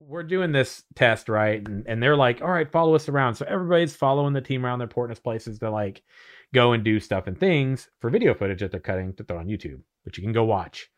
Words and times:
we're 0.00 0.22
doing 0.22 0.50
this 0.50 0.82
test 0.94 1.28
right, 1.28 1.66
and, 1.66 1.86
and 1.86 2.02
they're 2.02 2.16
like, 2.16 2.40
all 2.40 2.50
right, 2.50 2.70
follow 2.70 2.94
us 2.94 3.08
around. 3.08 3.34
So 3.34 3.44
everybody's 3.46 3.94
following 3.94 4.32
the 4.32 4.40
team 4.40 4.64
around. 4.64 4.78
They're 4.78 4.88
porting 4.88 5.12
us 5.12 5.20
places 5.20 5.58
to 5.58 5.70
like 5.70 6.02
go 6.54 6.72
and 6.72 6.82
do 6.82 6.98
stuff 6.98 7.26
and 7.26 7.38
things 7.38 7.88
for 8.00 8.10
video 8.10 8.34
footage 8.34 8.60
that 8.60 8.70
they're 8.72 8.80
cutting 8.80 9.12
to 9.14 9.24
throw 9.24 9.38
on 9.38 9.46
YouTube, 9.46 9.80
which 10.04 10.16
you 10.16 10.24
can 10.24 10.32
go 10.32 10.44
watch. 10.44 10.90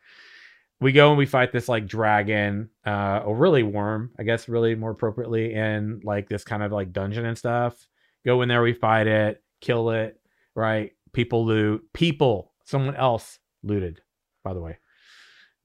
We 0.79 0.91
go 0.91 1.09
and 1.09 1.17
we 1.17 1.25
fight 1.25 1.51
this 1.51 1.69
like 1.69 1.85
dragon, 1.85 2.69
uh, 2.85 3.21
or 3.25 3.35
really 3.35 3.63
worm, 3.63 4.11
I 4.17 4.23
guess, 4.23 4.49
really 4.49 4.75
more 4.75 4.91
appropriately, 4.91 5.53
in 5.53 6.01
like 6.03 6.27
this 6.29 6.43
kind 6.43 6.63
of 6.63 6.71
like 6.71 6.93
dungeon 6.93 7.25
and 7.25 7.37
stuff. 7.37 7.87
Go 8.25 8.41
in 8.41 8.49
there, 8.49 8.61
we 8.61 8.73
fight 8.73 9.07
it, 9.07 9.43
kill 9.61 9.91
it, 9.91 10.19
right? 10.55 10.91
People 11.11 11.45
loot, 11.45 11.83
people, 11.93 12.53
someone 12.65 12.95
else 12.95 13.37
looted, 13.63 14.01
by 14.43 14.53
the 14.53 14.61
way. 14.61 14.77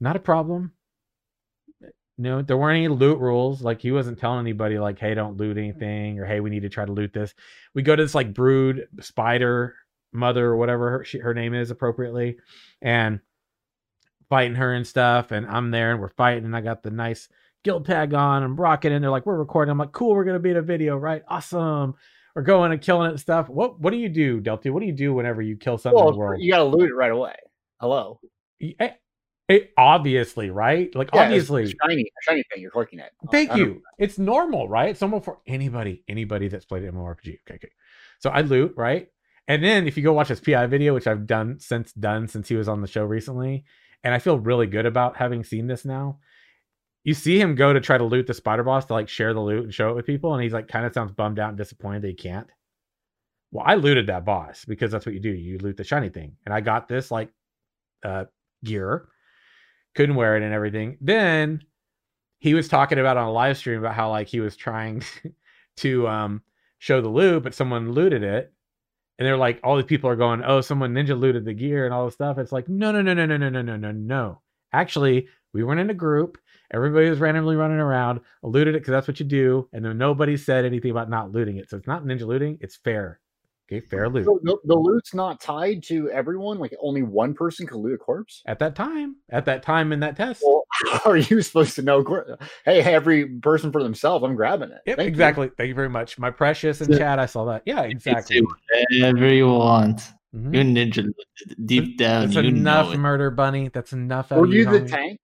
Not 0.00 0.16
a 0.16 0.20
problem. 0.20 0.73
No, 2.21 2.43
there 2.43 2.57
weren't 2.57 2.79
any 2.79 2.89
loot 2.89 3.19
rules. 3.21 3.62
Like 3.62 3.80
he 3.80 3.93
wasn't 3.93 4.19
telling 4.19 4.41
anybody 4.41 4.79
like, 4.79 4.98
"Hey, 4.98 5.15
don't 5.15 5.37
loot 5.37 5.56
anything," 5.56 6.19
or 6.19 6.27
"Hey, 6.27 6.41
we 6.41 6.51
need 6.51 6.62
to 6.62 6.69
try 6.69 6.84
to 6.84 6.93
loot 6.93 7.12
this." 7.12 7.33
We 7.74 7.83
go 7.83 7.95
to 7.95 8.02
this 8.02 8.15
like 8.15 8.34
brood 8.34 8.88
spider 9.01 9.77
mother 10.12 10.46
or 10.46 10.57
whatever 10.57 10.91
her, 10.91 11.05
she, 11.05 11.19
her 11.19 11.33
name 11.34 11.55
is 11.55 11.70
appropriately, 11.70 12.38
and 12.83 13.20
fighting 14.29 14.57
her 14.57 14.74
and 14.74 14.87
stuff. 14.87 15.30
And 15.30 15.46
I'm 15.46 15.70
there 15.70 15.93
and 15.93 16.01
we're 16.01 16.09
fighting, 16.09 16.45
and 16.45 16.57
I 16.57 16.60
got 16.60 16.83
the 16.83 16.91
nice 16.91 17.29
guild 17.62 17.87
tag 17.87 18.12
on. 18.15 18.43
I'm 18.43 18.57
rocking, 18.57 18.93
and 18.93 19.02
they're 19.02 19.10
like, 19.12 19.24
"We're 19.24 19.37
recording." 19.38 19.71
I'm 19.71 19.79
like, 19.79 19.93
"Cool, 19.93 20.10
we're 20.15 20.24
gonna 20.24 20.41
be 20.41 20.51
in 20.51 20.57
a 20.57 20.62
video, 20.62 20.96
right? 20.96 21.23
Awesome." 21.29 21.95
We're 22.35 22.43
going 22.43 22.73
and 22.73 22.80
killing 22.80 23.07
it 23.09 23.12
and 23.12 23.21
stuff. 23.21 23.48
What 23.48 23.80
What 23.80 23.91
do 23.91 23.96
you 23.96 24.09
do, 24.09 24.41
Delty? 24.41 24.71
What 24.71 24.80
do 24.80 24.87
you 24.87 24.93
do 24.93 25.12
whenever 25.15 25.41
you 25.43 25.57
kill 25.57 25.79
something 25.79 25.96
Well, 25.96 26.09
in 26.09 26.15
the 26.15 26.19
world? 26.19 26.41
you 26.43 26.51
gotta 26.52 26.65
loot 26.65 26.91
it 26.91 26.95
right 26.95 27.10
away. 27.12 27.35
Hello. 27.80 28.21
Eh, 28.60 28.91
eh, 29.48 29.61
obviously, 29.77 30.51
right? 30.51 30.95
Like 30.95 31.11
Yeah, 31.15 31.23
it's 31.30 31.48
obviously. 31.51 31.62
a 31.65 31.88
shiny, 31.88 32.02
a 32.02 32.30
shiny 32.30 32.43
thing 32.52 32.62
you're 32.62 32.73
looking 32.75 33.01
at. 33.01 33.12
Thank 33.30 33.55
you. 33.57 33.83
It's 33.98 34.19
normal, 34.19 34.69
right? 34.69 34.91
It's 34.91 35.01
normal 35.01 35.21
for 35.21 35.38
anybody, 35.47 36.05
anybody 36.09 36.48
that's 36.48 36.65
played 36.65 36.83
MMORPG. 36.84 37.41
Okay, 37.43 37.54
okay. 37.54 37.71
So 38.19 38.30
I 38.30 38.43
loot, 38.43 38.74
right? 38.76 39.09
And 39.46 39.65
then 39.65 39.87
if 39.87 39.96
you 39.96 40.02
go 40.02 40.13
watch 40.13 40.29
his 40.29 40.41
PI 40.41 40.66
video, 40.66 40.95
which 40.95 41.07
I've 41.07 41.26
done 41.26 41.59
since 41.59 41.93
done 41.93 42.29
since 42.29 42.49
he 42.49 42.57
was 42.57 42.69
on 42.69 42.82
the 42.82 42.87
show 42.87 43.04
recently, 43.04 43.65
and 44.04 44.15
I 44.15 44.19
feel 44.19 44.38
really 44.38 44.66
good 44.66 44.87
about 44.87 45.16
having 45.16 45.43
seen 45.43 45.66
this 45.66 45.85
now. 45.85 46.19
You 47.04 47.15
see 47.15 47.41
him 47.41 47.54
go 47.54 47.73
to 47.73 47.80
try 47.80 47.96
to 47.96 48.04
loot 48.04 48.26
the 48.26 48.35
spider 48.35 48.63
boss 48.63 48.85
to 48.87 48.93
like 48.93 49.09
share 49.09 49.32
the 49.32 49.41
loot 49.41 49.65
and 49.65 49.73
show 49.74 49.88
it 49.91 49.96
with 49.96 50.04
people, 50.04 50.35
and 50.35 50.43
he's 50.43 50.52
like 50.52 50.69
kind 50.69 50.85
of 50.85 50.93
sounds 50.93 51.13
bummed 51.13 51.38
out 51.38 51.49
and 51.49 51.57
disappointed 51.57 52.02
that 52.02 52.09
he 52.09 52.15
can't. 52.15 52.49
Well, 53.51 53.65
I 53.66 53.76
looted 53.76 54.09
that 54.09 54.26
boss 54.26 54.66
because 54.66 54.91
that's 54.93 55.07
what 55.07 55.15
you 55.15 55.21
do. 55.21 55.30
You 55.30 55.57
loot 55.59 55.79
the 55.79 55.85
shiny 55.85 56.10
thing. 56.10 56.37
And 56.45 56.52
I 56.52 56.60
got 56.60 56.87
this 56.87 57.10
like 57.10 57.30
uh 58.04 58.26
gear, 58.63 59.09
couldn't 59.95 60.17
wear 60.17 60.37
it 60.37 60.43
and 60.43 60.55
everything. 60.55 60.99
Then 61.01 61.63
he 62.39 62.55
was 62.55 62.69
talking 62.69 62.99
about 62.99 63.17
on 63.17 63.27
a 63.27 63.33
live 63.33 63.57
stream 63.57 63.79
about 63.79 63.95
how 63.95 64.11
like 64.11 64.28
he 64.28 64.41
was 64.41 64.56
trying 64.56 65.03
to 65.78 66.09
um 66.09 66.43
show 66.78 67.00
the 67.00 67.09
loot, 67.09 67.43
but 67.43 67.55
someone 67.55 67.93
looted 67.93 68.22
it. 68.22 68.53
And 69.19 69.27
they're 69.27 69.37
like, 69.37 69.59
all 69.65 69.77
these 69.77 69.84
people 69.84 70.09
are 70.09 70.16
going, 70.16 70.44
oh, 70.44 70.61
someone 70.61 70.94
ninja 70.94 71.19
looted 71.19 71.44
the 71.44 71.53
gear 71.53 71.84
and 71.84 71.93
all 71.93 72.05
this 72.05 72.15
stuff. 72.15 72.39
It's 72.39 72.53
like, 72.53 72.69
no, 72.69 72.93
no, 72.93 73.03
no, 73.03 73.15
no, 73.15 73.27
no, 73.27 73.37
no, 73.37 73.49
no, 73.49 73.62
no, 73.62 73.77
no, 73.77 73.91
no. 73.91 74.43
Actually, 74.72 75.27
we 75.53 75.65
weren't 75.65 75.81
in 75.81 75.91
a 75.91 75.94
group. 75.94 76.39
Everybody 76.72 77.11
was 77.11 77.19
randomly 77.19 77.56
running 77.56 77.78
around, 77.78 78.21
looted 78.44 78.77
it 78.77 78.81
because 78.81 78.93
that's 78.93 79.09
what 79.09 79.19
you 79.19 79.27
do. 79.27 79.69
And 79.72 79.84
then 79.84 79.99
nobody 79.99 80.37
said 80.37 80.65
anything 80.65 80.93
about 80.93 81.11
not 81.11 81.33
looting 81.33 81.56
it. 81.56 81.69
So 81.69 81.78
it's 81.78 81.87
not 81.89 82.05
ninja 82.05 82.27
looting, 82.27 82.59
it's 82.61 82.77
fair. 82.77 83.19
Okay, 83.71 83.81
fair 83.81 84.09
loot. 84.09 84.25
So 84.25 84.41
the, 84.43 84.56
the 84.65 84.75
loot's 84.75 85.12
not 85.12 85.41
tied 85.43 85.83
to 85.84 86.11
everyone. 86.11 86.59
Like 86.59 86.75
only 86.81 87.03
one 87.03 87.34
person 87.34 87.66
can 87.66 87.78
loot 87.78 87.94
a 87.94 87.99
corpse. 87.99 88.43
At 88.47 88.59
that 88.60 88.75
time, 88.75 89.16
at 89.31 89.44
that 89.44 89.62
time 89.62 89.93
in 89.93 90.00
that 90.00 90.16
test. 90.16 90.43
Well, 90.43 90.65
how 90.93 91.10
are 91.10 91.16
you 91.19 91.43
supposed 91.43 91.75
to 91.77 91.83
know? 91.83 92.03
cor- 92.03 92.38
Hey, 92.65 92.81
every 92.81 93.27
person 93.27 93.71
for 93.71 93.83
themselves. 93.83 94.25
I'm 94.25 94.34
grabbing 94.37 94.71
it. 94.71 94.78
Yep, 94.87 94.97
Thank 94.97 95.06
you. 95.06 95.09
exactly. 95.10 95.50
Thank 95.56 95.69
you 95.69 95.75
very 95.75 95.91
much. 95.91 96.19
My 96.19 96.31
precious 96.31 96.81
in 96.81 96.91
So- 96.93 96.99
chat, 96.99 97.19
I 97.19 97.27
saw 97.27 97.44
that. 97.47 97.62
Yeah, 97.66 97.83
exactly. 97.83 98.37
You 98.37 98.49
whatever 99.03 99.28
you 99.33 99.49
want. 99.49 100.00
Mhm. 100.34 100.55
You're 100.55 100.65
ninja 100.65 101.06
deep 101.66 101.98
down. 101.98 102.25
That's 102.31 102.37
you 102.37 102.42
enough, 102.42 102.87
know 102.88 102.92
it. 102.92 102.98
murder 102.98 103.31
bunny. 103.31 103.69
That's 103.69 103.92
enough. 103.92 104.31
out 104.32 104.38
Were 104.38 104.44
of 104.47 104.53
you 104.53 104.65
the 104.65 104.81
tank? 104.87 105.19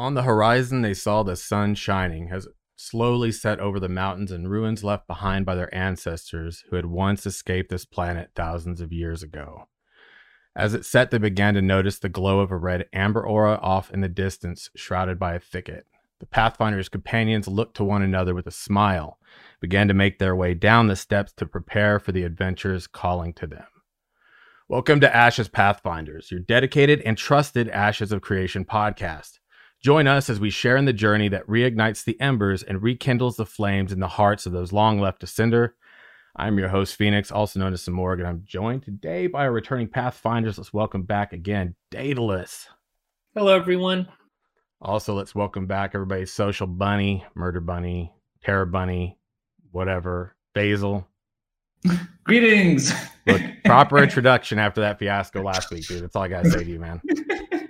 On 0.00 0.14
the 0.14 0.22
horizon, 0.22 0.80
they 0.80 0.94
saw 0.94 1.22
the 1.22 1.36
sun 1.36 1.74
shining 1.74 2.30
as 2.32 2.46
it 2.46 2.54
slowly 2.74 3.30
set 3.30 3.60
over 3.60 3.78
the 3.78 3.86
mountains 3.86 4.32
and 4.32 4.50
ruins 4.50 4.82
left 4.82 5.06
behind 5.06 5.44
by 5.44 5.54
their 5.54 5.72
ancestors 5.74 6.64
who 6.70 6.76
had 6.76 6.86
once 6.86 7.26
escaped 7.26 7.68
this 7.68 7.84
planet 7.84 8.30
thousands 8.34 8.80
of 8.80 8.94
years 8.94 9.22
ago. 9.22 9.68
As 10.56 10.72
it 10.72 10.86
set, 10.86 11.10
they 11.10 11.18
began 11.18 11.52
to 11.52 11.60
notice 11.60 11.98
the 11.98 12.08
glow 12.08 12.40
of 12.40 12.50
a 12.50 12.56
red 12.56 12.86
amber 12.94 13.22
aura 13.22 13.58
off 13.60 13.90
in 13.90 14.00
the 14.00 14.08
distance, 14.08 14.70
shrouded 14.74 15.18
by 15.18 15.34
a 15.34 15.38
thicket. 15.38 15.84
The 16.20 16.24
Pathfinder's 16.24 16.88
companions 16.88 17.46
looked 17.46 17.76
to 17.76 17.84
one 17.84 18.00
another 18.00 18.34
with 18.34 18.46
a 18.46 18.50
smile, 18.50 19.18
began 19.60 19.86
to 19.88 19.92
make 19.92 20.18
their 20.18 20.34
way 20.34 20.54
down 20.54 20.86
the 20.86 20.96
steps 20.96 21.34
to 21.34 21.44
prepare 21.44 21.98
for 21.98 22.12
the 22.12 22.22
adventures 22.22 22.86
calling 22.86 23.34
to 23.34 23.46
them. 23.46 23.66
Welcome 24.66 25.00
to 25.00 25.14
Ashes 25.14 25.48
Pathfinders, 25.50 26.30
your 26.30 26.40
dedicated 26.40 27.02
and 27.02 27.18
trusted 27.18 27.68
Ashes 27.68 28.12
of 28.12 28.22
Creation 28.22 28.64
podcast. 28.64 29.39
Join 29.80 30.06
us 30.06 30.28
as 30.28 30.38
we 30.38 30.50
share 30.50 30.76
in 30.76 30.84
the 30.84 30.92
journey 30.92 31.28
that 31.28 31.46
reignites 31.46 32.04
the 32.04 32.20
embers 32.20 32.62
and 32.62 32.82
rekindles 32.82 33.36
the 33.36 33.46
flames 33.46 33.92
in 33.92 34.00
the 34.00 34.08
hearts 34.08 34.44
of 34.44 34.52
those 34.52 34.74
long 34.74 35.00
left 35.00 35.20
to 35.20 35.26
cinder. 35.26 35.74
I'm 36.36 36.58
your 36.58 36.68
host, 36.68 36.96
Phoenix, 36.96 37.32
also 37.32 37.58
known 37.60 37.72
as 37.72 37.82
Samorg, 37.82 38.18
and 38.18 38.26
I'm 38.26 38.42
joined 38.44 38.82
today 38.82 39.26
by 39.26 39.44
our 39.44 39.52
returning 39.52 39.88
Pathfinders. 39.88 40.58
Let's 40.58 40.74
welcome 40.74 41.04
back 41.04 41.32
again, 41.32 41.76
Daedalus. 41.90 42.68
Hello, 43.34 43.56
everyone. 43.56 44.06
Also, 44.82 45.14
let's 45.14 45.34
welcome 45.34 45.66
back 45.66 45.92
everybody's 45.94 46.30
social 46.30 46.66
bunny, 46.66 47.24
murder 47.34 47.60
bunny, 47.60 48.12
terror 48.44 48.66
bunny, 48.66 49.18
whatever, 49.70 50.36
Basil. 50.52 51.08
Greetings. 52.24 52.92
Look, 53.26 53.40
proper 53.64 53.96
introduction 54.02 54.58
after 54.58 54.82
that 54.82 54.98
fiasco 54.98 55.42
last 55.42 55.70
week, 55.70 55.86
dude. 55.86 56.02
That's 56.02 56.14
all 56.16 56.24
I 56.24 56.28
gotta 56.28 56.50
say 56.50 56.64
to 56.64 56.70
you, 56.70 56.80
man. 56.80 57.00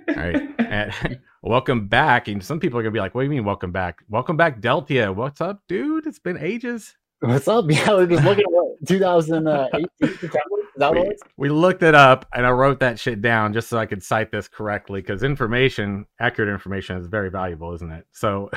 All 0.09 0.15
right. 0.15 0.60
And 0.71 1.19
welcome 1.43 1.87
back. 1.87 2.29
And 2.29 2.43
some 2.43 2.59
people 2.59 2.79
are 2.79 2.81
gonna 2.81 2.93
be 2.93 2.99
like, 2.99 3.13
what 3.13 3.21
do 3.21 3.25
you 3.25 3.29
mean 3.29 3.43
welcome 3.43 3.73
back? 3.73 3.99
Welcome 4.07 4.37
back, 4.37 4.61
Deltia. 4.61 5.13
What's 5.13 5.41
up, 5.41 5.61
dude? 5.67 6.07
It's 6.07 6.17
been 6.17 6.37
ages. 6.37 6.95
What's 7.19 7.47
up? 7.47 7.65
Yeah, 7.69 7.89
we're 7.89 8.07
just 8.07 8.23
looking 8.23 8.45
at 8.45 8.51
what 8.51 8.77
2018 8.87 10.29
that 10.77 10.93
We, 10.93 11.15
we 11.37 11.49
looked 11.49 11.83
it 11.83 11.93
up 11.93 12.25
and 12.33 12.45
I 12.45 12.51
wrote 12.51 12.79
that 12.79 12.97
shit 12.97 13.21
down 13.21 13.51
just 13.53 13.67
so 13.67 13.77
I 13.77 13.85
could 13.85 14.01
cite 14.01 14.31
this 14.31 14.47
correctly 14.47 15.01
because 15.01 15.23
information, 15.23 16.05
accurate 16.19 16.49
information, 16.49 16.97
is 16.97 17.07
very 17.07 17.29
valuable, 17.29 17.73
isn't 17.73 17.91
it? 17.91 18.07
So, 18.13 18.49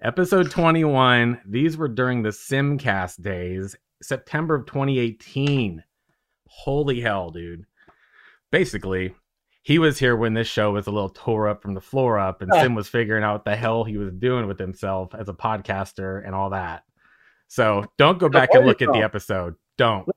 episode 0.00 0.50
21, 0.50 1.40
these 1.44 1.76
were 1.76 1.88
during 1.88 2.22
the 2.22 2.30
Simcast 2.30 3.20
days, 3.20 3.76
September 4.00 4.54
of 4.54 4.66
2018. 4.66 5.82
Holy 6.46 7.00
hell, 7.00 7.30
dude. 7.30 7.66
Basically, 8.52 9.14
he 9.66 9.80
was 9.80 9.98
here 9.98 10.14
when 10.14 10.32
this 10.32 10.46
show 10.46 10.70
was 10.70 10.86
a 10.86 10.92
little 10.92 11.08
tore 11.08 11.48
up 11.48 11.60
from 11.60 11.74
the 11.74 11.80
floor 11.80 12.20
up, 12.20 12.40
and 12.40 12.52
ah. 12.54 12.62
Sim 12.62 12.76
was 12.76 12.86
figuring 12.86 13.24
out 13.24 13.32
what 13.32 13.44
the 13.44 13.56
hell 13.56 13.82
he 13.82 13.96
was 13.96 14.12
doing 14.12 14.46
with 14.46 14.60
himself 14.60 15.12
as 15.12 15.28
a 15.28 15.32
podcaster 15.32 16.24
and 16.24 16.36
all 16.36 16.50
that. 16.50 16.84
So, 17.48 17.84
don't 17.98 18.20
go 18.20 18.28
back 18.28 18.50
and 18.52 18.64
look 18.64 18.80
at 18.80 18.92
the 18.92 19.00
episode. 19.00 19.56
Don't. 19.76 20.08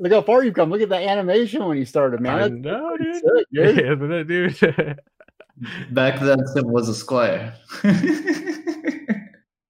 Look 0.00 0.10
how 0.10 0.22
far 0.22 0.42
you've 0.42 0.54
come. 0.54 0.70
Look 0.70 0.80
at 0.80 0.88
the 0.88 0.96
animation 0.96 1.64
when 1.64 1.78
you 1.78 1.84
started, 1.84 2.20
man. 2.20 2.42
I 2.42 2.48
know, 2.48 2.96
dude. 2.96 3.14
sick, 3.14 3.46
dude. 3.52 3.78
Isn't 3.78 4.12
it, 4.12 4.24
dude? 4.24 4.98
Back 5.92 6.18
then, 6.18 6.44
Sim 6.48 6.66
was 6.66 6.88
a 6.88 6.94
squire. 6.94 7.54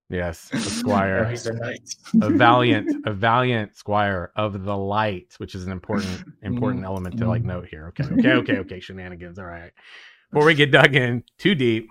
yes, 0.09 0.49
a 0.53 0.59
squire, 0.59 1.25
He's 1.25 1.45
a 1.45 1.53
knight. 1.53 1.95
a 2.21 2.29
valiant, 2.29 2.89
a 3.05 3.13
valiant 3.13 3.75
squire 3.75 4.31
of 4.35 4.63
the 4.63 4.77
light, 4.77 5.33
which 5.37 5.55
is 5.55 5.65
an 5.65 5.71
important, 5.71 6.23
important 6.41 6.85
element 6.85 7.17
to 7.17 7.27
like 7.27 7.43
note 7.43 7.67
here. 7.67 7.87
Okay, 7.89 8.03
okay, 8.13 8.33
okay, 8.33 8.57
okay. 8.59 8.79
Shenanigans. 8.79 9.39
All 9.39 9.45
right. 9.45 9.71
Before 10.31 10.45
we 10.45 10.53
get 10.53 10.71
dug 10.71 10.95
in 10.95 11.23
too 11.37 11.55
deep, 11.55 11.89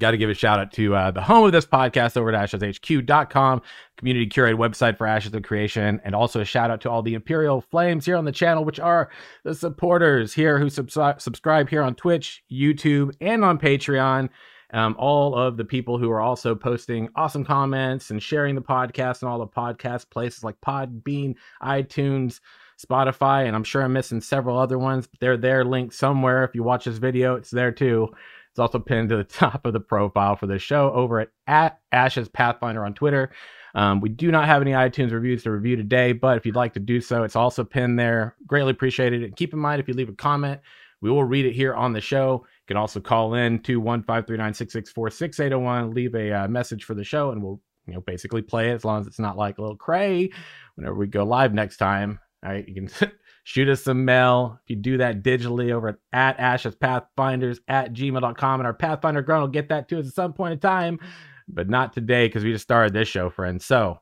got 0.00 0.10
to 0.10 0.16
give 0.16 0.30
a 0.30 0.34
shout 0.34 0.58
out 0.58 0.72
to 0.72 0.94
uh, 0.94 1.10
the 1.12 1.22
home 1.22 1.44
of 1.44 1.52
this 1.52 1.64
podcast 1.64 2.16
over 2.16 2.34
at 2.34 2.50
asheshq.com, 2.50 3.62
community 3.96 4.26
curated 4.26 4.56
website 4.56 4.98
for 4.98 5.06
Ashes 5.06 5.32
of 5.32 5.42
Creation, 5.42 6.00
and 6.04 6.14
also 6.14 6.40
a 6.40 6.44
shout 6.44 6.70
out 6.70 6.80
to 6.80 6.90
all 6.90 7.02
the 7.02 7.14
Imperial 7.14 7.60
Flames 7.60 8.04
here 8.04 8.16
on 8.16 8.24
the 8.24 8.32
channel, 8.32 8.64
which 8.64 8.80
are 8.80 9.10
the 9.44 9.54
supporters 9.54 10.32
here 10.32 10.58
who 10.58 10.68
subscribe 10.68 11.20
subscribe 11.20 11.68
here 11.68 11.82
on 11.82 11.94
Twitch, 11.94 12.42
YouTube, 12.50 13.14
and 13.20 13.44
on 13.44 13.58
Patreon. 13.58 14.28
Um, 14.72 14.96
all 14.98 15.34
of 15.34 15.56
the 15.56 15.64
people 15.64 15.98
who 15.98 16.10
are 16.10 16.20
also 16.20 16.54
posting 16.54 17.08
awesome 17.14 17.44
comments 17.44 18.10
and 18.10 18.22
sharing 18.22 18.54
the 18.54 18.62
podcast 18.62 19.20
and 19.20 19.30
all 19.30 19.38
the 19.38 19.46
podcast 19.46 20.08
places 20.10 20.42
like 20.42 20.60
Podbean, 20.60 21.34
iTunes, 21.62 22.40
Spotify, 22.84 23.46
and 23.46 23.54
I'm 23.54 23.64
sure 23.64 23.82
I'm 23.82 23.92
missing 23.92 24.20
several 24.20 24.58
other 24.58 24.78
ones. 24.78 25.06
But 25.06 25.20
they're 25.20 25.36
there 25.36 25.64
linked 25.64 25.94
somewhere. 25.94 26.44
If 26.44 26.54
you 26.54 26.62
watch 26.62 26.86
this 26.86 26.98
video, 26.98 27.34
it's 27.34 27.50
there 27.50 27.72
too. 27.72 28.08
It's 28.50 28.58
also 28.58 28.78
pinned 28.78 29.10
to 29.10 29.16
the 29.16 29.24
top 29.24 29.66
of 29.66 29.72
the 29.72 29.80
profile 29.80 30.36
for 30.36 30.46
the 30.46 30.58
show 30.58 30.90
over 30.92 31.20
at, 31.20 31.28
at 31.46 31.80
Ashes 31.90 32.28
Pathfinder 32.28 32.84
on 32.84 32.94
Twitter. 32.94 33.32
Um, 33.74 34.00
we 34.00 34.10
do 34.10 34.30
not 34.30 34.46
have 34.46 34.60
any 34.60 34.72
iTunes 34.72 35.12
reviews 35.12 35.42
to 35.44 35.50
review 35.50 35.76
today, 35.76 36.12
but 36.12 36.36
if 36.36 36.44
you'd 36.44 36.56
like 36.56 36.74
to 36.74 36.80
do 36.80 37.00
so, 37.00 37.22
it's 37.22 37.36
also 37.36 37.64
pinned 37.64 37.98
there. 37.98 38.36
Greatly 38.46 38.70
appreciated. 38.72 39.22
And 39.22 39.34
keep 39.34 39.54
in 39.54 39.58
mind, 39.58 39.80
if 39.80 39.88
you 39.88 39.94
leave 39.94 40.10
a 40.10 40.14
comment, 40.14 40.60
we 41.00 41.10
will 41.10 41.24
read 41.24 41.46
it 41.46 41.52
here 41.52 41.74
on 41.74 41.92
the 41.92 42.00
show. 42.00 42.46
Can 42.72 42.78
also 42.78 43.00
call 43.00 43.34
in 43.34 43.58
to 43.64 43.80
one 43.80 44.02
five 44.02 44.26
three 44.26 44.38
nine 44.38 44.54
six 44.54 44.72
six 44.72 44.90
four 44.90 45.10
six 45.10 45.38
eight 45.40 45.50
zero 45.50 45.60
one. 45.60 45.92
Leave 45.92 46.14
a 46.14 46.32
uh, 46.32 46.48
message 46.48 46.84
for 46.84 46.94
the 46.94 47.04
show, 47.04 47.30
and 47.30 47.42
we'll 47.42 47.60
you 47.86 47.92
know 47.92 48.00
basically 48.00 48.40
play 48.40 48.70
it 48.70 48.76
as 48.76 48.82
long 48.82 49.02
as 49.02 49.06
it's 49.06 49.18
not 49.18 49.36
like 49.36 49.58
a 49.58 49.60
little 49.60 49.76
cray 49.76 50.30
whenever 50.76 50.94
we 50.94 51.06
go 51.06 51.22
live 51.22 51.52
next 51.52 51.76
time. 51.76 52.18
All 52.42 52.50
right, 52.50 52.66
you 52.66 52.74
can 52.74 52.88
shoot 53.44 53.68
us 53.68 53.82
some 53.82 54.06
mail 54.06 54.58
if 54.64 54.70
you 54.70 54.76
do 54.76 54.96
that 54.96 55.22
digitally 55.22 55.70
over 55.70 55.88
at, 55.90 55.96
at 56.14 56.40
Ashes 56.40 56.74
Pathfinders 56.74 57.60
at 57.68 57.92
gmail.com. 57.92 58.60
And 58.60 58.66
our 58.66 58.72
Pathfinder 58.72 59.20
Grunt 59.20 59.42
will 59.42 59.48
get 59.48 59.68
that 59.68 59.86
to 59.90 59.98
us 59.98 60.06
at 60.06 60.14
some 60.14 60.32
point 60.32 60.54
in 60.54 60.58
time, 60.58 60.98
but 61.46 61.68
not 61.68 61.92
today 61.92 62.26
because 62.26 62.42
we 62.42 62.52
just 62.52 62.64
started 62.64 62.94
this 62.94 63.06
show, 63.06 63.28
friends. 63.28 63.66
So, 63.66 64.00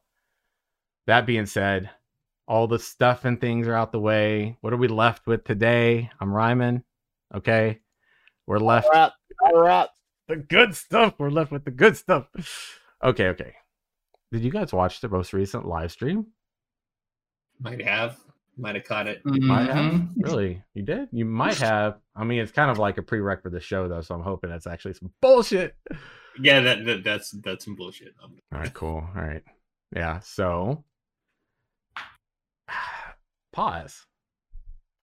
that 1.08 1.26
being 1.26 1.46
said, 1.46 1.90
all 2.46 2.68
the 2.68 2.78
stuff 2.78 3.24
and 3.24 3.40
things 3.40 3.66
are 3.66 3.74
out 3.74 3.90
the 3.90 3.98
way. 3.98 4.58
What 4.60 4.72
are 4.72 4.76
we 4.76 4.86
left 4.86 5.26
with 5.26 5.42
today? 5.42 6.08
I'm 6.20 6.32
rhyming. 6.32 6.84
Okay. 7.34 7.80
We're 8.50 8.58
left 8.58 8.88
All 8.88 8.92
right, 8.94 9.12
all 9.54 9.60
right. 9.60 9.88
the 10.26 10.34
good 10.34 10.74
stuff. 10.74 11.14
We're 11.20 11.30
left 11.30 11.52
with 11.52 11.64
the 11.64 11.70
good 11.70 11.96
stuff. 11.96 12.26
Okay, 13.00 13.28
okay. 13.28 13.52
Did 14.32 14.42
you 14.42 14.50
guys 14.50 14.72
watch 14.72 15.00
the 15.00 15.08
most 15.08 15.32
recent 15.32 15.66
live 15.66 15.92
stream? 15.92 16.26
Might 17.60 17.80
have. 17.80 18.18
Might 18.56 18.74
have 18.74 18.82
caught 18.82 19.06
it. 19.06 19.22
Might 19.24 19.70
have. 19.70 19.92
Mhm. 19.92 20.08
Really? 20.16 20.64
You 20.74 20.82
did? 20.82 21.10
You 21.12 21.26
might 21.26 21.58
have. 21.58 22.00
I 22.16 22.24
mean, 22.24 22.40
it's 22.40 22.50
kind 22.50 22.72
of 22.72 22.78
like 22.78 22.98
a 22.98 23.02
prereq 23.02 23.40
for 23.44 23.50
the 23.50 23.60
show, 23.60 23.86
though, 23.86 24.00
so 24.00 24.16
I'm 24.16 24.22
hoping 24.22 24.50
that's 24.50 24.66
actually 24.66 24.94
some 24.94 25.12
bullshit. 25.22 25.76
Yeah, 26.40 26.58
that, 26.58 26.84
that 26.86 27.04
that's 27.04 27.30
that's 27.30 27.64
some 27.64 27.76
bullshit. 27.76 28.14
All 28.20 28.30
right, 28.50 28.74
cool. 28.74 28.96
All 29.14 29.22
right. 29.22 29.44
Yeah, 29.94 30.18
so 30.18 30.82
pause. 33.52 34.06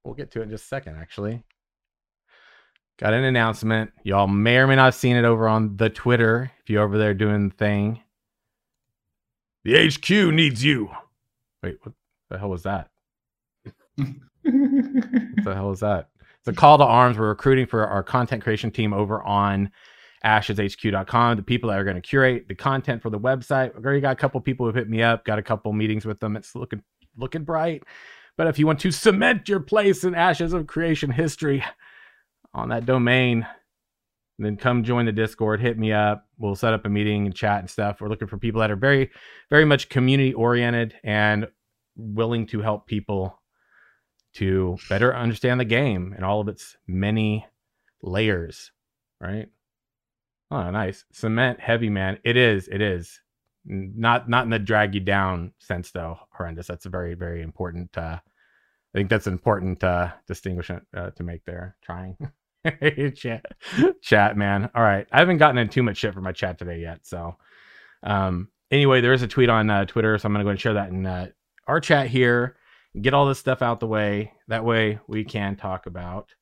We'll 0.04 0.16
get 0.16 0.32
to 0.32 0.42
it 0.42 0.44
in 0.44 0.50
just 0.50 0.66
a 0.66 0.68
second, 0.68 0.98
actually. 0.98 1.46
Got 2.98 3.14
an 3.14 3.24
announcement. 3.24 3.92
Y'all 4.04 4.28
may 4.28 4.58
or 4.58 4.66
may 4.66 4.76
not 4.76 4.86
have 4.86 4.96
seen 4.96 5.16
it 5.16 5.26
over 5.26 5.48
on 5.48 5.78
the 5.78 5.90
Twitter 5.90 6.52
if 6.62 6.70
you're 6.70 6.84
over 6.84 6.98
there 6.98 7.14
doing 7.14 7.50
the 7.50 7.56
thing. 7.56 8.02
The 9.64 9.88
HQ 9.88 10.34
needs 10.34 10.64
you. 10.64 10.90
Wait, 11.62 11.78
what 11.84 11.94
the 12.30 12.40
hell 12.40 12.50
was 12.50 12.64
that? 12.64 12.90
What 13.98 14.08
the 14.44 15.54
hell 15.54 15.70
was 15.70 15.82
that? 15.82 16.10
It's 16.40 16.48
a 16.48 16.54
call 16.54 16.78
to 16.80 16.86
arms. 16.86 17.18
We're 17.18 17.28
recruiting 17.28 17.68
for 17.68 17.86
our 17.86 18.02
content 18.02 18.44
creation 18.44 18.72
team 18.72 18.94
over 18.94 19.22
on 19.22 19.70
asheshq.com. 20.26 21.38
The 21.38 21.44
people 21.44 21.70
that 21.70 21.78
are 21.78 21.84
going 21.84 21.96
to 21.96 22.02
curate 22.02 22.48
the 22.48 22.56
content 22.56 23.04
for 23.04 23.10
the 23.10 23.20
website. 23.20 23.76
I've 23.76 23.86
already 23.86 24.02
got 24.02 24.14
a 24.14 24.16
couple 24.16 24.42
people 24.42 24.66
who've 24.66 24.74
hit 24.74 24.90
me 24.90 25.04
up, 25.04 25.24
got 25.24 25.38
a 25.38 25.44
couple 25.44 25.72
meetings 25.74 26.06
with 26.06 26.20
them. 26.20 26.36
It's 26.36 26.56
looking 26.56 26.82
looking 27.16 27.44
bright. 27.44 27.84
But 28.38 28.48
if 28.48 28.58
you 28.58 28.66
want 28.66 28.80
to 28.80 28.92
cement 28.92 29.50
your 29.50 29.60
place 29.60 30.04
in 30.04 30.16
Ashes 30.16 30.54
of 30.54 30.66
Creation 30.66 31.12
history 31.12 31.64
on 32.58 32.70
that 32.70 32.86
domain, 32.86 33.48
then 34.40 34.58
come 34.58 34.84
join 34.84 35.06
the 35.06 35.12
Discord, 35.12 35.60
hit 35.60 35.80
me 35.80 35.92
up. 35.92 36.28
We'll 36.38 36.56
set 36.56 36.74
up 36.74 36.86
a 36.86 36.90
meeting 36.90 37.26
and 37.26 37.36
chat 37.36 37.60
and 37.60 37.70
stuff. 37.70 38.00
We're 38.00 38.10
looking 38.10 38.28
for 38.28 38.38
people 38.38 38.62
that 38.62 38.72
are 38.72 38.76
very, 38.76 39.10
very 39.50 39.66
much 39.66 39.90
community 39.90 40.34
oriented 40.34 40.94
and 41.04 41.48
willing 41.96 42.46
to 42.48 42.62
help 42.62 42.86
people 42.86 43.40
to 44.36 44.78
better 44.90 45.16
understand 45.16 45.60
the 45.60 45.66
game 45.66 46.14
and 46.16 46.24
all 46.24 46.40
of 46.40 46.48
its 46.48 46.78
many 46.88 47.46
layers, 48.04 48.72
right? 49.20 49.48
Oh, 50.52 50.70
nice. 50.70 51.04
Cement 51.12 51.60
heavy 51.60 51.90
man. 51.90 52.20
It 52.24 52.38
is. 52.38 52.68
It 52.68 52.82
is. 52.82 53.20
Not 53.66 54.30
not 54.30 54.46
in 54.46 54.50
the 54.50 54.60
drag 54.60 54.94
you 54.94 55.02
down 55.02 55.54
sense 55.60 55.92
though. 55.92 56.18
Horrendous. 56.32 56.68
That's 56.68 56.86
a 56.86 56.90
very 56.90 57.16
very 57.16 57.42
important 57.42 57.98
uh 57.98 58.20
I 58.22 58.98
think 58.98 59.10
that's 59.10 59.28
an 59.28 59.34
important 59.34 59.84
uh 59.84 60.12
distinguishment 60.26 60.84
uh, 60.96 61.10
to 61.12 61.24
make 61.24 61.44
there. 61.44 61.76
Trying. 61.82 62.16
chat 63.16 63.46
chat 64.02 64.38
man. 64.38 64.70
All 64.76 64.84
right. 64.84 65.08
I 65.12 65.20
haven't 65.20 65.38
gotten 65.38 65.58
in 65.58 65.70
too 65.70 65.84
much 65.84 65.98
shit 65.98 66.14
for 66.14 66.22
my 66.22 66.32
chat 66.32 66.58
today 66.58 66.80
yet, 66.82 67.06
so 67.06 67.36
um 68.04 68.50
anyway, 68.72 69.02
there 69.02 69.14
is 69.14 69.22
a 69.22 69.28
tweet 69.28 69.50
on 69.50 69.70
uh, 69.70 69.86
Twitter, 69.86 70.18
so 70.18 70.26
I'm 70.26 70.34
going 70.34 70.44
to 70.44 70.48
go 70.48 70.52
and 70.52 70.60
share 70.60 70.74
that 70.74 70.90
in 70.90 71.06
uh, 71.06 71.28
our 71.68 71.80
chat 71.80 72.08
here 72.08 72.58
get 73.02 73.14
all 73.14 73.26
this 73.26 73.40
stuff 73.40 73.62
out 73.62 73.80
the 73.80 73.88
way. 73.88 74.34
That 74.48 74.66
way 74.66 75.00
we 75.08 75.24
can 75.24 75.56
talk 75.56 75.86
about 75.86 76.34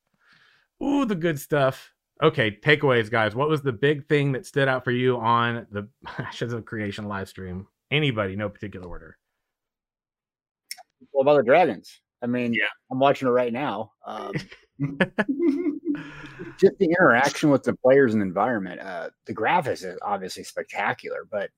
ooh 0.82 1.04
the 1.04 1.14
good 1.14 1.38
stuff. 1.38 1.92
Okay, 2.22 2.50
takeaways, 2.50 3.10
guys. 3.10 3.34
What 3.34 3.48
was 3.48 3.62
the 3.62 3.72
big 3.72 4.08
thing 4.08 4.32
that 4.32 4.46
stood 4.46 4.68
out 4.68 4.84
for 4.84 4.90
you 4.90 5.18
on 5.18 5.66
the 5.70 5.88
Ashes 6.18 6.52
of 6.52 6.64
Creation 6.64 7.08
live 7.08 7.28
stream? 7.28 7.66
Anybody, 7.90 8.36
no 8.36 8.48
particular 8.48 8.88
order. 8.88 9.18
Well, 11.12 11.22
about 11.22 11.36
the 11.36 11.42
dragons? 11.44 12.00
I 12.22 12.26
mean, 12.26 12.54
Yeah. 12.54 12.64
I'm 12.90 12.98
watching 12.98 13.28
it 13.28 13.32
right 13.32 13.52
now. 13.52 13.92
Um, 14.06 14.32
just 16.58 16.78
the 16.78 16.86
interaction 16.86 17.50
with 17.50 17.62
the 17.62 17.74
players 17.74 18.14
and 18.14 18.22
environment. 18.22 18.80
Uh, 18.80 19.10
the 19.26 19.34
graphics 19.34 19.84
is 19.84 19.98
obviously 20.02 20.42
spectacular, 20.44 21.26
but 21.30 21.50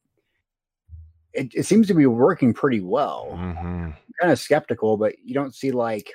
it, 1.33 1.53
it 1.55 1.67
seems 1.67 1.87
to 1.89 1.95
be 1.95 2.07
working 2.07 2.55
pretty 2.55 2.81
well. 2.81 3.29
Mm-hmm. 3.33 3.91
kind 4.21 4.33
of 4.33 4.39
skeptical, 4.39 4.97
but 4.97 5.15
you 5.25 5.35
don't 5.35 5.55
see 5.55 5.71
like 5.71 6.11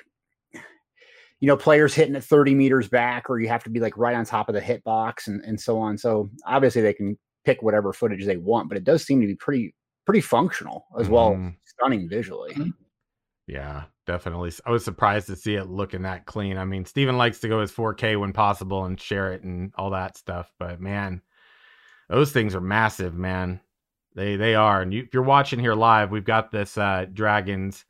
you 1.40 1.46
know 1.48 1.56
players 1.56 1.94
hitting 1.94 2.16
at 2.16 2.24
30 2.24 2.54
meters 2.54 2.88
back, 2.88 3.28
or 3.28 3.38
you 3.38 3.48
have 3.48 3.64
to 3.64 3.70
be 3.70 3.80
like 3.80 3.96
right 3.96 4.16
on 4.16 4.24
top 4.24 4.48
of 4.48 4.54
the 4.54 4.60
hit 4.60 4.82
box 4.84 5.28
and, 5.28 5.42
and 5.44 5.60
so 5.60 5.78
on. 5.78 5.98
So 5.98 6.30
obviously 6.46 6.82
they 6.82 6.94
can 6.94 7.18
pick 7.44 7.62
whatever 7.62 7.92
footage 7.92 8.24
they 8.24 8.38
want, 8.38 8.68
but 8.68 8.78
it 8.78 8.84
does 8.84 9.04
seem 9.04 9.20
to 9.20 9.26
be 9.26 9.34
pretty 9.34 9.74
pretty 10.06 10.20
functional 10.20 10.86
as 10.98 11.08
well, 11.08 11.30
Mhm. 11.32 11.54
stunning 11.64 12.08
visually. 12.08 12.52
Mhm. 12.54 12.72
Yeah, 13.46 13.84
definitely. 14.06 14.52
I 14.64 14.70
was 14.70 14.84
surprised 14.84 15.26
to 15.26 15.36
see 15.36 15.54
it 15.54 15.68
looking 15.68 16.02
that 16.02 16.26
clean. 16.26 16.56
I 16.56 16.64
mean, 16.64 16.84
Steven 16.84 17.18
likes 17.18 17.40
to 17.40 17.48
go 17.48 17.60
as 17.60 17.72
4K 17.72 18.18
when 18.18 18.32
possible 18.32 18.86
and 18.86 19.00
share 19.00 19.32
it 19.32 19.42
and 19.42 19.72
all 19.76 19.90
that 19.90 20.16
stuff, 20.16 20.50
but 20.58 20.80
man, 20.80 21.20
those 22.08 22.32
things 22.32 22.54
are 22.54 22.60
massive, 22.60 23.14
man. 23.14 23.60
They 24.14 24.36
they 24.36 24.54
are. 24.54 24.80
And 24.80 24.94
you, 24.94 25.02
if 25.02 25.12
you're 25.12 25.22
watching 25.22 25.58
here 25.58 25.74
live, 25.74 26.10
we've 26.10 26.24
got 26.24 26.50
this 26.50 26.78
uh, 26.78 27.06
dragons 27.12 27.84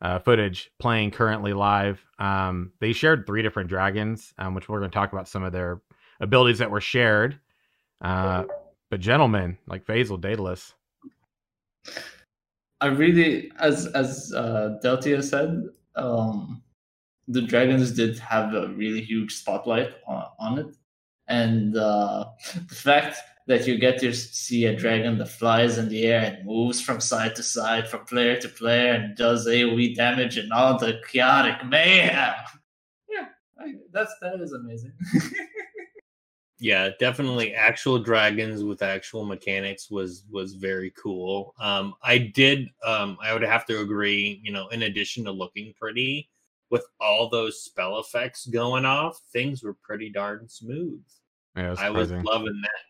uh, 0.00 0.18
footage 0.18 0.70
playing 0.78 1.12
currently 1.12 1.52
live. 1.52 2.04
Um, 2.18 2.72
they 2.80 2.92
shared 2.92 3.26
three 3.26 3.42
different 3.42 3.68
dragons, 3.68 4.34
um, 4.38 4.54
which 4.54 4.68
we're 4.68 4.80
going 4.80 4.90
to 4.90 4.94
talk 4.94 5.12
about 5.12 5.28
some 5.28 5.44
of 5.44 5.52
their 5.52 5.80
abilities 6.20 6.58
that 6.58 6.70
were 6.70 6.80
shared. 6.80 7.38
Uh, 8.00 8.44
but 8.90 9.00
gentlemen, 9.00 9.56
like 9.68 9.86
Faisal, 9.86 10.20
Daedalus, 10.20 10.74
I 12.82 12.86
really, 12.86 13.52
as 13.60 13.86
as 13.86 14.32
uh, 14.34 14.80
Deltia 14.82 15.22
said, 15.22 15.62
um, 15.94 16.64
the 17.28 17.40
dragons 17.40 17.92
did 17.92 18.18
have 18.18 18.54
a 18.54 18.68
really 18.70 19.00
huge 19.00 19.36
spotlight 19.36 19.92
on, 20.04 20.24
on 20.40 20.58
it, 20.58 20.76
and 21.28 21.76
uh, 21.76 22.24
the 22.68 22.74
fact 22.74 23.18
that 23.46 23.68
you 23.68 23.78
get 23.78 24.00
to 24.00 24.12
see 24.12 24.66
a 24.66 24.74
dragon 24.74 25.16
that 25.18 25.28
flies 25.28 25.78
in 25.78 25.88
the 25.90 26.04
air 26.06 26.22
and 26.22 26.44
moves 26.44 26.80
from 26.80 27.00
side 27.00 27.36
to 27.36 27.42
side, 27.44 27.88
from 27.88 28.04
player 28.04 28.36
to 28.40 28.48
player, 28.48 28.94
and 28.94 29.16
does 29.16 29.46
AOE 29.46 29.94
damage 29.94 30.36
and 30.36 30.52
all 30.52 30.76
the 30.76 31.00
chaotic 31.08 31.64
mayhem. 31.64 32.34
Yeah, 33.08 33.26
I, 33.60 33.74
that's 33.92 34.12
that 34.22 34.40
is 34.40 34.54
amazing. 34.54 34.92
yeah, 36.62 36.90
definitely 37.00 37.54
actual 37.54 37.98
dragons 37.98 38.62
with 38.62 38.82
actual 38.82 39.24
mechanics 39.24 39.90
was 39.90 40.24
was 40.30 40.54
very 40.54 40.92
cool. 40.92 41.54
Um, 41.58 41.94
I 42.02 42.18
did. 42.18 42.68
Um, 42.84 43.18
I 43.22 43.32
would 43.32 43.42
have 43.42 43.66
to 43.66 43.80
agree. 43.80 44.40
You 44.44 44.52
know, 44.52 44.68
in 44.68 44.82
addition 44.84 45.24
to 45.24 45.32
looking 45.32 45.74
pretty, 45.78 46.30
with 46.70 46.86
all 47.00 47.28
those 47.28 47.62
spell 47.64 47.98
effects 47.98 48.46
going 48.46 48.84
off, 48.84 49.20
things 49.32 49.62
were 49.64 49.74
pretty 49.74 50.10
darn 50.10 50.48
smooth. 50.48 51.02
yeah, 51.56 51.70
was 51.70 51.80
I 51.80 51.90
was 51.90 52.10
loving 52.12 52.60
that. 52.62 52.80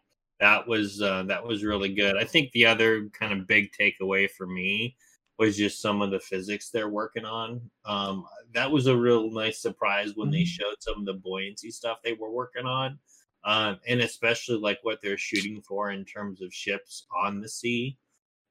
That 0.40 0.66
was 0.68 1.00
uh, 1.00 1.22
that 1.24 1.44
was 1.44 1.64
really 1.64 1.94
good. 1.94 2.16
I 2.18 2.24
think 2.24 2.52
the 2.52 2.66
other 2.66 3.08
kind 3.10 3.32
of 3.32 3.46
big 3.46 3.72
takeaway 3.72 4.30
for 4.30 4.46
me 4.46 4.96
was 5.38 5.56
just 5.56 5.80
some 5.80 6.02
of 6.02 6.10
the 6.10 6.20
physics 6.20 6.70
they're 6.70 6.88
working 6.90 7.24
on. 7.24 7.70
Um, 7.84 8.26
that 8.52 8.70
was 8.70 8.86
a 8.86 8.96
real 8.96 9.30
nice 9.30 9.60
surprise 9.60 10.14
when 10.14 10.30
they 10.30 10.42
Mhm. 10.42 10.46
showed 10.46 10.76
some 10.80 10.98
of 10.98 11.06
the 11.06 11.14
buoyancy 11.14 11.70
stuff 11.70 12.02
they 12.02 12.12
were 12.12 12.30
working 12.30 12.66
on, 12.66 12.98
um, 13.44 13.80
and 13.86 14.00
especially 14.00 14.56
like 14.58 14.78
what 14.82 15.00
they're 15.02 15.18
shooting 15.18 15.62
for 15.62 15.90
in 15.90 16.04
terms 16.04 16.42
of 16.42 16.52
ships 16.54 17.06
on 17.24 17.40
the 17.40 17.48
sea. 17.48 17.98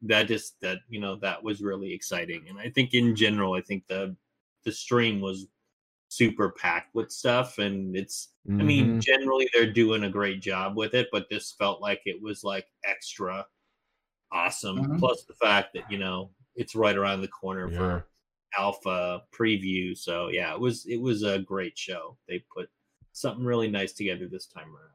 That 0.03 0.27
just 0.27 0.59
that 0.61 0.79
you 0.89 0.99
know 0.99 1.15
that 1.17 1.43
was 1.43 1.61
really 1.61 1.93
exciting, 1.93 2.47
and 2.49 2.57
I 2.59 2.69
think 2.71 2.93
in 2.95 3.15
general, 3.15 3.53
I 3.53 3.61
think 3.61 3.87
the 3.87 4.15
the 4.63 4.71
stream 4.71 5.21
was 5.21 5.47
super 6.09 6.51
packed 6.51 6.95
with 6.95 7.11
stuff, 7.11 7.59
and 7.59 7.95
it's 7.95 8.29
I 8.49 8.51
mean, 8.63 8.97
Mhm. 8.97 9.01
generally 9.03 9.49
they're 9.53 9.71
doing 9.71 10.03
a 10.05 10.09
great 10.09 10.41
job 10.41 10.75
with 10.77 10.95
it, 10.95 11.09
but 11.11 11.29
this 11.29 11.51
felt 11.53 11.81
like 11.81 12.01
it 12.05 12.21
was 12.21 12.43
like 12.43 12.67
extra 12.85 13.47
awesome. 14.31 14.77
Mhm. 14.79 14.99
Plus 14.99 15.23
the 15.25 15.33
fact 15.35 15.73
that 15.75 15.89
you 15.91 15.97
know 15.97 16.31
it's 16.55 16.75
right 16.75 16.97
around 16.97 17.21
the 17.21 17.27
corner 17.27 17.69
Yeah. 17.71 17.77
for 17.77 18.07
alpha 18.57 19.23
preview. 19.31 19.97
So 19.97 20.27
yeah, 20.29 20.53
it 20.53 20.59
was 20.59 20.85
it 20.87 20.97
was 20.97 21.23
a 21.23 21.39
great 21.39 21.77
show. 21.77 22.17
They 22.27 22.39
put 22.53 22.69
something 23.13 23.43
really 23.45 23.69
nice 23.69 23.93
together 23.93 24.27
this 24.27 24.45
time 24.47 24.67
around. 24.69 24.87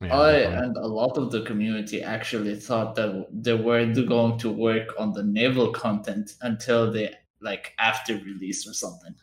Yeah, 0.00 0.16
I 0.16 0.32
and 0.64 0.76
a 0.76 0.86
lot 0.86 1.18
of 1.18 1.32
the 1.32 1.42
community 1.42 2.02
actually 2.02 2.54
thought 2.56 2.94
that 2.96 3.26
they 3.32 3.54
were 3.54 3.84
going 3.86 4.38
to 4.38 4.50
work 4.50 4.94
on 4.98 5.12
the 5.12 5.24
naval 5.24 5.72
content 5.72 6.34
until 6.42 6.92
they 6.92 7.14
like 7.40 7.74
after 7.80 8.14
release 8.14 8.66
or 8.68 8.74
something. 8.74 9.14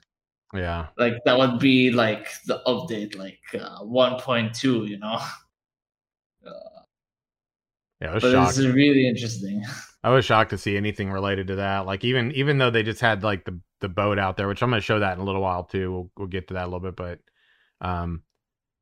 yeah. 0.54 0.88
Like 0.98 1.14
that 1.26 1.38
would 1.38 1.60
be 1.60 1.92
like 1.92 2.28
the 2.46 2.62
update, 2.68 3.18
like 3.18 3.40
uh, 3.54 3.80
1.2, 3.84 4.88
you 4.90 4.98
know. 5.00 5.20
Yeah, 8.02 8.12
I 8.12 8.14
was 8.16 8.24
But 8.24 8.32
shocked. 8.32 8.58
it's 8.58 8.68
really 8.68 9.08
interesting. 9.08 9.64
I 10.04 10.10
was 10.10 10.26
shocked 10.26 10.52
to 10.52 10.58
see 10.58 10.78
anything 10.78 11.12
related 11.12 11.48
to 11.48 11.56
that. 11.56 11.86
Like 11.86 12.04
even 12.04 12.32
even 12.34 12.58
though 12.58 12.70
they 12.70 12.84
just 12.84 13.02
had 13.02 13.24
like 13.24 13.46
the 13.46 13.60
the 13.82 13.90
boat 13.90 14.20
out 14.20 14.38
there, 14.38 14.48
which 14.48 14.62
I'm 14.62 14.70
going 14.70 14.80
to 14.82 14.86
show 14.86 15.00
that 15.00 15.14
in 15.14 15.20
a 15.20 15.24
little 15.26 15.42
while 15.42 15.64
too. 15.64 15.92
We'll 15.92 16.12
we'll 16.18 16.28
get 16.28 16.48
to 16.50 16.54
that 16.56 16.64
a 16.64 16.68
little 16.68 16.80
bit, 16.82 16.96
but 16.96 17.20
um, 17.86 18.24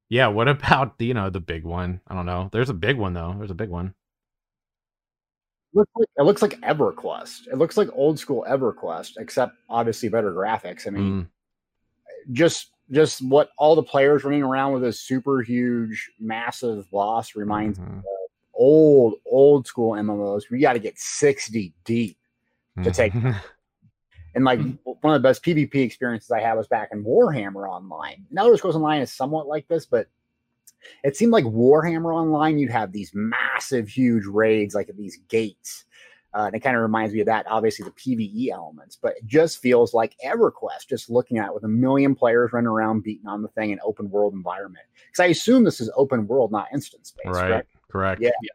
yeah. 0.09 0.27
What 0.27 0.47
about 0.55 0.97
the 0.97 1.05
you 1.05 1.13
know 1.13 1.29
the 1.29 1.39
big 1.39 1.63
one? 1.63 2.01
I 2.07 2.15
don't 2.15 2.25
know. 2.25 2.49
There's 2.51 2.69
a 2.69 2.73
big 2.73 2.97
one 2.97 3.13
though. 3.13 3.35
There's 3.37 3.51
a 3.51 3.55
big 3.55 3.69
one. 3.69 3.93
looks 5.73 5.91
like 5.95 6.07
it 6.17 6.23
looks 6.23 6.41
like 6.41 6.59
EverQuest. 6.61 7.47
It 7.51 7.57
looks 7.57 7.77
like 7.77 7.89
old 7.93 8.19
school 8.19 8.45
EverQuest, 8.47 9.13
except 9.17 9.53
obviously 9.69 10.09
better 10.09 10.31
graphics. 10.31 10.87
I 10.87 10.91
mean, 10.91 11.23
Mm, 11.23 11.27
just 12.31 12.71
just 12.91 13.21
what 13.25 13.49
all 13.57 13.75
the 13.75 13.83
players 13.83 14.23
running 14.23 14.43
around 14.43 14.73
with 14.73 14.83
a 14.83 14.93
super 14.93 15.41
huge, 15.41 16.11
massive 16.19 16.89
boss 16.91 17.35
reminds 17.35 17.79
me 17.79 17.85
mhm, 17.85 18.01
old 18.53 19.15
old 19.25 19.67
school 19.67 19.93
MMOs. 19.93 20.43
We 20.49 20.59
got 20.59 20.73
to 20.73 20.79
get 20.79 20.97
sixty 20.99 21.73
deep, 21.85 22.17
to 22.83 22.91
take-. 22.91 23.13
and 24.35 24.43
like 24.43 24.59
Mhm. 24.59 24.77
one 24.83 25.13
of 25.13 25.21
the 25.21 25.27
best 25.27 25.43
PvP 25.43 25.75
experiences 25.75 26.31
I 26.31 26.39
had 26.39 26.53
was 26.53 26.67
back 26.67 26.89
in 26.91 27.03
Warhammer 27.03 27.69
Online. 27.69 28.25
Now 28.31 28.43
Elder 28.43 28.57
Scrolls 28.57 28.75
Online 28.75 29.01
is 29.01 29.11
somewhat 29.11 29.47
like 29.47 29.67
this, 29.67 29.85
but 29.85 30.07
it 31.03 31.15
seemed 31.15 31.31
like 31.31 31.45
Warhammer 31.45 32.13
Online, 32.13 32.57
you'd 32.57 32.71
have 32.71 32.91
these 32.91 33.11
massive, 33.13 33.87
huge 33.87 34.25
raids, 34.25 34.75
like 34.75 34.89
at 34.89 34.97
these 34.97 35.17
gates. 35.27 35.85
Uh, 36.33 36.45
and 36.47 36.55
it 36.55 36.61
kind 36.61 36.75
of 36.75 36.81
reminds 36.81 37.13
me 37.13 37.19
of 37.19 37.27
that, 37.27 37.45
obviously, 37.47 37.85
the 37.85 37.91
PvE 37.91 38.49
elements, 38.49 38.97
but 38.99 39.15
it 39.15 39.25
just 39.25 39.59
feels 39.59 39.93
like 39.93 40.15
EverQuest, 40.25 40.87
just 40.89 41.09
looking 41.09 41.37
at 41.37 41.49
it 41.49 41.53
with 41.53 41.63
a 41.63 41.67
million 41.67 42.15
players 42.15 42.51
running 42.51 42.67
around 42.67 43.03
beating 43.03 43.27
on 43.27 43.43
the 43.43 43.47
thing 43.49 43.69
in 43.69 43.79
open 43.83 44.09
world 44.09 44.33
environment. 44.33 44.85
Because 45.05 45.19
I 45.19 45.27
assume 45.27 45.63
this 45.63 45.79
is 45.79 45.91
open 45.95 46.25
world, 46.25 46.51
not 46.51 46.67
instance 46.73 47.09
space, 47.09 47.31
right. 47.31 47.47
correct? 47.47 47.69
Correct. 47.87 48.21
Yeah. 48.21 48.31
Yeah, 48.41 48.49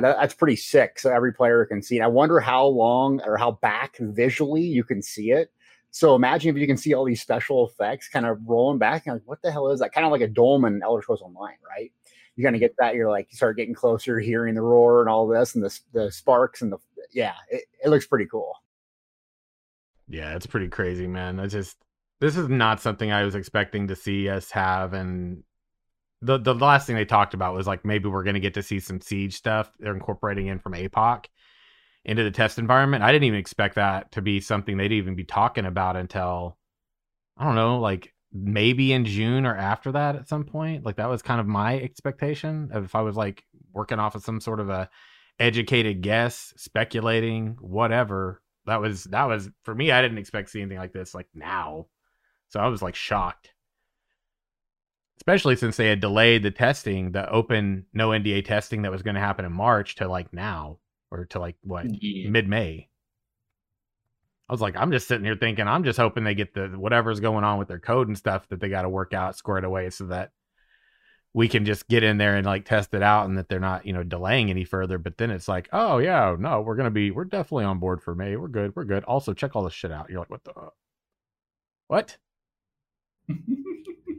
that, 0.00 0.16
that's 0.20 0.34
pretty 0.34 0.56
sick. 0.56 0.98
So 0.98 1.10
every 1.10 1.32
player 1.32 1.64
can 1.64 1.82
see 1.82 1.98
it. 1.98 2.02
I 2.02 2.06
wonder 2.06 2.40
how 2.40 2.66
long 2.66 3.20
or 3.24 3.36
how 3.36 3.52
back 3.52 3.96
visually 3.98 4.62
you 4.62 4.84
can 4.84 5.02
see 5.02 5.30
it. 5.30 5.50
So 5.90 6.14
imagine 6.14 6.54
if 6.54 6.60
you 6.60 6.66
can 6.66 6.76
see 6.76 6.94
all 6.94 7.04
these 7.04 7.20
special 7.20 7.66
effects 7.68 8.08
kind 8.08 8.24
of 8.24 8.38
rolling 8.46 8.78
back. 8.78 9.06
And 9.06 9.16
like, 9.16 9.22
what 9.26 9.42
the 9.42 9.52
hell 9.52 9.70
is 9.70 9.80
that? 9.80 9.92
Kind 9.92 10.06
of 10.06 10.12
like 10.12 10.22
a 10.22 10.28
dome 10.28 10.64
in 10.64 10.82
Elder 10.82 11.02
Scrolls 11.02 11.20
Online, 11.20 11.56
right? 11.68 11.92
You're 12.34 12.48
gonna 12.48 12.58
get 12.58 12.74
that. 12.78 12.94
You're 12.94 13.10
like, 13.10 13.28
you 13.30 13.36
start 13.36 13.58
getting 13.58 13.74
closer, 13.74 14.18
hearing 14.18 14.54
the 14.54 14.62
roar 14.62 15.00
and 15.00 15.08
all 15.08 15.26
this, 15.26 15.54
and 15.54 15.62
the 15.62 15.80
the 15.92 16.10
sparks 16.10 16.62
and 16.62 16.72
the 16.72 16.78
yeah, 17.12 17.34
it, 17.50 17.64
it 17.84 17.88
looks 17.88 18.06
pretty 18.06 18.24
cool. 18.24 18.54
Yeah, 20.08 20.34
it's 20.34 20.46
pretty 20.46 20.68
crazy, 20.68 21.06
man. 21.06 21.38
I 21.38 21.46
just 21.46 21.76
this 22.20 22.38
is 22.38 22.48
not 22.48 22.80
something 22.80 23.12
I 23.12 23.24
was 23.24 23.34
expecting 23.34 23.88
to 23.88 23.96
see 23.96 24.28
us 24.30 24.50
have 24.52 24.94
and 24.94 25.42
the 26.22 26.38
the 26.38 26.54
last 26.54 26.86
thing 26.86 26.96
they 26.96 27.04
talked 27.04 27.34
about 27.34 27.54
was 27.54 27.66
like 27.66 27.84
maybe 27.84 28.08
we're 28.08 28.22
going 28.22 28.34
to 28.34 28.40
get 28.40 28.54
to 28.54 28.62
see 28.62 28.80
some 28.80 29.00
siege 29.00 29.34
stuff 29.34 29.70
they're 29.78 29.92
incorporating 29.92 30.46
in 30.46 30.58
from 30.58 30.72
APOC 30.72 31.26
into 32.04 32.22
the 32.22 32.30
test 32.30 32.58
environment. 32.58 33.04
I 33.04 33.12
didn't 33.12 33.24
even 33.24 33.38
expect 33.38 33.74
that 33.74 34.12
to 34.12 34.22
be 34.22 34.40
something 34.40 34.76
they'd 34.76 34.92
even 34.92 35.14
be 35.14 35.24
talking 35.24 35.66
about 35.66 35.96
until 35.96 36.56
I 37.36 37.44
don't 37.44 37.54
know, 37.54 37.78
like 37.78 38.14
maybe 38.32 38.92
in 38.92 39.04
June 39.04 39.46
or 39.46 39.56
after 39.56 39.92
that 39.92 40.16
at 40.16 40.28
some 40.28 40.44
point. 40.44 40.84
Like 40.86 40.96
that 40.96 41.10
was 41.10 41.22
kind 41.22 41.40
of 41.40 41.46
my 41.46 41.78
expectation 41.78 42.70
of 42.72 42.84
if 42.84 42.94
I 42.94 43.02
was 43.02 43.16
like 43.16 43.44
working 43.72 43.98
off 43.98 44.14
of 44.14 44.24
some 44.24 44.40
sort 44.40 44.60
of 44.60 44.70
a 44.70 44.88
educated 45.38 46.02
guess, 46.02 46.54
speculating, 46.56 47.56
whatever. 47.60 48.42
That 48.66 48.80
was 48.80 49.04
that 49.04 49.24
was 49.24 49.50
for 49.64 49.74
me. 49.74 49.90
I 49.90 50.02
didn't 50.02 50.18
expect 50.18 50.48
to 50.48 50.52
see 50.52 50.60
anything 50.60 50.78
like 50.78 50.92
this 50.92 51.14
like 51.14 51.26
now, 51.34 51.86
so 52.48 52.60
I 52.60 52.68
was 52.68 52.80
like 52.80 52.94
shocked, 52.94 53.51
especially 55.18 55.56
since 55.56 55.76
they 55.76 55.86
had 55.88 56.00
delayed 56.00 56.42
the 56.42 56.50
testing, 56.50 57.12
the 57.12 57.28
open 57.30 57.86
no 57.92 58.08
NDA 58.10 58.44
testing 58.44 58.82
that 58.82 58.90
was 58.92 59.02
going 59.02 59.14
to 59.14 59.20
happen 59.20 59.44
in 59.44 59.52
March 59.52 59.94
to 59.96 60.08
like 60.08 60.32
now 60.32 60.78
or 61.10 61.26
to 61.26 61.38
like 61.38 61.56
what 61.62 61.86
Yeah. 61.88 62.28
mid 62.30 62.48
May. 62.48 62.88
I 64.48 64.52
was 64.52 64.60
like, 64.60 64.76
I'm 64.76 64.90
just 64.92 65.08
sitting 65.08 65.24
here 65.24 65.36
thinking, 65.36 65.66
I'm 65.68 65.84
just 65.84 65.98
hoping 65.98 66.24
they 66.24 66.34
get 66.34 66.52
the 66.54 66.68
whatever's 66.68 67.20
going 67.20 67.44
on 67.44 67.58
with 67.58 67.68
their 67.68 67.78
code 67.78 68.08
and 68.08 68.18
stuff 68.18 68.48
that 68.48 68.60
they 68.60 68.68
got 68.68 68.82
to 68.82 68.88
work 68.88 69.14
out 69.14 69.36
squared 69.36 69.64
away 69.64 69.88
so 69.90 70.06
that 70.06 70.32
we 71.32 71.48
can 71.48 71.64
just 71.64 71.88
get 71.88 72.02
in 72.02 72.18
there 72.18 72.36
and 72.36 72.44
like 72.44 72.66
test 72.66 72.92
it 72.92 73.02
out 73.02 73.26
and 73.26 73.38
that 73.38 73.48
they're 73.48 73.60
not, 73.60 73.86
you 73.86 73.94
know, 73.94 74.02
delaying 74.02 74.50
any 74.50 74.64
further. 74.64 74.98
But 74.98 75.16
then 75.16 75.30
it's 75.30 75.48
like, 75.48 75.68
oh 75.72 75.96
yeah, 75.98 76.36
no, 76.38 76.60
we're 76.60 76.76
gonna 76.76 76.90
be, 76.90 77.10
we're 77.10 77.24
definitely 77.24 77.64
on 77.64 77.78
board 77.78 78.02
for 78.02 78.14
May. 78.14 78.36
We're 78.36 78.48
good, 78.48 78.76
we're 78.76 78.84
good. 78.84 79.04
Also, 79.04 79.32
check 79.32 79.56
all 79.56 79.62
this 79.64 79.72
shit 79.72 79.92
out. 79.92 80.10
You're 80.10 80.18
like, 80.18 80.30
what 80.30 80.44
the, 80.44 80.52
what? 81.86 82.16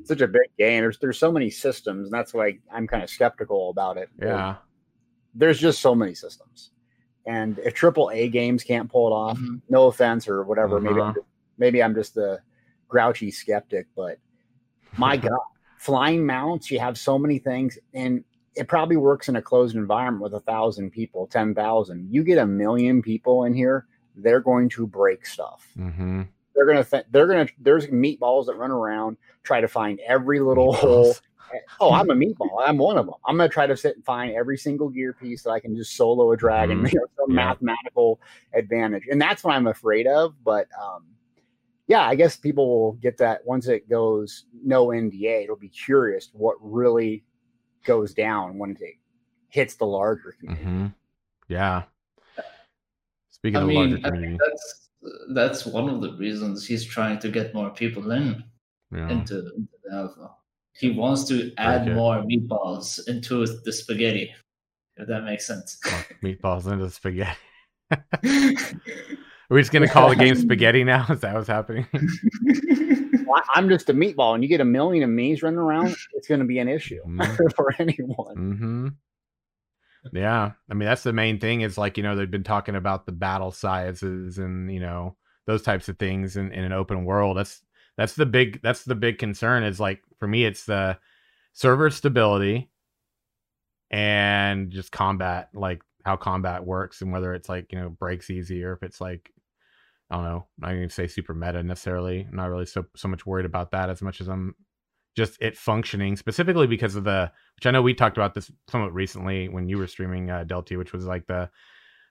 Such 0.03 0.22
a 0.22 0.27
big 0.27 0.50
game. 0.57 0.81
There's 0.81 0.98
there's 1.00 1.17
so 1.17 1.31
many 1.31 1.50
systems, 1.50 2.05
and 2.07 2.13
that's 2.13 2.33
why 2.33 2.57
I'm 2.72 2.88
kind 2.88 3.03
of 3.03 3.10
skeptical 3.10 3.69
about 3.69 3.98
it. 3.98 4.10
Yeah, 4.19 4.55
there's 5.33 5.60
just 5.60 5.79
so 5.81 5.95
many 5.95 6.13
systems. 6.13 6.72
And 7.25 7.57
if 7.60 7.74
triple 7.74 8.12
A 8.13 8.27
games 8.27 8.63
can't 8.63 8.91
pull 8.91 9.07
it 9.07 9.12
off, 9.13 9.38
Mhm. 9.39 9.62
no 9.69 9.88
offense 9.88 10.27
or 10.27 10.43
whatever, 10.43 10.79
maybe 10.81 10.95
I'm 10.95 11.01
Uh-huh. 11.01 11.13
just, 11.15 11.27
maybe 11.57 11.81
I'm 11.81 11.95
just 11.95 12.17
a 12.17 12.41
grouchy 12.89 13.31
skeptic, 13.31 13.88
but 13.95 14.17
my 14.98 15.15
God, 15.17 15.39
flying 15.77 16.25
mounts, 16.25 16.69
you 16.69 16.79
have 16.79 16.98
so 16.98 17.17
many 17.17 17.39
things, 17.39 17.79
and 17.93 18.24
it 18.55 18.67
probably 18.67 18.98
works 18.98 19.29
in 19.29 19.36
a 19.38 19.41
closed 19.41 19.75
environment 19.75 20.22
with 20.22 20.33
a 20.33 20.39
thousand 20.41 20.91
people, 20.91 21.25
ten 21.27 21.55
thousand. 21.55 22.07
You 22.13 22.24
get 22.24 22.38
a 22.38 22.45
million 22.45 23.01
people 23.01 23.45
in 23.45 23.53
here, 23.53 23.88
they're 24.15 24.41
going 24.41 24.67
to 24.69 24.86
break 24.86 25.25
stuff. 25.25 25.65
mm-hmm. 25.77 26.24
They're 26.55 26.65
gonna 26.65 26.83
th- 26.83 27.05
they're 27.12 27.27
gonna 27.27 27.48
there's 27.60 27.88
meatballs 27.88 28.45
that 28.48 28.55
run 28.55 28.72
around, 28.72 29.17
try 29.43 29.62
to 29.62 29.67
find 29.67 30.00
every 30.07 30.39
little 30.39 30.74
hole. 30.74 31.13
Oh, 31.79 31.91
I'm 31.93 32.10
a 32.10 32.15
meatball. 32.15 32.50
I'm 32.63 32.77
one 32.77 32.98
of 32.98 33.05
them. 33.05 33.15
I'm 33.25 33.38
gonna 33.38 33.50
try 33.50 33.65
to 33.67 33.75
sit 33.77 33.95
and 33.95 34.05
find 34.05 34.36
every 34.36 34.57
single 34.57 34.89
gear 34.89 35.13
piece 35.13 35.43
that 35.43 35.51
I 35.51 35.60
can 35.60 35.75
just 35.75 35.95
solo 35.95 36.31
a 36.31 36.38
dragon, 36.38 36.81
Mhm. 36.83 36.91
you 36.93 37.00
know, 37.00 37.05
some 37.17 37.29
Yeah. 37.31 37.36
mathematical 37.36 38.19
advantage, 38.53 39.03
and 39.12 39.22
that's 39.22 39.43
what 39.43 39.55
I'm 39.55 39.67
afraid 39.67 40.05
of. 40.07 40.36
But 40.43 40.67
um, 40.79 41.05
yeah, 41.88 42.01
I 42.07 42.15
guess 42.15 42.38
people 42.38 42.67
will 42.69 42.93
get 42.93 43.17
that 43.17 43.45
once 43.45 43.67
it 43.67 43.89
goes 43.89 44.45
no 44.63 44.88
NDA. 44.88 45.43
It'll 45.43 45.55
be 45.55 45.69
curious 45.69 46.29
what 46.33 46.55
really 46.62 47.24
goes 47.83 48.13
down 48.13 48.57
when 48.57 48.77
it 48.79 48.95
hits 49.50 49.75
the 49.75 49.86
larger 49.86 50.36
community. 50.39 50.63
Mm-hmm. 50.65 50.88
Yeah. 51.50 51.83
Speaking 53.29 53.57
I 53.57 53.62
of 53.62 53.67
the 53.67 53.74
mean, 53.74 53.89
larger 53.91 54.07
I 54.07 54.10
community, 54.10 54.38
that's 54.39 54.82
that's 55.29 55.65
one 55.65 55.89
of 55.89 56.01
the 56.01 56.13
reasons 56.13 56.65
he's 56.65 56.86
trying 56.86 57.19
to 57.19 57.29
get 57.29 57.53
more 57.53 57.69
people 57.69 58.12
in 58.12 58.43
yeah. 58.91 59.10
into, 59.10 59.39
into 59.55 59.74
the 59.83 59.93
alpha. 59.95 60.29
He 60.79 60.91
wants 60.91 61.25
to 61.25 61.51
add 61.57 61.86
good. 61.86 61.95
more 61.95 62.24
meatballs 62.24 63.07
into 63.07 63.45
the 63.45 63.72
spaghetti, 63.72 64.33
if 64.98 65.07
that 65.07 65.24
makes 65.24 65.45
sense. 65.45 65.79
meatballs 66.24 66.72
into 66.72 66.89
spaghetti. 66.89 67.38
Are 67.91 69.55
we 69.55 69.62
just 69.62 69.72
gonna 69.72 69.88
call 69.88 70.10
the 70.10 70.15
game 70.15 70.36
spaghetti 70.48 70.83
now? 70.83 71.05
Is 71.10 71.19
that 71.19 71.36
what's 71.36 71.48
happening? 71.48 71.86
Well, 71.93 73.41
I- 73.48 73.60
I'm 73.60 73.69
just 73.69 73.89
a 73.89 73.93
meatball, 73.93 74.33
and 74.33 74.43
you 74.43 74.50
get 74.50 74.62
a 74.62 74.65
million 74.65 75.03
of 75.03 75.10
me's 75.10 75.43
running 75.43 75.60
around, 75.60 75.95
it's 76.13 76.27
going 76.27 76.39
to 76.39 76.45
be 76.45 76.60
an 76.60 76.67
issue 76.67 77.01
Mhm. 77.05 77.53
for 77.55 77.72
anyone. 77.79 78.36
Mm-hmm. 78.36 78.88
Yeah, 80.12 80.51
I 80.69 80.74
mean 80.74 80.88
that's 80.88 81.03
the 81.03 81.13
main 81.13 81.39
thing. 81.39 81.62
Is 81.62 81.77
like 81.77 81.98
you 81.98 82.03
know 82.03 82.15
they've 82.15 82.29
been 82.29 82.43
talking 82.43 82.75
about 82.75 83.05
the 83.05 83.12
battle 83.12 83.51
sizes 83.51 84.38
and 84.38 84.72
you 84.72 84.79
know 84.79 85.15
those 85.45 85.62
types 85.62 85.88
of 85.89 85.98
things 85.98 86.36
in, 86.36 86.51
in 86.51 86.63
an 86.63 86.74
open 86.74 87.05
world. 87.05 87.38
That's 87.38 87.62
that's 87.98 88.13
the 88.13 88.25
big 88.25 88.62
that's 88.62 88.83
the 88.83 88.95
big 88.95 89.17
concern. 89.17 89.63
Is 89.63 89.79
like 89.79 90.01
for 90.19 90.27
me 90.27 90.45
it's 90.45 90.65
the 90.65 90.98
server 91.53 91.89
stability 91.89 92.69
and 93.91 94.72
just 94.72 94.91
combat, 94.91 95.50
like 95.53 95.81
how 96.05 96.15
combat 96.17 96.65
works 96.65 97.01
and 97.01 97.12
whether 97.12 97.33
it's 97.33 97.48
like 97.48 97.72
you 97.72 97.79
know 97.79 97.89
breaks 97.89 98.29
easy 98.29 98.63
or 98.63 98.74
if 98.74 98.83
it's 98.83 99.00
like 99.00 99.31
I 100.10 100.15
don't 100.17 100.25
know. 100.25 100.48
I'm 100.62 100.69
not 100.69 100.75
going 100.75 100.89
to 100.89 100.93
say 100.93 101.07
super 101.07 101.33
meta 101.33 101.63
necessarily. 101.63 102.27
I'm 102.29 102.36
not 102.36 102.50
really 102.50 102.65
so 102.65 102.86
so 102.95 103.07
much 103.07 103.25
worried 103.25 103.45
about 103.45 103.72
that 103.72 103.89
as 103.89 104.01
much 104.01 104.22
as 104.22 104.27
I'm 104.27 104.55
just 105.15 105.41
it 105.41 105.58
functioning 105.58 106.15
specifically 106.15 106.67
because 106.67 106.96
of 106.96 107.03
the 107.03 107.32
which 107.58 107.65
I 107.65 107.72
know 107.72 107.82
we 107.82 107.93
talked 107.93 108.17
about 108.17 108.34
this 108.34 108.51
somewhat 108.70 108.93
recently 108.93 109.48
when 109.50 109.70
you 109.70 109.77
were 109.77 109.88
streaming 109.88 110.29
uh, 110.29 110.43
Deltia, 110.46 110.77
which 110.77 110.93
was 110.93 111.05
like 111.05 111.27
the 111.27 111.50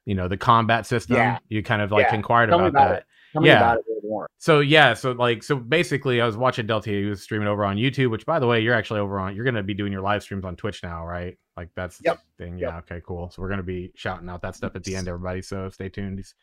you 0.04 0.14
know 0.14 0.28
the 0.28 0.36
combat 0.36 0.86
system. 0.86 1.16
Yeah. 1.16 1.38
You 1.48 1.62
kind 1.62 1.82
of 1.82 1.90
like 1.92 2.06
Yeah. 2.08 2.14
inquired 2.16 2.48
about 2.50 2.68
about 2.68 2.88
that. 2.88 2.98
it. 2.98 3.04
Tell 3.32 3.46
Yeah. 3.46 3.56
about 3.58 3.78
it 3.78 3.84
a 4.04 4.06
more. 4.06 4.26
So 4.38 4.60
yeah, 4.60 4.94
so 4.94 5.12
like 5.12 5.42
so 5.42 5.56
basically 5.56 6.20
I 6.20 6.26
was 6.26 6.36
watching 6.36 6.66
Deltia, 6.66 6.86
he 7.00 7.04
was 7.06 7.22
streaming 7.22 7.48
over 7.48 7.64
on 7.64 7.76
YouTube, 7.76 8.10
which 8.10 8.26
by 8.26 8.38
the 8.38 8.46
way, 8.46 8.60
you're 8.60 8.74
actually 8.74 9.00
over 9.00 9.18
on 9.18 9.34
you're 9.34 9.44
gonna 9.44 9.62
be 9.62 9.74
doing 9.74 9.92
your 9.92 10.02
live 10.02 10.22
streams 10.22 10.44
on 10.44 10.56
Twitch 10.56 10.82
now, 10.82 11.06
right? 11.06 11.36
Like 11.56 11.70
that's 11.76 11.98
the 11.98 12.04
Yep. 12.06 12.18
thing. 12.38 12.58
Yeah, 12.58 12.78
okay, 12.78 13.00
cool. 13.06 13.30
So 13.30 13.42
we're 13.42 13.48
gonna 13.48 13.62
be 13.62 13.92
shouting 13.94 14.28
out 14.28 14.42
that 14.42 14.54
stuff 14.56 14.74
at 14.76 14.84
the 14.84 14.96
end, 14.96 15.08
everybody. 15.08 15.42
So 15.42 15.68
stay 15.70 15.88
tuned. 15.88 16.18
He's 16.18 16.34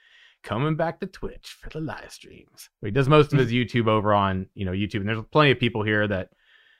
coming 0.43 0.75
back 0.77 0.99
to 1.01 1.05
Twitch 1.07 1.57
for 1.61 1.69
the 1.69 1.81
live 1.81 2.11
streams. 2.11 2.69
He 2.81 2.91
does 2.91 3.09
most 3.09 3.33
of 3.33 3.39
his 3.39 3.51
YouTube 3.51 3.87
over 3.87 4.13
on, 4.13 4.47
you 4.55 4.65
know, 4.65 4.71
YouTube, 4.71 5.01
and 5.01 5.09
there's 5.09 5.21
plenty 5.31 5.51
of 5.51 5.59
people 5.59 5.83
here 5.83 6.07
that, 6.07 6.29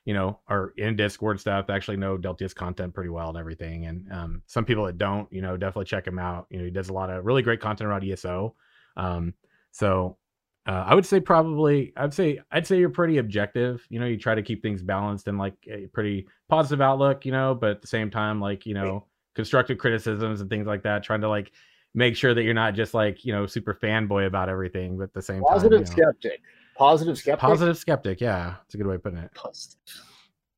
you 0.09 0.15
know, 0.15 0.39
are 0.47 0.73
in 0.75 0.95
Discord 0.95 1.39
stuff 1.39 1.69
actually 1.69 1.97
know 1.97 2.17
Deltia's 2.17 2.51
content 2.51 2.95
pretty 2.95 3.11
well 3.11 3.29
and 3.29 3.37
everything. 3.37 3.85
And 3.85 4.11
um, 4.11 4.41
some 4.47 4.65
people 4.65 4.83
that 4.85 4.97
don't, 4.97 5.31
you 5.31 5.43
know, 5.43 5.55
definitely 5.55 5.85
check 5.85 6.07
him 6.07 6.17
out. 6.17 6.47
You 6.49 6.57
know, 6.57 6.65
he 6.65 6.71
does 6.71 6.89
a 6.89 6.93
lot 6.93 7.11
of 7.11 7.23
really 7.23 7.43
great 7.43 7.61
content 7.61 7.87
around 7.87 8.03
ESO. 8.03 8.55
Um, 8.97 9.35
so 9.69 10.17
uh, 10.67 10.83
I 10.87 10.95
would 10.95 11.05
say 11.05 11.19
probably 11.19 11.93
I'd 11.95 12.15
say 12.15 12.39
I'd 12.49 12.65
say 12.65 12.79
you're 12.79 12.89
pretty 12.89 13.19
objective. 13.19 13.85
You 13.91 13.99
know, 13.99 14.07
you 14.07 14.17
try 14.17 14.33
to 14.33 14.41
keep 14.41 14.63
things 14.63 14.81
balanced 14.81 15.27
and 15.27 15.37
like 15.37 15.53
a 15.71 15.85
pretty 15.93 16.25
positive 16.47 16.81
outlook. 16.81 17.23
You 17.23 17.31
know, 17.31 17.53
but 17.53 17.69
at 17.69 17.81
the 17.83 17.87
same 17.87 18.09
time, 18.09 18.41
like 18.41 18.65
you 18.65 18.73
know, 18.73 19.05
constructive 19.35 19.77
criticisms 19.77 20.41
and 20.41 20.49
things 20.49 20.65
like 20.65 20.81
that. 20.81 21.03
Trying 21.03 21.21
to 21.21 21.29
like 21.29 21.51
make 21.93 22.15
sure 22.15 22.33
that 22.33 22.41
you're 22.41 22.55
not 22.55 22.73
just 22.73 22.95
like 22.95 23.23
you 23.25 23.31
know 23.31 23.45
super 23.45 23.75
fanboy 23.75 24.25
about 24.25 24.49
everything, 24.49 24.97
but 24.97 25.03
at 25.03 25.13
the 25.13 25.21
same 25.21 25.43
positive 25.43 25.85
time, 25.85 25.95
you 25.97 26.03
know, 26.03 26.11
skeptic. 26.13 26.41
Positive 26.79 27.17
skeptic. 27.17 27.41
positive 27.41 27.77
skeptic. 27.77 28.21
Yeah, 28.21 28.55
it's 28.65 28.73
a 28.73 28.77
good 28.77 28.87
way 28.87 28.95
of 28.95 29.03
putting 29.03 29.19
it. 29.19 29.31
Positive. 29.35 29.77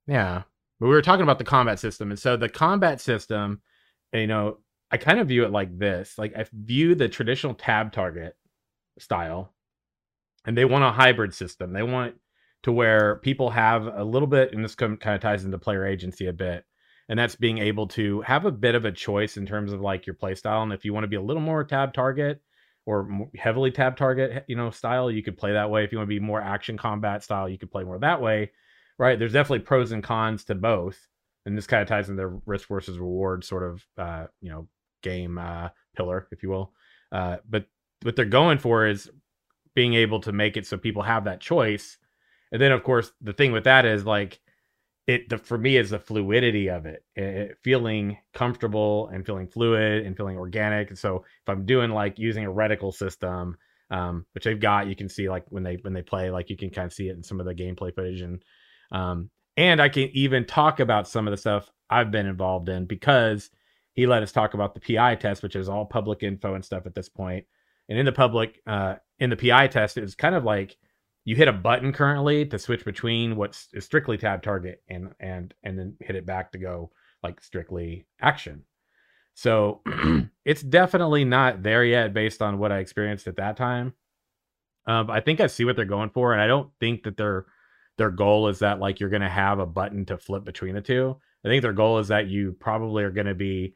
Yeah. 0.05 0.43
But 0.79 0.87
we 0.87 0.93
were 0.93 1.01
talking 1.01 1.23
about 1.23 1.39
the 1.39 1.43
combat 1.43 1.79
system. 1.79 2.11
And 2.11 2.19
so 2.19 2.37
the 2.37 2.47
combat 2.47 3.01
system, 3.01 3.61
you 4.13 4.27
know, 4.27 4.59
I 4.91 4.97
kind 4.97 5.19
of 5.19 5.27
view 5.27 5.45
it 5.45 5.51
like 5.51 5.77
this. 5.79 6.19
Like 6.19 6.37
I 6.37 6.45
view 6.53 6.93
the 6.93 7.09
traditional 7.09 7.55
tab 7.55 7.91
target 7.91 8.37
style 8.99 9.51
and 10.45 10.55
they 10.55 10.65
want 10.65 10.83
a 10.83 10.91
hybrid 10.91 11.33
system. 11.33 11.73
They 11.73 11.83
want 11.83 12.15
to 12.63 12.71
where 12.71 13.15
people 13.17 13.49
have 13.49 13.87
a 13.87 14.03
little 14.03 14.27
bit, 14.27 14.53
and 14.53 14.63
this 14.63 14.75
kind 14.75 14.99
of 15.03 15.19
ties 15.19 15.43
into 15.43 15.57
player 15.57 15.85
agency 15.85 16.27
a 16.27 16.33
bit, 16.33 16.63
and 17.09 17.17
that's 17.17 17.35
being 17.35 17.57
able 17.57 17.87
to 17.87 18.21
have 18.21 18.45
a 18.45 18.51
bit 18.51 18.75
of 18.75 18.85
a 18.85 18.91
choice 18.91 19.37
in 19.37 19.47
terms 19.47 19.73
of 19.73 19.81
like 19.81 20.05
your 20.05 20.13
play 20.13 20.35
style. 20.35 20.61
And 20.61 20.71
if 20.71 20.85
you 20.85 20.93
want 20.93 21.03
to 21.03 21.09
be 21.09 21.15
a 21.15 21.21
little 21.21 21.41
more 21.41 21.63
tab 21.63 21.93
target 21.93 22.41
or 22.85 23.29
heavily 23.35 23.71
tab 23.71 23.95
target, 23.95 24.45
you 24.47 24.55
know, 24.55 24.71
style, 24.71 25.11
you 25.11 25.23
could 25.23 25.37
play 25.37 25.53
that 25.53 25.69
way. 25.69 25.83
If 25.83 25.91
you 25.91 25.97
want 25.97 26.07
to 26.09 26.15
be 26.15 26.19
more 26.19 26.41
action 26.41 26.77
combat 26.77 27.23
style, 27.23 27.47
you 27.47 27.57
could 27.57 27.71
play 27.71 27.83
more 27.83 27.99
that 27.99 28.21
way 28.21 28.51
right? 29.01 29.17
There's 29.17 29.33
definitely 29.33 29.65
pros 29.65 29.91
and 29.91 30.03
cons 30.03 30.43
to 30.45 30.55
both, 30.55 31.07
and 31.47 31.57
this 31.57 31.65
kind 31.65 31.81
of 31.81 31.87
ties 31.87 32.07
into 32.07 32.21
the 32.21 32.39
risk 32.45 32.67
versus 32.67 32.99
reward 32.99 33.43
sort 33.43 33.63
of 33.63 33.83
uh, 33.97 34.27
you 34.41 34.51
know 34.51 34.67
game 35.01 35.39
uh, 35.39 35.69
pillar, 35.97 36.27
if 36.31 36.43
you 36.43 36.49
will. 36.49 36.71
Uh, 37.11 37.37
but 37.49 37.65
what 38.03 38.15
they're 38.15 38.25
going 38.25 38.59
for 38.59 38.85
is 38.85 39.09
being 39.73 39.95
able 39.95 40.19
to 40.21 40.31
make 40.31 40.55
it 40.55 40.67
so 40.67 40.77
people 40.77 41.01
have 41.01 41.23
that 41.23 41.41
choice, 41.41 41.97
and 42.51 42.61
then 42.61 42.71
of 42.71 42.83
course 42.83 43.11
the 43.21 43.33
thing 43.33 43.51
with 43.51 43.63
that 43.63 43.85
is 43.85 44.05
like 44.05 44.39
it 45.07 45.29
the 45.29 45.37
for 45.37 45.57
me 45.57 45.77
is 45.77 45.89
the 45.89 45.99
fluidity 45.99 46.69
of 46.69 46.85
it, 46.85 47.03
it 47.15 47.57
feeling 47.63 48.17
comfortable 48.33 49.09
and 49.09 49.25
feeling 49.25 49.47
fluid 49.47 50.05
and 50.05 50.15
feeling 50.15 50.37
organic. 50.37 50.89
And 50.89 50.97
so 50.97 51.17
if 51.17 51.49
I'm 51.49 51.65
doing 51.65 51.91
like 51.91 52.19
using 52.19 52.45
a 52.45 52.51
reticle 52.51 52.93
system. 52.93 53.57
Um, 53.89 54.25
which 54.31 54.45
they've 54.45 54.57
got, 54.57 54.87
you 54.87 54.95
can 54.95 55.09
see 55.09 55.29
like 55.29 55.43
when 55.49 55.63
they 55.63 55.75
when 55.81 55.91
they 55.91 56.01
play, 56.01 56.31
like 56.31 56.49
you 56.49 56.55
can 56.55 56.69
kind 56.69 56.85
of 56.85 56.93
see 56.93 57.09
it 57.09 57.17
in 57.17 57.23
some 57.23 57.41
of 57.41 57.45
the 57.45 57.53
gameplay 57.53 57.93
footage 57.93 58.21
and 58.21 58.41
um, 58.93 59.29
and 59.57 59.81
I 59.81 59.89
can 59.89 60.09
even 60.13 60.45
talk 60.45 60.79
about 60.79 61.07
some 61.07 61.27
of 61.27 61.31
the 61.31 61.37
stuff 61.37 61.69
I've 61.89 62.11
been 62.11 62.25
involved 62.25 62.69
in 62.69 62.85
because 62.85 63.49
he 63.93 64.07
let 64.07 64.23
us 64.23 64.31
talk 64.31 64.53
about 64.53 64.73
the 64.73 64.79
PI 64.79 65.15
test, 65.15 65.43
which 65.43 65.55
is 65.55 65.67
all 65.67 65.85
public 65.85 66.23
info 66.23 66.55
and 66.55 66.63
stuff 66.63 66.85
at 66.85 66.95
this 66.95 67.09
point. 67.09 67.45
And 67.89 67.99
in 67.99 68.05
the 68.05 68.11
public, 68.11 68.61
uh, 68.65 68.95
in 69.19 69.29
the 69.29 69.35
PI 69.35 69.67
test, 69.67 69.97
it's 69.97 70.15
kind 70.15 70.35
of 70.35 70.45
like 70.45 70.77
you 71.23 71.35
hit 71.35 71.47
a 71.47 71.53
button 71.53 71.93
currently 71.93 72.45
to 72.45 72.59
switch 72.59 72.83
between 72.83 73.35
what's 73.35 73.67
strictly 73.79 74.17
tab 74.17 74.41
target 74.41 74.81
and 74.89 75.13
and 75.19 75.53
and 75.63 75.77
then 75.77 75.95
hit 75.99 76.15
it 76.15 76.25
back 76.25 76.51
to 76.51 76.57
go 76.57 76.91
like 77.23 77.41
strictly 77.41 78.05
action. 78.19 78.63
So 79.33 79.81
it's 80.45 80.61
definitely 80.61 81.25
not 81.25 81.63
there 81.63 81.83
yet 81.83 82.13
based 82.13 82.41
on 82.41 82.57
what 82.57 82.71
I 82.71 82.79
experienced 82.79 83.27
at 83.27 83.37
that 83.37 83.57
time. 83.57 83.93
Um, 84.87 85.11
I 85.11 85.21
think 85.21 85.39
I 85.39 85.47
see 85.47 85.63
what 85.63 85.75
they're 85.75 85.85
going 85.85 86.09
for, 86.09 86.33
and 86.33 86.41
I 86.41 86.47
don't 86.47 86.71
think 86.79 87.03
that 87.03 87.17
they're 87.17 87.45
their 87.97 88.09
goal 88.09 88.47
is 88.47 88.59
that 88.59 88.79
like 88.79 88.99
you're 88.99 89.09
going 89.09 89.21
to 89.21 89.29
have 89.29 89.59
a 89.59 89.65
button 89.65 90.05
to 90.05 90.17
flip 90.17 90.43
between 90.43 90.73
the 90.73 90.81
two. 90.81 91.17
I 91.45 91.49
think 91.49 91.61
their 91.61 91.73
goal 91.73 91.99
is 91.99 92.07
that 92.07 92.27
you 92.27 92.55
probably 92.59 93.03
are 93.03 93.11
going 93.11 93.27
to 93.27 93.35
be 93.35 93.75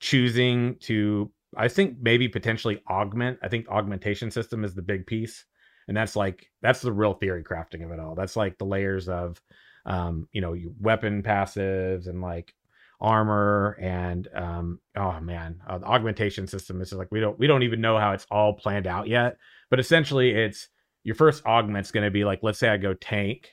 choosing 0.00 0.76
to 0.80 1.30
I 1.56 1.68
think 1.68 1.96
maybe 2.00 2.28
potentially 2.28 2.82
augment. 2.88 3.38
I 3.42 3.48
think 3.48 3.68
augmentation 3.68 4.30
system 4.30 4.64
is 4.64 4.74
the 4.74 4.82
big 4.82 5.06
piece. 5.06 5.44
And 5.90 5.96
that's 5.96 6.14
like 6.14 6.48
that's 6.62 6.82
the 6.82 6.92
real 6.92 7.14
theory 7.14 7.42
crafting 7.42 7.84
of 7.84 7.90
it 7.90 7.98
all. 7.98 8.14
That's 8.14 8.36
like 8.36 8.56
the 8.58 8.64
layers 8.64 9.08
of 9.08 9.42
um, 9.86 10.28
you 10.30 10.40
know, 10.40 10.56
weapon 10.80 11.20
passives 11.20 12.06
and 12.06 12.22
like 12.22 12.54
armor 13.00 13.76
and 13.80 14.28
um 14.36 14.78
oh 14.94 15.18
man, 15.18 15.60
uh, 15.66 15.78
the 15.78 15.86
augmentation 15.86 16.46
system 16.46 16.80
is 16.80 16.92
like 16.92 17.10
we 17.10 17.18
don't 17.18 17.36
we 17.40 17.48
don't 17.48 17.64
even 17.64 17.80
know 17.80 17.98
how 17.98 18.12
it's 18.12 18.26
all 18.30 18.52
planned 18.52 18.86
out 18.86 19.08
yet. 19.08 19.36
But 19.68 19.80
essentially 19.80 20.30
it's 20.30 20.68
your 21.02 21.16
first 21.16 21.44
augment's 21.44 21.90
going 21.90 22.04
to 22.04 22.10
be 22.12 22.24
like 22.24 22.38
let's 22.40 22.60
say 22.60 22.68
I 22.68 22.76
go 22.76 22.94
tank 22.94 23.48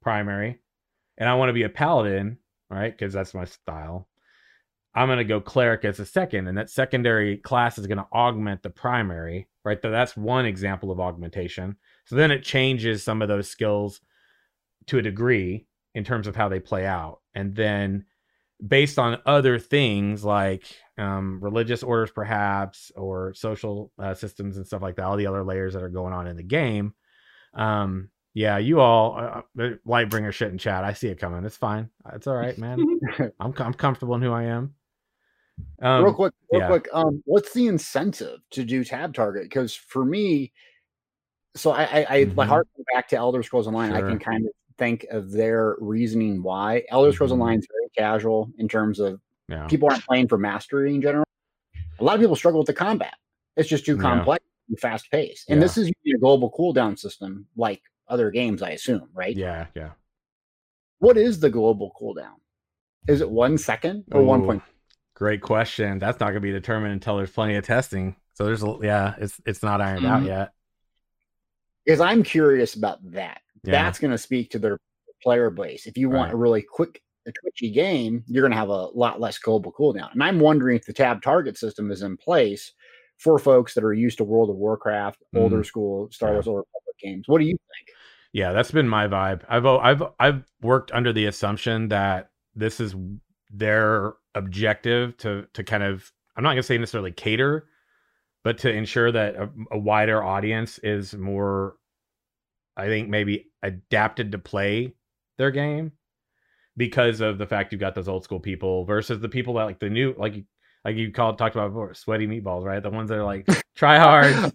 primary, 0.00 0.58
and 1.18 1.28
I 1.28 1.34
want 1.34 1.50
to 1.50 1.52
be 1.52 1.64
a 1.64 1.68
paladin, 1.68 2.38
right? 2.70 2.90
Because 2.90 3.12
that's 3.12 3.34
my 3.34 3.44
style. 3.44 4.08
I'm 4.96 5.08
going 5.08 5.18
to 5.18 5.24
go 5.24 5.42
cleric 5.42 5.84
as 5.84 6.00
a 6.00 6.06
second, 6.06 6.48
and 6.48 6.56
that 6.56 6.70
secondary 6.70 7.36
class 7.36 7.76
is 7.76 7.86
going 7.86 7.98
to 7.98 8.06
augment 8.12 8.62
the 8.62 8.70
primary, 8.70 9.46
right? 9.62 9.78
So 9.80 9.90
that's 9.90 10.16
one 10.16 10.46
example 10.46 10.90
of 10.90 10.98
augmentation. 10.98 11.76
So 12.06 12.16
then 12.16 12.30
it 12.30 12.42
changes 12.42 13.04
some 13.04 13.20
of 13.20 13.28
those 13.28 13.46
skills 13.46 14.00
to 14.86 14.98
a 14.98 15.02
degree 15.02 15.66
in 15.94 16.02
terms 16.02 16.26
of 16.26 16.34
how 16.34 16.48
they 16.48 16.60
play 16.60 16.86
out. 16.86 17.20
And 17.34 17.54
then 17.54 18.06
based 18.66 18.98
on 18.98 19.20
other 19.26 19.58
things 19.58 20.24
like 20.24 20.64
um, 20.96 21.40
religious 21.42 21.82
orders, 21.82 22.10
perhaps, 22.10 22.90
or 22.96 23.34
social 23.34 23.92
uh, 23.98 24.14
systems 24.14 24.56
and 24.56 24.66
stuff 24.66 24.80
like 24.80 24.96
that, 24.96 25.04
all 25.04 25.18
the 25.18 25.26
other 25.26 25.44
layers 25.44 25.74
that 25.74 25.82
are 25.82 25.90
going 25.90 26.14
on 26.14 26.26
in 26.26 26.36
the 26.36 26.42
game, 26.42 26.94
um, 27.52 28.08
yeah, 28.32 28.58
you 28.58 28.80
all 28.80 29.16
uh, 29.16 29.42
uh 29.58 29.70
Lightbringer 29.86 30.32
shit 30.32 30.52
in 30.52 30.58
chat. 30.58 30.84
I 30.84 30.92
see 30.92 31.08
it 31.08 31.18
coming. 31.18 31.44
It's 31.44 31.56
fine. 31.56 31.88
It's 32.14 32.26
all 32.26 32.36
right, 32.36 32.56
man. 32.58 33.00
I'm 33.40 33.54
I'm 33.58 33.74
comfortable 33.74 34.14
in 34.14 34.20
who 34.20 34.30
I 34.30 34.44
am. 34.44 34.74
Um, 35.82 36.04
real 36.04 36.14
quick, 36.14 36.34
real 36.52 36.62
yeah. 36.62 36.68
quick. 36.68 36.88
Um, 36.92 37.22
what's 37.26 37.52
the 37.52 37.66
incentive 37.66 38.40
to 38.52 38.64
do 38.64 38.84
tab 38.84 39.14
target? 39.14 39.44
Because 39.44 39.74
for 39.74 40.04
me, 40.04 40.52
so 41.54 41.70
I, 41.70 41.82
I, 41.82 42.06
I 42.08 42.24
mm-hmm. 42.24 42.34
my 42.34 42.46
heart 42.46 42.68
goes 42.76 42.84
back 42.94 43.08
to 43.08 43.16
Elder 43.16 43.42
Scrolls 43.42 43.66
Online. 43.66 43.90
Sure. 43.90 44.06
I 44.06 44.08
can 44.08 44.18
kind 44.18 44.46
of 44.46 44.52
think 44.78 45.06
of 45.10 45.32
their 45.32 45.76
reasoning 45.80 46.42
why 46.42 46.84
Elder 46.90 47.12
Scrolls 47.12 47.32
mm-hmm. 47.32 47.40
Online 47.40 47.58
is 47.58 47.66
very 47.70 47.90
casual 47.96 48.50
in 48.58 48.68
terms 48.68 49.00
of 49.00 49.20
yeah. 49.48 49.66
people 49.66 49.88
aren't 49.90 50.04
playing 50.06 50.28
for 50.28 50.38
mastery 50.38 50.94
in 50.94 51.02
general. 51.02 51.24
A 51.98 52.04
lot 52.04 52.14
of 52.14 52.20
people 52.20 52.36
struggle 52.36 52.60
with 52.60 52.66
the 52.66 52.74
combat. 52.74 53.14
It's 53.56 53.68
just 53.68 53.86
too 53.86 53.96
complex 53.96 54.44
yeah. 54.44 54.72
and 54.72 54.80
fast 54.80 55.10
paced. 55.10 55.48
And 55.48 55.62
this 55.62 55.78
is 55.78 55.88
a 55.88 56.18
global 56.18 56.52
cooldown 56.52 56.98
system 56.98 57.46
like 57.56 57.80
other 58.08 58.30
games, 58.30 58.62
I 58.62 58.70
assume, 58.70 59.08
right? 59.14 59.34
Yeah, 59.34 59.66
yeah. 59.74 59.90
What 60.98 61.16
is 61.16 61.40
the 61.40 61.50
global 61.50 61.92
cooldown? 62.00 62.34
Is 63.08 63.20
it 63.20 63.30
one 63.30 63.56
second 63.56 64.04
or 64.12 64.20
Ooh, 64.20 64.24
one 64.24 64.44
point? 64.44 64.62
Great 65.16 65.40
question. 65.40 65.98
That's 65.98 66.20
not 66.20 66.26
going 66.26 66.34
to 66.34 66.40
be 66.40 66.52
determined 66.52 66.92
until 66.92 67.16
there's 67.16 67.30
plenty 67.30 67.56
of 67.56 67.64
testing. 67.64 68.16
So 68.34 68.44
there's, 68.44 68.62
a 68.62 68.76
yeah, 68.82 69.14
it's 69.18 69.40
it's 69.46 69.62
not 69.62 69.80
ironed 69.80 70.04
mm-hmm. 70.04 70.14
out 70.14 70.22
yet. 70.24 70.52
Because 71.86 72.02
I'm 72.02 72.22
curious 72.22 72.74
about 72.74 72.98
that. 73.12 73.40
Yeah. 73.64 73.72
That's 73.72 73.98
going 73.98 74.10
to 74.10 74.18
speak 74.18 74.50
to 74.50 74.58
their 74.58 74.78
player 75.22 75.48
base. 75.48 75.86
If 75.86 75.96
you 75.96 76.10
want 76.10 76.34
a 76.34 76.36
really 76.36 76.60
quick, 76.60 77.00
a 77.26 77.32
twitchy 77.32 77.70
game, 77.70 78.24
you're 78.26 78.42
going 78.42 78.52
to 78.52 78.58
have 78.58 78.68
a 78.68 78.88
lot 78.88 79.18
less 79.18 79.38
global 79.38 79.72
cooldown. 79.72 80.12
And 80.12 80.22
I'm 80.22 80.38
wondering 80.38 80.76
if 80.76 80.84
the 80.84 80.92
tab 80.92 81.22
target 81.22 81.56
system 81.56 81.90
is 81.90 82.02
in 82.02 82.18
place 82.18 82.72
for 83.16 83.38
folks 83.38 83.72
that 83.72 83.84
are 83.84 83.94
used 83.94 84.18
to 84.18 84.24
World 84.24 84.50
of 84.50 84.56
Warcraft, 84.56 85.24
mm. 85.34 85.40
older 85.40 85.64
school 85.64 86.10
Star 86.12 86.32
Wars, 86.32 86.44
yeah. 86.44 86.52
or 86.52 86.64
public 86.64 86.98
games. 87.00 87.24
What 87.26 87.38
do 87.38 87.46
you 87.46 87.56
think? 87.56 87.96
Yeah, 88.32 88.52
that's 88.52 88.70
been 88.70 88.86
my 88.86 89.08
vibe. 89.08 89.44
I've 89.48 89.64
I've 89.64 90.02
I've 90.20 90.44
worked 90.60 90.92
under 90.92 91.14
the 91.14 91.24
assumption 91.24 91.88
that 91.88 92.28
this 92.54 92.80
is 92.80 92.94
their 93.56 94.14
objective 94.34 95.16
to 95.18 95.46
to 95.54 95.64
kind 95.64 95.82
of 95.82 96.10
I'm 96.36 96.44
not 96.44 96.50
gonna 96.50 96.62
say 96.62 96.78
necessarily 96.78 97.12
cater, 97.12 97.66
but 98.44 98.58
to 98.58 98.70
ensure 98.70 99.10
that 99.10 99.36
a, 99.36 99.50
a 99.72 99.78
wider 99.78 100.22
audience 100.22 100.78
is 100.78 101.14
more, 101.14 101.76
I 102.76 102.86
think 102.86 103.08
maybe 103.08 103.46
adapted 103.62 104.32
to 104.32 104.38
play 104.38 104.94
their 105.38 105.50
game 105.50 105.92
because 106.76 107.20
of 107.20 107.38
the 107.38 107.46
fact 107.46 107.72
you've 107.72 107.80
got 107.80 107.94
those 107.94 108.08
old 108.08 108.24
school 108.24 108.40
people 108.40 108.84
versus 108.84 109.20
the 109.20 109.28
people 109.28 109.54
that 109.54 109.64
like 109.64 109.80
the 109.80 109.90
new 109.90 110.14
like 110.18 110.44
like 110.84 110.96
you 110.96 111.10
called 111.10 111.38
talked 111.38 111.56
about 111.56 111.68
before 111.68 111.94
sweaty 111.94 112.26
meatballs 112.26 112.64
right 112.64 112.82
the 112.82 112.90
ones 112.90 113.08
that 113.08 113.18
are 113.18 113.24
like 113.24 113.46
try 113.74 113.98
hard 113.98 114.52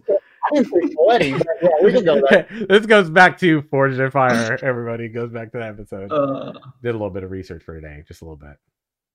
sweaty. 0.54 1.30
Yeah, 1.62 1.68
we 1.82 1.92
can 1.92 2.04
go 2.04 2.20
this 2.68 2.86
goes 2.86 3.10
back 3.10 3.38
to 3.38 3.62
Forged 3.62 3.98
and 4.00 4.12
Fire. 4.12 4.58
Everybody 4.62 5.08
goes 5.08 5.30
back 5.30 5.52
to 5.52 5.58
that 5.58 5.70
episode. 5.70 6.12
Uh, 6.12 6.52
Did 6.82 6.90
a 6.90 6.92
little 6.92 7.10
bit 7.10 7.22
of 7.22 7.30
research 7.30 7.62
for 7.62 7.74
today, 7.74 8.02
just 8.06 8.22
a 8.22 8.24
little 8.24 8.36
bit. 8.36 8.56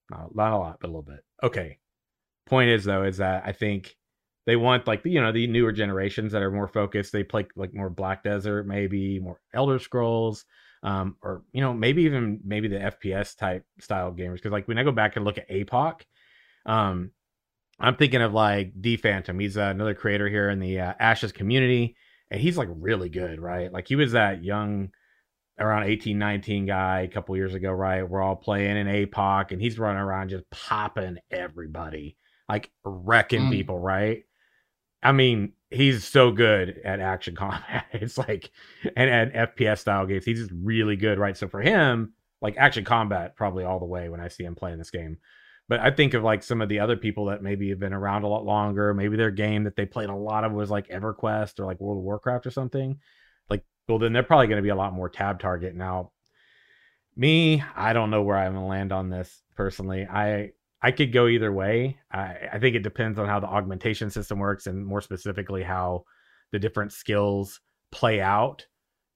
Not, 0.10 0.36
not 0.36 0.54
a 0.54 0.58
lot, 0.58 0.78
but 0.80 0.88
a 0.88 0.91
little 0.91 1.02
bit. 1.04 1.24
Okay. 1.43 1.78
Point 2.46 2.70
is 2.70 2.86
though, 2.86 3.04
is 3.04 3.17
that 3.17 3.43
I 3.46 3.52
think 3.52 3.96
they 4.46 4.56
want 4.56 4.88
like 4.88 5.02
you 5.04 5.22
know 5.22 5.34
the 5.34 5.46
newer 5.48 5.74
generations 5.74 6.32
that 6.32 6.41
are 6.41 6.50
more 6.50 6.70
focused. 6.70 7.12
They 7.12 7.24
play 7.24 7.46
like 7.56 7.74
more 7.74 7.89
Black 7.89 8.24
Desert, 8.24 8.65
maybe 8.65 9.20
more 9.20 9.41
Elder 9.54 9.78
Scrolls, 9.78 10.46
um, 10.84 11.17
or 11.22 11.43
you 11.52 11.60
know 11.60 11.74
maybe 11.74 12.04
even 12.04 12.39
maybe 12.46 12.70
the 12.70 12.78
FPS 12.78 13.36
type 13.36 13.65
style 13.82 14.13
gamers. 14.13 14.36
Because 14.36 14.54
like 14.54 14.67
when 14.67 14.78
I 14.78 14.84
go 14.84 14.93
back 14.93 15.17
and 15.17 15.26
look 15.26 15.38
at 15.38 15.50
APOC, 15.50 16.02
um, 16.65 17.12
I'm 17.78 17.98
thinking 17.98 18.22
of 18.22 18.34
like 18.34 18.72
D 18.80 18.96
Phantom. 18.96 19.38
He's 19.38 19.58
uh, 19.58 19.63
another 19.63 19.93
creator 19.93 20.30
here 20.30 20.50
in 20.50 20.60
the 20.60 20.80
uh, 20.80 20.93
Ashes 20.98 21.34
community, 21.34 21.98
and 22.32 22.39
he's 22.39 22.58
like 22.58 22.70
really 22.72 23.10
good, 23.10 23.41
right? 23.41 23.72
Like 23.72 23.89
he 23.89 23.98
was 23.98 24.13
that 24.13 24.46
young 24.46 24.91
around 25.60 25.84
18, 25.84 26.17
19 26.17 26.65
guy 26.65 27.02
a 27.02 27.08
couple 27.08 27.36
years 27.36 27.54
ago, 27.54 27.72
right? 27.72 28.08
We're 28.08 28.22
all 28.22 28.36
playing 28.36 28.78
in 28.78 28.88
APOC 28.88 29.52
and 29.52 29.62
he's 29.62 29.80
running 29.80 30.02
around 30.02 30.30
just 30.30 30.50
popping 30.52 31.17
everybody, 31.32 32.15
like 32.48 32.70
wrecking 32.84 33.43
Mm. 33.43 33.52
people, 33.52 33.80
right? 33.80 34.24
I 35.04 35.12
mean, 35.12 35.54
he's 35.70 36.04
so 36.06 36.32
good 36.32 36.80
at 36.84 37.00
action 37.00 37.36
combat. 37.38 37.86
It's 37.91 38.17
like 38.17 38.52
and 38.96 39.10
and 39.10 39.32
FPS 39.34 39.80
style 39.80 40.06
games. 40.06 40.26
He's 40.26 40.39
just 40.39 40.52
really 40.63 40.96
good, 40.96 41.20
right? 41.20 41.38
So 41.38 41.48
for 41.48 41.62
him, 41.62 42.13
like 42.41 42.56
action 42.58 42.84
combat, 42.84 43.36
probably 43.36 43.63
all 43.63 43.80
the 43.80 43.86
way 43.86 44.10
when 44.10 44.20
I 44.20 44.28
see 44.28 44.43
him 44.43 44.56
playing 44.56 44.78
this 44.78 44.91
game. 44.91 45.17
But 45.70 45.82
I 45.82 45.91
think 45.91 46.13
of 46.13 46.24
like 46.24 46.43
some 46.43 46.62
of 46.62 46.70
the 46.70 46.80
other 46.80 46.96
people 46.96 47.26
that 47.26 47.43
maybe 47.43 47.70
have 47.70 47.80
been 47.80 47.93
around 47.93 48.24
a 48.24 48.28
lot 48.28 48.46
longer. 48.46 48.93
Maybe 48.93 49.17
their 49.17 49.32
game 49.32 49.63
that 49.65 49.76
they 49.76 49.86
played 49.86 50.10
a 50.10 50.15
lot 50.15 50.43
of 50.46 50.54
was 50.54 50.70
like 50.70 50.88
EverQuest 50.88 51.60
or 51.60 51.65
like 51.65 51.82
World 51.82 51.98
of 51.98 52.04
Warcraft 52.04 52.46
or 52.46 52.52
something. 52.52 53.00
Well, 53.88 54.00
then 54.00 54.13
they're 54.13 54.23
probably 54.23 54.47
going 54.47 54.58
to 54.58 54.63
be 54.63 54.69
a 54.69 54.76
lot 54.76 54.93
more 54.93 55.10
tab 55.10 55.39
target. 55.39 55.76
Now, 55.76 56.12
me, 57.15 57.63
I 57.76 57.93
don't 57.93 58.10
know 58.10 58.21
where 58.21 58.38
I'm 58.38 58.54
going 58.54 58.63
to 58.63 58.69
land 58.69 58.91
on 58.91 59.10
this 59.10 59.41
personally. 59.56 60.06
I 60.06 60.52
I 60.82 60.91
could 60.91 61.12
go 61.12 61.28
either 61.28 61.52
way. 61.52 61.97
I, 62.12 62.36
I 62.54 62.60
think 62.60 62.76
it 62.76 62.84
depends 62.84 63.17
on 63.17 63.28
how 63.28 63.39
the 63.39 63.47
augmentation 63.47 64.12
system 64.12 64.38
works 64.38 64.67
and 64.67 64.86
more 64.86 65.02
specifically 65.02 65.63
how 65.63 66.04
the 66.52 66.60
different 66.60 66.91
skills 66.93 67.60
play 67.91 68.21
out, 68.21 68.67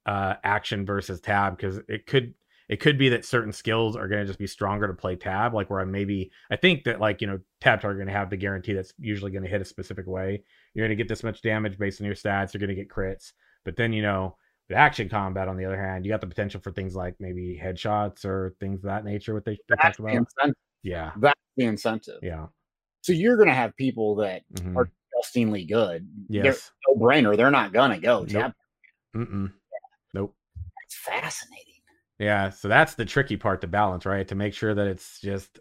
uh, 0.07 0.35
action 0.43 0.85
versus 0.85 1.21
tab, 1.21 1.57
because 1.57 1.79
it 1.87 2.07
could 2.07 2.33
it 2.71 2.79
could 2.79 2.97
be 2.97 3.09
that 3.09 3.25
certain 3.25 3.51
skills 3.51 3.97
are 3.97 4.07
going 4.07 4.21
to 4.21 4.25
just 4.25 4.39
be 4.39 4.47
stronger 4.47 4.87
to 4.87 4.93
play 4.93 5.15
tab 5.15 5.53
like 5.53 5.69
where 5.69 5.81
i 5.81 5.83
maybe 5.83 6.31
i 6.51 6.55
think 6.55 6.85
that 6.85 7.01
like 7.01 7.19
you 7.19 7.27
know 7.27 7.37
tabs 7.59 7.83
are 7.83 7.93
going 7.93 8.07
to 8.07 8.13
have 8.13 8.29
the 8.29 8.37
guarantee 8.37 8.71
that's 8.71 8.93
usually 8.97 9.29
going 9.29 9.43
to 9.43 9.49
hit 9.49 9.61
a 9.61 9.65
specific 9.65 10.07
way 10.07 10.41
you're 10.73 10.87
going 10.87 10.97
to 10.97 11.01
get 11.01 11.09
this 11.09 11.23
much 11.23 11.41
damage 11.41 11.77
based 11.77 11.99
on 11.99 12.05
your 12.05 12.15
stats 12.15 12.53
you're 12.53 12.65
going 12.65 12.73
to 12.73 12.81
get 12.81 12.89
crits 12.89 13.33
but 13.65 13.75
then 13.75 13.91
you 13.91 14.01
know 14.01 14.37
the 14.71 14.77
action 14.77 15.09
combat 15.09 15.49
on 15.49 15.57
the 15.57 15.65
other 15.65 15.77
hand 15.77 16.05
you 16.05 16.11
got 16.11 16.21
the 16.21 16.27
potential 16.27 16.61
for 16.61 16.71
things 16.71 16.95
like 16.95 17.13
maybe 17.19 17.59
headshots 17.61 18.23
or 18.23 18.55
things 18.61 18.79
of 18.79 18.83
that 18.83 19.03
nature 19.03 19.33
what 19.33 19.43
they, 19.43 19.57
they 19.67 19.75
talked 19.75 19.97
the 19.97 20.03
about 20.03 20.15
incentive. 20.15 20.55
yeah 20.81 21.11
That's 21.17 21.39
the 21.57 21.65
incentive. 21.65 22.19
yeah 22.23 22.45
So 23.01 23.11
you're 23.11 23.35
going 23.35 23.49
to 23.49 23.53
have 23.53 23.75
people 23.75 24.15
that 24.15 24.43
mhm. 24.53 24.77
are 24.77 24.89
disgustingly 25.13 25.65
good. 25.65 26.07
Yes 26.29 26.71
no 26.87 26.95
brainer. 26.95 27.35
They're 27.35 27.51
not 27.51 27.73
going 27.73 27.91
to 27.91 27.97
go. 27.97 28.25
Nope. 28.29 28.53
Mm-mm. 29.13 29.51
nope 30.13 30.33
That's 30.81 30.95
fascinating. 30.95 31.81
yeah 32.17 32.49
so 32.49 32.69
that's 32.69 32.93
the 32.95 33.03
tricky 33.03 33.35
part 33.35 33.59
to 33.61 33.67
balance 33.67 34.05
right 34.05 34.25
to 34.29 34.35
make 34.35 34.53
sure 34.53 34.73
that 34.73 34.87
it's 34.87 35.19
just 35.19 35.59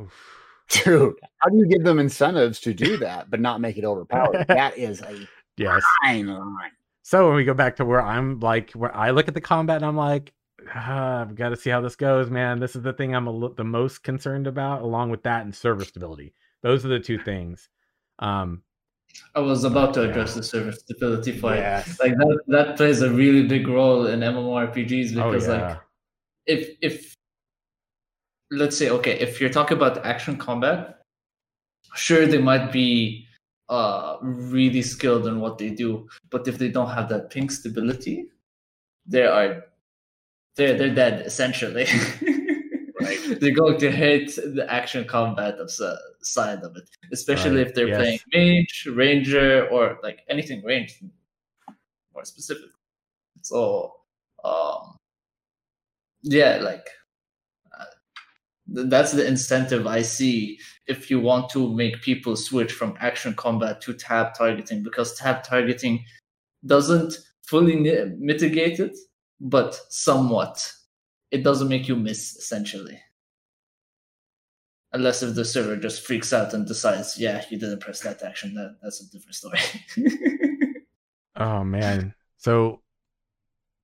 Oof. 0.00 0.44
Dude, 0.68 1.14
how 1.38 1.48
do 1.48 1.56
you 1.56 1.66
give 1.68 1.84
them 1.84 1.98
incentives 2.00 2.60
to 2.60 2.74
do 2.74 2.96
that 2.98 3.30
but 3.30 3.40
not 3.40 3.60
make 3.60 3.78
it 3.78 3.84
overpowered? 3.84 4.44
that 4.48 4.76
is 4.76 5.00
a 5.00 5.26
yes 5.56 5.82
fine 6.04 6.26
line. 6.26 6.72
So 7.08 7.26
when 7.26 7.36
we 7.36 7.44
go 7.44 7.54
back 7.54 7.76
to 7.76 7.86
where 7.86 8.02
I'm 8.02 8.38
like, 8.40 8.72
where 8.72 8.94
I 8.94 9.12
look 9.12 9.28
at 9.28 9.34
the 9.34 9.40
combat 9.40 9.76
and 9.76 9.86
I'm 9.86 9.96
like, 9.96 10.30
ah, 10.74 11.22
I've 11.22 11.34
got 11.36 11.48
to 11.48 11.56
see 11.56 11.70
how 11.70 11.80
this 11.80 11.96
goes, 11.96 12.28
man. 12.28 12.60
This 12.60 12.76
is 12.76 12.82
the 12.82 12.92
thing 12.92 13.16
I'm 13.16 13.26
a, 13.26 13.54
the 13.54 13.64
most 13.64 14.02
concerned 14.02 14.46
about, 14.46 14.82
along 14.82 15.08
with 15.08 15.22
that 15.22 15.42
and 15.42 15.54
server 15.54 15.86
stability. 15.86 16.34
Those 16.62 16.84
are 16.84 16.88
the 16.88 17.00
two 17.00 17.18
things. 17.18 17.70
Um, 18.18 18.60
I 19.34 19.40
was 19.40 19.64
about 19.64 19.94
to 19.94 20.02
Yeah. 20.02 20.08
address 20.10 20.34
the 20.34 20.42
server 20.42 20.70
stability 20.70 21.40
point. 21.40 21.60
Like 21.98 22.12
that, 22.12 22.40
that 22.48 22.76
plays 22.76 23.00
a 23.00 23.08
really 23.10 23.48
big 23.48 23.68
role 23.68 24.08
in 24.08 24.20
MMORPGs 24.20 25.16
Oh, 25.16 25.32
because 25.32 25.48
yeah. 25.48 25.54
like 25.54 25.78
if 26.44 26.76
if 26.82 27.14
let's 28.50 28.76
say 28.76 28.90
okay 28.90 29.18
if 29.18 29.40
you're 29.40 29.48
talking 29.48 29.78
about 29.78 30.04
action 30.04 30.36
combat 30.36 30.98
sure 31.94 32.26
they 32.26 32.36
might 32.38 32.70
be 32.70 33.27
uh 33.68 34.16
really 34.22 34.82
skilled 34.82 35.26
in 35.26 35.40
what 35.40 35.58
they 35.58 35.70
do. 35.70 36.08
But 36.30 36.48
if 36.48 36.58
they 36.58 36.68
don't 36.70 36.90
have 36.90 37.08
that 37.10 37.30
ping 37.30 37.50
stability 37.50 38.28
they 39.06 39.24
are 39.24 39.64
they're 40.56 40.76
they're 40.76 40.94
dead 40.94 41.26
essentially. 41.26 41.86
Right. 43.00 43.18
they're 43.40 43.54
going 43.54 43.78
to 43.78 43.90
hate 43.90 44.34
the 44.36 44.66
action 44.68 45.04
combat 45.04 45.54
of 45.58 45.68
s- 45.68 45.82
side 46.22 46.62
of 46.64 46.76
it. 46.76 46.88
Especially 47.12 47.58
Right, 47.58 47.66
if 47.68 47.74
they're 47.74 47.88
yes. 47.88 47.98
playing 47.98 48.20
mage 48.34 48.88
ranger 48.92 49.68
or 49.68 49.98
like 50.02 50.20
anything 50.28 50.62
ranged. 50.64 50.96
More 52.14 52.24
specific. 52.24 52.70
So 53.42 53.94
um 54.44 54.96
yeah 56.22 56.58
like 56.58 56.86
uh, 57.78 57.84
that's 58.66 59.12
the 59.12 59.26
incentive 59.26 59.86
i 59.86 60.02
see 60.02 60.58
if 60.88 61.10
you 61.10 61.20
want 61.20 61.50
to 61.50 61.74
make 61.74 62.02
people 62.02 62.34
switch 62.34 62.72
from 62.72 62.96
action 63.00 63.34
combat 63.34 63.80
to 63.80 63.92
tab 63.94 64.34
targeting 64.34 64.82
because 64.82 65.14
tab 65.14 65.42
targeting 65.42 66.04
doesn't 66.66 67.14
fully 67.46 67.76
mitigate 68.18 68.80
it 68.80 68.96
but 69.40 69.78
somewhat 69.88 70.72
it 71.30 71.44
doesn't 71.44 71.68
make 71.68 71.86
you 71.88 71.96
miss 71.96 72.36
essentially 72.36 72.98
unless 74.92 75.22
if 75.22 75.34
the 75.34 75.44
server 75.44 75.76
just 75.76 76.04
freaks 76.06 76.32
out 76.32 76.54
and 76.54 76.66
decides 76.66 77.18
yeah 77.18 77.44
you 77.50 77.58
didn't 77.58 77.80
press 77.80 78.00
that 78.00 78.22
action 78.22 78.54
that 78.54 78.76
that's 78.82 79.00
a 79.02 79.10
different 79.10 79.34
story 79.34 79.60
Oh 81.38 81.62
man. 81.62 82.14
So 82.36 82.82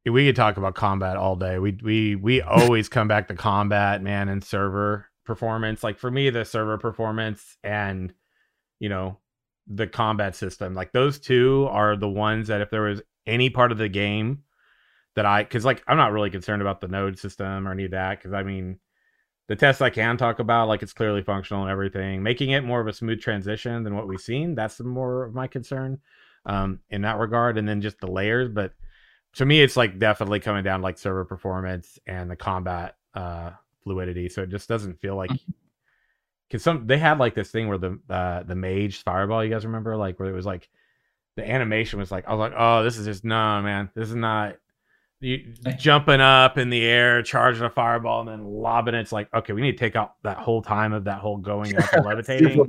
we 0.04 0.26
could 0.26 0.36
talk 0.36 0.56
about 0.56 0.74
combat 0.74 1.16
all 1.16 1.36
day. 1.36 1.58
We 1.58 1.78
we 1.82 2.16
we 2.16 2.42
always 2.42 2.88
come 2.88 3.08
back 3.08 3.28
to 3.28 3.34
combat, 3.34 4.02
man, 4.02 4.28
and 4.28 4.44
server 4.44 5.08
performance. 5.24 5.82
Like 5.82 5.98
for 5.98 6.10
me, 6.10 6.30
the 6.30 6.44
server 6.44 6.78
performance 6.78 7.56
and 7.62 8.12
you 8.78 8.88
know 8.88 9.18
the 9.66 9.86
combat 9.86 10.36
system, 10.36 10.74
like 10.74 10.92
those 10.92 11.18
two 11.18 11.66
are 11.70 11.96
the 11.96 12.08
ones 12.08 12.48
that 12.48 12.60
if 12.60 12.70
there 12.70 12.82
was 12.82 13.02
any 13.26 13.48
part 13.50 13.72
of 13.72 13.78
the 13.78 13.88
game 13.88 14.42
that 15.16 15.24
I, 15.24 15.42
because 15.42 15.64
like 15.64 15.82
I'm 15.86 15.96
not 15.96 16.12
really 16.12 16.30
concerned 16.30 16.62
about 16.62 16.80
the 16.80 16.88
node 16.88 17.18
system 17.18 17.66
or 17.66 17.72
any 17.72 17.84
of 17.84 17.92
that, 17.92 18.18
because 18.18 18.32
I 18.32 18.42
mean 18.42 18.78
the 19.48 19.56
tests 19.56 19.82
I 19.82 19.90
can 19.90 20.16
talk 20.16 20.38
about, 20.38 20.68
like 20.68 20.82
it's 20.82 20.92
clearly 20.92 21.22
functional 21.22 21.62
and 21.62 21.70
everything, 21.70 22.22
making 22.22 22.50
it 22.50 22.64
more 22.64 22.80
of 22.80 22.86
a 22.86 22.92
smooth 22.92 23.20
transition 23.20 23.84
than 23.84 23.94
what 23.94 24.08
we've 24.08 24.20
seen. 24.20 24.54
That's 24.54 24.80
more 24.80 25.24
of 25.24 25.34
my 25.34 25.46
concern 25.46 26.00
um, 26.46 26.80
in 26.90 27.02
that 27.02 27.18
regard, 27.18 27.58
and 27.58 27.68
then 27.68 27.80
just 27.80 28.00
the 28.00 28.10
layers. 28.10 28.48
But 28.48 28.72
to 29.34 29.44
me, 29.44 29.62
it's 29.62 29.76
like 29.76 29.98
definitely 29.98 30.40
coming 30.40 30.64
down 30.64 30.82
like 30.82 30.98
server 30.98 31.24
performance 31.24 31.98
and 32.06 32.30
the 32.30 32.36
combat 32.36 32.96
uh, 33.14 33.50
fluidity. 33.84 34.28
So 34.28 34.42
it 34.42 34.50
just 34.50 34.68
doesn't 34.68 35.00
feel 35.00 35.16
like 35.16 35.30
because 36.48 36.62
some 36.62 36.86
they 36.86 36.98
had 36.98 37.18
like 37.18 37.34
this 37.34 37.50
thing 37.50 37.68
where 37.68 37.78
the 37.78 37.98
uh, 38.10 38.42
the 38.42 38.54
mage 38.54 39.02
fireball. 39.02 39.44
You 39.44 39.50
guys 39.50 39.64
remember 39.64 39.96
like 39.96 40.18
where 40.18 40.28
it 40.28 40.34
was 40.34 40.46
like 40.46 40.68
the 41.36 41.48
animation 41.48 41.98
was 41.98 42.10
like 42.10 42.26
I 42.26 42.34
was 42.34 42.40
like, 42.40 42.54
oh, 42.56 42.82
this 42.82 42.98
is 42.98 43.06
just 43.06 43.24
no 43.24 43.62
man, 43.62 43.90
this 43.94 44.08
is 44.08 44.16
not. 44.16 44.56
You 45.20 45.54
jumping 45.78 46.20
up 46.20 46.58
in 46.58 46.68
the 46.68 46.84
air, 46.84 47.22
charging 47.22 47.64
a 47.64 47.70
fireball, 47.70 48.20
and 48.20 48.28
then 48.28 48.44
lobbing 48.44 48.94
it. 48.94 49.00
It's 49.00 49.12
like, 49.12 49.32
okay, 49.32 49.54
we 49.54 49.62
need 49.62 49.72
to 49.72 49.78
take 49.78 49.96
out 49.96 50.16
that 50.22 50.36
whole 50.36 50.60
time 50.60 50.92
of 50.92 51.04
that 51.04 51.18
whole 51.18 51.38
going 51.38 51.74
up 51.78 51.90
and 51.94 52.04
levitating. 52.06 52.66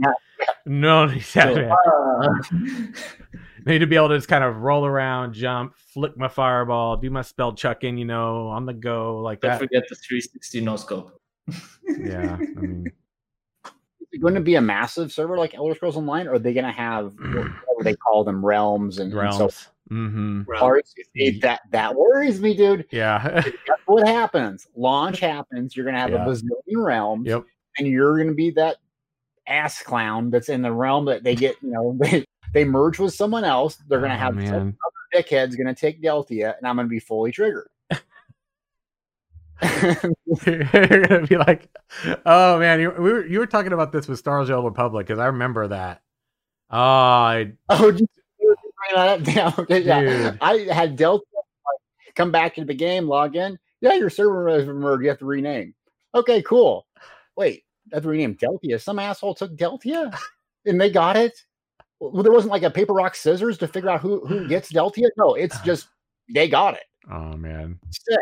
No. 0.66 1.14
Ah. 1.36 2.28
need 3.72 3.80
to 3.80 3.88
be 3.88 3.96
able 3.96 4.10
to 4.10 4.18
just 4.18 4.28
kind 4.28 4.44
of 4.44 4.58
roll 4.58 4.86
around, 4.86 5.34
jump, 5.34 5.74
flick 5.94 6.16
my 6.18 6.28
fireball, 6.28 6.98
do 6.98 7.10
my 7.10 7.22
spell 7.22 7.54
chucking, 7.54 7.98
you 7.98 8.06
know, 8.06 8.48
on 8.48 8.66
the 8.66 8.74
go 8.74 9.22
like 9.22 9.42
don't 9.42 9.52
that. 9.52 9.60
forget 9.60 9.84
the 9.90 9.96
360 9.96 10.62
no 10.62 10.76
scope 10.76 11.20
Yeah, 11.88 12.38
I 12.40 12.60
mean, 12.60 12.92
Is 13.66 14.08
it 14.12 14.22
going 14.22 14.36
to 14.36 14.42
be 14.42 14.56
a 14.56 14.62
massive 14.62 15.12
server 15.12 15.38
like 15.38 15.54
Elder 15.56 15.76
Scrolls 15.76 15.98
Online, 15.98 16.28
or 16.28 16.34
are 16.34 16.40
they 16.40 16.54
going 16.54 16.66
to 16.66 16.72
have 16.72 17.14
whatever 17.20 17.84
they 17.84 17.96
call 17.96 18.24
them 18.24 18.46
realms 18.46 19.00
and, 19.00 19.14
and 19.14 19.34
so 19.34 19.48
mm-hmm. 19.92 20.44
forth? 20.60 20.94
It- 21.14 21.42
that 21.42 21.62
that 21.72 21.96
worries 21.96 22.42
me, 22.42 22.56
dude. 22.56 22.86
Yeah. 22.92 23.44
What 23.88 24.08
happens. 24.08 24.66
Launch 24.76 25.20
happens. 25.20 25.76
You're 25.76 25.86
going 25.86 25.94
to 25.94 26.02
have 26.02 26.10
Yeah. 26.10 26.26
a 26.26 26.28
bazillion 26.28 26.84
realms, 26.84 27.28
yep. 27.28 27.44
and 27.78 27.88
you're 27.88 28.16
going 28.16 28.30
to 28.30 28.34
be 28.34 28.50
that 28.52 28.78
ass 29.48 29.82
clown 29.82 30.30
that's 30.30 30.50
in 30.50 30.62
the 30.62 30.72
realm 30.72 31.06
that 31.06 31.24
they 31.24 31.36
get. 31.36 31.56
You 31.62 31.72
know, 31.72 31.98
they 32.00 32.26
they 32.54 32.66
merge 32.66 33.00
with 33.00 33.14
someone 33.14 33.44
else. 33.44 33.78
They're 33.88 34.00
going 34.00 34.12
to 34.12 34.16
Oh, 34.16 34.20
have 34.20 34.38
other 34.38 34.74
dickhead's 35.14 35.56
going 35.56 35.68
to 35.68 35.76
take 35.76 36.02
Deltia, 36.02 36.58
and 36.58 36.68
I'm 36.68 36.76
going 36.76 36.88
to 36.88 36.90
be 36.90 37.00
fully 37.00 37.32
triggered. 37.32 37.68
You're 40.46 41.08
gonna 41.08 41.28
be 41.28 41.38
like, 41.38 41.70
oh 42.26 42.60
man, 42.60 42.82
you, 42.82 42.92
we 42.92 43.14
were 43.14 43.26
you 43.26 43.40
were 43.40 43.48
talking 43.48 43.72
about 43.72 43.92
this 43.92 44.08
with 44.08 44.20
Star 44.20 44.38
Wars: 44.38 44.50
The 44.50 44.56
Old 44.56 44.66
Republic 44.66 45.08
because 45.08 45.20
I 45.20 45.28
remember 45.28 45.68
that. 45.70 46.02
Oh, 46.70 46.78
I, 46.78 47.54
oh, 47.70 47.92
just 47.92 48.04
bring 48.38 48.96
that 48.96 49.08
up 49.08 49.22
now. 49.36 49.56
Okay, 49.64 49.80
yeah. 49.82 50.02
Dude. 50.02 50.38
I 50.42 50.74
had 50.74 50.98
Deltia 50.98 51.22
come 52.16 52.32
back 52.32 52.58
into 52.58 52.68
the 52.68 52.74
game, 52.74 53.08
log 53.08 53.36
in. 53.36 53.58
Yeah, 53.82 53.94
your 53.94 54.10
server 54.10 54.50
has 54.50 54.66
merged. 54.66 55.04
You 55.04 55.10
have 55.10 55.20
to 55.20 55.26
rename. 55.26 55.74
Okay, 56.14 56.42
cool. 56.42 56.86
Wait, 57.38 57.64
I 57.92 57.98
have 57.98 58.04
to 58.04 58.10
Deltia. 58.10 58.82
Some 58.82 59.00
asshole 59.00 59.36
took 59.36 59.56
Deltia 59.56 60.16
and 60.66 60.80
they 60.82 60.90
got 60.90 61.18
it. 61.18 61.34
Well, 62.00 62.24
there 62.24 62.32
wasn't 62.32 62.52
like 62.52 62.64
a 62.64 62.72
paper 62.72 62.94
rock 62.94 63.16
scissors 63.16 63.58
to 63.60 63.68
figure 63.68 63.90
out 63.90 64.02
who 64.02 64.26
who 64.26 64.48
gets 64.48 64.72
Deltia. 64.72 65.08
No, 65.18 65.36
it's 65.36 65.60
just 65.66 65.88
they 66.34 66.48
got 66.48 66.74
it. 66.76 66.84
oh 67.12 67.38
man. 67.38 67.80
Sick. 67.92 68.20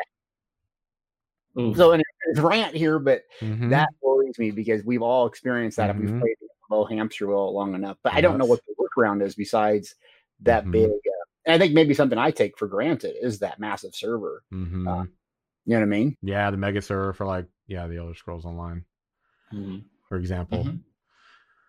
Oof. 1.57 1.77
So, 1.77 1.91
and 1.91 2.01
it's 2.29 2.39
rant 2.39 2.75
here, 2.75 2.97
but 2.99 3.23
Mhm. 3.39 3.69
that 3.69 3.89
worries 4.01 4.39
me 4.39 4.49
because 4.51 4.83
we've 4.83 5.01
all 5.03 5.27
experienced 5.27 5.77
that 5.77 5.89
if 5.91 5.95
Mhm. 5.95 5.99
we've 5.99 6.19
played 6.19 6.35
the 6.41 6.47
low 6.75 6.83
hamster 6.85 7.27
wheel 7.27 7.53
long 7.53 7.75
enough. 7.75 7.97
But 8.03 8.13
I 8.13 8.21
don't 8.21 8.37
know 8.39 8.45
what 8.45 8.59
the 8.65 8.73
workaround 8.79 9.21
is 9.21 9.35
besides 9.35 9.95
that 10.41 10.65
Mhm. 10.65 10.71
big 10.71 10.89
uh, 10.91 10.95
And 11.45 11.53
I 11.53 11.57
think 11.57 11.73
maybe 11.73 11.93
something 11.93 12.17
I 12.17 12.31
take 12.31 12.57
for 12.57 12.67
granted 12.69 13.15
is 13.21 13.39
that 13.39 13.59
massive 13.59 13.93
server. 13.95 14.43
Mhm. 14.51 14.87
Uh, 14.87 15.05
You 15.65 15.73
know 15.73 15.79
what 15.79 15.83
I 15.83 15.85
mean? 15.85 16.17
yeah, 16.21 16.49
the 16.51 16.57
mega 16.57 16.81
server 16.81 17.11
for 17.13 17.25
like 17.25 17.45
yeah, 17.67 17.87
the 17.87 17.97
Elder 17.97 18.13
Scrolls 18.15 18.45
Online, 18.45 18.83
Mhm. 19.53 19.83
for 20.09 20.17
example. 20.17 20.63
Mhm. 20.65 20.79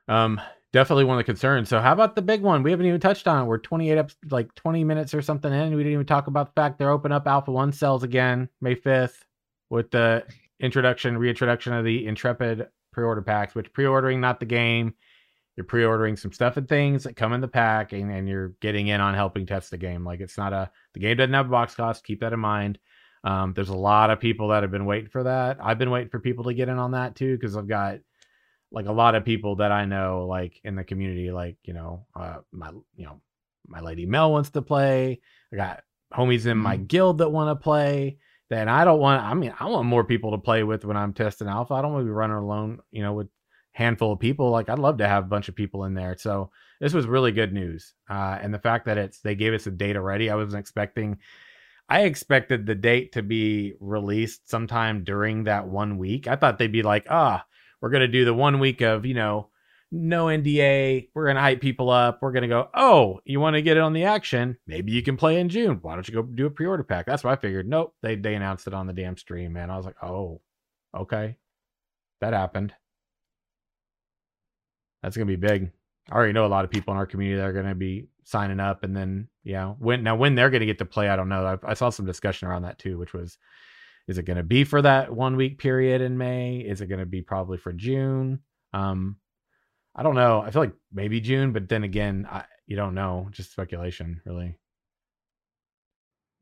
Um, 0.08 0.40
definitely 0.72 1.04
one 1.04 1.16
of 1.16 1.20
the 1.20 1.24
concerns. 1.24 1.68
So 1.68 1.80
how 1.80 1.92
about 1.92 2.14
the 2.14 2.22
big 2.22 2.42
one? 2.42 2.62
We 2.62 2.70
haven't 2.70 2.86
even 2.86 3.00
touched 3.00 3.26
on 3.28 3.44
it. 3.44 3.46
We're 3.46 3.58
28 3.58 3.98
up 3.98 4.10
like 4.30 4.54
20 4.54 4.84
minutes 4.84 5.14
or 5.14 5.22
something 5.22 5.52
in. 5.52 5.74
We 5.74 5.82
didn't 5.82 5.92
even 5.94 6.06
talk 6.06 6.26
about 6.26 6.54
the 6.54 6.60
fact 6.60 6.78
they're 6.78 6.90
opening 6.90 7.14
up 7.16 7.26
Alpha 7.26 7.52
One 7.52 7.72
cells 7.72 8.02
again, 8.02 8.48
May 8.60 8.74
5th, 8.74 9.24
with 9.70 9.90
the 9.90 10.24
introduction, 10.60 11.16
reintroduction 11.16 11.72
of 11.72 11.84
the 11.84 12.06
Intrepid 12.06 12.68
pre-order 12.92 13.22
packs, 13.22 13.54
which 13.54 13.72
pre-ordering 13.72 14.20
not 14.20 14.40
the 14.40 14.46
game. 14.46 14.94
You're 15.56 15.64
pre-ordering 15.64 16.16
some 16.16 16.32
stuff 16.32 16.56
and 16.56 16.68
things 16.68 17.04
that 17.04 17.14
come 17.14 17.32
in 17.32 17.40
the 17.40 17.46
pack, 17.48 17.92
and, 17.92 18.10
and 18.10 18.28
you're 18.28 18.48
getting 18.60 18.88
in 18.88 19.00
on 19.00 19.14
helping 19.14 19.46
test 19.46 19.70
the 19.70 19.78
game. 19.78 20.04
Like 20.04 20.20
it's 20.20 20.36
not 20.36 20.52
a 20.52 20.70
the 20.94 21.00
game 21.00 21.16
doesn't 21.16 21.32
have 21.32 21.46
a 21.46 21.50
box 21.50 21.76
cost. 21.76 22.04
Keep 22.04 22.20
that 22.20 22.32
in 22.32 22.40
mind. 22.40 22.78
Um, 23.24 23.54
there's 23.54 23.70
a 23.70 23.76
lot 23.76 24.10
of 24.10 24.20
people 24.20 24.48
that 24.48 24.62
have 24.62 24.70
been 24.70 24.84
waiting 24.84 25.08
for 25.08 25.22
that. 25.22 25.56
I've 25.60 25.78
been 25.78 25.90
waiting 25.90 26.10
for 26.10 26.20
people 26.20 26.44
to 26.44 26.54
get 26.54 26.68
in 26.68 26.78
on 26.78 26.92
that 26.92 27.16
too 27.16 27.36
because 27.36 27.56
I've 27.56 27.66
got 27.66 27.98
like 28.70 28.86
a 28.86 28.92
lot 28.92 29.14
of 29.14 29.24
people 29.24 29.56
that 29.56 29.72
I 29.72 29.86
know, 29.86 30.26
like 30.28 30.60
in 30.62 30.76
the 30.76 30.84
community, 30.84 31.30
like 31.30 31.56
you 31.64 31.72
know, 31.72 32.06
uh, 32.14 32.38
my 32.52 32.70
you 32.96 33.06
know, 33.06 33.20
my 33.66 33.80
lady 33.80 34.04
Mel 34.04 34.30
wants 34.30 34.50
to 34.50 34.62
play. 34.62 35.20
I 35.52 35.56
got 35.56 35.82
homies 36.12 36.46
in 36.46 36.58
my 36.58 36.76
guild 36.76 37.18
that 37.18 37.30
want 37.30 37.56
to 37.58 37.62
play. 37.62 38.18
Then 38.50 38.68
I 38.68 38.84
don't 38.84 39.00
want. 39.00 39.22
I 39.22 39.32
mean, 39.32 39.54
I 39.58 39.66
want 39.66 39.86
more 39.86 40.04
people 40.04 40.32
to 40.32 40.38
play 40.38 40.62
with 40.62 40.84
when 40.84 40.96
I'm 40.96 41.14
testing 41.14 41.48
alpha. 41.48 41.74
I 41.74 41.82
don't 41.82 41.92
want 41.92 42.02
to 42.02 42.06
be 42.06 42.12
running 42.12 42.36
alone, 42.36 42.80
you 42.90 43.02
know, 43.02 43.14
with 43.14 43.28
handful 43.72 44.12
of 44.12 44.18
people. 44.18 44.50
Like 44.50 44.68
I'd 44.68 44.78
love 44.78 44.98
to 44.98 45.08
have 45.08 45.24
a 45.24 45.28
bunch 45.28 45.48
of 45.48 45.56
people 45.56 45.84
in 45.84 45.94
there. 45.94 46.16
So 46.18 46.50
this 46.80 46.92
was 46.92 47.06
really 47.06 47.32
good 47.32 47.52
news. 47.52 47.94
Uh, 48.08 48.38
and 48.40 48.52
the 48.52 48.58
fact 48.58 48.86
that 48.86 48.98
it's 48.98 49.20
they 49.20 49.34
gave 49.34 49.54
us 49.54 49.66
a 49.66 49.70
date 49.70 49.96
already, 49.96 50.30
I 50.30 50.34
wasn't 50.34 50.60
expecting. 50.60 51.18
I 51.88 52.02
expected 52.02 52.66
the 52.66 52.74
date 52.74 53.12
to 53.12 53.22
be 53.22 53.74
released 53.78 54.48
sometime 54.48 55.04
during 55.04 55.44
that 55.44 55.68
one 55.68 55.98
week. 55.98 56.26
I 56.26 56.36
thought 56.36 56.58
they'd 56.58 56.72
be 56.72 56.82
like, 56.82 57.06
ah, 57.10 57.44
we're 57.80 57.90
gonna 57.90 58.08
do 58.08 58.24
the 58.24 58.34
one 58.34 58.58
week 58.58 58.80
of 58.80 59.04
you 59.04 59.14
know 59.14 59.50
no 59.90 60.26
NDA. 60.26 61.08
We're 61.14 61.26
gonna 61.26 61.40
hype 61.40 61.60
people 61.60 61.90
up. 61.90 62.18
We're 62.20 62.32
gonna 62.32 62.48
go. 62.48 62.68
Oh, 62.74 63.20
you 63.24 63.40
want 63.40 63.54
to 63.54 63.62
get 63.62 63.76
it 63.76 63.82
on 63.82 63.92
the 63.92 64.04
action? 64.04 64.56
Maybe 64.66 64.92
you 64.92 65.02
can 65.02 65.16
play 65.16 65.38
in 65.38 65.48
June. 65.48 65.78
Why 65.82 65.94
don't 65.94 66.08
you 66.08 66.14
go 66.14 66.22
do 66.22 66.46
a 66.46 66.50
pre-order 66.50 66.82
pack? 66.82 67.06
That's 67.06 67.22
what 67.22 67.32
I 67.32 67.36
figured. 67.36 67.68
Nope, 67.68 67.94
they 68.02 68.16
they 68.16 68.34
announced 68.34 68.66
it 68.66 68.74
on 68.74 68.86
the 68.86 68.92
damn 68.92 69.16
stream, 69.16 69.52
man. 69.52 69.70
I 69.70 69.76
was 69.76 69.86
like, 69.86 70.02
oh, 70.02 70.40
okay, 70.96 71.36
that 72.20 72.32
happened. 72.32 72.74
That's 75.02 75.16
gonna 75.16 75.26
be 75.26 75.36
big. 75.36 75.70
I 76.10 76.14
already 76.14 76.32
know 76.32 76.46
a 76.46 76.48
lot 76.48 76.64
of 76.64 76.70
people 76.70 76.92
in 76.92 76.98
our 76.98 77.06
community 77.06 77.38
that 77.38 77.46
are 77.46 77.52
gonna 77.52 77.74
be 77.74 78.08
signing 78.24 78.60
up, 78.60 78.82
and 78.82 78.96
then 78.96 79.28
yeah, 79.44 79.74
when 79.78 80.02
now 80.02 80.16
when 80.16 80.34
they're 80.34 80.50
gonna 80.50 80.66
get 80.66 80.78
to 80.78 80.84
play, 80.84 81.08
I 81.08 81.16
don't 81.16 81.28
know. 81.28 81.58
I, 81.62 81.70
I 81.70 81.74
saw 81.74 81.90
some 81.90 82.06
discussion 82.06 82.48
around 82.48 82.62
that 82.62 82.78
too, 82.78 82.98
which 82.98 83.12
was 83.12 83.38
is 84.06 84.18
it 84.18 84.24
going 84.24 84.36
to 84.36 84.42
be 84.42 84.64
for 84.64 84.82
that 84.82 85.14
one 85.14 85.36
week 85.36 85.58
period 85.58 86.00
in 86.00 86.18
May? 86.18 86.58
Is 86.58 86.80
it 86.80 86.86
going 86.86 87.00
to 87.00 87.06
be 87.06 87.22
probably 87.22 87.56
for 87.56 87.72
June? 87.72 88.40
Um, 88.72 89.16
I 89.94 90.02
don't 90.02 90.14
know. 90.14 90.42
I 90.42 90.50
feel 90.50 90.62
like 90.62 90.74
maybe 90.92 91.20
June, 91.20 91.52
but 91.52 91.68
then 91.68 91.84
again, 91.84 92.26
I, 92.30 92.44
you 92.66 92.76
don't 92.76 92.94
know. 92.94 93.28
Just 93.30 93.52
speculation, 93.52 94.20
really. 94.26 94.58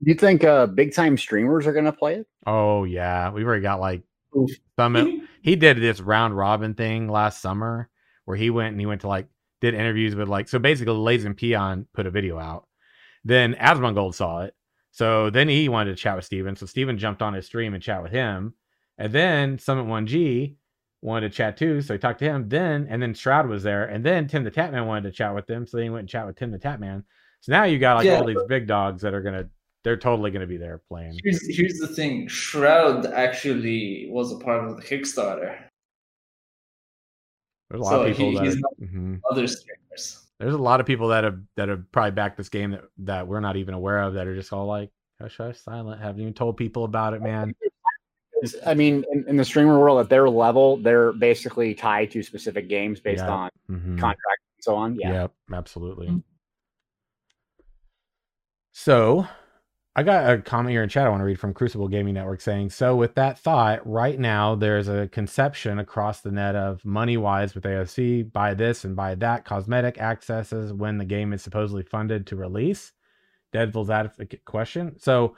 Do 0.02 0.10
you 0.10 0.16
think 0.16 0.42
uh, 0.42 0.66
big 0.66 0.94
time 0.94 1.16
streamers 1.16 1.66
are 1.66 1.72
going 1.72 1.84
to 1.84 1.92
play 1.92 2.16
it? 2.16 2.26
Oh 2.46 2.82
yeah, 2.84 3.30
we've 3.30 3.46
already 3.46 3.62
got 3.62 3.78
like 3.78 4.02
Oof. 4.36 4.50
some. 4.76 5.28
he 5.42 5.54
did 5.54 5.80
this 5.80 6.00
round 6.00 6.36
robin 6.36 6.74
thing 6.74 7.08
last 7.08 7.40
summer 7.40 7.88
where 8.24 8.36
he 8.36 8.50
went 8.50 8.72
and 8.72 8.80
he 8.80 8.86
went 8.86 9.02
to 9.02 9.08
like 9.08 9.28
did 9.60 9.74
interviews 9.74 10.16
with 10.16 10.28
like 10.28 10.48
so 10.48 10.58
basically 10.58 10.94
LazyPeon 10.94 11.86
put 11.94 12.06
a 12.06 12.10
video 12.10 12.38
out. 12.38 12.66
Then 13.24 13.54
Asmongold 13.54 14.14
saw 14.14 14.42
it. 14.42 14.54
So 14.90 15.30
then 15.30 15.48
he 15.48 15.68
wanted 15.68 15.90
to 15.96 16.02
chat 16.02 16.16
with 16.16 16.24
Steven. 16.24 16.54
So 16.56 16.66
Steven 16.66 16.98
jumped 16.98 17.22
on 17.22 17.32
his 17.34 17.46
stream 17.46 17.72
and 17.74 17.82
chat 17.82 18.02
with 18.02 18.12
him. 18.12 18.54
And 18.98 19.12
then 19.12 19.56
Summit1g 19.56 20.56
wanted 21.00 21.30
to 21.30 21.36
chat 21.36 21.56
too. 21.56 21.80
So 21.80 21.94
he 21.94 21.98
talked 21.98 22.18
to 22.18 22.24
him. 22.26 22.48
Then 22.48 22.86
and 22.90 23.00
then 23.02 23.14
Shroud 23.14 23.46
was 23.48 23.62
there. 23.62 23.84
And 23.86 24.04
then 24.04 24.26
Tim 24.28 24.44
the 24.44 24.50
Tatman 24.50 24.86
wanted 24.86 25.04
to 25.04 25.12
chat 25.12 25.34
with 25.34 25.46
them. 25.46 25.66
So 25.66 25.76
then 25.78 25.84
he 25.84 25.90
went 25.90 26.00
and 26.00 26.08
chat 26.08 26.26
with 26.26 26.36
Tim 26.36 26.50
the 26.50 26.58
Tatman. 26.58 27.04
So 27.40 27.52
now 27.52 27.64
you 27.64 27.78
got 27.78 27.96
like 27.96 28.06
Yeah. 28.06 28.18
all 28.18 28.26
these 28.26 28.42
big 28.48 28.66
dogs 28.66 29.02
that 29.02 29.14
are 29.14 29.22
gonna 29.22 29.48
they're 29.82 29.96
totally 29.96 30.30
gonna 30.30 30.46
be 30.46 30.58
there 30.58 30.78
playing. 30.88 31.18
Here's, 31.24 31.56
here's 31.56 31.78
the 31.78 31.88
thing 31.88 32.28
Shroud 32.28 33.06
actually 33.06 34.08
was 34.10 34.30
a 34.30 34.36
part 34.38 34.64
of 34.68 34.76
the 34.76 34.82
Kickstarter. 34.82 35.58
There's 37.70 37.80
a 37.80 37.84
lot 37.84 37.90
So 37.90 38.02
of 38.02 38.08
people 38.16 38.30
he- 38.30 38.36
that 38.36 38.44
he's 38.44 38.56
are- 38.56 38.60
not- 38.60 38.80
Mhm. 38.80 39.20
Other 39.30 39.46
streamers. 39.46 40.21
There's 40.42 40.54
a 40.54 40.58
lot 40.58 40.80
of 40.80 40.86
people 40.86 41.08
that 41.08 41.22
have 41.22 41.38
that 41.56 41.68
have 41.68 41.90
probably 41.92 42.10
backed 42.10 42.36
this 42.36 42.48
game 42.48 42.72
that 42.72 42.82
that 42.98 43.28
we're 43.28 43.38
not 43.38 43.56
even 43.56 43.74
aware 43.74 44.02
of 44.02 44.14
that 44.14 44.26
are 44.26 44.34
just 44.34 44.52
all 44.52 44.66
like 44.66 44.90
hush 45.20 45.36
hush 45.36 45.56
silent, 45.58 46.02
haven't 46.02 46.20
even 46.20 46.34
told 46.34 46.56
people 46.56 46.82
about 46.84 47.14
it, 47.14 47.22
man. 47.22 47.54
I 48.66 48.74
mean, 48.74 49.04
in, 49.12 49.24
in 49.28 49.36
the 49.36 49.44
streamer 49.44 49.78
world, 49.78 50.00
at 50.00 50.08
their 50.08 50.28
level, 50.28 50.78
they're 50.78 51.12
basically 51.12 51.74
tied 51.74 52.10
to 52.10 52.24
specific 52.24 52.68
games 52.68 52.98
based 52.98 53.22
Yeah. 53.22 53.30
on 53.30 53.50
Mhm. 53.70 54.00
contracts 54.00 54.44
and 54.56 54.64
so 54.64 54.74
on. 54.74 54.96
Yeah. 54.96 55.12
Yep, 55.12 55.32
absolutely. 55.52 56.08
Mhm. 56.08 56.22
So, 58.72 59.28
I 59.94 60.02
got 60.02 60.32
a 60.32 60.38
comment 60.40 60.70
here 60.72 60.82
in 60.82 60.88
chat 60.88 61.06
I 61.06 61.10
want 61.10 61.20
to 61.20 61.26
read 61.26 61.38
from 61.38 61.52
Crucible 61.52 61.86
Gaming 61.88 62.14
Network 62.14 62.40
saying, 62.40 62.70
"So 62.70 62.96
with 62.96 63.14
that 63.16 63.38
thought, 63.38 63.86
right 63.86 64.18
now 64.18 64.54
there's 64.54 64.88
a 64.88 65.08
conception 65.08 65.78
across 65.78 66.22
the 66.22 66.30
net 66.32 66.56
of 66.56 66.82
money 66.84 67.18
wise 67.18 67.54
with 67.54 67.64
AOC, 67.64 68.22
buy 68.22 68.54
this 68.54 68.84
and 68.84 68.96
buy 68.96 69.14
that 69.16 69.44
cosmetic 69.44 70.00
accesses 70.00 70.72
when 70.72 70.96
the 70.96 71.04
game 71.04 71.34
is 71.34 71.42
supposedly 71.42 71.82
funded 71.82 72.26
to 72.28 72.36
release." 72.36 72.92
Deadpool's 73.52 73.90
advocate 73.90 74.46
question. 74.46 74.98
So, 74.98 75.36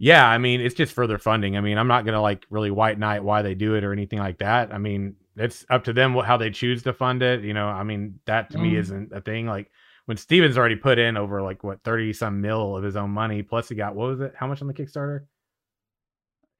yeah, 0.00 0.26
I 0.28 0.36
mean, 0.38 0.60
it's 0.60 0.74
just 0.74 0.92
further 0.92 1.16
funding. 1.18 1.56
I 1.56 1.60
mean, 1.60 1.78
I'm 1.78 1.86
not 1.86 2.04
gonna 2.04 2.20
like 2.20 2.44
really 2.50 2.72
white 2.72 2.98
knight 2.98 3.22
why 3.22 3.42
they 3.42 3.54
do 3.54 3.76
it 3.76 3.84
or 3.84 3.92
anything 3.92 4.18
like 4.18 4.38
that. 4.38 4.74
I 4.74 4.78
mean, 4.78 5.14
it's 5.36 5.64
up 5.70 5.84
to 5.84 5.92
them 5.92 6.12
what, 6.14 6.26
how 6.26 6.36
they 6.36 6.50
choose 6.50 6.82
to 6.82 6.92
fund 6.92 7.22
it. 7.22 7.44
You 7.44 7.54
know, 7.54 7.68
I 7.68 7.84
mean, 7.84 8.18
that 8.26 8.50
to 8.50 8.58
me 8.58 8.72
Mm. 8.72 8.78
isn't 8.78 9.12
a 9.12 9.20
thing. 9.20 9.46
Like 9.46 9.70
when 10.06 10.16
Steven's 10.16 10.58
already 10.58 10.76
put 10.76 10.98
in 10.98 11.16
over 11.16 11.42
like 11.42 11.62
what 11.64 11.82
thirty 11.84 12.12
some 12.12 12.40
mil 12.40 12.76
of 12.76 12.82
his 12.84 12.96
own 12.96 13.10
money, 13.10 13.42
plus 13.42 13.68
he 13.68 13.74
got 13.74 13.94
what 13.94 14.08
was 14.08 14.20
it? 14.20 14.34
How 14.36 14.46
much 14.46 14.60
on 14.62 14.68
the 14.68 14.74
Kickstarter? 14.74 15.26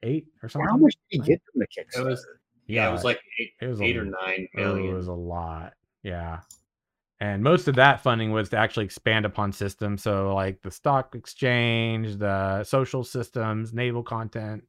Eight 0.03 0.27
or 0.41 0.49
something. 0.49 0.67
How 0.69 0.77
much 0.77 0.93
did 1.11 1.21
he 1.21 1.27
get 1.27 1.41
from 1.51 1.59
the 1.61 1.65
It 1.77 1.87
Kickstarter? 1.87 2.05
was 2.09 2.27
yeah, 2.67 2.89
it 2.89 2.91
was 2.91 3.03
like 3.03 3.19
eight, 3.39 3.51
it 3.61 3.67
was 3.67 3.81
a 3.81 3.83
eight 3.83 3.97
or 3.97 4.05
nine 4.05 4.47
It 4.53 4.93
was 4.93 5.07
a 5.07 5.13
lot. 5.13 5.73
Yeah. 6.03 6.39
And 7.19 7.41
most 7.41 7.69
of 7.69 7.75
that 7.75 8.01
funding 8.01 8.31
was 8.31 8.49
to 8.49 8.57
actually 8.57 8.83
expand 8.85 9.25
upon 9.25 9.53
systems. 9.53 10.01
So, 10.03 10.33
like 10.35 10.61
the 10.61 10.71
stock 10.71 11.15
exchange, 11.15 12.17
the 12.17 12.63
social 12.65 13.03
systems, 13.05 13.73
naval 13.73 14.03
content, 14.03 14.63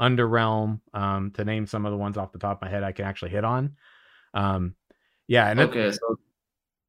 Underrealm, 0.00 0.80
um, 0.94 1.32
to 1.32 1.44
name 1.44 1.66
some 1.66 1.84
of 1.84 1.90
the 1.92 1.98
ones 1.98 2.16
off 2.16 2.32
the 2.32 2.38
top 2.38 2.58
of 2.58 2.62
my 2.62 2.70
head 2.70 2.82
I 2.82 2.92
can 2.92 3.04
actually 3.04 3.32
hit 3.32 3.44
on. 3.44 3.76
Um, 4.32 4.74
yeah. 5.26 5.50
And 5.50 5.60
it- 5.60 5.68
Okay, 5.68 5.92
so 5.92 6.18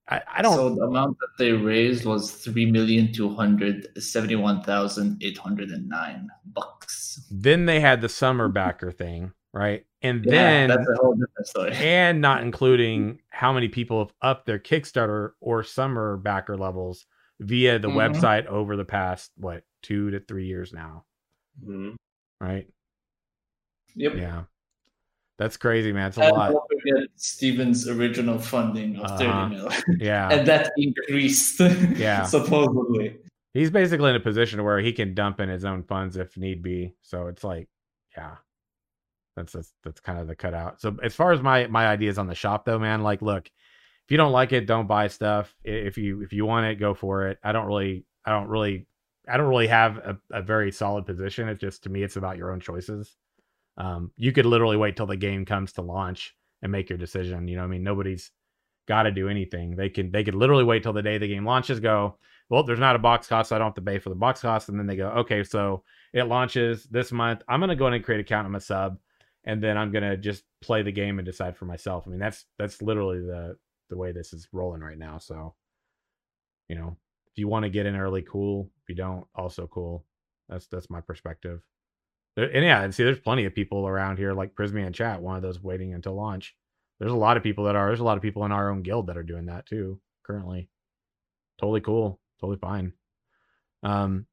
I, 0.09 0.21
I 0.37 0.41
don't. 0.41 0.55
So 0.55 0.75
the 0.75 0.81
amount 0.83 1.17
that 1.19 1.37
they 1.37 1.51
raised 1.51 2.03
was 2.05 2.31
three 2.31 2.65
million 2.65 3.13
two 3.13 3.29
hundred 3.29 3.87
seventy-one 4.01 4.63
thousand 4.63 5.21
eight 5.23 5.37
hundred 5.37 5.69
and 5.69 5.87
nine 5.87 6.29
bucks. 6.45 7.27
then 7.31 7.65
they 7.65 7.79
had 7.79 8.01
the 8.01 8.09
summer 8.09 8.47
backer 8.47 8.91
thing, 8.91 9.31
right? 9.53 9.85
And 10.01 10.25
Yeah, 10.25 10.31
then 10.31 10.69
that's 10.69 10.89
a 10.89 10.95
whole 10.95 11.13
different 11.13 11.47
story. 11.47 11.71
and 11.75 12.21
not 12.21 12.41
including 12.41 13.19
how 13.29 13.53
many 13.53 13.67
people 13.67 13.99
have 13.99 14.13
upped 14.21 14.45
their 14.47 14.59
Kickstarter 14.59 15.31
or 15.41 15.63
summer 15.63 16.17
backer 16.17 16.57
levels 16.57 17.05
via 17.39 17.77
the 17.79 17.89
Mhm. 17.89 18.15
website 18.15 18.45
over 18.47 18.75
the 18.75 18.85
past 18.85 19.31
what 19.37 19.63
two 19.83 20.09
to 20.11 20.19
three 20.19 20.45
years 20.47 20.73
now, 20.73 21.05
Mhm. 21.63 21.95
right? 22.41 22.67
Yep. 23.95 24.15
Yeah, 24.15 24.43
that's 25.39 25.57
crazy, 25.57 25.91
man. 25.91 26.09
It's 26.09 26.17
a 26.17 26.21
And 26.21 26.31
lot. 26.37 26.51
don't 26.51 26.67
forget 26.69 27.09
Steven's 27.15 27.87
original 27.87 28.37
funding 28.37 28.97
of 28.97 29.05
Uh-huh. 29.05 29.49
30 29.49 29.55
mil. 29.55 29.97
Yeah, 29.99 30.29
and 30.33 30.47
that 30.47 30.71
increased. 30.77 31.59
Yeah. 31.97 32.23
supposedly. 32.23 33.17
he's 33.53 33.71
basically 33.71 34.11
in 34.11 34.15
a 34.15 34.19
position 34.19 34.63
where 34.63 34.79
he 34.79 34.93
can 34.93 35.15
dump 35.15 35.39
in 35.39 35.49
his 35.49 35.65
own 35.65 35.81
funds 35.83 36.17
if 36.17 36.37
need 36.37 36.61
be. 36.61 36.93
So 37.01 37.27
it's 37.27 37.43
like, 37.43 37.67
yeah, 38.15 38.35
that's 39.35 39.53
that's, 39.53 39.73
that's 39.83 40.01
kind 40.01 40.19
of 40.19 40.27
the 40.27 40.35
cutout. 40.35 40.79
So 40.81 40.95
as 41.01 41.15
far 41.15 41.31
as 41.31 41.41
my 41.41 41.65
my 41.67 41.87
ideas 41.87 42.17
on 42.19 42.27
the 42.27 42.35
shop 42.35 42.65
though, 42.65 42.77
man, 42.79 43.01
like, 43.01 43.21
look, 43.21 43.47
if 43.47 44.11
you 44.11 44.17
don't 44.17 44.31
like 44.33 44.51
it, 44.51 44.65
don't 44.67 44.87
buy 44.87 45.07
stuff. 45.07 45.55
If 45.63 45.97
you 45.97 46.21
if 46.21 46.33
you 46.33 46.45
want 46.45 46.65
it, 46.67 46.75
go 46.79 46.93
for 46.93 47.27
it. 47.27 47.37
I 47.43 47.51
don't 47.53 47.65
really, 47.67 48.05
I 48.25 48.31
don't 48.31 48.47
really, 48.49 48.87
I 49.27 49.37
don't 49.37 49.47
really 49.47 49.67
have 49.67 49.97
a, 49.97 50.17
a 50.31 50.41
very 50.41 50.71
solid 50.71 51.05
position. 51.05 51.47
It's 51.47 51.61
just 51.61 51.83
to 51.83 51.89
me, 51.89 52.03
it's 52.03 52.15
about 52.17 52.37
your 52.37 52.51
own 52.51 52.59
choices. 52.59 53.15
Um, 53.79 54.11
you 54.17 54.31
could 54.33 54.45
literally 54.45 54.77
wait 54.77 54.97
till 54.97 55.07
the 55.07 55.17
game 55.17 55.45
comes 55.45 55.73
to 55.73 55.81
launch 55.81 56.35
and 56.61 56.71
make 56.71 56.89
your 56.89 56.97
decision. 56.99 57.47
You 57.47 57.57
know, 57.57 57.63
I 57.63 57.67
mean, 57.67 57.83
nobody's 57.83 58.31
got 58.87 59.03
to 59.03 59.11
do 59.11 59.29
anything. 59.29 59.75
They 59.77 59.89
can 59.89 60.11
they 60.11 60.23
could 60.23 60.35
literally 60.35 60.65
wait 60.65 60.83
till 60.83 60.93
the 60.93 61.01
day 61.03 61.17
the 61.17 61.27
game 61.27 61.45
launches. 61.45 61.79
Go, 61.79 62.17
well, 62.49 62.63
there's 62.63 62.79
not 62.79 62.95
a 62.95 62.99
box 62.99 63.27
cost, 63.27 63.49
so 63.49 63.55
I 63.55 63.59
don't 63.59 63.67
have 63.69 63.75
to 63.75 63.81
pay 63.81 63.99
for 63.99 64.09
the 64.09 64.15
box 64.15 64.41
cost. 64.41 64.69
And 64.69 64.79
then 64.79 64.87
they 64.87 64.97
go, 64.97 65.09
okay, 65.09 65.43
so 65.43 65.83
it 66.13 66.23
launches 66.25 66.85
this 66.85 67.11
month. 67.11 67.41
I'm 67.47 67.59
gonna 67.61 67.75
go 67.75 67.87
in 67.87 67.93
and 67.93 68.03
create 68.03 68.17
an 68.17 68.21
account. 68.25 68.47
I'm 68.47 68.55
a 68.55 68.59
sub, 68.61 68.99
and 69.45 69.63
then 69.63 69.77
I'm 69.77 69.91
gonna 69.91 70.17
just 70.17 70.43
play 70.61 70.81
the 70.83 70.91
game 70.91 71.19
and 71.19 71.25
decide 71.25 71.55
for 71.57 71.65
myself. 71.65 72.05
I 72.07 72.11
mean, 72.11 72.19
that's 72.19 72.45
that's 72.57 72.81
literally 72.81 73.19
the 73.21 73.57
the 73.89 73.97
way 73.97 74.11
this 74.11 74.33
is 74.33 74.47
rolling 74.51 74.81
right 74.81 74.97
now. 74.99 75.17
So, 75.19 75.55
you 76.69 76.75
know, 76.75 76.97
If 77.31 77.37
you 77.37 77.47
want 77.47 77.63
to 77.63 77.69
get 77.69 77.85
in 77.85 77.95
early, 77.95 78.21
cool. 78.23 78.69
If 78.83 78.89
you 78.89 78.95
don't, 78.95 79.25
also 79.35 79.67
cool. 79.67 80.05
That's 80.49 80.67
that's 80.67 80.89
my 80.89 81.01
perspective. 81.01 81.61
And 82.43 82.63
yeah, 82.63 82.81
and 82.83 82.93
see, 82.93 83.03
there's 83.03 83.19
plenty 83.19 83.45
of 83.45 83.55
people 83.55 83.87
around 83.87 84.17
here 84.17 84.33
like 84.33 84.55
Prismian 84.55 84.93
Chat, 84.93 85.21
one 85.21 85.35
of 85.35 85.41
those 85.41 85.61
waiting 85.61 85.93
until 85.93 86.15
launch. 86.15 86.55
There's 86.99 87.11
a 87.11 87.17
lot 87.17 87.37
of 87.37 87.43
people 87.43 87.65
that 87.65 87.75
are. 87.75 87.87
There's 87.87 88.01
a 88.01 88.05
lot 88.05 88.17
of 88.17 88.23
people 88.23 88.45
in 88.45 88.51
our 88.51 88.69
own 88.69 88.83
guild 88.83 89.07
that 89.07 89.17
are 89.17 89.23
doing 89.23 89.45
that 89.45 89.65
too 89.65 89.99
currently. 90.23 90.69
Totally 91.59 91.81
cool. 91.81 92.19
Totally 92.39 92.59
fine. 92.59 92.93
Um, 93.83 94.25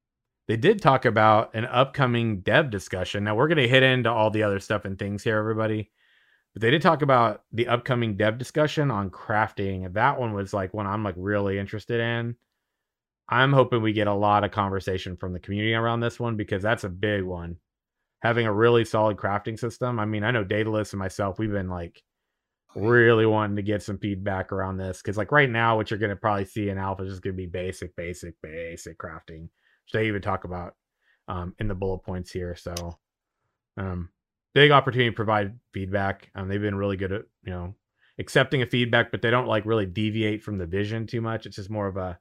they 0.48 0.56
did 0.56 0.80
talk 0.80 1.04
about 1.04 1.54
an 1.54 1.64
upcoming 1.64 2.40
dev 2.40 2.70
discussion. 2.70 3.24
Now 3.24 3.34
we're 3.34 3.48
going 3.48 3.58
to 3.58 3.68
hit 3.68 3.82
into 3.82 4.10
all 4.10 4.30
the 4.30 4.42
other 4.42 4.60
stuff 4.60 4.84
and 4.84 4.98
things 4.98 5.24
here, 5.24 5.38
everybody. 5.38 5.90
But 6.54 6.62
they 6.62 6.70
did 6.70 6.82
talk 6.82 7.02
about 7.02 7.42
the 7.52 7.68
upcoming 7.68 8.16
dev 8.16 8.38
discussion 8.38 8.90
on 8.90 9.10
crafting. 9.10 9.92
That 9.94 10.18
one 10.18 10.32
was 10.32 10.54
like 10.54 10.72
one 10.72 10.86
I'm 10.86 11.02
like 11.02 11.16
really 11.18 11.58
interested 11.58 12.00
in. 12.00 12.36
I'm 13.28 13.52
hoping 13.52 13.82
we 13.82 13.92
get 13.92 14.06
a 14.06 14.14
lot 14.14 14.44
of 14.44 14.52
conversation 14.52 15.16
from 15.16 15.32
the 15.32 15.40
community 15.40 15.74
around 15.74 16.00
this 16.00 16.20
one 16.20 16.36
because 16.36 16.62
that's 16.62 16.84
a 16.84 16.88
big 16.88 17.24
one. 17.24 17.56
Having 18.22 18.46
a 18.46 18.52
really 18.52 18.84
solid 18.84 19.16
crafting 19.16 19.58
system. 19.58 20.00
I 20.00 20.04
mean, 20.04 20.24
I 20.24 20.30
know 20.30 20.44
Daedalus 20.44 20.92
and 20.92 20.98
myself, 20.98 21.38
we've 21.38 21.50
been 21.50 21.68
like 21.68 22.02
really 22.76 23.24
wanting 23.24 23.56
to 23.56 23.62
get 23.62 23.82
some 23.82 23.98
feedback 23.98 24.52
around 24.52 24.76
this 24.76 25.00
because 25.00 25.16
like 25.16 25.32
right 25.32 25.48
now 25.48 25.76
what 25.76 25.90
you're 25.90 25.98
going 25.98 26.10
to 26.10 26.16
probably 26.16 26.44
see 26.44 26.68
in 26.68 26.76
alpha 26.76 27.02
is 27.04 27.10
just 27.10 27.22
going 27.22 27.34
to 27.34 27.36
be 27.36 27.46
basic 27.46 27.96
basic 27.96 28.34
basic 28.42 28.98
crafting. 28.98 29.42
Which 29.42 29.92
they 29.92 30.08
even 30.08 30.20
talk 30.20 30.44
about 30.44 30.74
um, 31.26 31.54
in 31.58 31.68
the 31.68 31.74
bullet 31.74 32.00
points 32.00 32.30
here 32.30 32.54
so 32.54 32.98
um, 33.78 34.10
big 34.54 34.70
opportunity 34.70 35.10
to 35.10 35.16
provide 35.16 35.58
feedback. 35.72 36.30
Um, 36.34 36.48
they've 36.48 36.60
been 36.60 36.76
really 36.76 36.96
good 36.96 37.12
at 37.12 37.22
you 37.44 37.52
know 37.52 37.74
accepting 38.18 38.62
a 38.62 38.66
feedback 38.66 39.10
but 39.10 39.22
they 39.22 39.30
don't 39.30 39.48
like 39.48 39.66
really 39.66 39.86
deviate 39.86 40.42
from 40.42 40.58
the 40.58 40.66
vision 40.66 41.06
too 41.06 41.22
much. 41.22 41.46
It's 41.46 41.56
just 41.56 41.70
more 41.70 41.86
of 41.86 41.96
a 41.96 42.18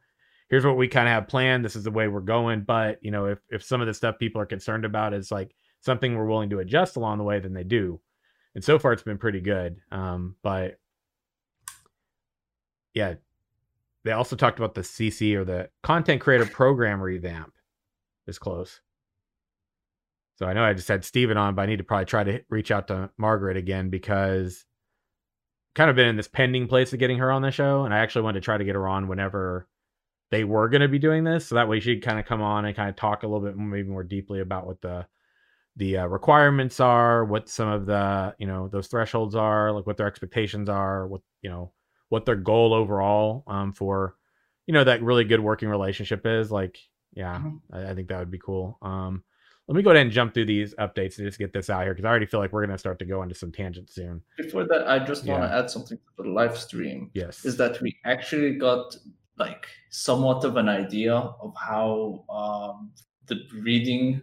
here's 0.49 0.65
what 0.65 0.77
we 0.77 0.88
kind 0.88 1.08
of 1.08 1.13
have 1.13 1.27
planned. 1.27 1.65
This 1.65 1.75
is 1.75 1.84
the 1.84 1.91
way 1.91 2.08
we're 2.08 2.21
going. 2.21 2.62
But 2.62 2.99
you 3.01 3.12
know 3.12 3.25
if, 3.25 3.39
if 3.49 3.62
some 3.62 3.81
of 3.81 3.88
the 3.88 3.93
stuff 3.93 4.19
people 4.19 4.41
are 4.41 4.45
concerned 4.45 4.86
about 4.86 5.13
is 5.13 5.31
like 5.31 5.53
something 5.86 6.15
we're 6.15 6.26
willing 6.26 6.50
to 6.50 6.60
adjust 6.60 6.95
along 6.95 7.17
the 7.17 7.24
way 7.24 7.39
then 7.39 7.54
they 7.54 7.63
do 7.63 8.00
and 8.56 8.63
so 8.63 8.80
far 8.80 8.93
it's 8.93 9.04
been 9.04 9.17
pretty 9.17 9.41
good. 9.41 9.78
Um, 9.91 10.36
but 10.41 10.80
yeah, 12.93 13.15
they 14.06 14.13
also 14.13 14.38
talked 14.38 14.58
about 14.58 14.74
the 14.74 14.82
CC 14.82 15.36
or 15.36 15.43
the 15.43 15.69
content 15.84 16.21
creator 16.21 16.45
program 16.45 17.02
revamp 17.02 17.54
is 18.26 18.39
close. 18.39 18.80
So 20.38 20.45
I 20.45 20.54
know 20.54 20.63
I 20.63 20.74
just 20.74 20.88
had 20.88 21.06
Steven 21.06 21.38
on, 21.38 21.56
but 21.56 21.63
I 21.63 21.65
need 21.65 21.78
to 21.78 21.84
probably 21.84 22.06
try 22.06 22.24
to 22.24 22.41
reach 22.50 22.71
out 22.71 22.88
to 22.88 23.10
Margaret 23.17 23.58
again 23.58 23.89
because 23.89 24.65
kind 25.76 25.89
of 25.89 25.95
been 25.98 26.08
in 26.08 26.15
this 26.15 26.28
pending 26.28 26.67
place 26.67 26.93
of 26.93 27.00
getting 27.00 27.17
her 27.17 27.32
on 27.32 27.41
the 27.41 27.52
show, 27.52 27.84
and 27.84 27.93
I 27.93 28.00
actually 28.00 28.21
wanted 28.24 28.39
to 28.39 28.45
try 28.45 28.58
to 28.58 28.63
get 28.63 28.76
her 28.76 28.88
on 28.88 29.10
whenever 29.10 29.67
they 30.32 30.45
were 30.45 30.69
going 30.69 30.82
to 30.82 30.88
be 30.88 31.00
doing 31.00 31.26
this, 31.26 31.48
so 31.48 31.56
that 31.56 31.67
way 31.67 31.80
she'd 31.80 32.04
kind 32.04 32.19
of 32.19 32.26
come 32.26 32.41
on 32.41 32.65
and 32.65 32.76
kind 32.76 32.89
of 32.89 32.95
talk 32.95 33.24
a 33.24 33.28
little 33.28 33.45
bit 33.45 33.58
maybe 33.58 33.88
more 33.88 34.04
deeply 34.04 34.39
about 34.39 34.65
what 34.65 34.82
the 34.82 35.06
the 35.78 35.98
uh, 35.98 36.06
requirements 36.06 36.80
are, 36.80 37.26
what 37.26 37.50
some 37.50 37.68
of 37.68 37.86
the 37.86 38.34
you 38.38 38.48
know 38.48 38.68
those 38.68 38.88
thresholds 38.88 39.36
are, 39.36 39.72
like 39.72 39.86
what 39.86 39.98
their 39.98 40.08
expectations 40.08 40.70
are, 40.70 41.08
what 41.08 41.22
you 41.42 41.50
know 41.50 41.72
what 42.10 42.26
their 42.26 42.36
goal 42.36 42.74
overall 42.74 43.44
um, 43.48 43.74
for 43.74 44.16
you 44.68 44.74
know 44.74 44.84
that 44.84 45.02
really 45.04 45.24
good 45.24 45.40
working 45.40 45.70
relationship 45.70 46.26
is. 46.26 46.52
Like, 46.52 46.80
yeah, 47.14 47.40
Mhm. 47.40 47.60
I, 47.72 47.92
I 47.92 47.96
think 47.96 48.08
that 48.10 48.20
would 48.20 48.32
be 48.32 48.40
cool. 48.40 48.78
Um, 48.82 49.24
let 49.68 49.76
me 49.76 49.82
go 49.82 49.90
ahead 49.90 50.04
and 50.04 50.12
jump 50.12 50.34
through 50.34 50.46
these 50.46 50.76
updates 50.76 51.18
and 51.18 51.28
just 51.28 51.40
get 51.40 51.52
this 51.52 51.70
out 51.72 51.84
here 51.84 51.94
because 51.94 52.06
I 52.06 52.10
already 52.10 52.28
feel 52.28 52.40
like 52.40 52.54
we're 52.54 52.66
gonna 52.66 52.78
start 52.78 53.00
to 53.00 53.06
go 53.06 53.24
into 53.24 53.36
some 53.36 53.52
tangents 53.52 53.96
soon. 53.96 54.22
Before 54.38 54.64
that, 54.68 54.88
I 54.88 55.00
just 55.04 55.26
want 55.26 55.42
Yeah. 55.42 55.48
to 55.50 55.56
add 55.56 55.70
something 55.70 55.98
to 55.98 56.24
the 56.24 56.30
live 56.30 56.58
stream. 56.58 57.10
Yes, 57.14 57.44
Is 57.44 57.58
that 57.58 57.82
we 57.82 57.98
actually 58.06 58.56
got 58.56 58.96
like 59.38 59.68
somewhat 59.90 60.46
of 60.46 60.56
an 60.56 60.70
idea 60.70 61.14
of 61.16 61.54
how 61.58 62.24
um, 62.30 62.92
the 63.26 63.42
reading 63.62 64.22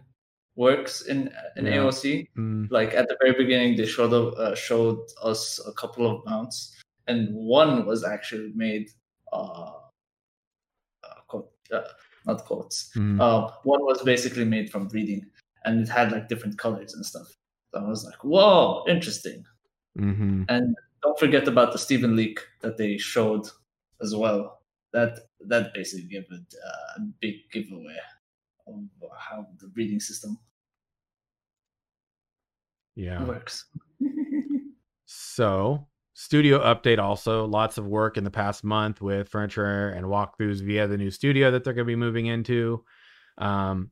works 0.55 1.01
in 1.01 1.29
in 1.57 1.65
Yeah. 1.65 1.77
AOC. 1.77 2.29
Mm, 2.37 2.67
Like 2.71 2.93
at 2.93 3.07
the 3.09 3.17
very 3.21 3.33
beginning, 3.33 3.75
they 3.77 3.85
showed 3.85 4.13
uh, 4.13 4.55
showed 4.55 4.99
us 5.21 5.59
a 5.67 5.73
couple 5.73 6.05
of 6.09 6.23
mounts, 6.25 6.75
and 7.07 7.33
one 7.33 7.85
was 7.85 8.03
actually 8.03 8.51
made. 8.55 8.89
Uh, 9.31 9.71
uh, 11.03 11.21
quote, 11.27 11.51
uh, 11.71 11.81
not 12.25 12.45
quotes. 12.45 12.91
mm, 12.95 13.19
Uh, 13.19 13.51
one 13.63 13.83
was 13.83 14.01
basically 14.03 14.45
made 14.45 14.69
from 14.71 14.87
reading, 14.89 15.25
and 15.65 15.81
it 15.81 15.89
had 15.89 16.11
like 16.11 16.27
different 16.29 16.57
colors 16.57 16.93
and 16.93 17.05
stuff. 17.05 17.27
So 17.73 17.79
I 17.79 17.87
was 17.89 18.05
like, 18.05 18.23
"Whoa, 18.23 18.85
interesting!" 18.87 19.43
mhm. 19.97 20.45
And 20.49 20.75
don't 21.01 21.19
forget 21.19 21.47
about 21.47 21.71
the 21.71 21.79
Steven 21.79 22.15
leak 22.15 22.39
that 22.61 22.77
they 22.77 22.97
showed 22.97 23.45
as 24.01 24.15
well. 24.15 24.61
That 24.93 25.19
that 25.49 25.73
basically 25.73 26.07
gave 26.07 26.27
it 26.31 26.53
uh, 26.67 26.89
a 26.97 27.01
big 27.19 27.35
giveaway 27.51 27.97
of 28.67 28.75
how 29.17 29.47
the 29.59 29.71
reading 29.75 29.99
system 29.99 30.37
yeah. 32.95 33.23
works. 33.23 33.65
So, 35.05 35.87
studio 36.13 36.59
update 36.59 36.99
also 36.99 37.45
lots 37.45 37.77
of 37.77 37.85
work 37.85 38.17
in 38.17 38.23
the 38.23 38.31
past 38.31 38.63
month 38.63 39.01
with 39.01 39.29
furniture 39.29 39.89
and 39.89 40.05
walkthroughs 40.05 40.61
via 40.61 40.87
the 40.87 40.97
new 40.97 41.11
studio 41.11 41.51
that 41.51 41.63
they're 41.63 41.73
going 41.73 41.85
to 41.85 41.91
be 41.91 41.95
moving 41.95 42.25
into. 42.25 42.83
Um, 43.37 43.91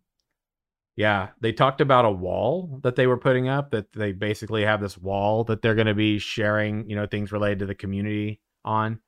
yeah, 0.95 1.29
they 1.39 1.51
talked 1.51 1.81
about 1.81 2.05
a 2.05 2.12
wall 2.12 2.79
that 2.84 2.95
they 2.95 3.07
were 3.07 3.17
putting 3.17 3.47
up 3.47 3.71
that 3.71 3.91
they 3.93 4.12
basically 4.12 4.63
have 4.63 4.81
this 4.81 4.97
wall 4.97 5.43
that 5.45 5.62
they're 5.62 5.75
going 5.75 5.88
to 5.88 5.93
be 5.93 6.19
sharing, 6.19 6.89
you 6.89 6.95
know, 6.95 7.05
things 7.05 7.31
related 7.31 7.60
to 7.60 7.65
the 7.65 7.75
community 7.75 8.41
on. 8.65 8.99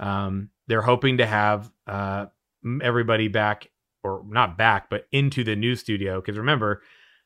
Um, 0.00 0.50
they're 0.66 0.82
hoping 0.82 1.18
to 1.18 1.26
have 1.26 1.70
uh, 1.86 2.26
everybody 2.82 3.28
back 3.28 3.68
or 4.02 4.24
not 4.26 4.58
back, 4.58 4.90
but 4.90 5.06
into 5.12 5.44
the 5.44 5.56
new 5.56 5.74
studio. 5.74 6.20
Cause 6.20 6.36
remember, 6.36 6.82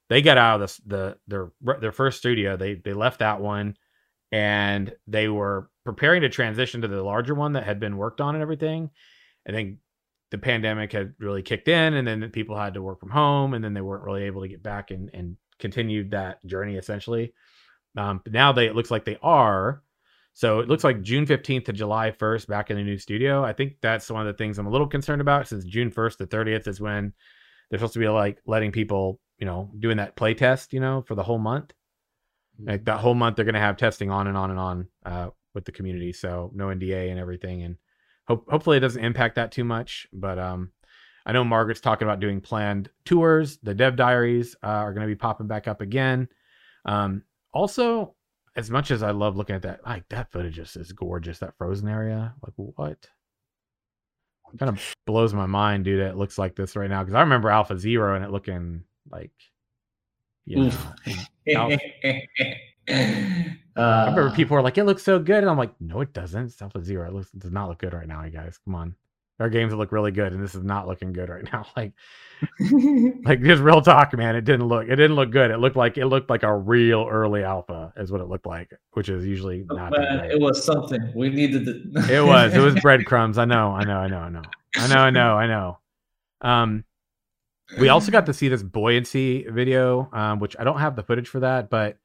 they 0.09 0.23
got 0.23 0.39
out 0.39 0.57
of 0.57 0.61
this, 0.63 0.77
the, 0.87 1.17
their, 1.27 1.53
their 1.81 1.93
first 1.93 2.19
studio. 2.19 2.57
They, 2.57 2.75
they 2.75 2.93
left 2.93 3.21
that 3.21 3.41
one 3.41 3.77
and 4.33 4.93
they 5.07 5.29
were 5.29 5.71
preparing 5.85 6.23
to 6.23 6.29
transition 6.29 6.81
to 6.81 6.89
the 6.89 7.03
larger 7.03 7.35
one 7.35 7.53
that 7.53 7.65
had 7.65 7.79
been 7.79 7.97
worked 7.97 8.21
on 8.21 8.35
and 8.35 8.43
everything. 8.43 8.91
And 9.45 9.57
then 9.57 9.79
the 10.31 10.39
pandemic 10.39 10.93
had 10.93 11.15
really 11.19 11.43
kicked 11.43 11.69
in, 11.69 11.95
and 11.95 12.09
then 12.09 12.29
people 12.31 12.57
had 12.57 12.75
to 12.75 12.83
work 12.83 13.01
from 13.01 13.11
home, 13.11 13.53
and 13.53 13.63
then 13.63 13.75
they 13.75 13.83
weren't 13.83 14.05
really 14.05 14.25
able 14.25 14.41
to 14.41 14.49
get 14.49 14.63
back 14.63 14.91
and, 14.91 15.11
and 15.13 15.37
continued 15.59 16.11
that 16.13 16.45
journey 16.47 16.77
essentially. 16.77 17.35
Um, 17.97 18.23
but 18.25 18.33
now 18.33 18.53
they 18.53 18.67
it 18.67 18.75
looks 18.75 18.91
like 18.91 19.05
they 19.05 19.19
are. 19.23 19.83
So 20.35 20.61
it 20.61 20.69
looks 20.69 20.85
like 20.85 21.03
June 21.03 21.27
15th 21.27 21.67
to 21.67 21.73
July 21.73 22.11
1st 22.11 22.47
back 22.47 22.71
in 22.71 22.77
the 22.77 22.83
new 22.83 22.99
studio. 22.99 23.45
I 23.45 23.53
think 23.53 23.77
that's 23.83 24.11
one 24.11 24.27
of 24.27 24.27
the 24.27 24.37
things 24.37 24.59
I'm 24.59 24.67
a 24.67 24.71
little 24.71 24.87
concerned 24.87 25.21
about 25.21 25.49
since 25.49 25.65
June 25.65 25.91
1st 25.91 26.19
to 26.19 26.27
30th 26.27 26.69
is 26.69 26.81
when 26.81 27.13
they're 27.69 27.79
supposed 27.79 27.93
to 27.95 27.99
be 27.99 28.09
like 28.09 28.39
letting 28.47 28.73
people, 28.73 29.21
you 29.39 29.47
know, 29.47 29.71
doing 29.79 29.99
that 29.99 30.17
play 30.17 30.35
test, 30.35 30.73
you 30.73 30.81
know, 30.81 31.03
for 31.07 31.15
the 31.15 31.23
whole 31.23 31.39
month. 31.39 31.73
Like 32.63 32.85
that 32.87 33.01
whole 33.01 33.15
month 33.15 33.37
they're 33.37 33.45
going 33.45 33.55
to 33.55 33.61
have 33.61 33.77
testing 33.77 34.11
on 34.11 34.27
and 34.27 34.37
on 34.37 34.51
and 34.51 34.59
on 34.59 34.89
uh, 35.05 35.29
with 35.55 35.65
the 35.65 35.73
community. 35.73 36.13
So 36.13 36.51
no 36.55 36.67
nda 36.67 37.11
and 37.11 37.19
everything 37.19 37.63
and 37.63 37.77
hope 38.27 38.49
hopefully 38.51 38.77
it 38.77 38.81
doesn't 38.81 39.05
impact 39.05 39.37
that 39.37 39.53
too 39.53 39.65
much 39.65 40.07
but 40.13 40.39
um 40.39 40.71
i 41.27 41.33
know 41.33 41.45
margaret's 41.45 41.81
talking 41.81 42.07
about 42.07 42.21
doing 42.21 42.41
planned 42.41 42.89
tours. 43.05 43.59
The 43.59 43.75
dev 43.75 43.97
diaries 43.97 44.57
uh, 44.63 44.67
are 44.67 44.93
going 44.93 45.07
to 45.07 45.13
be 45.13 45.19
popping 45.19 45.47
back 45.47 45.69
up 45.69 45.81
again. 45.81 46.29
Um 46.85 47.23
also 47.53 48.15
as 48.57 48.71
much 48.71 48.91
as 48.91 49.03
i 49.03 49.11
love 49.11 49.37
looking 49.37 49.57
at 49.57 49.63
that 49.63 49.85
like 49.85 50.09
that 50.09 50.31
footage 50.31 50.59
is, 50.59 50.77
is 50.77 50.93
gorgeous 50.93 51.39
that 51.39 51.57
frozen 51.57 51.89
area 51.89 52.35
like 52.43 52.53
what 52.57 52.99
kind 54.59 54.69
of 54.69 54.95
blows 55.07 55.33
my 55.33 55.47
mind 55.47 55.85
dude 55.85 56.01
it 56.01 56.17
looks 56.17 56.39
like 56.39 56.55
this 56.55 56.77
right 56.77 56.91
now 56.91 57.03
because 57.03 57.15
i 57.15 57.21
remember 57.21 57.51
alpha 57.51 57.79
zero 57.79 58.15
and 58.15 58.25
it 58.25 58.31
looking 58.31 58.85
like 59.11 59.33
you 60.45 60.57
know 60.57 60.67
Oof. 60.67 60.87
I 62.89 63.41
uh, 63.77 64.07
remember 64.11 64.31
people 64.35 64.57
were 64.57 64.63
like, 64.63 64.77
"It 64.77 64.85
looks 64.85 65.03
so 65.03 65.19
good," 65.19 65.39
and 65.39 65.49
I'm 65.49 65.57
like, 65.57 65.73
"No, 65.81 66.01
it 66.01 66.13
doesn't. 66.13 66.47
It's 66.47 66.61
Alpha 66.61 66.83
Zero. 66.83 67.09
It 67.09 67.15
looks 67.15 67.33
it 67.33 67.41
does 67.41 67.53
not 67.53 67.69
look 67.69 67.79
good 67.79 67.95
right 67.95 68.09
now, 68.09 68.25
you 68.25 68.31
guys. 68.31 68.59
Come 68.65 68.75
on, 68.75 68.95
there 69.39 69.47
are 69.47 69.51
games 69.51 69.71
that 69.73 69.77
look 69.77 69.93
really 69.93 70.11
good, 70.13 70.33
and 70.33 70.43
this 70.43 70.55
is 70.55 70.63
not 70.63 70.87
looking 70.87 71.13
good 71.13 71.29
right 71.29 71.45
now. 71.53 71.67
Like, 71.77 71.93
like 73.25 73.41
just 73.41 73.63
real 73.63 73.81
talk, 73.81 74.13
man. 74.17 74.35
It 74.35 74.45
didn't 74.45 74.67
look. 74.67 74.85
It 74.89 74.97
didn't 74.97 75.15
look 75.15 75.31
good. 75.31 75.53
It 75.53 75.59
looked 75.59 75.77
like 75.77 75.97
it 75.97 76.07
looked 76.07 76.29
like 76.29 76.43
a 76.43 76.53
real 76.53 77.07
early 77.09 77.45
alpha, 77.45 77.93
is 77.97 78.11
what 78.11 78.21
it 78.21 78.27
looked 78.27 78.47
like, 78.47 78.73
which 78.95 79.09
is 79.09 79.25
usually 79.25 79.65
Oh, 79.71 79.77
not. 79.77 79.93
man, 79.97 80.25
it 80.29 80.41
was 80.41 80.65
something. 80.65 81.13
We 81.15 81.29
needed 81.31 81.69
it. 81.69 81.77
It 82.11 82.25
was. 82.25 82.53
It 82.53 82.59
was 82.59 82.75
breadcrumbs. 82.81 83.39
I 83.39 83.45
know. 83.45 83.71
I 83.71 83.85
know. 83.85 83.97
I 83.97 84.09
know. 84.09 84.19
I 84.19 84.29
know. 84.29 84.43
I 84.77 84.87
know. 84.89 84.99
I 84.99 85.11
know. 85.11 85.37
I 85.37 85.47
know. 85.47 85.79
Um, 86.41 86.85
we 87.79 87.89
also 87.89 88.11
got 88.11 88.27
to 88.27 88.35
see 88.35 88.49
this 88.49 88.63
buoyancy 88.65 89.47
video, 89.49 90.11
um, 90.13 90.41
which 90.41 90.57
I 90.59 90.65
don't 90.65 90.81
have 90.81 90.97
the 90.97 91.05
footage 91.05 91.29
for 91.29 91.41
that, 91.41 91.71
but 91.71 91.97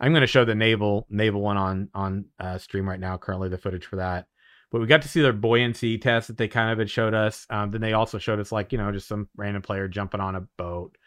I'm 0.00 0.10
going 0.12 0.22
to 0.22 0.26
show 0.26 0.44
the 0.44 0.56
naval 0.56 1.06
naval 1.08 1.40
one 1.40 1.56
on 1.56 1.88
on 1.94 2.24
uh, 2.40 2.58
stream 2.58 2.88
right 2.88 2.98
now. 2.98 3.16
Currently, 3.16 3.48
the 3.48 3.58
footage 3.58 3.86
for 3.86 3.96
that. 3.96 4.26
But 4.74 4.80
we 4.80 4.88
got 4.88 5.02
to 5.02 5.08
see 5.08 5.22
their 5.22 5.32
buoyancy 5.32 5.98
test 5.98 6.26
that 6.26 6.36
they 6.36 6.48
kind 6.48 6.72
of 6.72 6.78
had 6.80 6.90
showed 6.90 7.14
us. 7.14 7.46
Um, 7.48 7.70
then 7.70 7.80
they 7.80 7.92
also 7.92 8.18
showed 8.18 8.40
us 8.40 8.50
like 8.50 8.72
you 8.72 8.78
know 8.78 8.90
just 8.90 9.06
some 9.06 9.28
random 9.36 9.62
player 9.62 9.86
jumping 9.86 10.20
on 10.20 10.34
a 10.34 10.40
boat, 10.58 10.98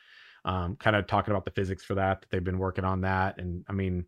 um, 0.46 0.78
kind 0.78 0.96
of 0.96 1.06
talking 1.06 1.34
about 1.34 1.44
the 1.44 1.52
physics 1.52 1.84
for 1.84 1.96
that. 1.96 2.22
That 2.22 2.30
they've 2.30 2.42
been 2.42 2.60
working 2.60 2.86
on 2.86 3.02
that, 3.02 3.42
and 3.42 3.66
I 3.68 3.74
mean, 3.74 4.06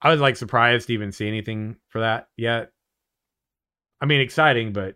I 0.00 0.10
was 0.10 0.20
like 0.20 0.36
surprised 0.36 0.86
to 0.86 0.92
even 0.94 1.10
see 1.10 1.26
anything 1.26 1.78
for 1.88 2.02
that 2.02 2.28
yet. 2.36 2.70
I 4.00 4.06
mean, 4.06 4.20
exciting, 4.20 4.72
but 4.72 4.94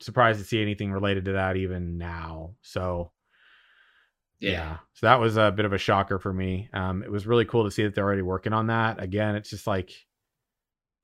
surprised 0.00 0.38
to 0.38 0.46
see 0.46 0.62
anything 0.62 0.90
related 0.90 1.26
to 1.26 1.32
that 1.32 1.56
even 1.56 1.98
now. 1.98 2.54
So 2.62 3.12
Yeah. 4.40 4.50
yeah. 4.50 4.76
So 4.94 5.08
that 5.08 5.20
was 5.20 5.36
a 5.36 5.52
bit 5.52 5.66
of 5.66 5.74
a 5.74 5.78
shocker 5.78 6.18
for 6.18 6.32
me. 6.32 6.70
Um, 6.72 7.02
it 7.02 7.10
was 7.10 7.26
really 7.26 7.44
cool 7.44 7.64
to 7.64 7.70
see 7.70 7.82
that 7.82 7.94
they're 7.94 8.04
already 8.04 8.22
working 8.22 8.54
on 8.54 8.68
that. 8.68 9.02
Again, 9.02 9.34
it's 9.34 9.50
just 9.50 9.66
like 9.66 9.92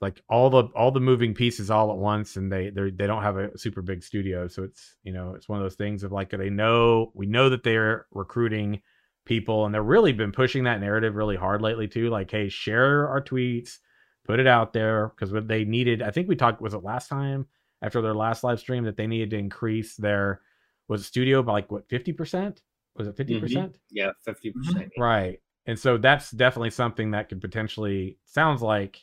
like 0.03 0.21
all 0.29 0.51
the 0.51 0.65
all 0.75 0.91
the 0.91 1.01
moving 1.01 1.33
pieces 1.33 1.71
all 1.71 1.93
at 1.93 1.97
once 1.97 2.35
and 2.35 2.53
they 2.53 2.71
they 2.71 2.91
they 2.91 3.07
don't 3.07 3.23
have 3.23 3.37
a 3.37 3.57
super 3.57 3.81
big 3.81 4.03
studio. 4.03 4.49
So 4.49 4.65
it's 4.65 4.97
you 5.05 5.13
know, 5.13 5.35
it's 5.37 5.49
one 5.49 5.61
of 5.61 5.65
those 5.65 5.77
things 5.77 6.03
of 6.03 6.11
like 6.11 6.31
they 6.31 6.51
know 6.51 7.13
we 7.15 7.25
know 7.25 7.49
that 7.49 7.63
they're 7.63 8.07
recruiting 8.11 8.83
people 9.25 9.65
and 9.65 9.73
they've 9.73 9.83
really 9.83 10.13
been 10.13 10.33
pushing 10.33 10.65
that 10.65 10.81
narrative 10.81 11.15
really 11.15 11.37
hard 11.37 11.63
lately 11.63 11.87
too. 11.87 12.11
Like, 12.11 12.33
hey, 12.33 12.49
share 12.49 13.09
our 13.09 13.23
tweets, 13.23 13.79
put 14.27 14.41
it 14.41 14.49
out 14.49 14.73
there. 14.73 15.09
Because 15.09 15.33
what 15.33 15.47
they 15.47 15.65
needed, 15.65 16.03
I 16.03 16.11
think 16.11 16.29
we 16.29 16.35
talked 16.35 16.61
was 16.61 16.75
it 16.75 16.83
last 16.83 17.09
time 17.09 17.47
after 17.81 18.03
their 18.03 18.15
last 18.15 18.43
live 18.43 18.59
stream 18.59 18.83
that 18.85 18.97
they 18.97 19.07
needed 19.07 19.31
to 19.31 19.39
increase 19.39 19.95
their 19.95 20.41
was 20.89 21.07
studio 21.07 21.45
by 21.45 21.53
like 21.53 21.71
what 21.71 21.89
50%? 21.89 22.59
Was 22.97 23.07
it 23.07 23.17
mm-hmm. 23.17 23.37
50%? 23.37 23.41
percent 23.41 23.79
Yeah, 23.89 24.11
50%. 24.27 24.53
percent 24.53 24.93
Right. 24.99 25.39
And 25.67 25.79
so 25.79 25.97
that's 25.97 26.33
definitely 26.33 26.71
something 26.71 27.13
that 27.13 27.29
could 27.29 27.41
potentially 27.41 28.19
sounds 28.25 28.63
like 28.63 28.99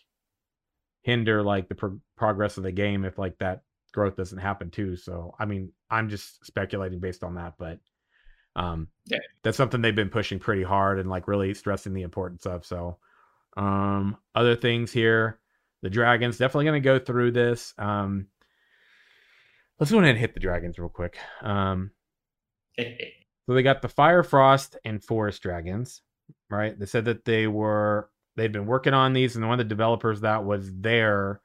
hinder 1.02 1.42
like 1.44 1.70
the 1.70 1.76
pro- 1.76 2.00
progress 2.18 2.58
of 2.58 2.64
the 2.64 2.72
game 2.72 3.06
if 3.06 3.18
like 3.18 3.38
that 3.40 3.62
growth 3.94 4.16
doesn't 4.16 4.38
happen 4.38 4.70
too. 4.70 4.96
So 4.96 5.34
I 5.40 5.46
mean, 5.46 5.72
I'm 5.90 6.10
just 6.10 6.46
speculating 6.46 7.00
based 7.00 7.24
on 7.24 7.36
that, 7.36 7.54
but 7.58 7.80
um 8.56 8.88
Yeah. 9.06 9.20
that's 9.44 9.58
something 9.58 9.82
they've 9.82 9.96
been 9.96 10.10
pushing 10.10 10.40
pretty 10.40 10.64
hard 10.64 11.00
and 11.00 11.10
like 11.10 11.28
really 11.28 11.54
stressing 11.54 11.94
the 11.94 12.02
importance 12.04 12.46
of. 12.46 12.66
So 12.66 12.98
um 13.58 14.18
other 14.36 14.56
things 14.56 14.92
here, 14.92 15.40
the 15.82 15.90
dragons 15.90 16.38
definitely 16.38 16.66
going 16.66 16.82
to 16.82 16.86
go 16.86 17.00
through 17.00 17.32
this. 17.32 17.74
Um 17.78 18.28
let's 19.80 19.92
go 19.92 20.00
ahead 20.00 20.12
and 20.12 20.20
hit 20.20 20.34
the 20.34 20.40
dragons 20.40 20.78
real 20.78 20.90
quick. 20.90 21.18
Um 21.42 21.92
so 22.80 23.54
they 23.54 23.64
got 23.64 23.82
the 23.82 23.90
Fire 23.90 24.24
Frost 24.24 24.78
and 24.86 25.04
Forest 25.04 25.42
Dragons, 25.42 26.02
right? 26.50 26.78
They 26.78 26.86
said 26.86 27.06
that 27.06 27.26
they 27.26 27.48
were 27.48 28.10
they'd 28.40 28.52
been 28.52 28.66
working 28.66 28.94
on 28.94 29.14
these, 29.14 29.36
and 29.36 29.46
one 29.46 29.60
of 29.60 29.66
the 29.66 29.70
developers 29.70 30.22
that 30.22 30.44
was 30.46 30.72
there 30.74 31.42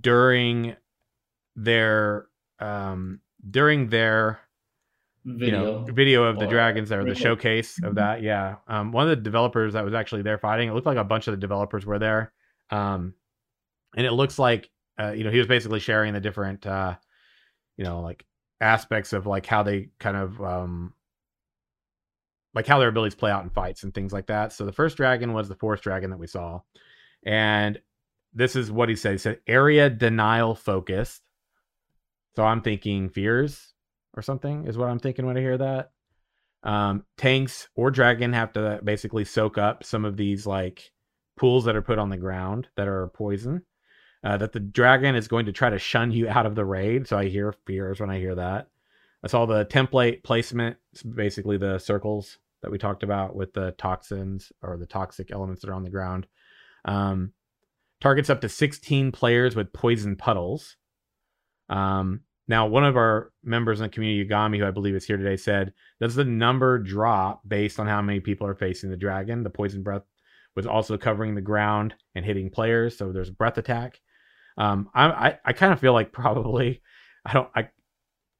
during 0.00 0.76
their 1.56 2.26
um 2.60 3.20
during 3.50 3.88
their 3.88 4.40
Video. 5.24 5.46
you 5.46 5.52
know 5.52 5.94
video 5.94 6.24
of 6.24 6.38
the 6.38 6.46
or 6.46 6.48
dragons 6.48 6.88
there, 6.88 7.04
the 7.04 7.14
showcase 7.14 7.78
of 7.82 7.96
that. 7.96 8.22
Yeah, 8.22 8.56
um, 8.68 8.90
one 8.90 9.04
of 9.04 9.10
the 9.10 9.22
developers 9.22 9.74
that 9.74 9.84
was 9.84 9.92
actually 9.92 10.22
there 10.22 10.38
fighting. 10.38 10.68
It 10.68 10.72
looked 10.72 10.86
like 10.86 10.96
a 10.96 11.04
bunch 11.04 11.28
of 11.28 11.32
the 11.32 11.38
developers 11.38 11.84
were 11.84 11.98
there, 11.98 12.32
um, 12.70 13.12
and 13.94 14.06
it 14.06 14.12
looks 14.12 14.38
like 14.38 14.70
uh, 14.98 15.10
you 15.10 15.24
know 15.24 15.30
he 15.30 15.36
was 15.36 15.46
basically 15.46 15.80
sharing 15.80 16.14
the 16.14 16.20
different 16.20 16.66
uh, 16.66 16.96
you 17.76 17.84
know 17.84 18.00
like 18.00 18.24
aspects 18.62 19.12
of 19.12 19.26
like 19.26 19.44
how 19.44 19.62
they 19.62 19.90
kind 19.98 20.16
of 20.16 20.40
um 20.40 20.94
like 22.54 22.66
how 22.66 22.78
their 22.78 22.88
abilities 22.88 23.14
play 23.14 23.30
out 23.30 23.44
in 23.44 23.50
fights 23.50 23.82
and 23.82 23.94
things 23.94 24.12
like 24.12 24.26
that. 24.26 24.52
So 24.52 24.64
the 24.64 24.72
first 24.72 24.96
dragon 24.96 25.32
was 25.32 25.48
the 25.48 25.54
forest 25.54 25.82
dragon 25.82 26.10
that 26.10 26.18
we 26.18 26.26
saw, 26.26 26.60
and 27.24 27.80
this 28.32 28.56
is 28.56 28.70
what 28.70 28.88
he 28.88 28.96
said. 28.96 29.12
He 29.12 29.18
said 29.18 29.40
area 29.46 29.90
denial 29.90 30.54
focused. 30.54 31.22
So 32.36 32.44
I'm 32.44 32.62
thinking 32.62 33.08
fears 33.08 33.74
or 34.14 34.22
something 34.22 34.66
is 34.66 34.78
what 34.78 34.88
I'm 34.88 34.98
thinking 35.00 35.26
when 35.26 35.36
I 35.36 35.40
hear 35.40 35.58
that. 35.58 35.90
Um, 36.62 37.04
tanks 37.16 37.68
or 37.74 37.90
dragon 37.90 38.32
have 38.34 38.52
to 38.52 38.80
basically 38.84 39.24
soak 39.24 39.58
up 39.58 39.82
some 39.82 40.04
of 40.04 40.16
these 40.16 40.46
like 40.46 40.92
pools 41.36 41.64
that 41.64 41.76
are 41.76 41.82
put 41.82 41.98
on 41.98 42.10
the 42.10 42.16
ground 42.16 42.68
that 42.76 42.86
are 42.88 43.08
poison. 43.08 43.62
Uh, 44.22 44.36
that 44.36 44.52
the 44.52 44.60
dragon 44.60 45.14
is 45.14 45.28
going 45.28 45.46
to 45.46 45.52
try 45.52 45.70
to 45.70 45.78
shun 45.78 46.12
you 46.12 46.28
out 46.28 46.44
of 46.44 46.54
the 46.54 46.64
raid. 46.64 47.08
So 47.08 47.16
I 47.16 47.28
hear 47.28 47.54
fears 47.66 48.00
when 48.00 48.10
I 48.10 48.18
hear 48.18 48.34
that. 48.34 48.68
That's 49.22 49.34
all 49.34 49.46
the 49.46 49.66
template 49.66 50.22
placement, 50.22 50.76
it's 50.92 51.02
basically 51.02 51.58
the 51.58 51.78
circles 51.78 52.38
that 52.62 52.70
we 52.70 52.78
talked 52.78 53.02
about 53.02 53.34
with 53.34 53.52
the 53.52 53.72
toxins 53.72 54.52
or 54.62 54.76
the 54.76 54.86
toxic 54.86 55.30
elements 55.30 55.62
that 55.62 55.70
are 55.70 55.74
on 55.74 55.82
the 55.82 55.90
ground. 55.90 56.26
Um, 56.84 57.32
targets 58.00 58.30
up 58.30 58.40
to 58.42 58.48
16 58.48 59.12
players 59.12 59.56
with 59.56 59.72
poison 59.72 60.16
puddles. 60.16 60.76
Um, 61.68 62.20
now, 62.48 62.66
one 62.66 62.84
of 62.84 62.96
our 62.96 63.30
members 63.44 63.80
in 63.80 63.84
the 63.84 63.90
community, 63.90 64.28
Yagami, 64.28 64.58
who 64.58 64.66
I 64.66 64.72
believe 64.72 64.94
is 64.94 65.04
here 65.04 65.16
today, 65.16 65.36
said, 65.36 65.72
Does 66.00 66.16
the 66.16 66.24
number 66.24 66.78
drop 66.78 67.42
based 67.46 67.78
on 67.78 67.86
how 67.86 68.02
many 68.02 68.20
people 68.20 68.46
are 68.46 68.56
facing 68.56 68.90
the 68.90 68.96
dragon? 68.96 69.44
The 69.44 69.50
poison 69.50 69.82
breath 69.82 70.02
was 70.56 70.66
also 70.66 70.98
covering 70.98 71.34
the 71.34 71.40
ground 71.40 71.94
and 72.14 72.24
hitting 72.24 72.50
players, 72.50 72.98
so 72.98 73.12
there's 73.12 73.30
breath 73.30 73.56
attack. 73.56 74.00
Um, 74.58 74.90
I, 74.94 75.06
I, 75.06 75.38
I 75.44 75.52
kind 75.52 75.72
of 75.72 75.78
feel 75.78 75.92
like 75.92 76.12
probably, 76.12 76.82
I 77.24 77.34
don't, 77.34 77.48
I, 77.54 77.68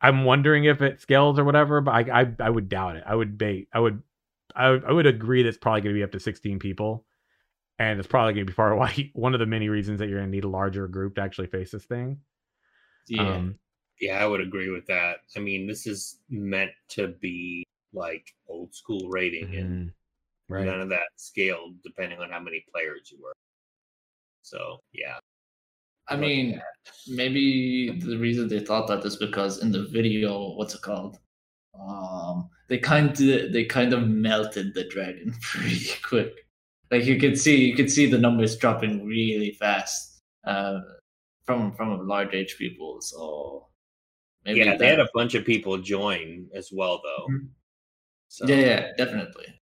I'm 0.01 0.25
wondering 0.25 0.65
if 0.65 0.83
it 0.83 1.01
scales 1.01 1.39
or 1.39 1.45
whatever, 1.45 1.81
but 1.81 1.93
I, 2.11 2.23
I, 2.23 2.33
I 2.41 2.51
would 2.51 2.69
doubt 2.69 2.97
it. 2.97 3.05
I 3.07 3.15
would 3.15 3.39
bait, 3.39 3.69
I 3.73 3.81
would, 3.81 4.03
I, 4.55 4.71
would- 4.71 4.85
I 4.85 4.93
would 4.93 5.07
agree 5.07 5.43
that 5.43 5.49
it's 5.51 5.59
probably 5.59 5.83
going 5.83 5.95
to 5.95 5.99
be 5.99 6.05
up 6.05 6.13
to 6.13 6.21
16 6.21 6.59
people, 6.59 7.05
and 7.79 7.99
it's 7.99 8.09
probably 8.09 8.35
going 8.35 8.47
to 8.47 8.53
be 8.53 8.57
part 8.57 8.73
of 8.73 8.79
why 8.79 9.11
one 9.15 9.35
of 9.35 9.41
the 9.41 9.47
many 9.47 9.69
reasons 9.71 10.01
that 10.01 10.09
you're 10.09 10.21
going 10.21 10.31
to 10.31 10.37
need 10.37 10.45
a 10.45 10.49
larger 10.49 10.89
group 10.89 11.17
to 11.17 11.23
actually 11.23 11.49
face 11.49 11.73
this 11.73 11.85
thing. 11.87 12.21
yeah. 13.09 13.43
Um, 13.43 13.59
Yeah, 14.01 14.23
I 14.23 14.27
would 14.27 14.41
agree 14.41 14.71
with 14.71 14.87
that. 14.87 15.19
I 15.37 15.41
mean, 15.41 15.67
this 15.67 15.87
is 15.87 16.19
meant 16.31 16.73
to 16.91 17.09
be 17.21 17.65
like 17.93 18.35
old 18.49 18.75
school 18.75 19.09
rating, 19.11 19.57
and 19.57 19.71
mhm, 19.71 19.95
right. 20.49 20.75
none 20.75 20.81
of 20.83 20.91
that 20.91 21.09
scaled 21.17 21.83
depending 21.85 22.21
on 22.21 22.31
how 22.31 22.41
many 22.41 22.65
players 22.73 23.11
you 23.13 23.19
were. 23.23 23.35
So 24.43 24.81
yeah, 24.93 25.19
I 26.11 26.17
mean, 26.17 26.61
maybe 27.07 27.91
the 27.99 28.17
reason 28.19 28.49
they 28.49 28.61
thought 28.61 28.89
that 28.89 29.05
is 29.05 29.17
because 29.17 29.63
in 29.63 29.71
the 29.73 29.85
video, 29.85 30.55
what's 30.57 30.75
it 30.75 30.83
called? 30.83 31.19
Um, 31.81 32.51
they 32.69 32.79
kind 32.79 33.11
of 33.11 33.53
they 33.53 33.65
kind 33.65 33.93
of 33.93 34.09
melted 34.09 34.75
the 34.75 34.85
dragon 34.85 35.35
pretty 35.43 35.91
quick. 36.03 36.47
Like 36.91 37.05
you 37.05 37.19
could 37.19 37.39
see, 37.39 37.65
you 37.65 37.77
could 37.77 37.91
see 37.91 38.07
the 38.11 38.19
numbers 38.19 38.57
dropping 38.57 39.07
really 39.07 39.53
fast 39.53 40.21
uh, 40.45 40.81
from 41.45 41.73
from 41.73 41.93
a 41.93 42.03
large 42.03 42.35
age 42.35 42.57
people. 42.59 43.01
So 43.01 43.69
maybe 44.45 44.61
yeah, 44.61 44.77
they 44.77 44.89
had 44.89 45.01
a 45.01 45.09
bunch 45.15 45.35
of 45.35 45.45
people 45.45 45.79
join 45.79 46.49
as 46.55 46.71
well, 46.73 47.01
though. 47.03 47.33
Mhm. 47.33 47.49
So 48.29 48.47
Yeah, 48.47 48.57
yeah, 48.57 48.87
definitely. 48.99 49.61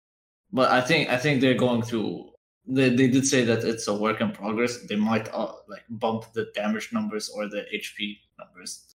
But 0.52 0.70
I 0.70 0.80
think 0.80 1.10
I 1.10 1.16
think 1.18 1.40
they're 1.40 1.54
going 1.54 1.82
through. 1.82 2.29
They 2.70 2.90
they 2.90 3.08
did 3.08 3.26
say 3.26 3.44
that 3.44 3.64
it's 3.64 3.88
a 3.88 3.94
work 3.94 4.20
in 4.20 4.30
progress. 4.32 4.78
They 4.86 4.96
might 4.96 5.32
uh, 5.32 5.52
like 5.68 5.84
bump 5.88 6.32
the 6.32 6.50
damage 6.54 6.92
numbers 6.92 7.28
or 7.28 7.48
the 7.48 7.64
HP 7.74 8.18
numbers. 8.38 8.94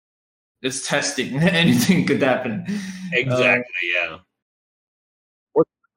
It's 0.62 0.86
testing. 0.86 1.38
Anything 1.42 2.06
could 2.06 2.22
happen. 2.22 2.64
exactly, 3.12 3.88
yeah. 3.94 4.18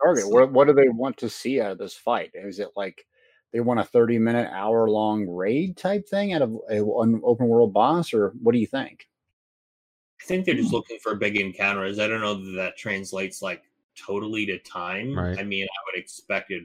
target? 0.04 0.30
What, 0.30 0.52
what 0.52 0.68
do 0.68 0.74
they 0.74 0.90
want 0.90 1.18
to 1.18 1.30
see 1.30 1.62
out 1.62 1.72
of 1.72 1.78
this 1.78 1.94
fight? 1.94 2.32
Is 2.34 2.60
it 2.60 2.70
like 2.76 3.06
they 3.54 3.60
want 3.60 3.80
a 3.80 3.84
30 3.84 4.20
minute, 4.20 4.50
hour 4.52 4.90
long 4.90 5.28
raid 5.28 5.78
type 5.78 6.08
thing 6.08 6.34
out 6.34 6.42
of 6.42 6.58
a, 6.70 6.84
an 6.84 7.22
open 7.24 7.48
world 7.48 7.74
boss, 7.74 8.14
or 8.14 8.34
what 8.42 8.54
do 8.54 8.60
you 8.60 8.68
think? 8.68 9.08
I 10.22 10.26
think 10.26 10.46
they're 10.46 10.56
just 10.56 10.74
looking 10.74 10.98
for 11.04 11.16
big 11.16 11.38
encounters. 11.38 12.00
I 12.00 12.08
don't 12.08 12.22
know 12.22 12.34
that 12.34 12.56
that 12.56 12.78
translates 12.78 13.42
like 13.42 13.64
totally 13.96 14.46
to 14.48 14.60
time. 14.60 15.18
Right. 15.18 15.38
I 15.38 15.44
mean, 15.44 15.66
I 15.66 15.80
would 15.88 16.02
expect 16.02 16.52
it. 16.52 16.64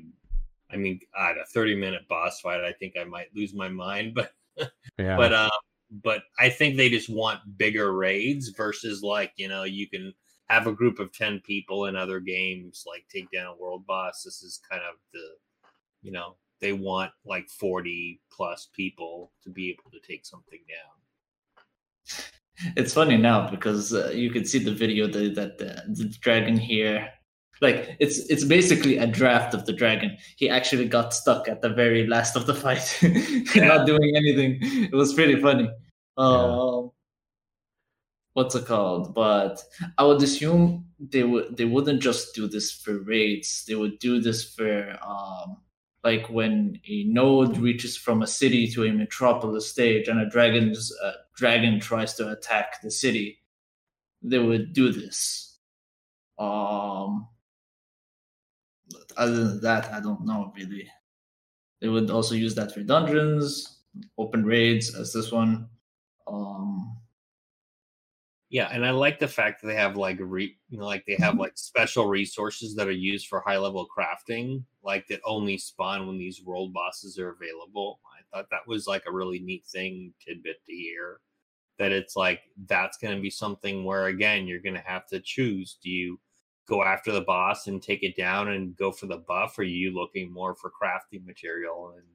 I 0.73 0.77
mean, 0.77 1.01
at 1.19 1.39
a 1.39 1.45
thirty-minute 1.53 2.09
boss 2.09 2.41
fight, 2.41 2.65
I 2.65 2.73
think 2.73 2.95
I 3.01 3.05
might 3.05 3.35
lose 3.35 3.55
my 3.55 3.69
mind. 3.69 4.15
But 4.57 4.73
Yeah. 4.99 5.17
but 5.17 5.33
um, 5.33 5.51
but 5.91 6.23
I 6.39 6.51
think 6.51 6.77
they 6.77 6.91
just 6.91 7.09
want 7.09 7.57
bigger 7.57 7.93
raids 7.93 8.49
versus 8.51 9.03
like 9.03 9.33
you 9.37 9.49
know 9.49 9.65
you 9.65 9.89
can 9.89 10.13
have 10.49 10.67
a 10.67 10.73
group 10.73 10.99
of 10.99 11.13
ten 11.13 11.41
people 11.41 11.87
in 11.87 11.97
other 11.97 12.21
games 12.21 12.85
like 12.87 13.05
take 13.09 13.31
down 13.31 13.47
a 13.47 13.57
world 13.57 13.87
boss. 13.87 14.23
This 14.25 14.43
is 14.43 14.61
kind 14.69 14.83
of 14.83 14.97
the 15.13 15.27
you 16.03 16.13
know 16.13 16.37
they 16.61 16.73
want 16.73 17.13
like 17.25 17.49
forty 17.49 18.21
plus 18.31 18.69
people 18.75 19.33
to 19.45 19.51
be 19.51 19.71
able 19.71 19.91
to 19.93 20.01
take 20.07 20.27
something 20.27 20.61
down. 20.69 21.01
It's 22.77 22.93
funny 22.93 23.17
now 23.17 23.49
because 23.51 23.95
uh, 23.95 24.11
you 24.15 24.31
can 24.31 24.45
see 24.45 24.59
the 24.59 24.75
video 24.75 25.07
that 25.07 25.35
that 25.35 25.59
the, 25.59 25.83
the 25.89 26.09
dragon 26.21 26.57
here, 26.57 27.09
like 27.61 27.97
it's 28.01 28.19
it's 28.31 28.45
basically 28.45 28.97
a 28.97 29.07
draft 29.07 29.55
of 29.55 29.67
the 29.67 29.73
dragon. 29.73 30.17
He 30.37 30.49
actually 30.49 30.89
got 30.89 31.13
stuck 31.13 31.49
at 31.49 31.61
the 31.61 31.69
very 31.69 32.07
last 32.07 32.37
of 32.37 32.47
the 32.47 32.55
fight, 32.55 32.99
not 33.57 33.87
doing 33.87 34.13
anything. 34.17 34.59
It 34.61 34.93
was 34.93 35.13
pretty 35.13 35.41
funny. 35.41 35.71
Um, 36.17 36.91
what's 38.33 38.55
it 38.55 38.67
called? 38.67 39.15
But 39.15 39.63
I 39.99 40.05
would 40.05 40.23
assume 40.23 40.87
they 40.99 41.23
would 41.23 41.57
they 41.57 41.67
wouldn't 41.67 42.03
just 42.03 42.35
do 42.35 42.49
this 42.49 42.73
for 42.73 42.99
raids. 42.99 43.65
They 43.67 43.75
would 43.75 43.99
do 43.99 44.21
this 44.21 44.43
for 44.55 44.99
um 45.07 45.59
like 46.03 46.31
when 46.31 46.81
a 46.89 47.05
node 47.05 47.59
reaches 47.59 47.95
from 47.95 48.23
a 48.23 48.27
city 48.27 48.67
to 48.69 48.85
a 48.85 48.93
metropolis 48.93 49.71
stage 49.71 50.09
and 50.09 50.19
a 50.19 50.29
dragon's 50.31 50.91
uh, 51.05 51.13
dragon 51.37 51.79
tries 51.79 52.15
to 52.15 52.31
attack 52.31 52.81
the 52.81 52.91
city. 52.91 53.39
They 54.23 54.39
would 54.39 54.73
do 54.73 54.93
this. 54.93 55.59
Um 56.39 57.29
other 59.17 59.45
than 59.45 59.61
that, 59.63 59.93
I 59.93 60.01
don't 60.01 60.25
know 60.27 60.53
really. 60.57 60.89
They 61.81 61.89
would 61.89 62.11
also 62.11 62.35
use 62.35 62.55
that 62.57 62.73
for 62.73 62.83
dungeons, 62.83 63.83
open 64.19 64.45
raids 64.45 64.95
as 64.95 65.13
this 65.13 65.33
one. 65.33 65.69
Um 66.27 66.97
Yeah, 68.51 68.69
and 68.73 68.85
I 68.85 68.91
like 68.91 69.21
the 69.21 69.29
fact 69.29 69.63
that 69.63 69.69
they 69.69 69.77
have 69.77 69.97
like 69.97 70.19
re, 70.21 70.57
you 70.69 70.79
know, 70.79 70.85
like 70.85 71.05
they 71.07 71.17
have 71.21 71.39
like 71.39 71.53
special 71.57 72.07
resources 72.09 72.75
that 72.75 72.89
are 72.89 72.91
used 72.93 73.29
for 73.29 73.41
high 73.47 73.59
level 73.59 73.87
crafting, 73.97 74.65
like 74.83 75.07
that 75.07 75.21
only 75.25 75.57
spawn 75.57 76.09
when 76.09 76.19
these 76.19 76.43
world 76.43 76.73
bosses 76.73 77.17
are 77.19 77.31
available. 77.31 78.01
I 78.13 78.37
thought 78.37 78.51
that 78.51 78.67
was 78.67 78.89
like 78.89 79.05
a 79.07 79.13
really 79.13 79.39
neat 79.39 79.65
thing 79.67 80.13
tidbit 80.27 80.57
to 80.67 80.73
hear. 80.73 81.21
That 81.79 81.93
it's 81.93 82.17
like 82.17 82.41
that's 82.67 82.99
going 82.99 83.15
to 83.15 83.23
be 83.23 83.31
something 83.31 83.85
where 83.85 84.07
again 84.07 84.49
you're 84.49 84.61
going 84.61 84.75
to 84.75 84.81
have 84.81 85.07
to 85.09 85.21
choose. 85.21 85.79
Do 85.83 85.89
you 85.89 86.19
go 86.67 86.83
after 86.85 87.13
the 87.13 87.21
boss 87.23 87.67
and 87.67 87.83
take 87.83 88.03
it 88.03 88.17
down 88.17 88.49
and 88.49 88.77
go 88.77 88.93
for 88.93 89.07
the 89.07 89.19
buff? 89.19 89.59
Or 89.59 89.63
are 89.63 89.65
you 89.65 89.93
looking 89.93 90.33
more 90.33 90.55
for 90.55 90.71
crafting 90.71 91.25
material 91.25 91.95
and 91.97 92.07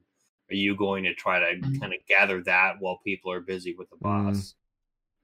are 0.50 0.54
you 0.54 0.76
going 0.76 1.04
to 1.04 1.14
try 1.14 1.38
to 1.40 1.60
Mhm. 1.60 1.80
kind 1.80 1.92
of 1.92 2.00
gather 2.06 2.42
that 2.44 2.76
while 2.80 2.98
people 2.98 3.30
are 3.32 3.40
busy 3.40 3.74
with 3.74 3.90
the 3.90 3.96
Mm. 3.96 4.00
boss? 4.02 4.54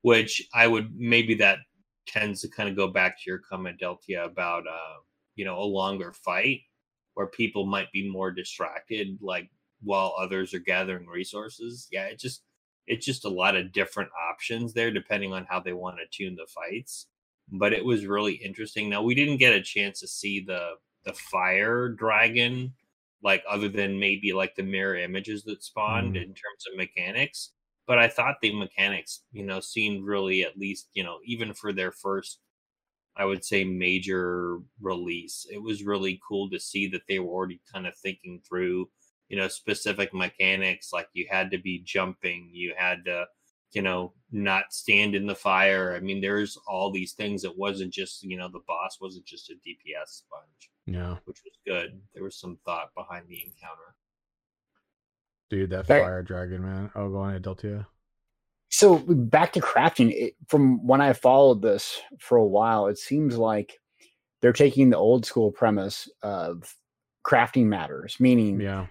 Which 0.03 0.43
I 0.53 0.67
would 0.67 0.95
maybe 0.95 1.35
that 1.37 1.61
tends 2.07 2.41
to 2.43 2.49
kind 2.49 2.69
of 2.69 2.75
go 2.77 2.89
back 2.89 3.17
to 3.17 3.31
your 3.31 3.39
comment, 3.39 3.81
Deltia, 3.81 4.25
about 4.25 4.67
uh, 4.67 4.97
you 5.37 5.45
know, 5.45 5.59
a 5.59 5.65
longer 5.65 6.13
fight 6.13 6.61
where 7.15 7.27
people 7.29 7.65
might 7.65 7.91
be 7.93 8.09
more 8.11 8.31
distracted, 8.31 9.17
like 9.23 9.49
while 9.81 10.15
others 10.19 10.53
are 10.55 10.59
gathering 10.59 11.07
resources. 11.07 11.89
Yeah, 11.91 12.07
it 12.07 12.19
just 12.19 12.45
it's 12.89 13.07
just 13.07 13.25
a 13.25 13.29
lot 13.29 13.55
of 13.57 13.71
different 13.73 14.11
options 14.31 14.75
there 14.75 14.91
depending 14.91 15.33
on 15.33 15.45
how 15.45 15.61
they 15.61 15.73
want 15.73 15.99
to 15.99 16.07
tune 16.11 16.35
the 16.35 16.47
fights. 16.49 17.07
But 17.51 17.73
it 17.73 17.85
was 17.85 18.07
really 18.07 18.35
interesting. 18.35 18.89
Now 18.89 19.03
we 19.03 19.15
didn't 19.15 19.37
get 19.39 19.55
a 19.55 19.63
chance 19.63 20.01
to 20.01 20.09
see 20.09 20.41
the 20.41 20.77
the 21.05 21.13
fire 21.13 21.89
dragon 21.89 22.75
like 23.23 23.43
other 23.49 23.69
than 23.69 23.99
maybe 23.99 24.33
like 24.33 24.55
the 24.55 24.63
mirror 24.63 24.97
images 24.97 25.45
that 25.45 25.63
spawned 25.63 26.15
Mm. 26.15 26.17
in 26.17 26.29
terms 26.29 26.65
of 26.71 26.77
mechanics 26.77 27.53
but 27.87 27.99
i 27.99 28.09
thought 28.09 28.37
the 28.41 28.55
mechanics 28.55 29.25
you 29.33 29.45
know 29.45 29.59
seemed 29.61 30.05
really 30.05 30.43
at 30.45 30.57
least 30.59 30.89
you 30.95 31.03
know 31.03 31.19
even 31.25 31.53
for 31.55 31.73
their 31.73 31.91
first 31.93 32.41
i 33.17 33.25
would 33.25 33.45
say 33.45 33.65
major 33.65 34.59
release 34.81 35.47
it 35.51 35.59
was 35.63 35.85
really 35.85 36.21
cool 36.27 36.51
to 36.51 36.59
see 36.61 36.87
that 36.89 37.03
they 37.09 37.19
were 37.19 37.33
already 37.33 37.61
kind 37.73 37.87
of 37.87 37.97
thinking 37.97 38.41
through 38.49 38.89
you 39.29 39.37
know 39.37 39.49
specific 39.49 40.13
mechanics 40.15 40.93
like 40.93 41.09
you 41.13 41.27
had 41.31 41.51
to 41.51 41.59
be 41.59 41.81
jumping 41.81 42.51
you 42.53 42.75
had 42.77 43.05
to 43.05 43.27
you 43.73 43.83
know 43.83 44.13
not 44.31 44.73
stand 44.73 45.15
in 45.15 45.27
the 45.27 45.35
fire 45.35 45.95
i 45.97 46.01
mean 46.01 46.21
there's 46.21 46.59
all 46.67 46.91
these 46.91 47.13
things 47.13 47.45
it 47.45 47.57
wasn't 47.57 47.93
just 47.93 48.23
you 48.23 48.37
know 48.37 48.49
the 48.49 48.61
boss 48.67 48.99
wasn't 49.01 49.25
just 49.25 49.51
a 49.51 49.55
dps 49.55 50.07
sponge 50.09 50.71
Yeah, 50.87 51.17
which 51.27 51.43
was 51.45 51.55
good. 51.67 52.01
There 52.15 52.25
was 52.25 52.37
some 52.37 52.59
thought 52.65 52.95
behind 52.95 53.27
the 53.29 53.41
encounter. 53.45 53.95
dude, 55.49 55.71
that 55.71 55.89
Right. 55.89 56.03
fire 56.03 56.23
dragon, 56.23 56.63
man. 56.63 56.91
Oh, 56.95 57.09
go 57.09 57.19
on, 57.19 57.41
Deltia. 57.41 57.87
So 58.71 58.99
back 58.99 59.53
to 59.53 59.61
crafting. 59.61 60.11
It, 60.13 60.35
from 60.49 60.85
when 60.87 61.01
I 61.01 61.13
followed 61.13 61.63
this 61.63 62.01
for 62.19 62.37
a 62.37 62.45
while, 62.47 62.87
it 62.89 62.99
seems 62.99 63.37
like 63.37 63.79
they're 64.41 64.53
taking 64.53 64.91
the 64.91 64.97
old 64.97 65.25
school 65.27 65.53
premise 65.53 66.09
of 66.23 66.75
crafting 67.25 67.67
matters, 67.67 68.17
meaning 68.19 68.61
Yeah, 68.61 68.87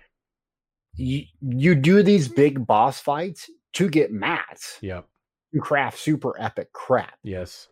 you, 0.95 1.25
you 1.41 1.75
do 1.75 2.03
these 2.03 2.27
big 2.29 2.65
boss 2.65 2.99
fights 3.01 3.49
to 3.73 3.89
get 3.89 4.11
mats 4.11 4.77
yep, 4.81 5.07
to 5.53 5.59
craft 5.59 5.99
super 5.99 6.39
epic 6.39 6.71
crap. 6.73 7.17
yes, 7.23 7.67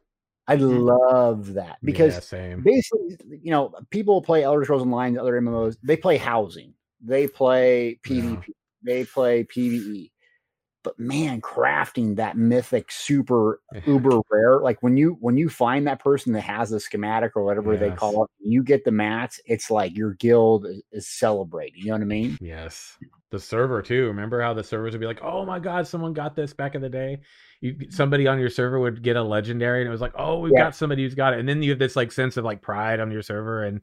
I 0.48 0.58
mm. 0.58 0.82
love 0.82 1.54
that 1.54 1.78
because 1.84 2.32
yeah, 2.34 2.56
basically, 2.56 3.18
you 3.42 3.52
know, 3.52 3.72
people 3.92 4.22
play 4.22 4.44
Elder 4.44 4.64
Scrolls 4.64 4.82
Online, 4.82 5.18
other 5.18 5.40
MMOs. 5.40 5.78
They 5.84 5.96
play 5.96 6.18
housing, 6.18 6.74
they 7.04 7.28
play 7.28 8.00
PvP, 8.04 8.46
they 8.84 9.06
play 9.06 9.44
PVE. 9.44 10.12
But 10.90 11.00
man, 11.00 11.40
crafting 11.40 12.16
that 12.16 12.36
mythic, 12.36 12.92
super 12.92 13.62
uber 13.86 14.22
rare, 14.32 14.60
like 14.60 14.82
when 14.82 14.98
you 14.98 15.18
when 15.20 15.38
you 15.38 15.48
find 15.48 15.86
that 15.86 16.04
person 16.04 16.34
that 16.34 16.42
has 16.42 16.72
the 16.72 16.80
schematic 16.80 17.36
or 17.36 17.44
whatever 17.44 17.78
they 17.78 17.92
call 17.92 18.24
it, 18.24 18.32
you 18.40 18.64
get 18.64 18.86
the 18.86 18.92
mats. 18.92 19.40
It's 19.46 19.70
like 19.70 19.96
your 19.96 20.14
guild 20.16 20.66
is, 20.66 20.82
is 20.92 21.08
celebrating. 21.08 21.82
You 21.82 21.88
know 21.90 21.94
what 21.94 22.02
I 22.02 22.06
mean? 22.06 22.38
Yes. 22.42 22.98
The 23.30 23.40
server 23.40 23.84
too. 23.84 24.08
Remember 24.08 24.42
how 24.42 24.56
the 24.56 24.64
servers 24.64 24.94
would 24.94 25.00
be 25.02 25.06
like, 25.06 25.22
"Oh 25.22 25.46
my 25.46 25.60
god, 25.60 25.86
someone 25.86 26.14
got 26.14 26.36
this 26.36 26.54
back 26.54 26.74
in 26.74 26.82
the 26.82 26.90
day." 26.90 27.20
You 27.62 27.76
somebody 27.92 28.26
on 28.26 28.40
your 28.40 28.50
server 28.50 28.80
would 28.80 29.04
get 29.04 29.16
a 29.16 29.22
legendary, 29.22 29.82
and 29.82 29.88
it 29.88 29.92
was 29.92 30.02
like, 30.02 30.14
"Oh, 30.18 30.40
we've 30.40 30.54
Yeah. 30.54 30.64
got 30.64 30.76
somebody 30.76 31.04
who's 31.04 31.14
got 31.14 31.34
it." 31.34 31.40
And 31.40 31.48
then 31.48 31.62
you 31.62 31.70
have 31.70 31.78
this 31.78 31.96
like 31.96 32.12
sense 32.12 32.36
of 32.38 32.46
like 32.46 32.64
pride 32.64 33.00
on 33.00 33.12
your 33.12 33.22
server, 33.22 33.64
and 33.64 33.82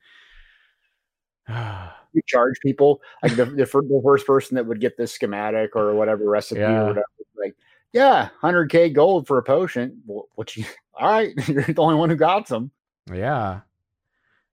You 2.12 2.22
charge 2.26 2.54
people 2.62 3.02
like 3.22 3.36
the 3.36 3.44
the, 3.44 3.66
the 3.66 4.00
first 4.02 4.26
person 4.26 4.54
that 4.54 4.64
would 4.64 4.80
get 4.80 4.96
this 4.96 5.12
schematic 5.12 5.76
or 5.76 5.94
whatever 5.94 6.24
recipe 6.30 6.60
Yeah. 6.60 6.80
or 6.80 6.86
whatever, 6.86 7.06
like, 7.38 7.54
yeah, 7.92 8.30
hundred 8.40 8.70
k 8.70 8.88
gold 8.88 9.26
for 9.26 9.36
a 9.36 9.42
potion. 9.42 10.00
Well, 10.06 10.26
what 10.34 10.56
you? 10.56 10.64
All 10.98 11.10
right, 11.12 11.34
you're 11.48 11.62
the 11.64 11.74
only 11.76 11.96
one 11.96 12.08
who 12.08 12.16
got 12.16 12.48
some. 12.48 12.70
yeah, 13.12 13.60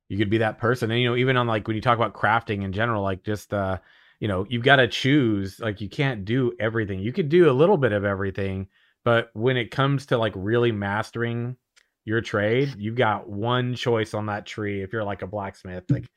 you 0.10 0.18
could 0.18 0.30
be 0.30 0.40
that 0.40 0.58
person. 0.58 0.92
And 0.92 1.00
you 1.00 1.10
know, 1.10 1.16
even 1.16 1.38
on 1.38 1.48
like 1.48 1.66
when 1.66 1.76
you 1.78 1.82
talk 1.82 1.98
about 1.98 2.14
crafting 2.14 2.64
in 2.64 2.74
general, 2.74 3.02
like 3.02 3.24
just 3.24 3.54
uh, 3.54 3.78
you 4.20 4.28
know, 4.28 4.46
you've 4.50 4.64
got 4.64 4.78
to 4.78 4.88
choose. 4.90 5.58
Like 5.62 5.80
you 5.80 5.88
can't 5.88 6.26
do 6.26 6.52
everything. 6.60 7.00
You 7.00 7.14
could 7.14 7.30
do 7.30 7.50
a 7.50 7.54
little 7.54 7.78
bit 7.78 7.94
of 7.94 8.04
everything, 8.04 8.68
but 9.06 9.30
when 9.34 9.56
it 9.56 9.72
comes 9.72 10.08
to 10.08 10.18
like 10.18 10.34
really 10.36 10.74
mastering 10.74 11.56
your 12.04 12.20
trade, 12.20 12.76
you've 12.78 12.98
got 12.98 13.30
one 13.30 13.74
choice 13.76 14.14
on 14.14 14.26
that 14.26 14.46
tree. 14.46 14.82
If 14.84 14.92
you're 14.92 15.06
like 15.06 15.22
a 15.22 15.28
blacksmith, 15.28 15.86
like 15.90 16.08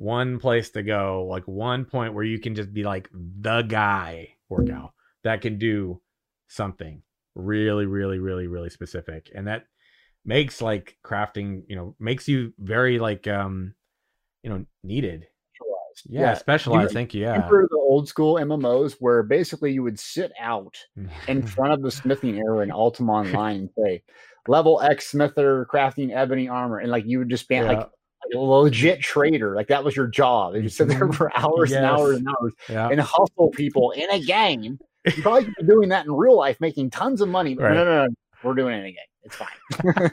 one 0.00 0.38
place 0.38 0.70
to 0.70 0.82
go, 0.82 1.26
like 1.28 1.44
one 1.44 1.84
point 1.84 2.14
where 2.14 2.24
you 2.24 2.40
can 2.40 2.54
just 2.54 2.72
be 2.72 2.84
like 2.84 3.10
the 3.12 3.60
guy 3.62 4.34
or 4.48 4.62
gal 4.62 4.94
that 5.24 5.42
can 5.42 5.58
do 5.58 6.00
something 6.48 7.02
really, 7.34 7.84
really, 7.84 8.18
really, 8.18 8.46
really 8.46 8.70
specific. 8.70 9.30
And 9.34 9.46
that 9.46 9.64
makes 10.24 10.62
like 10.62 10.96
crafting, 11.04 11.64
you 11.68 11.76
know, 11.76 11.96
makes 12.00 12.28
you 12.28 12.54
very 12.58 12.98
like 12.98 13.26
um, 13.28 13.74
you 14.42 14.48
know, 14.48 14.64
needed. 14.82 15.26
Yeah, 16.08 16.20
Yeah, 16.20 16.34
specialized. 16.34 16.94
Thank 16.94 17.12
you. 17.12 17.20
Yeah. 17.22 17.34
Remember 17.34 17.68
the 17.70 17.76
old 17.76 18.08
school 18.08 18.36
MMOs 18.36 18.96
where 19.00 19.22
basically 19.22 19.72
you 19.72 19.82
would 19.82 19.98
sit 19.98 20.32
out 20.40 20.76
in 21.28 21.42
front 21.46 21.74
of 21.74 21.82
the 21.82 21.90
smithing 21.90 22.38
area 22.38 22.62
in 22.62 22.72
Ultima 22.72 23.12
Online 23.12 23.56
and 23.56 23.70
say, 23.76 24.02
level 24.48 24.80
X 24.80 25.08
smither 25.08 25.66
crafting 25.70 26.10
ebony 26.16 26.48
armor. 26.48 26.78
And 26.78 26.90
like 26.90 27.04
you 27.06 27.18
would 27.18 27.28
just 27.28 27.48
be 27.48 27.56
Yeah. 27.56 27.64
like, 27.64 27.86
legit 28.34 29.00
trader. 29.00 29.54
Like 29.56 29.68
that 29.68 29.84
was 29.84 29.96
your 29.96 30.06
job. 30.06 30.54
And 30.54 30.62
you 30.64 30.68
sit 30.70 30.88
there 30.88 31.06
Mhm. 31.08 31.14
for 31.14 31.36
hours 31.36 31.72
and 31.72 31.84
hours 31.84 32.18
and 32.18 32.28
hours 32.28 32.52
yeah. 32.68 32.88
and 32.88 33.00
hustle 33.00 33.50
people 33.50 33.90
in 33.92 34.08
a 34.10 34.20
game. 34.20 34.78
You 35.06 35.22
probably 35.22 35.44
could 35.46 35.54
be 35.56 35.64
doing 35.64 35.88
that 35.90 36.04
in 36.06 36.12
real 36.12 36.36
life, 36.36 36.60
making 36.60 36.90
tons 36.90 37.20
of 37.20 37.28
money. 37.28 37.54
But 37.54 37.64
Right. 37.64 37.74
no, 37.74 37.84
no, 37.84 38.06
no. 38.06 38.14
We're 38.42 38.54
doing 38.54 38.74
it 38.74 38.78
in 38.80 38.86
a 38.86 38.92
game. 38.92 39.04
It's 39.22 39.36
fine. 39.36 40.10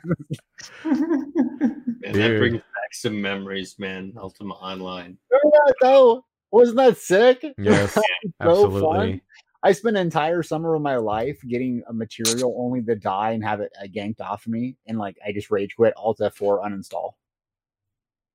Man, 0.85 2.13
that 2.13 2.37
brings 2.39 2.55
back 2.57 2.93
some 2.93 3.21
memories, 3.21 3.75
man. 3.79 4.13
Ultima 4.17 4.53
Online. 4.55 5.17
Remember 5.31 5.57
that 5.65 5.73
though? 5.81 6.25
Wasn't 6.51 6.77
that 6.77 6.97
sick? 6.97 7.45
Yes. 7.57 7.93
So 7.93 8.01
Absolutely. 8.41 8.81
fun. 8.81 9.21
I 9.63 9.71
spent 9.71 9.97
an 9.97 10.05
entire 10.05 10.43
summer 10.43 10.75
of 10.75 10.81
my 10.81 10.97
life 10.97 11.39
getting 11.47 11.81
a 11.89 11.93
material 11.93 12.55
only 12.57 12.81
to 12.83 12.95
die 12.95 13.31
and 13.31 13.43
have 13.43 13.59
it 13.59 13.71
uh, 13.81 13.87
ganked 13.87 14.21
off 14.21 14.45
of 14.45 14.51
me, 14.51 14.75
and 14.87 14.97
like 14.99 15.17
I 15.25 15.31
just 15.31 15.49
rage 15.51 15.75
quit, 15.75 15.93
Alt 15.97 16.19
F4, 16.19 16.63
uninstall. 16.65 17.13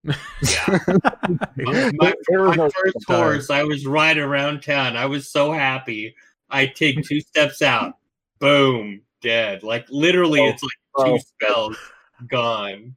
Yeah. 0.04 0.16
Yeah. 1.56 1.90
My, 1.94 2.14
my 2.30 2.68
first 2.70 2.96
horse, 3.06 3.50
I 3.50 3.62
was 3.62 3.86
riding 3.86 4.22
around 4.22 4.62
town. 4.62 4.96
I 4.96 5.06
was 5.06 5.28
so 5.28 5.52
happy. 5.52 6.14
I 6.50 6.66
take 6.66 7.04
two 7.04 7.20
steps 7.20 7.62
out, 7.62 7.94
boom, 8.40 9.02
dead. 9.22 9.62
Like 9.62 9.86
literally, 9.88 10.40
Oh, 10.40 10.48
it's 10.48 10.62
like 10.62 11.06
two 11.06 11.12
oh. 11.12 11.18
spells 11.18 11.76
gone. 12.28 12.94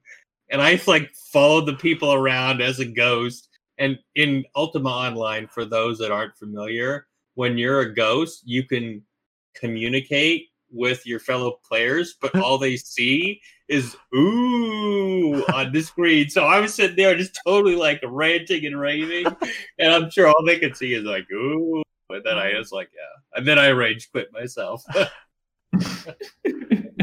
And 0.50 0.62
I 0.62 0.80
like 0.88 1.12
followed 1.32 1.66
the 1.66 1.76
people 1.76 2.14
around 2.14 2.62
as 2.62 2.80
a 2.80 2.86
ghost. 2.86 3.50
And 3.78 4.00
in 4.16 4.46
Ultima 4.56 4.90
Online, 4.90 5.48
for 5.48 5.66
those 5.66 5.98
that 6.00 6.12
aren't 6.12 6.38
familiar, 6.38 7.08
when 7.36 7.58
you're 7.58 7.82
a 7.82 7.94
ghost, 7.94 8.42
you 8.46 8.64
can 8.64 9.02
communicate 9.54 10.50
with 10.76 11.06
your 11.06 11.20
fellow 11.20 11.60
players, 11.68 12.16
but 12.22 12.36
all 12.40 12.58
they 12.58 12.76
see 12.76 13.42
is 13.68 13.96
ooh 14.16 15.44
on 15.54 15.72
the 15.72 15.82
screen. 15.82 16.30
So 16.30 16.44
I 16.44 16.60
was 16.60 16.74
sitting 16.74 16.98
there 16.98 17.16
just 17.16 17.40
totally 17.46 17.76
like 17.76 18.02
ranting 18.06 18.66
and 18.66 18.80
raving, 18.80 19.26
and 19.80 19.92
I'm 19.92 20.10
sure 20.12 20.28
all 20.28 20.46
they 20.46 20.60
could 20.60 20.78
see 20.78 20.94
is 20.94 21.04
like 21.04 21.26
ooh. 21.32 21.82
And 22.10 22.24
then 22.24 22.38
I 22.38 22.50
mm-hmm. 22.50 22.60
was 22.60 22.72
like, 22.72 22.90
yeah. 22.94 23.38
And 23.38 23.48
then 23.48 23.58
I 23.58 23.70
rage 23.70 24.12
quit 24.12 24.32
myself. 24.32 24.84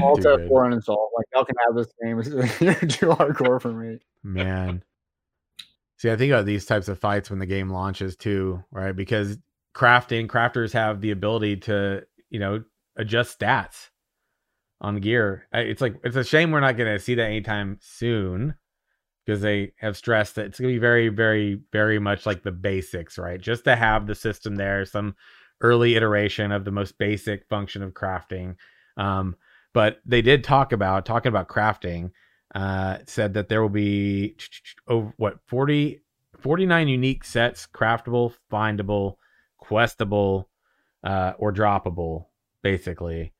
Alt 0.01 0.23
Dude. 0.23 0.49
F4 0.49 0.51
uninstall. 0.51 1.09
Like, 1.17 1.27
how 1.35 1.45
can 1.45 1.57
have 1.67 1.75
this 1.75 1.93
game? 2.03 2.17
You're 2.61 2.75
too 2.89 3.09
hardcore 3.09 3.61
for 3.61 3.73
me. 3.73 3.99
Man. 4.23 4.83
See, 5.99 6.11
I 6.11 6.17
think 6.17 6.33
about 6.33 6.47
these 6.47 6.67
types 6.67 6.89
of 6.89 6.99
fights 6.99 7.31
when 7.31 7.39
the 7.39 7.47
game 7.47 7.71
launches 7.71 8.17
too, 8.17 8.63
right? 8.71 8.95
Because 8.95 9.39
crafting, 9.75 10.27
crafters 10.27 10.73
have 10.73 11.01
the 11.01 11.11
ability 11.11 11.59
to, 11.59 12.05
you 12.31 12.41
know, 12.41 12.63
adjust 12.97 13.39
stats 13.39 13.91
on 14.81 14.97
gear. 14.97 15.47
It's 15.53 15.81
like 15.81 15.97
it's 16.05 16.17
a 16.17 16.25
shame 16.25 16.51
we're 16.51 16.61
not 16.61 16.77
going 16.77 16.93
to 16.93 17.03
see 17.03 17.15
that 17.15 17.27
anytime 17.27 17.79
soon 17.81 18.55
because 19.25 19.41
they 19.41 19.73
have 19.79 19.97
stressed 19.97 20.35
that 20.35 20.47
it's 20.47 20.59
going 20.59 20.73
to 20.73 20.77
be 20.77 20.81
very, 20.81 21.09
very, 21.09 21.61
very 21.71 21.99
much 21.99 22.27
like 22.27 22.43
the 22.43 22.51
basics, 22.53 23.19
right? 23.19 23.41
Just 23.41 23.65
to 23.65 23.77
have 23.77 24.07
the 24.07 24.15
system 24.15 24.57
there, 24.57 24.85
some 24.85 25.15
early 25.61 25.95
iteration 25.95 26.51
of 26.51 26.65
the 26.65 26.73
most 26.73 26.99
basic 26.99 27.47
function 27.49 27.83
of 27.83 27.93
crafting. 27.93 28.57
Um, 28.97 29.37
but 29.73 30.01
they 30.05 30.23
did 30.23 30.45
talk 30.45 30.73
about 30.73 31.07
talking 31.07 31.31
about 31.31 31.49
crafting. 31.49 32.11
Uh, 32.55 32.99
said 33.07 33.33
that 33.33 33.49
there 33.49 33.63
will 33.63 33.71
be 33.71 34.37
over 34.87 35.15
what 35.17 35.39
40, 35.47 36.03
49 36.39 36.89
unique 36.89 37.25
sets, 37.25 37.67
craftable, 37.67 38.35
findable, 38.53 39.15
questable, 39.63 40.45
uh, 41.03 41.33
or 41.39 41.51
droppable, 41.51 42.27
basically 42.63 43.33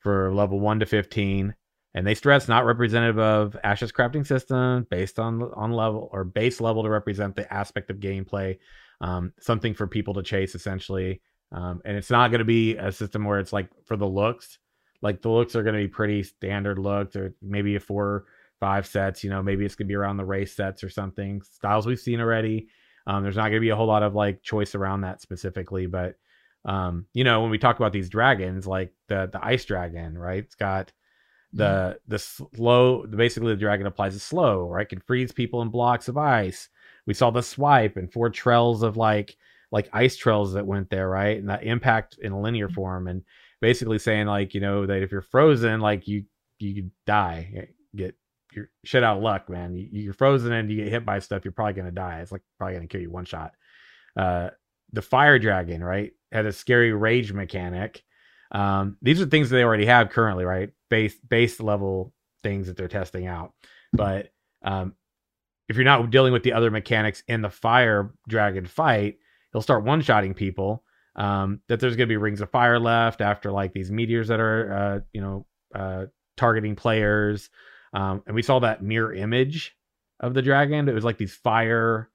for 0.00 0.32
level 0.32 0.60
one 0.60 0.80
to 0.80 0.86
fifteen. 0.86 1.54
And 1.92 2.06
they 2.06 2.14
stress 2.14 2.46
not 2.46 2.66
representative 2.66 3.18
of 3.18 3.56
Ash's 3.64 3.90
crafting 3.90 4.24
system, 4.24 4.86
based 4.90 5.18
on 5.18 5.42
on 5.54 5.72
level 5.72 6.08
or 6.12 6.22
base 6.22 6.60
level 6.60 6.84
to 6.84 6.88
represent 6.88 7.34
the 7.34 7.52
aspect 7.52 7.90
of 7.90 7.98
gameplay, 7.98 8.58
um, 9.00 9.32
something 9.40 9.74
for 9.74 9.88
people 9.88 10.14
to 10.14 10.22
chase 10.22 10.54
essentially. 10.54 11.20
Um, 11.50 11.82
and 11.84 11.96
it's 11.96 12.10
not 12.10 12.30
going 12.30 12.38
to 12.38 12.44
be 12.44 12.76
a 12.76 12.92
system 12.92 13.24
where 13.24 13.40
it's 13.40 13.52
like 13.52 13.68
for 13.84 13.96
the 13.96 14.06
looks, 14.06 14.60
like 15.02 15.20
the 15.20 15.30
looks 15.30 15.56
are 15.56 15.64
going 15.64 15.74
to 15.74 15.80
be 15.80 15.88
pretty 15.88 16.22
standard 16.22 16.78
looks, 16.78 17.16
or 17.16 17.34
maybe 17.42 17.74
a 17.74 17.80
four 17.80 18.26
five 18.60 18.86
sets. 18.86 19.24
You 19.24 19.30
know, 19.30 19.42
maybe 19.42 19.64
it's 19.64 19.74
going 19.74 19.88
to 19.88 19.92
be 19.92 19.96
around 19.96 20.16
the 20.16 20.24
race 20.24 20.54
sets 20.54 20.84
or 20.84 20.90
something 20.90 21.42
styles 21.42 21.86
we've 21.88 21.98
seen 21.98 22.20
already. 22.20 22.68
Um, 23.08 23.24
there's 23.24 23.36
not 23.36 23.48
going 23.48 23.54
to 23.54 23.60
be 23.60 23.70
a 23.70 23.76
whole 23.76 23.88
lot 23.88 24.04
of 24.04 24.14
like 24.14 24.44
choice 24.44 24.76
around 24.76 25.00
that 25.00 25.20
specifically, 25.20 25.86
but 25.88 26.14
um, 26.64 27.06
you 27.14 27.24
know, 27.24 27.40
when 27.40 27.50
we 27.50 27.58
talk 27.58 27.76
about 27.76 27.92
these 27.92 28.10
dragons, 28.10 28.66
like 28.66 28.92
the 29.08 29.28
the 29.32 29.44
ice 29.44 29.64
dragon, 29.64 30.16
right? 30.16 30.44
It's 30.44 30.54
got 30.54 30.92
the 31.52 31.98
the 32.06 32.18
slow 32.18 33.06
basically 33.06 33.52
the 33.52 33.60
dragon 33.60 33.86
applies 33.86 34.14
a 34.14 34.20
slow 34.20 34.68
right? 34.68 34.88
Can 34.88 35.00
freeze 35.00 35.32
people 35.32 35.62
in 35.62 35.68
blocks 35.68 36.08
of 36.08 36.16
ice. 36.16 36.68
We 37.06 37.14
saw 37.14 37.30
the 37.30 37.42
swipe 37.42 37.96
and 37.96 38.12
four 38.12 38.30
trails 38.30 38.82
of 38.82 38.96
like 38.96 39.36
like 39.72 39.88
ice 39.92 40.16
trails 40.16 40.52
that 40.52 40.66
went 40.66 40.90
there 40.90 41.08
right? 41.08 41.38
And 41.38 41.48
that 41.48 41.64
impact 41.64 42.18
in 42.22 42.32
a 42.32 42.40
linear 42.40 42.66
mm-hmm. 42.66 42.74
form 42.74 43.08
and 43.08 43.22
basically 43.60 43.98
saying 43.98 44.26
like 44.26 44.54
you 44.54 44.60
know 44.60 44.86
that 44.86 45.02
if 45.02 45.10
you're 45.10 45.22
frozen 45.22 45.80
like 45.80 46.06
you 46.06 46.24
you 46.58 46.90
die 47.06 47.68
get 47.96 48.14
your 48.52 48.68
shit 48.84 49.02
out 49.02 49.16
of 49.16 49.22
luck 49.22 49.48
man. 49.48 49.74
You, 49.74 50.10
are 50.10 50.14
frozen 50.14 50.52
and 50.52 50.70
you 50.70 50.76
get 50.84 50.92
hit 50.92 51.06
by 51.06 51.18
stuff 51.18 51.44
you're 51.44 51.52
probably 51.52 51.74
gonna 51.74 51.90
die. 51.90 52.20
It's 52.20 52.32
like 52.32 52.42
probably 52.58 52.74
gonna 52.74 52.86
kill 52.86 53.00
you 53.00 53.10
one 53.10 53.24
shot. 53.24 53.54
Uh 54.16 54.50
the 54.92 55.02
fire 55.02 55.38
dragon 55.38 55.82
right 55.82 56.12
had 56.32 56.46
a 56.46 56.52
scary 56.52 56.92
rage 56.92 57.32
mechanic 57.32 58.02
um, 58.52 58.96
these 59.00 59.20
are 59.20 59.26
things 59.26 59.50
that 59.50 59.56
they 59.56 59.64
already 59.64 59.86
have 59.86 60.10
currently, 60.10 60.44
right? 60.44 60.70
Base 60.88 61.16
base 61.18 61.60
level 61.60 62.12
things 62.42 62.66
that 62.66 62.76
they're 62.76 62.88
testing 62.88 63.26
out. 63.26 63.52
But 63.92 64.32
um, 64.64 64.94
if 65.68 65.76
you're 65.76 65.84
not 65.84 66.10
dealing 66.10 66.32
with 66.32 66.42
the 66.42 66.52
other 66.52 66.70
mechanics 66.70 67.22
in 67.28 67.42
the 67.42 67.50
fire 67.50 68.12
dragon 68.28 68.66
fight, 68.66 69.18
he'll 69.52 69.62
start 69.62 69.84
one 69.84 70.02
shotting 70.02 70.34
people. 70.34 70.84
Um, 71.16 71.60
that 71.68 71.80
there's 71.80 71.96
going 71.96 72.08
to 72.08 72.12
be 72.12 72.16
rings 72.16 72.40
of 72.40 72.50
fire 72.50 72.78
left 72.78 73.20
after 73.20 73.50
like 73.50 73.72
these 73.72 73.90
meteors 73.90 74.28
that 74.28 74.40
are, 74.40 74.72
uh, 74.72 75.00
you 75.12 75.20
know, 75.20 75.46
uh, 75.74 76.06
targeting 76.36 76.76
players. 76.76 77.50
Um, 77.92 78.22
and 78.26 78.34
we 78.34 78.42
saw 78.42 78.60
that 78.60 78.82
mirror 78.82 79.12
image 79.12 79.76
of 80.20 80.34
the 80.34 80.42
dragon. 80.42 80.88
It 80.88 80.94
was 80.94 81.04
like 81.04 81.18
these 81.18 81.34
fire 81.34 82.09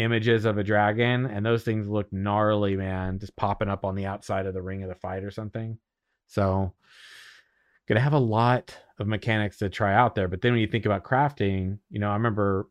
images 0.00 0.46
of 0.46 0.58
a 0.58 0.64
dragon, 0.64 1.26
and 1.26 1.44
those 1.44 1.62
things 1.62 1.86
look 1.86 2.12
gnarly, 2.12 2.76
man, 2.76 3.18
just 3.18 3.36
popping 3.36 3.68
up 3.68 3.84
on 3.84 3.94
the 3.94 4.06
outside 4.06 4.46
of 4.46 4.54
the 4.54 4.62
ring 4.62 4.82
of 4.82 4.88
the 4.88 4.94
fight 4.94 5.22
or 5.22 5.30
something. 5.30 5.78
So, 6.26 6.72
gonna 7.86 8.00
have 8.00 8.14
a 8.14 8.18
lot 8.18 8.76
of 8.98 9.06
mechanics 9.06 9.58
to 9.58 9.68
try 9.68 9.94
out 9.94 10.14
there. 10.14 10.26
But 10.26 10.40
then 10.40 10.52
when 10.52 10.60
you 10.60 10.66
think 10.66 10.86
about 10.86 11.04
crafting, 11.04 11.78
you 11.90 11.98
know, 11.98 12.08
I 12.10 12.14
remember 12.14 12.68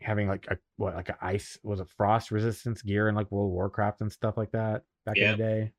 having 0.00 0.28
like 0.28 0.46
a 0.48 0.56
what 0.76 0.94
like 0.94 1.10
a 1.10 1.18
ice 1.20 1.58
was 1.62 1.80
a 1.80 1.84
frost 1.84 2.30
resistance 2.30 2.82
gear 2.82 3.08
in 3.08 3.14
like 3.14 3.30
World 3.30 3.52
Warcraft 3.52 4.00
and 4.00 4.12
stuff 4.12 4.36
like 4.36 4.52
that 4.52 4.84
back 5.04 5.16
yeah. 5.16 5.32
in 5.32 5.38
the 5.38 5.44
day. 5.44 5.72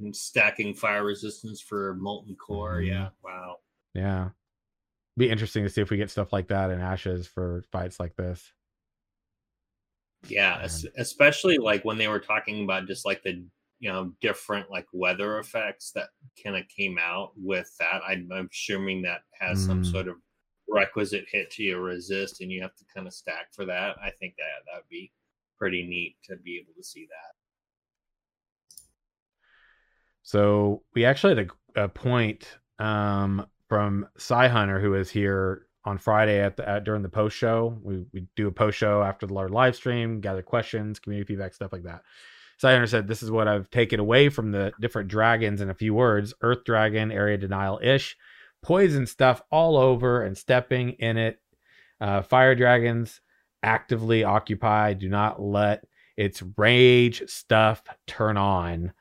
And 0.00 0.16
stacking 0.16 0.74
fire 0.74 1.04
resistance 1.04 1.60
for 1.60 1.94
molten 1.94 2.36
core. 2.36 2.78
Mm-hmm. 2.78 2.88
Yeah. 2.88 3.08
Wow. 3.22 3.56
Yeah. 3.92 4.30
Be 5.16 5.30
interesting 5.30 5.62
to 5.62 5.70
see 5.70 5.80
if 5.80 5.90
we 5.90 5.96
get 5.96 6.10
stuff 6.10 6.32
like 6.32 6.48
that 6.48 6.70
in 6.70 6.80
Ashes 6.80 7.26
for 7.26 7.64
fights 7.70 8.00
like 8.00 8.16
this. 8.16 8.52
Yeah, 10.28 10.66
especially 10.96 11.58
like 11.58 11.84
when 11.84 11.98
they 11.98 12.08
were 12.08 12.20
talking 12.20 12.64
about 12.64 12.86
just 12.86 13.04
like 13.04 13.22
the 13.22 13.44
you 13.80 13.92
know 13.92 14.12
different 14.20 14.70
like 14.70 14.86
weather 14.92 15.38
effects 15.38 15.92
that 15.92 16.08
kind 16.42 16.56
of 16.56 16.62
came 16.68 16.98
out 16.98 17.32
with 17.36 17.70
that. 17.78 18.00
I'm, 18.06 18.28
I'm 18.32 18.48
assuming 18.52 19.02
that 19.02 19.22
has 19.38 19.62
mm. 19.62 19.66
some 19.66 19.84
sort 19.84 20.08
of 20.08 20.16
requisite 20.68 21.26
hit 21.30 21.50
to 21.52 21.62
your 21.62 21.82
resist, 21.82 22.40
and 22.40 22.50
you 22.50 22.62
have 22.62 22.74
to 22.76 22.84
kind 22.94 23.06
of 23.06 23.12
stack 23.12 23.52
for 23.52 23.64
that. 23.66 23.96
I 24.02 24.10
think 24.10 24.34
that 24.36 24.64
that 24.66 24.78
would 24.78 24.88
be 24.88 25.12
pretty 25.58 25.86
neat 25.86 26.16
to 26.24 26.36
be 26.36 26.58
able 26.62 26.72
to 26.76 26.84
see 26.84 27.06
that. 27.06 27.34
So 30.22 30.82
we 30.94 31.04
actually 31.04 31.36
had 31.36 31.50
a, 31.76 31.84
a 31.84 31.88
point 31.88 32.58
um, 32.78 33.46
from 33.68 34.08
Psy 34.16 34.48
Hunter 34.48 34.80
who 34.80 34.94
is 34.94 35.10
here 35.10 35.66
on 35.84 35.98
Friday 35.98 36.40
at 36.40 36.56
the 36.56 36.68
at, 36.68 36.84
during 36.84 37.02
the 37.02 37.08
post 37.08 37.36
show. 37.36 37.78
We 37.82 38.04
we 38.12 38.26
do 38.36 38.48
a 38.48 38.52
post 38.52 38.78
show 38.78 39.02
after 39.02 39.26
the 39.26 39.34
live 39.34 39.76
stream, 39.76 40.20
gather 40.20 40.42
questions, 40.42 40.98
community 40.98 41.26
feedback, 41.26 41.54
stuff 41.54 41.72
like 41.72 41.84
that. 41.84 42.02
Sider 42.58 42.86
said, 42.86 43.08
"This 43.08 43.22
is 43.22 43.30
what 43.30 43.48
I've 43.48 43.70
taken 43.70 44.00
away 44.00 44.28
from 44.28 44.52
the 44.52 44.72
different 44.80 45.08
dragons 45.08 45.60
in 45.60 45.70
a 45.70 45.74
few 45.74 45.94
words: 45.94 46.34
Earth 46.40 46.64
Dragon, 46.64 47.12
area 47.12 47.36
denial 47.36 47.80
ish, 47.82 48.16
poison 48.62 49.06
stuff 49.06 49.42
all 49.50 49.76
over 49.76 50.22
and 50.22 50.36
stepping 50.36 50.90
in 50.90 51.16
it. 51.16 51.40
Uh, 52.00 52.22
fire 52.22 52.54
dragons 52.54 53.20
actively 53.62 54.24
occupy. 54.24 54.94
Do 54.94 55.08
not 55.08 55.40
let 55.40 55.84
its 56.16 56.42
rage 56.56 57.22
stuff 57.26 57.82
turn 58.06 58.36
on. 58.36 58.92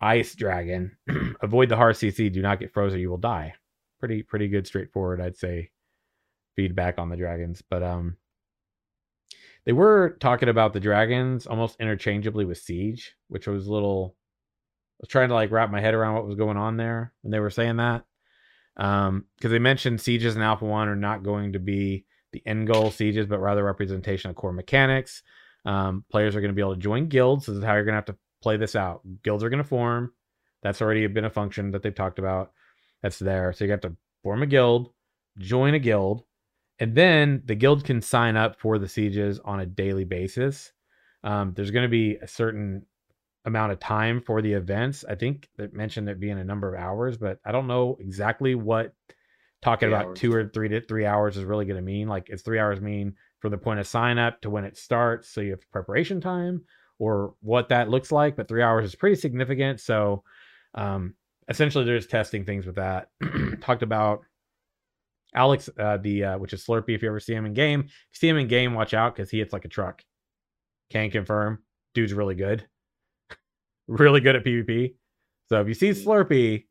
Ice 0.00 0.34
dragon, 0.34 0.96
avoid 1.42 1.68
the 1.68 1.76
hard 1.76 1.94
CC. 1.94 2.32
Do 2.32 2.42
not 2.42 2.58
get 2.58 2.72
frozen. 2.72 2.98
You 2.98 3.10
will 3.10 3.18
die. 3.18 3.54
Pretty 4.00 4.22
pretty 4.24 4.48
good, 4.48 4.66
straightforward. 4.66 5.20
I'd 5.20 5.36
say 5.36 5.70
feedback 6.56 6.98
on 6.98 7.08
the 7.08 7.16
dragons, 7.16 7.62
but 7.68 7.82
um, 7.82 8.16
they 9.64 9.72
were 9.72 10.16
talking 10.20 10.48
about 10.48 10.72
the 10.72 10.80
dragons 10.80 11.46
almost 11.46 11.80
interchangeably 11.80 12.44
with 12.44 12.58
siege, 12.58 13.14
which 13.28 13.46
was 13.46 13.66
a 13.66 13.72
little. 13.72 14.16
I 15.00 15.02
was 15.02 15.08
trying 15.08 15.28
to 15.28 15.34
like 15.34 15.50
wrap 15.50 15.70
my 15.70 15.80
head 15.80 15.94
around 15.94 16.14
what 16.14 16.26
was 16.26 16.36
going 16.36 16.56
on 16.56 16.76
there 16.76 17.12
when 17.22 17.32
they 17.32 17.40
were 17.40 17.50
saying 17.50 17.76
that, 17.76 18.04
um, 18.76 19.24
because 19.36 19.50
they 19.50 19.58
mentioned 19.58 20.00
sieges 20.00 20.34
and 20.34 20.44
Alpha 20.44 20.64
One 20.64 20.88
are 20.88 20.96
not 20.96 21.24
going 21.24 21.54
to 21.54 21.58
be 21.58 22.04
the 22.32 22.42
end 22.46 22.66
goal 22.66 22.90
sieges, 22.90 23.26
but 23.26 23.40
rather 23.40 23.64
representation 23.64 24.30
of 24.30 24.36
core 24.36 24.52
mechanics. 24.52 25.22
Um, 25.64 26.04
players 26.10 26.34
are 26.34 26.40
going 26.40 26.50
to 26.50 26.54
be 26.54 26.62
able 26.62 26.74
to 26.74 26.80
join 26.80 27.08
guilds. 27.08 27.46
This 27.46 27.56
is 27.56 27.64
how 27.64 27.74
you're 27.74 27.84
going 27.84 27.92
to 27.92 27.96
have 27.96 28.06
to 28.06 28.16
play 28.42 28.56
this 28.56 28.74
out. 28.74 29.02
Guilds 29.22 29.44
are 29.44 29.50
going 29.50 29.62
to 29.62 29.68
form. 29.68 30.12
That's 30.62 30.82
already 30.82 31.06
been 31.06 31.24
a 31.24 31.30
function 31.30 31.72
that 31.72 31.82
they've 31.82 31.94
talked 31.94 32.18
about. 32.18 32.52
That's 33.02 33.18
there. 33.18 33.52
So 33.52 33.64
you 33.64 33.70
have 33.70 33.80
to 33.82 33.96
form 34.22 34.42
a 34.42 34.46
guild, 34.46 34.92
join 35.38 35.74
a 35.74 35.78
guild, 35.78 36.24
and 36.82 36.96
then 36.96 37.42
the 37.44 37.54
guild 37.54 37.84
can 37.84 38.02
sign 38.02 38.36
up 38.36 38.58
for 38.58 38.76
the 38.76 38.88
sieges 38.88 39.38
on 39.44 39.60
a 39.60 39.66
daily 39.66 40.02
basis. 40.02 40.72
Um, 41.22 41.52
there's 41.54 41.70
going 41.70 41.84
to 41.84 41.88
be 41.88 42.16
a 42.16 42.26
certain 42.26 42.84
amount 43.44 43.70
of 43.70 43.78
time 43.78 44.20
for 44.20 44.42
the 44.42 44.54
events. 44.54 45.04
I 45.08 45.14
think 45.14 45.48
that 45.58 45.74
mentioned 45.74 46.08
it 46.08 46.18
being 46.18 46.40
a 46.40 46.44
number 46.44 46.74
of 46.74 46.80
hours, 46.82 47.16
but 47.16 47.38
I 47.46 47.52
don't 47.52 47.68
know 47.68 47.96
exactly 48.00 48.56
what 48.56 48.94
talking 49.62 49.90
three 49.90 49.94
about 49.94 50.06
hours. 50.06 50.18
two 50.18 50.34
or 50.34 50.48
three 50.48 50.68
to 50.70 50.80
three 50.80 51.06
hours 51.06 51.36
is 51.36 51.44
really 51.44 51.66
going 51.66 51.76
to 51.76 51.82
mean. 51.82 52.08
Like, 52.08 52.30
is 52.30 52.42
three 52.42 52.58
hours 52.58 52.80
mean 52.80 53.14
from 53.38 53.52
the 53.52 53.58
point 53.58 53.78
of 53.78 53.86
sign 53.86 54.18
up 54.18 54.40
to 54.40 54.50
when 54.50 54.64
it 54.64 54.76
starts? 54.76 55.28
So 55.28 55.40
you 55.40 55.52
have 55.52 55.70
preparation 55.70 56.20
time 56.20 56.64
or 56.98 57.34
what 57.42 57.68
that 57.68 57.90
looks 57.90 58.10
like. 58.10 58.34
But 58.34 58.48
three 58.48 58.62
hours 58.64 58.86
is 58.86 58.96
pretty 58.96 59.14
significant. 59.14 59.78
So 59.78 60.24
um, 60.74 61.14
essentially, 61.48 61.84
they're 61.84 61.98
just 61.98 62.10
testing 62.10 62.44
things 62.44 62.66
with 62.66 62.74
that. 62.74 63.06
Talked 63.60 63.84
about 63.84 64.22
Alex, 65.34 65.70
uh, 65.78 65.96
the 65.96 66.24
uh, 66.24 66.38
which 66.38 66.52
is 66.52 66.64
Slurpee. 66.64 66.94
If 66.94 67.02
you 67.02 67.08
ever 67.08 67.20
see 67.20 67.34
him 67.34 67.46
in 67.46 67.54
game, 67.54 67.80
if 67.80 67.86
you 67.86 68.18
see 68.18 68.28
him 68.28 68.36
in 68.36 68.48
game, 68.48 68.74
watch 68.74 68.94
out 68.94 69.14
because 69.14 69.30
he 69.30 69.38
hits 69.38 69.52
like 69.52 69.64
a 69.64 69.68
truck. 69.68 70.02
Can 70.90 71.10
confirm, 71.10 71.60
dude's 71.94 72.12
really 72.12 72.34
good, 72.34 72.66
really 73.86 74.20
good 74.20 74.36
at 74.36 74.44
PvP. 74.44 74.94
So 75.48 75.60
if 75.60 75.68
you 75.68 75.74
see 75.74 75.90
Slurpee, 75.90 76.66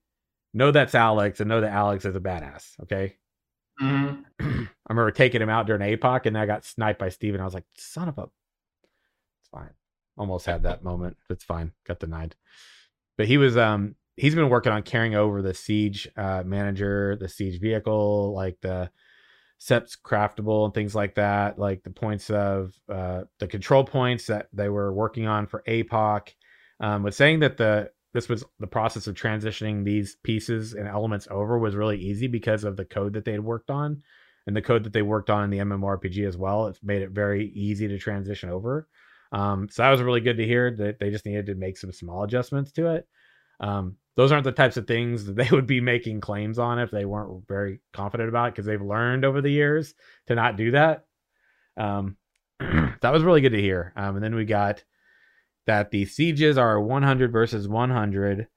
know 0.53 0.71
that's 0.71 0.95
Alex 0.95 1.39
and 1.39 1.49
know 1.49 1.61
that 1.61 1.71
Alex 1.71 2.05
is 2.05 2.15
a 2.15 2.19
badass. 2.19 2.79
Okay. 2.83 3.15
Mm-hmm. 3.81 4.21
I 4.41 4.89
remember 4.89 5.11
taking 5.11 5.41
him 5.41 5.49
out 5.49 5.65
during 5.65 5.81
APOC 5.81 6.25
and 6.25 6.37
I 6.37 6.45
got 6.45 6.65
sniped 6.65 6.99
by 6.99 7.09
Steven. 7.09 7.41
I 7.41 7.45
was 7.45 7.53
like, 7.53 7.65
son 7.77 8.09
of 8.09 8.17
a. 8.17 8.23
It's 8.23 9.49
fine. 9.51 9.69
Almost 10.17 10.45
had 10.45 10.63
that 10.63 10.83
moment. 10.83 11.17
It's 11.29 11.43
fine. 11.43 11.71
Got 11.87 11.99
denied. 11.99 12.35
But 13.17 13.27
he 13.27 13.37
was 13.37 13.57
um 13.57 13.95
he's 14.17 14.35
been 14.35 14.49
working 14.49 14.71
on 14.71 14.83
carrying 14.83 15.15
over 15.15 15.41
the 15.41 15.53
siege 15.53 16.07
uh, 16.17 16.43
manager, 16.45 17.17
the 17.19 17.29
siege 17.29 17.59
vehicle, 17.59 18.33
like 18.33 18.57
the 18.61 18.89
seps 19.59 19.97
craftable 20.03 20.65
and 20.65 20.73
things 20.73 20.95
like 20.95 21.15
that, 21.15 21.59
like 21.59 21.83
the 21.83 21.91
points 21.91 22.29
of 22.29 22.73
uh, 22.89 23.21
the 23.39 23.47
control 23.47 23.83
points 23.83 24.25
that 24.27 24.47
they 24.53 24.69
were 24.69 24.93
working 24.93 25.27
on 25.27 25.47
for 25.47 25.63
APOC. 25.67 26.29
Um, 26.79 27.03
was 27.03 27.15
saying 27.15 27.41
that 27.41 27.57
the 27.57 27.91
this 28.13 28.27
was 28.27 28.43
the 28.59 28.67
process 28.67 29.07
of 29.07 29.15
transitioning 29.15 29.85
these 29.85 30.17
pieces 30.23 30.73
and 30.73 30.87
elements 30.87 31.27
over 31.31 31.57
was 31.57 31.75
really 31.75 31.97
easy 31.97 32.27
because 32.27 32.63
of 32.63 32.75
the 32.75 32.83
code 32.85 33.13
that 33.13 33.23
they 33.23 33.31
had 33.31 33.43
worked 33.43 33.69
on 33.69 34.01
and 34.47 34.55
the 34.55 34.61
code 34.61 34.83
that 34.83 34.93
they 34.93 35.01
worked 35.01 35.29
on 35.29 35.43
in 35.43 35.49
the 35.49 35.59
MMORPG 35.59 36.27
as 36.27 36.37
well. 36.37 36.67
It's 36.67 36.83
made 36.83 37.03
it 37.03 37.11
very 37.11 37.49
easy 37.49 37.87
to 37.87 37.97
transition 37.97 38.49
over. 38.49 38.87
Um, 39.31 39.69
so 39.69 39.83
that 39.83 39.91
was 39.91 40.01
really 40.01 40.19
good 40.19 40.37
to 40.37 40.45
hear 40.45 40.75
that 40.75 40.99
they 40.99 41.09
just 41.09 41.25
needed 41.25 41.45
to 41.45 41.55
make 41.55 41.77
some 41.77 41.91
small 41.91 42.23
adjustments 42.23 42.71
to 42.73 42.95
it. 42.95 43.07
Um, 43.61 43.95
those 44.15 44.31
aren't 44.31 44.43
the 44.43 44.51
types 44.51 44.77
of 44.77 44.87
things 44.87 45.25
that 45.25 45.35
they 45.35 45.47
would 45.51 45.67
be 45.67 45.81
making 45.81 46.21
claims 46.21 46.59
on 46.59 46.79
if 46.79 46.91
they 46.91 47.05
weren't 47.05 47.47
very 47.47 47.79
confident 47.93 48.29
about 48.29 48.49
it 48.49 48.55
because 48.55 48.65
they've 48.65 48.81
learned 48.81 49.25
over 49.25 49.41
the 49.41 49.51
years 49.51 49.93
to 50.27 50.35
not 50.35 50.57
do 50.57 50.71
that. 50.71 51.05
Um, 51.77 52.17
that 52.59 53.13
was 53.13 53.23
really 53.23 53.41
good 53.41 53.53
to 53.53 53.61
hear. 53.61 53.93
Um, 53.95 54.15
and 54.15 54.23
then 54.23 54.35
we 54.35 54.45
got 54.45 54.83
that 55.65 55.91
the 55.91 56.05
sieges 56.05 56.57
are 56.57 56.79
100 56.79 57.31
versus 57.31 57.67
100. 57.67 58.47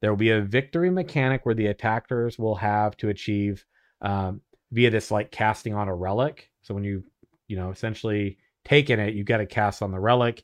There 0.00 0.10
will 0.10 0.16
be 0.16 0.30
a 0.30 0.40
victory 0.40 0.90
mechanic 0.90 1.46
where 1.46 1.54
the 1.54 1.66
attackers 1.66 2.38
will 2.38 2.56
have 2.56 2.96
to 2.98 3.08
achieve 3.08 3.64
um, 4.02 4.40
via 4.72 4.90
this 4.90 5.10
like 5.10 5.30
casting 5.30 5.74
on 5.74 5.88
a 5.88 5.94
relic. 5.94 6.50
So 6.62 6.74
when 6.74 6.84
you, 6.84 7.04
you 7.46 7.56
know, 7.56 7.70
essentially 7.70 8.38
taken 8.64 8.98
it, 8.98 9.14
you've 9.14 9.26
got 9.26 9.38
to 9.38 9.46
cast 9.46 9.82
on 9.82 9.92
the 9.92 10.00
relic. 10.00 10.42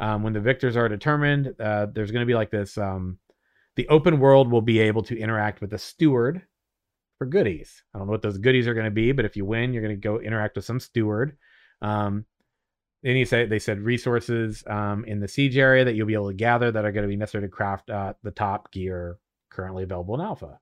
Um, 0.00 0.22
when 0.22 0.32
the 0.32 0.40
victors 0.40 0.76
are 0.76 0.88
determined, 0.88 1.54
uh, 1.60 1.86
there's 1.92 2.10
going 2.10 2.22
to 2.22 2.26
be 2.26 2.34
like 2.34 2.50
this. 2.50 2.76
Um, 2.76 3.18
the 3.80 3.88
open 3.88 4.20
world 4.20 4.50
will 4.50 4.60
be 4.60 4.78
able 4.78 5.02
to 5.02 5.18
interact 5.18 5.62
with 5.62 5.72
a 5.72 5.78
steward 5.78 6.42
for 7.16 7.26
goodies. 7.26 7.82
I 7.94 7.98
don't 7.98 8.08
know 8.08 8.10
what 8.10 8.20
those 8.20 8.36
goodies 8.36 8.68
are 8.68 8.74
going 8.74 8.84
to 8.84 8.90
be, 8.90 9.12
but 9.12 9.24
if 9.24 9.38
you 9.38 9.46
win, 9.46 9.72
you're 9.72 9.82
going 9.82 9.98
to 9.98 10.08
go 10.08 10.20
interact 10.20 10.56
with 10.56 10.66
some 10.66 10.78
steward. 10.78 11.38
Um, 11.80 12.26
then 13.02 13.16
he 13.16 13.24
said 13.24 13.48
they 13.48 13.58
said 13.58 13.80
resources 13.80 14.62
um, 14.66 15.06
in 15.06 15.18
the 15.18 15.28
siege 15.28 15.56
area 15.56 15.82
that 15.86 15.94
you'll 15.94 16.06
be 16.06 16.12
able 16.12 16.28
to 16.28 16.34
gather 16.34 16.70
that 16.70 16.84
are 16.84 16.92
going 16.92 17.04
to 17.04 17.08
be 17.08 17.16
necessary 17.16 17.44
to 17.44 17.48
craft 17.48 17.88
uh, 17.88 18.12
the 18.22 18.32
top 18.32 18.70
gear 18.70 19.16
currently 19.48 19.84
available 19.84 20.14
in 20.14 20.20
alpha. 20.20 20.58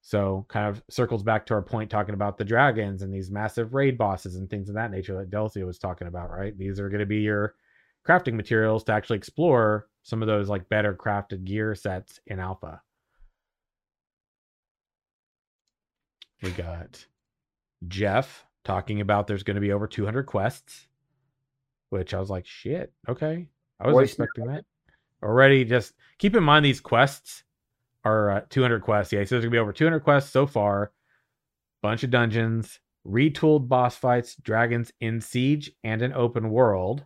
So 0.00 0.46
kind 0.48 0.66
of 0.66 0.82
circles 0.88 1.22
back 1.22 1.44
to 1.46 1.54
our 1.54 1.60
point 1.60 1.90
talking 1.90 2.14
about 2.14 2.38
the 2.38 2.44
dragons 2.46 3.02
and 3.02 3.12
these 3.12 3.30
massive 3.30 3.74
raid 3.74 3.98
bosses 3.98 4.36
and 4.36 4.48
things 4.48 4.70
of 4.70 4.76
that 4.76 4.90
nature 4.90 5.18
that 5.18 5.30
Deltia 5.30 5.66
was 5.66 5.78
talking 5.78 6.08
about, 6.08 6.30
right? 6.30 6.56
These 6.56 6.80
are 6.80 6.88
going 6.88 7.00
to 7.00 7.06
be 7.06 7.20
your 7.20 7.54
crafting 8.08 8.32
materials 8.32 8.82
to 8.84 8.92
actually 8.92 9.18
explore 9.18 9.88
some 10.04 10.22
of 10.22 10.28
those 10.28 10.48
like 10.48 10.68
better 10.68 10.94
crafted 10.94 11.44
gear 11.44 11.74
sets 11.74 12.20
in 12.26 12.38
alpha. 12.38 12.80
We 16.42 16.52
got 16.52 17.04
Jeff 17.88 18.46
talking 18.64 19.00
about 19.00 19.26
there's 19.26 19.42
going 19.42 19.56
to 19.56 19.60
be 19.60 19.72
over 19.72 19.88
200 19.88 20.24
quests 20.24 20.86
which 21.94 22.12
I 22.12 22.18
was 22.18 22.28
like, 22.28 22.44
shit, 22.44 22.92
okay. 23.08 23.46
I 23.78 23.86
was 23.86 23.94
Voice 23.94 24.08
expecting 24.10 24.46
that. 24.46 24.64
Already, 25.22 25.64
just 25.64 25.94
keep 26.18 26.34
in 26.34 26.42
mind 26.42 26.64
these 26.64 26.80
quests 26.80 27.44
are 28.04 28.30
uh, 28.30 28.40
200 28.50 28.82
quests. 28.82 29.12
Yeah, 29.12 29.22
so 29.22 29.36
there's 29.36 29.44
gonna 29.44 29.52
be 29.52 29.58
over 29.58 29.72
200 29.72 30.00
quests 30.00 30.32
so 30.32 30.44
far. 30.44 30.90
Bunch 31.82 32.02
of 32.02 32.10
dungeons, 32.10 32.80
retooled 33.06 33.68
boss 33.68 33.96
fights, 33.96 34.34
dragons 34.34 34.92
in 35.00 35.20
siege 35.20 35.70
and 35.84 36.02
an 36.02 36.12
open 36.12 36.50
world, 36.50 37.04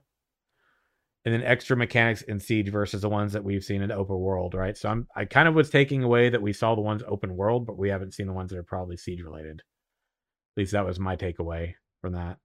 and 1.28 1.42
then 1.42 1.46
extra 1.46 1.76
mechanics 1.76 2.22
in 2.22 2.40
siege 2.40 2.70
versus 2.70 3.02
the 3.02 3.08
ones 3.08 3.34
that 3.34 3.44
we've 3.44 3.62
seen 3.62 3.82
in 3.82 3.90
the 3.90 3.94
open 3.94 4.18
world. 4.18 4.54
Right. 4.54 4.74
So 4.78 4.88
I'm 4.88 5.06
I 5.14 5.26
kind 5.26 5.46
of 5.46 5.54
was 5.54 5.68
taking 5.68 6.02
away 6.02 6.30
that 6.30 6.40
we 6.40 6.54
saw 6.54 6.74
the 6.74 6.80
ones 6.80 7.02
open 7.06 7.36
world, 7.36 7.66
but 7.66 7.76
we 7.76 7.90
haven't 7.90 8.14
seen 8.14 8.26
the 8.26 8.32
ones 8.32 8.50
that 8.50 8.58
are 8.58 8.62
probably 8.62 8.96
siege 8.96 9.20
related. 9.20 9.60
At 9.60 10.60
least 10.60 10.72
that 10.72 10.86
was 10.86 10.98
my 10.98 11.16
takeaway 11.16 11.74
from 12.00 12.14
that. 12.14 12.38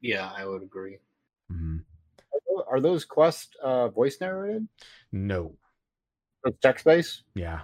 Yeah, 0.00 0.30
I 0.34 0.46
would 0.46 0.62
agree. 0.62 0.96
Mm-hmm. 1.52 1.76
Are 2.70 2.80
those 2.80 3.04
quests 3.04 3.50
uh, 3.62 3.88
voice 3.88 4.16
narrated? 4.18 4.66
No. 5.12 5.56
It's 6.44 6.58
text 6.62 6.86
based. 6.86 7.24
Yeah. 7.34 7.60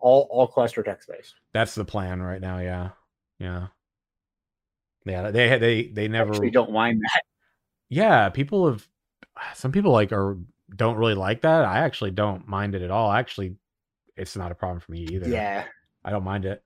All 0.00 0.28
all 0.30 0.46
quests 0.46 0.78
are 0.78 0.82
text 0.82 1.10
based. 1.10 1.34
That's 1.52 1.74
the 1.74 1.84
plan 1.84 2.22
right 2.22 2.40
now. 2.40 2.56
Yeah. 2.56 2.88
Yeah. 3.38 3.66
Yeah. 5.04 5.30
They 5.30 5.58
they 5.58 5.82
they 5.88 6.08
never. 6.08 6.40
We 6.40 6.50
don't 6.50 6.72
mind 6.72 7.02
that. 7.02 7.22
Yeah, 7.90 8.30
people 8.30 8.70
have. 8.70 8.88
Some 9.54 9.72
people 9.72 9.92
like 9.92 10.12
are 10.12 10.38
don't 10.74 10.96
really 10.96 11.14
like 11.14 11.42
that. 11.42 11.64
I 11.64 11.78
actually 11.78 12.12
don't 12.12 12.48
mind 12.48 12.74
it 12.74 12.82
at 12.82 12.90
all. 12.90 13.12
Actually, 13.12 13.56
it's 14.16 14.36
not 14.36 14.52
a 14.52 14.54
problem 14.54 14.80
for 14.80 14.92
me 14.92 15.06
either. 15.10 15.28
Yeah. 15.28 15.64
I 16.04 16.10
don't 16.10 16.24
mind 16.24 16.44
it 16.44 16.62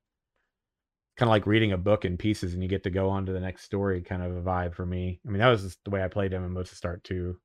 kind 1.17 1.29
of 1.29 1.31
like 1.31 1.47
reading 1.47 1.73
a 1.73 1.79
book 1.79 2.05
in 2.05 2.17
pieces 2.17 2.53
and 2.53 2.63
you 2.63 2.69
get 2.69 2.83
to 2.83 2.91
go 2.91 3.09
on 3.09 3.27
to 3.27 3.33
the 3.33 3.41
next 3.41 3.65
story 3.65 4.03
kind 4.03 4.23
of 4.23 4.37
a 4.37 4.43
vibe 4.43 4.75
for 4.75 4.85
me. 4.85 5.21
I 5.27 5.31
mean, 5.31 5.39
that 5.39 5.49
was 5.49 5.77
the 5.85 5.91
way 5.91 6.03
I 6.03 6.09
played 6.09 6.33
MMOs 6.33 6.69
to 6.69 6.75
start 6.75 7.03
too. 7.05 7.39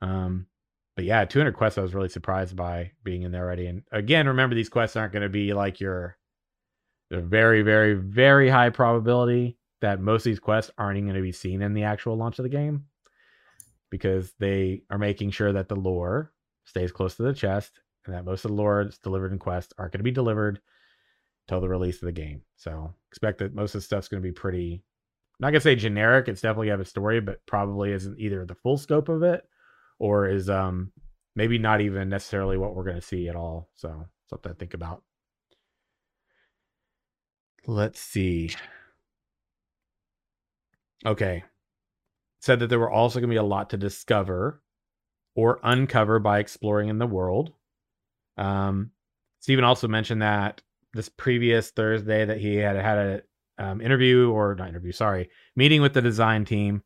Um, 0.00 0.46
but 0.96 1.04
yeah, 1.04 1.24
200 1.24 1.52
quests 1.52 1.78
I 1.78 1.82
was 1.82 1.94
really 1.94 2.08
surprised 2.08 2.56
by 2.56 2.92
being 3.02 3.22
in 3.22 3.32
there 3.32 3.44
already. 3.44 3.66
And 3.66 3.82
again, 3.92 4.28
remember 4.28 4.54
these 4.54 4.68
quests 4.68 4.96
aren't 4.96 5.12
going 5.12 5.22
to 5.22 5.28
be 5.28 5.52
like 5.52 5.80
your 5.80 6.16
they're 7.10 7.20
very, 7.20 7.62
very, 7.62 7.94
very 7.94 8.48
high 8.48 8.70
probability 8.70 9.58
that 9.82 10.00
most 10.00 10.22
of 10.22 10.30
these 10.30 10.40
quests 10.40 10.70
aren't 10.78 10.96
even 10.96 11.08
going 11.08 11.16
to 11.16 11.22
be 11.22 11.32
seen 11.32 11.60
in 11.60 11.74
the 11.74 11.84
actual 11.84 12.16
launch 12.16 12.38
of 12.38 12.44
the 12.44 12.48
game 12.48 12.86
because 13.94 14.32
they 14.40 14.82
are 14.90 14.98
making 14.98 15.30
sure 15.30 15.52
that 15.52 15.68
the 15.68 15.76
lore 15.76 16.32
stays 16.64 16.90
close 16.90 17.14
to 17.14 17.22
the 17.22 17.32
chest 17.32 17.78
and 18.04 18.12
that 18.12 18.24
most 18.24 18.44
of 18.44 18.50
the 18.50 18.56
lore 18.56 18.82
that's 18.82 18.98
delivered 18.98 19.30
in 19.30 19.38
quest 19.38 19.72
aren't 19.78 19.92
going 19.92 20.00
to 20.00 20.02
be 20.02 20.10
delivered 20.10 20.60
till 21.46 21.60
the 21.60 21.68
release 21.68 22.02
of 22.02 22.06
the 22.06 22.12
game. 22.12 22.40
So 22.56 22.92
expect 23.08 23.38
that 23.38 23.54
most 23.54 23.76
of 23.76 23.82
the 23.82 23.84
stuff's 23.84 24.08
going 24.08 24.20
to 24.20 24.28
be 24.28 24.32
pretty. 24.32 24.82
I'm 25.38 25.44
not 25.46 25.50
gonna 25.50 25.60
say 25.60 25.76
generic. 25.76 26.26
It's 26.26 26.40
definitely 26.40 26.70
have 26.70 26.80
a 26.80 26.84
story, 26.84 27.20
but 27.20 27.38
probably 27.46 27.92
isn't 27.92 28.18
either 28.18 28.44
the 28.44 28.56
full 28.56 28.78
scope 28.78 29.08
of 29.08 29.22
it, 29.22 29.44
or 30.00 30.26
is 30.28 30.50
um 30.50 30.90
maybe 31.36 31.56
not 31.56 31.80
even 31.80 32.08
necessarily 32.08 32.58
what 32.58 32.74
we're 32.74 32.82
going 32.82 33.00
to 33.00 33.02
see 33.02 33.28
at 33.28 33.36
all. 33.36 33.68
So 33.74 34.08
something 34.28 34.50
to 34.50 34.58
think 34.58 34.74
about. 34.74 35.04
Let's 37.64 38.00
see. 38.00 38.50
Okay. 41.06 41.44
Said 42.44 42.60
that 42.60 42.66
there 42.66 42.78
were 42.78 42.90
also 42.90 43.20
going 43.20 43.30
to 43.30 43.32
be 43.32 43.38
a 43.38 43.42
lot 43.42 43.70
to 43.70 43.78
discover 43.78 44.60
or 45.34 45.60
uncover 45.62 46.18
by 46.18 46.40
exploring 46.40 46.90
in 46.90 46.98
the 46.98 47.06
world. 47.06 47.54
Um, 48.36 48.90
Steven 49.40 49.64
also 49.64 49.88
mentioned 49.88 50.20
that 50.20 50.60
this 50.92 51.08
previous 51.08 51.70
Thursday 51.70 52.26
that 52.26 52.36
he 52.36 52.56
had 52.56 52.76
had 52.76 52.98
a 52.98 53.22
um, 53.58 53.80
interview 53.80 54.30
or 54.30 54.54
not 54.56 54.68
interview, 54.68 54.92
sorry, 54.92 55.30
meeting 55.56 55.80
with 55.80 55.94
the 55.94 56.02
design 56.02 56.44
team, 56.44 56.82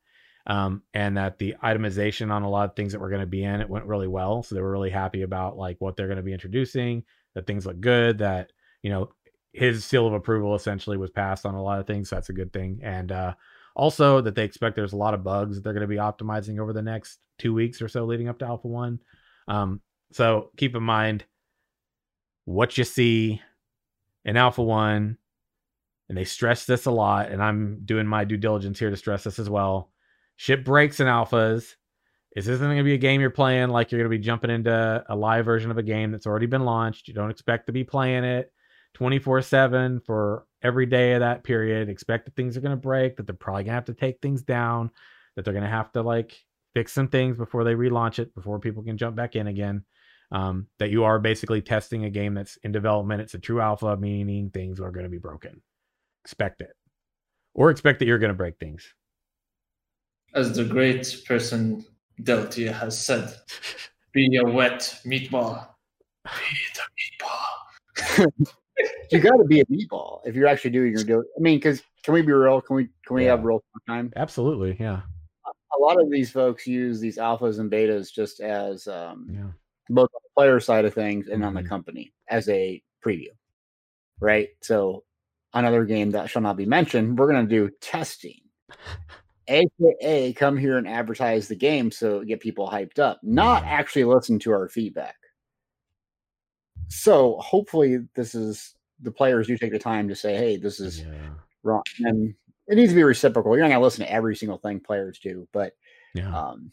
um, 0.47 0.85
and 0.95 1.17
that 1.17 1.41
the 1.41 1.57
itemization 1.61 2.31
on 2.31 2.45
a 2.45 2.49
lot 2.49 2.71
of 2.71 2.77
things 2.77 2.93
that 2.93 3.01
were 3.01 3.11
going 3.11 3.21
to 3.21 3.27
be 3.27 3.43
in 3.43 3.61
it 3.61 3.69
went 3.69 3.87
really 3.87 4.07
well. 4.07 4.45
So 4.45 4.55
they 4.55 4.61
were 4.61 4.71
really 4.71 4.91
happy 4.91 5.23
about 5.23 5.57
like 5.57 5.79
what 5.81 5.97
they're 5.97 6.07
going 6.07 6.19
to 6.19 6.23
be 6.23 6.33
introducing. 6.33 7.03
That 7.35 7.49
things 7.49 7.67
look 7.67 7.81
good. 7.81 8.19
That 8.19 8.53
you 8.85 8.91
know 8.91 9.11
his 9.53 9.85
seal 9.85 10.07
of 10.07 10.13
approval 10.13 10.55
essentially 10.55 10.99
was 10.99 11.11
passed 11.11 11.45
on 11.45 11.57
a 11.57 11.63
lot 11.65 11.81
of 11.81 11.89
things. 11.89 12.11
So 12.11 12.15
that's 12.15 12.29
a 12.29 12.33
good 12.33 12.53
thing. 12.53 12.79
And 12.85 13.11
uh, 13.11 13.35
also 13.79 14.21
that 14.21 14.35
they 14.35 14.45
expect 14.45 14.75
there's 14.75 14.93
a 14.93 14.97
lot 14.97 15.15
of 15.15 15.23
bugs 15.23 15.57
that 15.57 15.63
they're 15.63 15.73
going 15.73 15.81
to 15.81 15.87
be 15.87 15.97
optimizing 15.97 16.59
over 16.59 16.73
the 16.73 16.83
next 16.83 17.21
two 17.39 17.55
weeks 17.55 17.81
or 17.81 17.89
so 17.89 18.05
leading 18.05 18.29
up 18.29 18.39
to 18.41 18.45
Alpha 18.45 18.67
One. 18.67 18.99
Um, 19.47 19.81
so 20.13 20.51
keep 20.57 20.75
in 20.75 20.83
mind 20.83 21.25
what 22.45 22.77
you 22.77 22.85
see 22.85 23.41
in 24.25 24.37
Alpha 24.37 24.63
1, 24.63 25.17
and 26.09 26.19
they 26.19 26.25
stress 26.25 26.65
this 26.65 26.87
a 26.87 26.91
lot, 26.91 27.31
and 27.31 27.43
I'm 27.43 27.83
doing 27.85 28.07
my 28.07 28.25
due 28.25 28.37
diligence 28.37 28.79
here 28.79 28.91
to 28.91 28.97
stress 28.97 29.25
this 29.25 29.39
as 29.39 29.49
well. 29.49 29.91
Ship 30.37 30.65
breaks 30.65 31.01
in 31.01 31.07
alphas. 31.07 31.75
This 32.35 32.49
isn't 32.49 32.67
going 32.67 32.79
to 32.79 32.85
be 32.85 32.95
a 32.95 32.99
game 32.99 33.21
you're 33.21 33.31
playing 33.31 33.69
like 33.69 33.91
you're 33.91 34.01
going 34.01 34.11
to 34.11 34.17
be 34.17 34.23
jumping 34.23 34.51
into 34.51 35.05
a 35.09 35.15
live 35.15 35.45
version 35.45 35.71
of 35.71 35.79
a 35.79 35.83
game 35.83 36.11
that's 36.11 36.27
already 36.27 36.47
been 36.47 36.65
launched. 36.65 37.09
You 37.09 37.15
don't 37.15 37.31
expect 37.31 37.67
to 37.67 37.73
be 37.73 37.85
playing 37.85 38.25
it 38.25 38.53
24 38.95 39.43
7 39.43 40.01
for 40.01 40.47
every 40.63 40.87
day 40.87 41.13
of 41.15 41.21
that 41.21 41.45
period. 41.45 41.89
Expect 41.89 42.25
that 42.27 42.37
things 42.37 42.57
are 42.57 42.61
going 42.61 42.77
to 42.77 42.77
break, 42.77 43.17
that 43.17 43.27
they're 43.27 43.37
probably 43.37 43.65
going 43.65 43.73
to 43.73 43.75
have 43.75 43.85
to 43.87 43.95
take 43.95 44.21
things 44.21 44.43
down, 44.43 44.91
that 45.37 45.45
they're 45.45 45.55
going 45.55 45.65
to 45.65 45.71
have 45.71 45.93
to 45.93 46.03
like 46.03 46.37
fix 46.75 46.93
some 46.93 47.09
things 47.09 47.37
before 47.37 47.65
they 47.65 47.75
relaunch 47.75 48.19
it, 48.19 48.35
before 48.35 48.59
people 48.59 48.83
can 48.83 48.97
jump 48.97 49.17
back 49.17 49.37
in 49.37 49.47
again 49.47 49.85
um, 50.31 50.67
that 50.79 50.91
you 50.91 51.05
are 51.05 51.19
basically 51.19 51.63
testing 51.63 52.05
a 52.05 52.11
game 52.11 52.35
that's 52.35 52.57
in 52.63 52.73
development. 52.73 53.23
It's 53.23 53.35
a 53.35 53.39
true 53.39 53.61
alpha, 53.61 53.97
meaning 53.97 54.51
things 54.51 54.81
are 54.81 54.91
going 54.91 55.05
to 55.05 55.11
be 55.11 55.19
broken. 55.19 55.63
Expect 56.25 56.61
it, 56.61 56.75
or 57.55 57.71
expect 57.71 57.99
that 58.01 58.07
you're 58.07 58.19
going 58.19 58.33
to 58.33 58.37
break 58.37 58.59
things. 58.59 58.95
As 60.35 60.55
the 60.55 60.65
great 60.65 61.23
person 61.27 61.85
Deltia 62.23 62.73
has 62.73 63.03
said, 63.03 63.35
be 64.13 64.37
a 64.37 64.45
wet 64.45 64.81
meatball. 65.07 65.67
Be 66.25 66.31
the 66.75 68.13
meatball. 68.29 68.47
you 69.11 69.21
got 69.21 69.37
to 69.37 69.45
be 69.45 69.61
a 69.61 69.65
meatball 69.67 70.21
if 70.25 70.35
you're 70.35 70.47
actually 70.47 70.71
doing 70.71 70.93
your 70.93 71.05
deal. 71.05 71.23
I 71.37 71.41
mean, 71.41 71.59
because 71.59 71.83
can 72.03 72.15
we 72.15 72.23
be 72.23 72.33
real? 72.33 72.61
Can 72.61 72.77
we 72.77 72.89
can 73.07 73.17
we 73.17 73.25
yeah. 73.25 73.31
have 73.31 73.45
real 73.45 73.63
time? 73.89 74.13
Absolutely, 74.17 74.77
yeah. 74.79 75.01
A 75.47 75.81
lot 75.81 76.01
of 76.01 76.11
these 76.11 76.31
folks 76.31 76.67
use 76.67 76.99
these 77.01 77.19
alphas 77.19 77.61
and 77.61 77.71
betas 77.71 78.13
just 78.13 78.41
as 78.41 78.89
um, 78.89 79.29
yeah 79.31 79.51
both 79.89 80.11
on 80.15 80.21
the 80.23 80.41
player 80.41 80.61
side 80.61 80.85
of 80.85 80.95
things 80.95 81.29
and 81.29 81.45
on 81.45 81.55
the 81.55 81.61
mm-hmm. 81.61 81.69
company 81.69 82.13
as 82.29 82.49
a 82.49 82.83
preview. 83.05 83.29
Right. 84.21 84.49
So 84.63 85.05
another 85.55 85.85
game 85.85 86.11
that 86.11 86.31
shall 86.31 86.43
not 86.43 86.57
be 86.57 86.67
mentioned, 86.67 87.19
we're 87.19 87.31
going 87.31 87.47
to 87.47 87.55
do 87.55 87.71
testing. 87.81 88.41
AKA 89.49 90.35
come 90.35 90.59
here 90.59 90.77
and 90.77 90.87
advertise 90.87 91.49
the 91.49 91.57
game 91.57 91.91
so 91.91 92.23
get 92.23 92.41
people 92.41 92.69
hyped 92.69 92.99
up, 92.99 93.19
not 93.23 93.65
actually 93.65 94.05
listen 94.05 94.39
to 94.41 94.53
our 94.53 94.69
feedback. 94.69 95.17
So 96.89 97.39
hopefully 97.39 97.99
this 98.15 98.35
is 98.35 98.75
the 99.03 99.11
players 99.11 99.47
do 99.47 99.57
take 99.57 99.73
the 99.73 99.79
time 99.79 100.09
to 100.09 100.15
say, 100.15 100.37
hey, 100.37 100.57
this 100.57 100.81
is 100.81 101.01
yeah. 101.01 101.31
wrong. 101.63 101.83
And 102.01 102.35
it 102.67 102.77
needs 102.77 102.93
to 102.93 102.97
be 102.97 103.03
reciprocal. 103.03 103.55
You're 103.55 103.65
not 103.65 103.71
gonna 103.71 103.85
listen 103.85 104.05
to 104.05 104.13
every 104.13 104.37
single 104.37 104.59
thing 104.59 104.81
players 104.81 105.19
do, 105.19 105.49
but 105.53 105.75
yeah. 106.15 106.37
um 106.37 106.73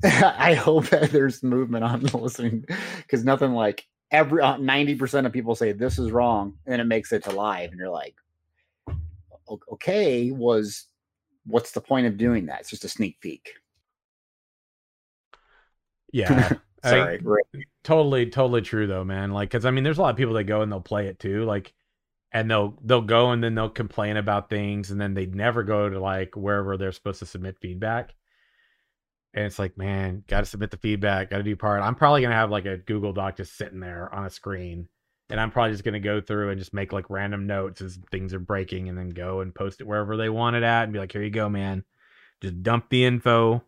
I 0.04 0.54
hope 0.54 0.88
that 0.90 1.10
there's 1.10 1.42
movement 1.42 1.84
on 1.84 2.02
the 2.02 2.16
listening 2.16 2.64
because 2.98 3.24
nothing 3.24 3.52
like 3.52 3.84
every 4.10 4.40
uh, 4.40 4.56
ninety 4.56 4.94
percent 4.94 5.26
of 5.26 5.32
people 5.32 5.54
say 5.56 5.72
this 5.72 5.98
is 5.98 6.12
wrong, 6.12 6.54
and 6.64 6.72
then 6.72 6.80
it 6.80 6.84
makes 6.84 7.12
it 7.12 7.24
to 7.24 7.32
live, 7.32 7.70
and 7.70 7.80
you're 7.80 7.90
like, 7.90 8.14
okay, 9.72 10.30
was 10.30 10.86
what's 11.46 11.72
the 11.72 11.80
point 11.80 12.06
of 12.06 12.16
doing 12.16 12.46
that? 12.46 12.60
It's 12.60 12.70
just 12.70 12.84
a 12.84 12.88
sneak 12.88 13.20
peek. 13.20 13.54
Yeah. 16.12 16.52
I- 16.84 16.90
Sorry, 16.90 17.18
right. 17.22 17.44
totally 17.84 18.26
totally 18.26 18.62
true 18.62 18.86
though 18.86 19.04
man. 19.04 19.32
Like 19.32 19.50
because 19.50 19.64
i 19.64 19.70
mean 19.70 19.84
there's 19.84 19.98
a 19.98 20.02
lot 20.02 20.10
of 20.10 20.16
people 20.16 20.34
that 20.34 20.44
go 20.44 20.62
and 20.62 20.70
they'll 20.70 20.80
play 20.80 21.06
it 21.06 21.18
too 21.18 21.44
like 21.44 21.72
and 22.32 22.50
they'll 22.50 22.76
they'll 22.84 23.00
go 23.00 23.30
and 23.32 23.42
then 23.42 23.54
they'll 23.54 23.70
complain 23.70 24.16
about 24.16 24.50
things 24.50 24.90
and 24.90 25.00
then 25.00 25.14
they 25.14 25.26
never 25.26 25.62
go 25.62 25.88
to 25.88 25.98
like 25.98 26.36
wherever 26.36 26.76
they're 26.76 26.92
supposed 26.92 27.18
to 27.20 27.26
submit 27.26 27.58
feedback. 27.60 28.14
And 29.34 29.44
it's 29.44 29.58
like 29.58 29.76
man 29.78 30.24
gotta 30.26 30.46
submit 30.46 30.70
the 30.70 30.76
feedback 30.76 31.30
gotta 31.30 31.42
do 31.42 31.56
part. 31.56 31.82
I'm 31.82 31.94
probably 31.94 32.22
gonna 32.22 32.34
have 32.34 32.50
like 32.50 32.66
a 32.66 32.76
google 32.78 33.12
doc 33.12 33.36
just 33.36 33.56
sitting 33.56 33.80
there 33.80 34.12
on 34.14 34.24
a 34.26 34.30
screen 34.30 34.88
and 35.30 35.38
i'm 35.40 35.50
probably 35.50 35.72
just 35.72 35.84
gonna 35.84 36.00
go 36.00 36.20
through 36.20 36.50
and 36.50 36.58
just 36.58 36.72
make 36.72 36.92
like 36.92 37.10
random 37.10 37.46
notes 37.46 37.80
as 37.82 37.98
things 38.10 38.32
are 38.32 38.38
breaking 38.38 38.88
and 38.88 38.96
then 38.96 39.10
go 39.10 39.40
and 39.40 39.54
post 39.54 39.80
it 39.80 39.86
wherever 39.86 40.16
they 40.16 40.28
want 40.30 40.56
it 40.56 40.62
at 40.62 40.84
and 40.84 40.92
be 40.92 40.98
like 40.98 41.12
here 41.12 41.22
you 41.22 41.30
go 41.30 41.48
man. 41.48 41.84
Just 42.40 42.62
dump 42.62 42.88
the 42.88 43.04
info 43.04 43.62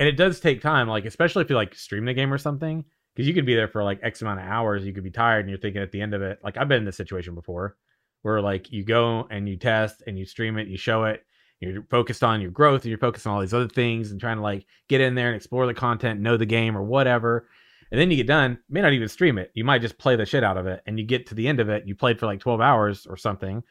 and 0.00 0.08
it 0.08 0.16
does 0.16 0.40
take 0.40 0.60
time 0.60 0.88
like 0.88 1.04
especially 1.04 1.44
if 1.44 1.50
you 1.50 1.54
like 1.54 1.74
stream 1.74 2.04
the 2.06 2.14
game 2.14 2.32
or 2.32 2.38
something 2.38 2.84
because 3.14 3.28
you 3.28 3.34
could 3.34 3.46
be 3.46 3.54
there 3.54 3.68
for 3.68 3.84
like 3.84 4.00
x 4.02 4.22
amount 4.22 4.40
of 4.40 4.46
hours 4.46 4.84
you 4.84 4.92
could 4.92 5.04
be 5.04 5.10
tired 5.10 5.40
and 5.40 5.50
you're 5.50 5.58
thinking 5.58 5.82
at 5.82 5.92
the 5.92 6.00
end 6.00 6.14
of 6.14 6.22
it 6.22 6.40
like 6.42 6.56
i've 6.56 6.68
been 6.68 6.78
in 6.78 6.84
this 6.84 6.96
situation 6.96 7.34
before 7.36 7.76
where 8.22 8.40
like 8.40 8.72
you 8.72 8.82
go 8.82 9.28
and 9.30 9.48
you 9.48 9.56
test 9.56 10.02
and 10.08 10.18
you 10.18 10.24
stream 10.24 10.58
it 10.58 10.66
you 10.66 10.76
show 10.76 11.04
it 11.04 11.24
you're 11.60 11.82
focused 11.90 12.24
on 12.24 12.40
your 12.40 12.50
growth 12.50 12.82
and 12.82 12.88
you're 12.88 12.98
focused 12.98 13.26
on 13.26 13.34
all 13.34 13.40
these 13.40 13.54
other 13.54 13.68
things 13.68 14.10
and 14.10 14.18
trying 14.18 14.38
to 14.38 14.42
like 14.42 14.64
get 14.88 15.00
in 15.00 15.14
there 15.14 15.28
and 15.28 15.36
explore 15.36 15.66
the 15.66 15.74
content 15.74 16.20
know 16.20 16.36
the 16.36 16.46
game 16.46 16.76
or 16.76 16.82
whatever 16.82 17.46
and 17.92 18.00
then 18.00 18.10
you 18.10 18.16
get 18.16 18.26
done 18.26 18.58
may 18.70 18.80
not 18.80 18.94
even 18.94 19.08
stream 19.08 19.36
it 19.36 19.50
you 19.54 19.64
might 19.64 19.82
just 19.82 19.98
play 19.98 20.16
the 20.16 20.24
shit 20.24 20.42
out 20.42 20.56
of 20.56 20.66
it 20.66 20.80
and 20.86 20.98
you 20.98 21.04
get 21.04 21.26
to 21.26 21.34
the 21.34 21.46
end 21.46 21.60
of 21.60 21.68
it 21.68 21.86
you 21.86 21.94
played 21.94 22.18
for 22.18 22.26
like 22.26 22.40
12 22.40 22.60
hours 22.60 23.06
or 23.06 23.16
something 23.16 23.62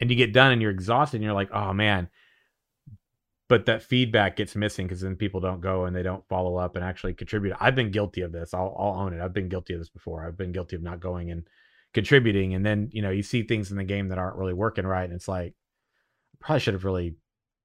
and 0.00 0.10
you 0.10 0.16
get 0.16 0.32
done 0.32 0.50
and 0.50 0.60
you're 0.60 0.70
exhausted 0.72 1.16
and 1.16 1.24
you're 1.24 1.32
like 1.32 1.50
oh 1.52 1.72
man 1.72 2.08
but 3.48 3.66
that 3.66 3.82
feedback 3.82 4.36
gets 4.36 4.56
missing 4.56 4.86
because 4.86 5.00
then 5.00 5.16
people 5.16 5.40
don't 5.40 5.60
go 5.60 5.84
and 5.84 5.94
they 5.94 6.02
don't 6.02 6.26
follow 6.28 6.56
up 6.56 6.74
and 6.76 6.84
actually 6.84 7.14
contribute. 7.14 7.54
I've 7.60 7.76
been 7.76 7.90
guilty 7.92 8.22
of 8.22 8.32
this. 8.32 8.52
I'll, 8.52 8.74
I'll 8.78 9.00
own 9.00 9.14
it. 9.14 9.20
I've 9.20 9.32
been 9.32 9.48
guilty 9.48 9.74
of 9.74 9.80
this 9.80 9.88
before. 9.88 10.26
I've 10.26 10.36
been 10.36 10.52
guilty 10.52 10.74
of 10.76 10.82
not 10.82 10.98
going 11.00 11.30
and 11.30 11.46
contributing. 11.94 12.54
And 12.54 12.66
then, 12.66 12.88
you 12.92 13.02
know, 13.02 13.10
you 13.10 13.22
see 13.22 13.42
things 13.44 13.70
in 13.70 13.76
the 13.76 13.84
game 13.84 14.08
that 14.08 14.18
aren't 14.18 14.36
really 14.36 14.52
working 14.52 14.86
right. 14.86 15.04
And 15.04 15.12
it's 15.12 15.28
like, 15.28 15.54
I 16.34 16.36
probably 16.44 16.60
should 16.60 16.74
have 16.74 16.84
really 16.84 17.14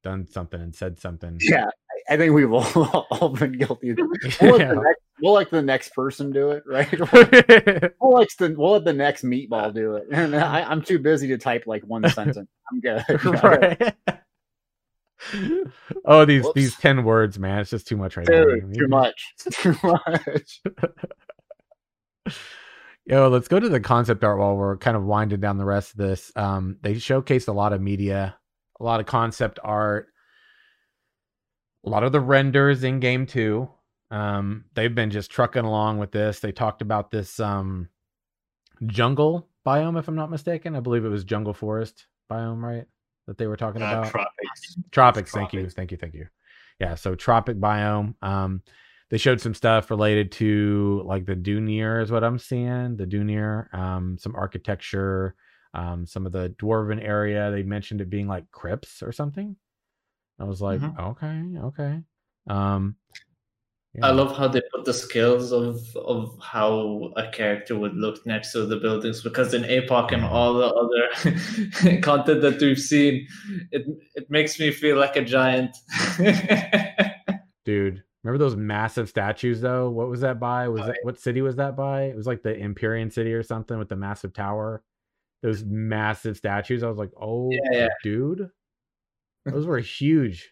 done 0.04 0.28
something 0.28 0.62
and 0.62 0.76
said 0.76 1.00
something. 1.00 1.38
Yeah, 1.42 1.66
I- 2.10 2.18
think 2.18 2.34
we've 2.34 2.52
all, 2.54 3.08
all 3.10 3.30
been 3.30 3.54
guilty. 3.54 3.90
of 3.90 3.98
We'll 4.42 4.58
let, 4.58 4.70
the 4.70 4.76
next, 4.76 5.02
we'll 5.22 5.34
let 5.34 5.50
the 5.50 5.62
next 5.62 5.94
person 5.94 6.32
do 6.32 6.52
it, 6.52 6.64
right? 6.68 6.90
We'll 8.02 8.20
let 8.20 8.30
the 8.38 8.56
we'll 8.58 8.72
let 8.74 8.84
the 8.84 8.94
next 8.94 9.24
meatball 9.24 9.74
do 9.74 9.96
it. 9.96 10.08
And 10.12 10.36
I, 10.36 10.64
I'm 10.64 10.82
too 10.82 11.00
busy 11.00 11.28
to 11.30 11.38
type 11.38 11.64
like 11.66 11.84
one 11.84 12.08
sentence. 12.10 12.50
I'm 12.72 12.80
good. 12.82 13.04
right. 13.44 13.96
oh, 16.06 16.26
these 16.26 16.44
Whoops. 16.44 16.56
these 16.56 16.76
10 16.78 17.04
words, 17.04 17.38
man. 17.40 17.60
It's 17.60 17.70
just 17.70 17.88
too 17.88 17.98
much 17.98 18.18
right 18.18 18.28
now. 18.28 18.46
Too 18.74 18.88
much. 18.88 19.34
Too 19.52 19.76
much. 19.84 20.62
Yo, 23.06 23.30
let's 23.30 23.48
go 23.48 23.60
to 23.60 23.70
the 23.70 23.80
concept 23.80 24.24
art 24.24 24.38
while 24.38 24.56
we're 24.56 24.78
kind 24.78 24.96
of 24.96 25.04
winding 25.04 25.40
down 25.40 25.58
the 25.58 25.66
rest 25.66 25.92
of 25.92 25.98
this. 25.98 26.32
Um, 26.36 26.78
they 26.82 26.96
showcased 26.96 27.48
a 27.48 27.52
lot 27.52 27.74
of 27.74 27.82
media, 27.82 28.38
a 28.80 28.84
lot 28.84 29.00
of 29.00 29.06
concept 29.06 29.60
art, 29.64 30.08
a 31.86 31.90
lot 31.90 32.04
of 32.04 32.12
the 32.12 32.20
renders 32.20 32.84
in 32.84 33.00
game 33.00 33.26
two. 33.26 33.70
Um, 34.12 34.66
they've 34.76 34.94
been 34.94 35.10
just 35.10 35.32
trucking 35.32 35.66
along 35.66 35.98
with 35.98 36.12
this. 36.12 36.40
They 36.40 36.52
talked 36.52 36.82
about 36.82 37.12
this 37.12 37.40
um 37.40 37.90
jungle 38.86 39.50
biome, 39.66 39.98
if 39.98 40.08
I'm 40.08 40.16
not 40.16 40.32
mistaken. 40.32 40.76
I 40.76 40.80
believe 40.80 41.06
it 41.06 41.10
was 41.10 41.24
jungle 41.24 41.54
forest 41.54 42.08
biome, 42.30 42.62
right? 42.62 42.86
That 43.32 43.38
they 43.38 43.48
were 43.48 43.56
talking 43.56 43.82
Uh, 43.82 43.86
about. 43.86 44.12
tropics. 44.12 44.78
Tropics, 44.92 45.32
thank 45.32 45.54
you, 45.54 45.70
thank 45.70 45.90
you, 45.92 45.98
thank 45.98 46.14
you. 46.14 46.28
Yeah, 46.82 46.96
so 46.96 47.16
tropic 47.16 47.56
biome. 47.56 48.16
Um, 48.22 48.62
they 49.10 49.18
showed 49.18 49.40
some 49.40 49.54
stuff 49.54 49.90
related 49.90 50.34
to 50.34 51.02
like 51.06 51.26
the 51.26 51.36
Dunir 51.38 52.04
is 52.04 52.12
what 52.12 52.26
I'm 52.26 52.38
seeing. 52.38 52.98
The 52.98 53.06
Dunir, 53.08 53.74
um, 53.74 54.18
some 54.18 54.36
architecture, 54.36 55.36
um, 55.74 56.06
some 56.06 56.26
of 56.26 56.34
the 56.34 56.54
dwarven 56.60 57.02
area. 57.02 57.52
They 57.52 57.64
mentioned 57.64 58.02
it 58.02 58.10
being 58.10 58.28
like 58.28 58.52
crypts 58.52 59.02
or 59.02 59.14
something. 59.14 59.56
I 60.38 60.44
was 60.44 60.62
like, 60.62 60.82
Mhm. 60.82 61.00
okay, 61.00 61.60
okay. 61.68 62.04
Um, 62.48 62.98
I 64.02 64.12
love 64.12 64.38
how 64.38 64.48
they 64.48 64.62
put 64.74 64.86
the 64.86 64.94
scales 64.94 65.52
of 65.52 65.80
of 65.98 66.38
how 66.42 67.12
a 67.18 67.30
character 67.30 67.78
would 67.78 67.94
look 67.94 68.26
next 68.26 68.54
to 68.54 68.66
the 68.66 68.78
buildings 68.78 69.22
because 69.22 69.54
in 69.54 69.64
APOC 69.64 70.14
and 70.14 70.24
all 70.24 70.54
the 70.54 70.68
other 70.68 72.00
content 72.02 72.42
that 72.42 72.62
we've 72.62 72.80
seen, 72.80 73.28
it 73.72 73.86
it 74.16 74.30
makes 74.30 74.60
me 74.60 74.72
feel 74.72 74.98
like 74.98 75.18
a 75.18 75.26
giant. 75.26 75.76
dude. 77.66 78.04
Remember 78.24 78.38
those 78.38 78.56
massive 78.56 79.10
statues 79.10 79.62
though? 79.62 79.90
What 79.90 80.08
was 80.08 80.22
that 80.22 80.40
by? 80.40 80.68
Was 80.68 80.84
oh, 80.84 80.88
that 80.88 80.98
what 81.04 81.20
city 81.20 81.42
was 81.42 81.56
that 81.56 81.76
by? 81.76 82.04
It 82.04 82.16
was 82.16 82.28
like 82.28 82.44
the 82.44 82.56
Empyrean 82.56 83.10
city 83.10 83.34
or 83.34 83.44
something 83.44 83.78
with 83.78 83.90
the 83.90 83.96
massive 83.96 84.32
tower. 84.32 84.84
Those 85.42 85.64
massive 85.66 86.38
statues. 86.38 86.84
I 86.84 86.88
was 86.88 87.00
like, 87.00 87.10
oh, 87.20 87.50
yeah. 87.52 87.88
dude, 88.04 88.52
those 89.46 89.66
were 89.66 89.80
huge. 89.80 90.51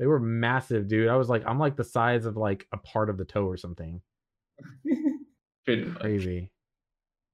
They 0.00 0.06
were 0.06 0.18
massive, 0.18 0.88
dude. 0.88 1.10
I 1.10 1.16
was 1.16 1.28
like, 1.28 1.44
I'm 1.46 1.58
like 1.58 1.76
the 1.76 1.84
size 1.84 2.24
of 2.24 2.38
like 2.38 2.66
a 2.72 2.78
part 2.78 3.10
of 3.10 3.18
the 3.18 3.26
toe 3.26 3.44
or 3.44 3.58
something. 3.58 4.00
Crazy. 5.66 6.50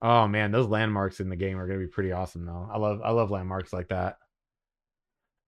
Oh 0.03 0.27
man, 0.27 0.51
those 0.51 0.67
landmarks 0.67 1.21
in 1.21 1.29
the 1.29 1.37
game 1.37 1.59
are 1.59 1.69
gonna 1.69 1.79
be 1.79 1.87
pretty 1.87 2.11
awesome 2.11 2.45
though. 2.45 2.69
I 2.71 2.77
love 2.77 3.01
I 3.05 3.13
love 3.13 3.31
landmarks 3.31 3.73
like 3.73 3.89
that. 3.91 4.19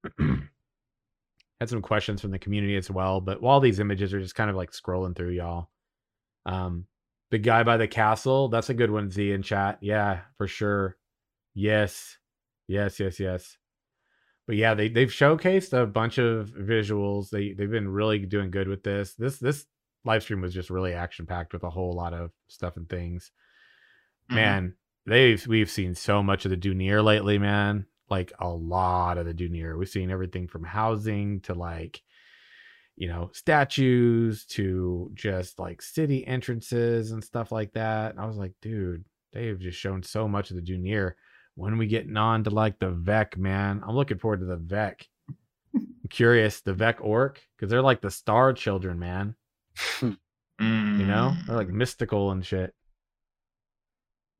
Had 1.61 1.69
some 1.69 1.83
questions 1.83 2.21
from 2.21 2.31
the 2.31 2.39
community 2.39 2.77
as 2.77 2.89
well, 2.89 3.21
but 3.21 3.43
while 3.43 3.59
these 3.59 3.81
images 3.81 4.15
are 4.15 4.21
just 4.21 4.37
kind 4.37 4.49
of 4.49 4.55
like 4.55 4.71
scrolling 4.71 5.17
through, 5.17 5.33
y'all. 5.33 5.71
Um, 6.47 6.87
the 7.33 7.39
guy 7.39 7.65
by 7.65 7.79
the 7.79 7.89
castle, 7.89 8.49
that's 8.49 8.71
a 8.71 8.75
good 8.75 8.93
one, 8.93 9.11
Z 9.11 9.33
in 9.33 9.43
chat. 9.43 9.79
Yeah, 9.83 10.21
for 10.37 10.47
sure. 10.47 10.97
Yes. 11.53 12.17
Yes, 12.69 13.01
yes, 13.01 13.19
yes. 13.19 13.57
But 14.49 14.57
yeah, 14.57 14.73
they 14.73 14.89
they've 14.89 15.11
showcased 15.11 15.79
a 15.79 15.87
bunch 15.87 16.17
of 16.17 16.49
visuals. 16.49 17.29
They 17.29 17.53
they've 17.53 17.71
been 17.71 17.87
really 17.87 18.19
doing 18.21 18.51
good 18.51 18.67
with 18.67 18.83
this. 18.83 19.13
This 19.15 19.39
this 19.39 19.67
live 20.07 20.23
stream 20.23 20.41
was 20.41 20.55
just 20.55 20.71
really 20.71 20.95
action 20.95 21.27
packed 21.27 21.53
with 21.53 21.65
a 21.65 21.71
whole 21.71 21.93
lot 21.93 22.15
of 22.15 22.31
stuff 22.49 22.79
and 22.79 22.89
things. 22.89 23.31
Mhm. 24.31 24.35
Man, 24.35 24.75
they've 25.05 25.47
we've 25.47 25.71
seen 25.71 25.95
so 25.95 26.23
much 26.23 26.47
of 26.47 26.51
the 26.51 26.57
Dunir 26.57 27.05
lately, 27.05 27.39
man. 27.39 27.85
Like 28.09 28.33
a 28.39 28.49
lot 28.49 29.19
of 29.19 29.27
the 29.27 29.35
Dunir. 29.35 29.79
We've 29.79 29.87
seen 29.87 30.11
everything 30.11 30.49
from 30.49 30.65
housing 30.65 31.41
to 31.43 31.53
like, 31.53 32.01
you 32.97 33.07
know, 33.07 33.29
statues 33.35 34.47
to 34.47 35.11
just 35.13 35.59
like 35.59 35.83
city 35.83 36.27
entrances 36.27 37.11
and 37.11 37.23
stuff 37.23 37.53
like 37.53 37.75
that. 37.75 38.13
And 38.13 38.21
I 38.21 38.25
was 38.25 38.39
like, 38.39 38.55
dude, 38.63 39.05
they 39.35 39.49
have 39.49 39.59
just 39.59 39.79
shown 39.79 40.03
so 40.03 40.27
much 40.27 40.51
of 40.51 40.57
the 40.57 40.63
Dunir. 40.63 41.13
When 41.59 41.75
are 41.75 41.77
we 41.77 41.89
getting 41.89 42.17
on 42.17 42.45
to 42.45 42.51
like 42.51 42.79
the 42.79 42.93
Vek, 42.93 43.37
man? 43.37 43.83
I'm 43.85 43.97
looking 43.97 44.19
forward 44.19 44.39
to 44.39 44.47
the 44.47 44.57
Vek. 44.57 45.03
I'm 45.75 45.89
curious, 46.09 46.61
the 46.61 46.73
Vek 46.73 46.99
orc, 47.01 47.43
because 47.57 47.69
they're 47.69 47.83
like 47.83 48.01
the 48.01 48.13
star 48.13 48.53
children, 48.53 49.01
man. 49.01 49.35
You 50.01 50.17
know, 50.61 51.35
they're 51.47 51.57
like 51.57 51.67
Mm. 51.67 51.73
mystical 51.73 52.31
and 52.31 52.47
shit. 52.47 52.73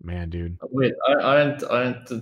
Man, 0.01 0.31
dude. 0.31 0.59
Wait, 0.71 0.95
ar- 1.09 1.21
aren't 1.21 1.65
aren't 1.65 2.07
the 2.07 2.17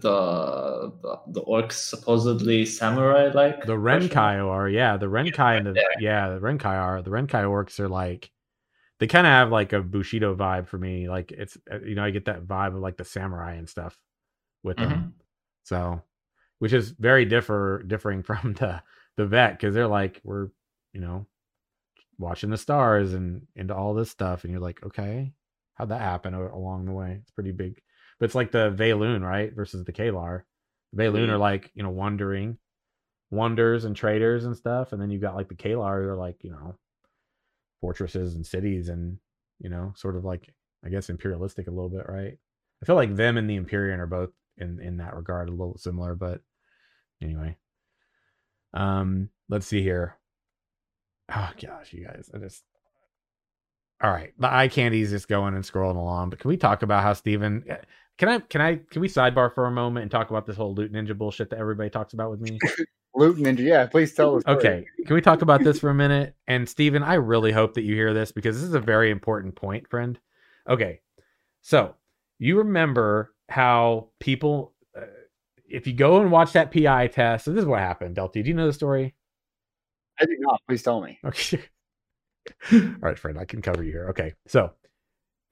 the, 1.02 1.20
the 1.28 1.42
orcs 1.42 1.72
supposedly 1.72 2.64
samurai 2.64 3.30
like? 3.34 3.66
The 3.66 3.76
Renkai 3.76 4.42
are, 4.42 4.66
yeah, 4.66 4.96
the 4.96 5.06
Renkai 5.06 5.58
and 5.58 5.66
the 5.66 5.84
yeah, 6.00 6.30
the 6.30 6.40
Renkai 6.40 6.64
are. 6.80 7.02
The 7.02 7.10
Renkai 7.10 7.44
orcs 7.44 7.78
are 7.80 7.88
like 7.88 8.30
they 8.98 9.06
kind 9.06 9.26
of 9.26 9.30
have 9.30 9.50
like 9.50 9.74
a 9.74 9.82
Bushido 9.82 10.34
vibe 10.34 10.68
for 10.68 10.78
me. 10.78 11.06
Like 11.06 11.32
it's 11.32 11.58
uh, 11.70 11.80
you 11.80 11.96
know, 11.96 12.04
I 12.04 12.12
get 12.12 12.24
that 12.26 12.46
vibe 12.46 12.68
of 12.74 12.80
like 12.80 12.96
the 12.96 13.04
samurai 13.04 13.56
and 13.56 13.68
stuff 13.68 13.94
with 14.66 14.76
mm-hmm. 14.76 14.90
them. 14.90 15.14
So, 15.62 16.02
which 16.58 16.72
is 16.72 16.90
very 16.90 17.24
differ 17.24 17.82
differing 17.86 18.22
from 18.24 18.54
the 18.54 18.82
the 19.16 19.26
vet 19.26 19.52
because 19.52 19.74
they're 19.74 19.86
like 19.86 20.20
we're 20.24 20.48
you 20.92 21.00
know 21.00 21.26
watching 22.18 22.50
the 22.50 22.58
stars 22.58 23.14
and 23.14 23.46
into 23.54 23.74
all 23.74 23.94
this 23.94 24.10
stuff, 24.10 24.44
and 24.44 24.52
you're 24.52 24.60
like, 24.60 24.84
okay, 24.84 25.32
how'd 25.74 25.88
that 25.88 26.00
happen 26.00 26.34
along 26.34 26.84
the 26.84 26.92
way? 26.92 27.18
It's 27.22 27.30
pretty 27.30 27.52
big, 27.52 27.80
but 28.18 28.26
it's 28.26 28.34
like 28.34 28.50
the 28.50 28.70
Vaelune, 28.70 29.22
right, 29.22 29.54
versus 29.54 29.84
the 29.84 29.92
Kaelar. 29.92 30.42
The 30.92 31.02
Vaelune 31.02 31.24
mm-hmm. 31.24 31.32
are 31.32 31.38
like 31.38 31.70
you 31.74 31.82
know 31.82 31.90
wandering 31.90 32.58
wonders 33.30 33.84
and 33.84 33.96
traders 33.96 34.44
and 34.44 34.56
stuff, 34.56 34.92
and 34.92 35.00
then 35.00 35.10
you've 35.10 35.22
got 35.22 35.36
like 35.36 35.48
the 35.48 35.54
Kaelar 35.54 36.02
who 36.02 36.08
are 36.10 36.16
like 36.16 36.42
you 36.42 36.50
know 36.50 36.76
fortresses 37.80 38.34
and 38.34 38.44
cities 38.44 38.88
and 38.88 39.18
you 39.60 39.70
know 39.70 39.92
sort 39.96 40.16
of 40.16 40.24
like 40.24 40.52
I 40.84 40.88
guess 40.88 41.08
imperialistic 41.08 41.68
a 41.68 41.70
little 41.70 41.88
bit, 41.88 42.08
right? 42.08 42.36
I 42.82 42.86
feel 42.86 42.96
like 42.96 43.16
them 43.16 43.38
and 43.38 43.48
the 43.48 43.56
Empyrean 43.56 44.00
are 44.00 44.06
both 44.06 44.30
in 44.58 44.80
in 44.80 44.96
that 44.98 45.14
regard 45.14 45.48
a 45.48 45.52
little 45.52 45.78
similar, 45.78 46.14
but 46.14 46.40
anyway. 47.22 47.56
Um, 48.74 49.30
let's 49.48 49.66
see 49.66 49.82
here. 49.82 50.16
Oh 51.34 51.50
gosh, 51.60 51.92
you 51.92 52.04
guys, 52.04 52.30
I 52.34 52.38
just 52.38 52.62
all 54.02 54.10
right, 54.10 54.34
the 54.38 54.52
eye 54.52 54.68
candy 54.68 55.00
is 55.00 55.10
just 55.10 55.28
going 55.28 55.54
and 55.54 55.64
scrolling 55.64 55.96
along. 55.96 56.30
But 56.30 56.38
can 56.40 56.48
we 56.48 56.56
talk 56.56 56.82
about 56.82 57.02
how 57.02 57.14
Steven 57.14 57.64
can 58.18 58.28
I 58.28 58.38
can 58.40 58.60
I 58.60 58.76
can 58.90 59.00
we 59.00 59.08
sidebar 59.08 59.54
for 59.54 59.66
a 59.66 59.70
moment 59.70 60.02
and 60.02 60.10
talk 60.10 60.30
about 60.30 60.46
this 60.46 60.56
whole 60.56 60.74
loot 60.74 60.92
ninja 60.92 61.16
bullshit 61.16 61.50
that 61.50 61.58
everybody 61.58 61.90
talks 61.90 62.12
about 62.12 62.30
with 62.30 62.40
me? 62.40 62.58
Loot 63.14 63.38
ninja, 63.38 63.60
yeah. 63.60 63.86
Please 63.86 64.12
tell 64.12 64.36
us. 64.36 64.42
Okay, 64.46 64.84
can 65.06 65.14
we 65.14 65.22
talk 65.22 65.40
about 65.40 65.64
this 65.64 65.80
for 65.80 65.88
a 65.88 65.94
minute? 65.94 66.34
And 66.46 66.68
Steven, 66.68 67.02
I 67.02 67.14
really 67.14 67.50
hope 67.50 67.72
that 67.72 67.82
you 67.82 67.94
hear 67.94 68.12
this 68.12 68.30
because 68.30 68.56
this 68.56 68.68
is 68.68 68.74
a 68.74 68.80
very 68.80 69.10
important 69.10 69.54
point, 69.54 69.88
friend. 69.88 70.18
Okay, 70.68 71.00
so 71.62 71.94
you 72.38 72.58
remember 72.58 73.32
how 73.48 74.08
people, 74.20 74.72
uh, 74.96 75.02
if 75.68 75.86
you 75.86 75.92
go 75.92 76.20
and 76.20 76.30
watch 76.30 76.52
that 76.52 76.72
PI 76.72 77.08
test, 77.08 77.44
so 77.44 77.52
this 77.52 77.62
is 77.62 77.66
what 77.66 77.80
happened. 77.80 78.16
Delty, 78.16 78.42
do 78.42 78.48
you 78.48 78.54
know 78.54 78.66
the 78.66 78.72
story? 78.72 79.14
I 80.20 80.24
do 80.24 80.36
not. 80.38 80.60
Please 80.66 80.82
tell 80.82 81.00
me. 81.00 81.18
Okay. 81.24 81.62
All 82.72 82.80
right, 83.00 83.18
friend, 83.18 83.38
I 83.38 83.44
can 83.44 83.62
cover 83.62 83.82
you 83.82 83.92
here. 83.92 84.08
Okay, 84.10 84.32
so 84.46 84.72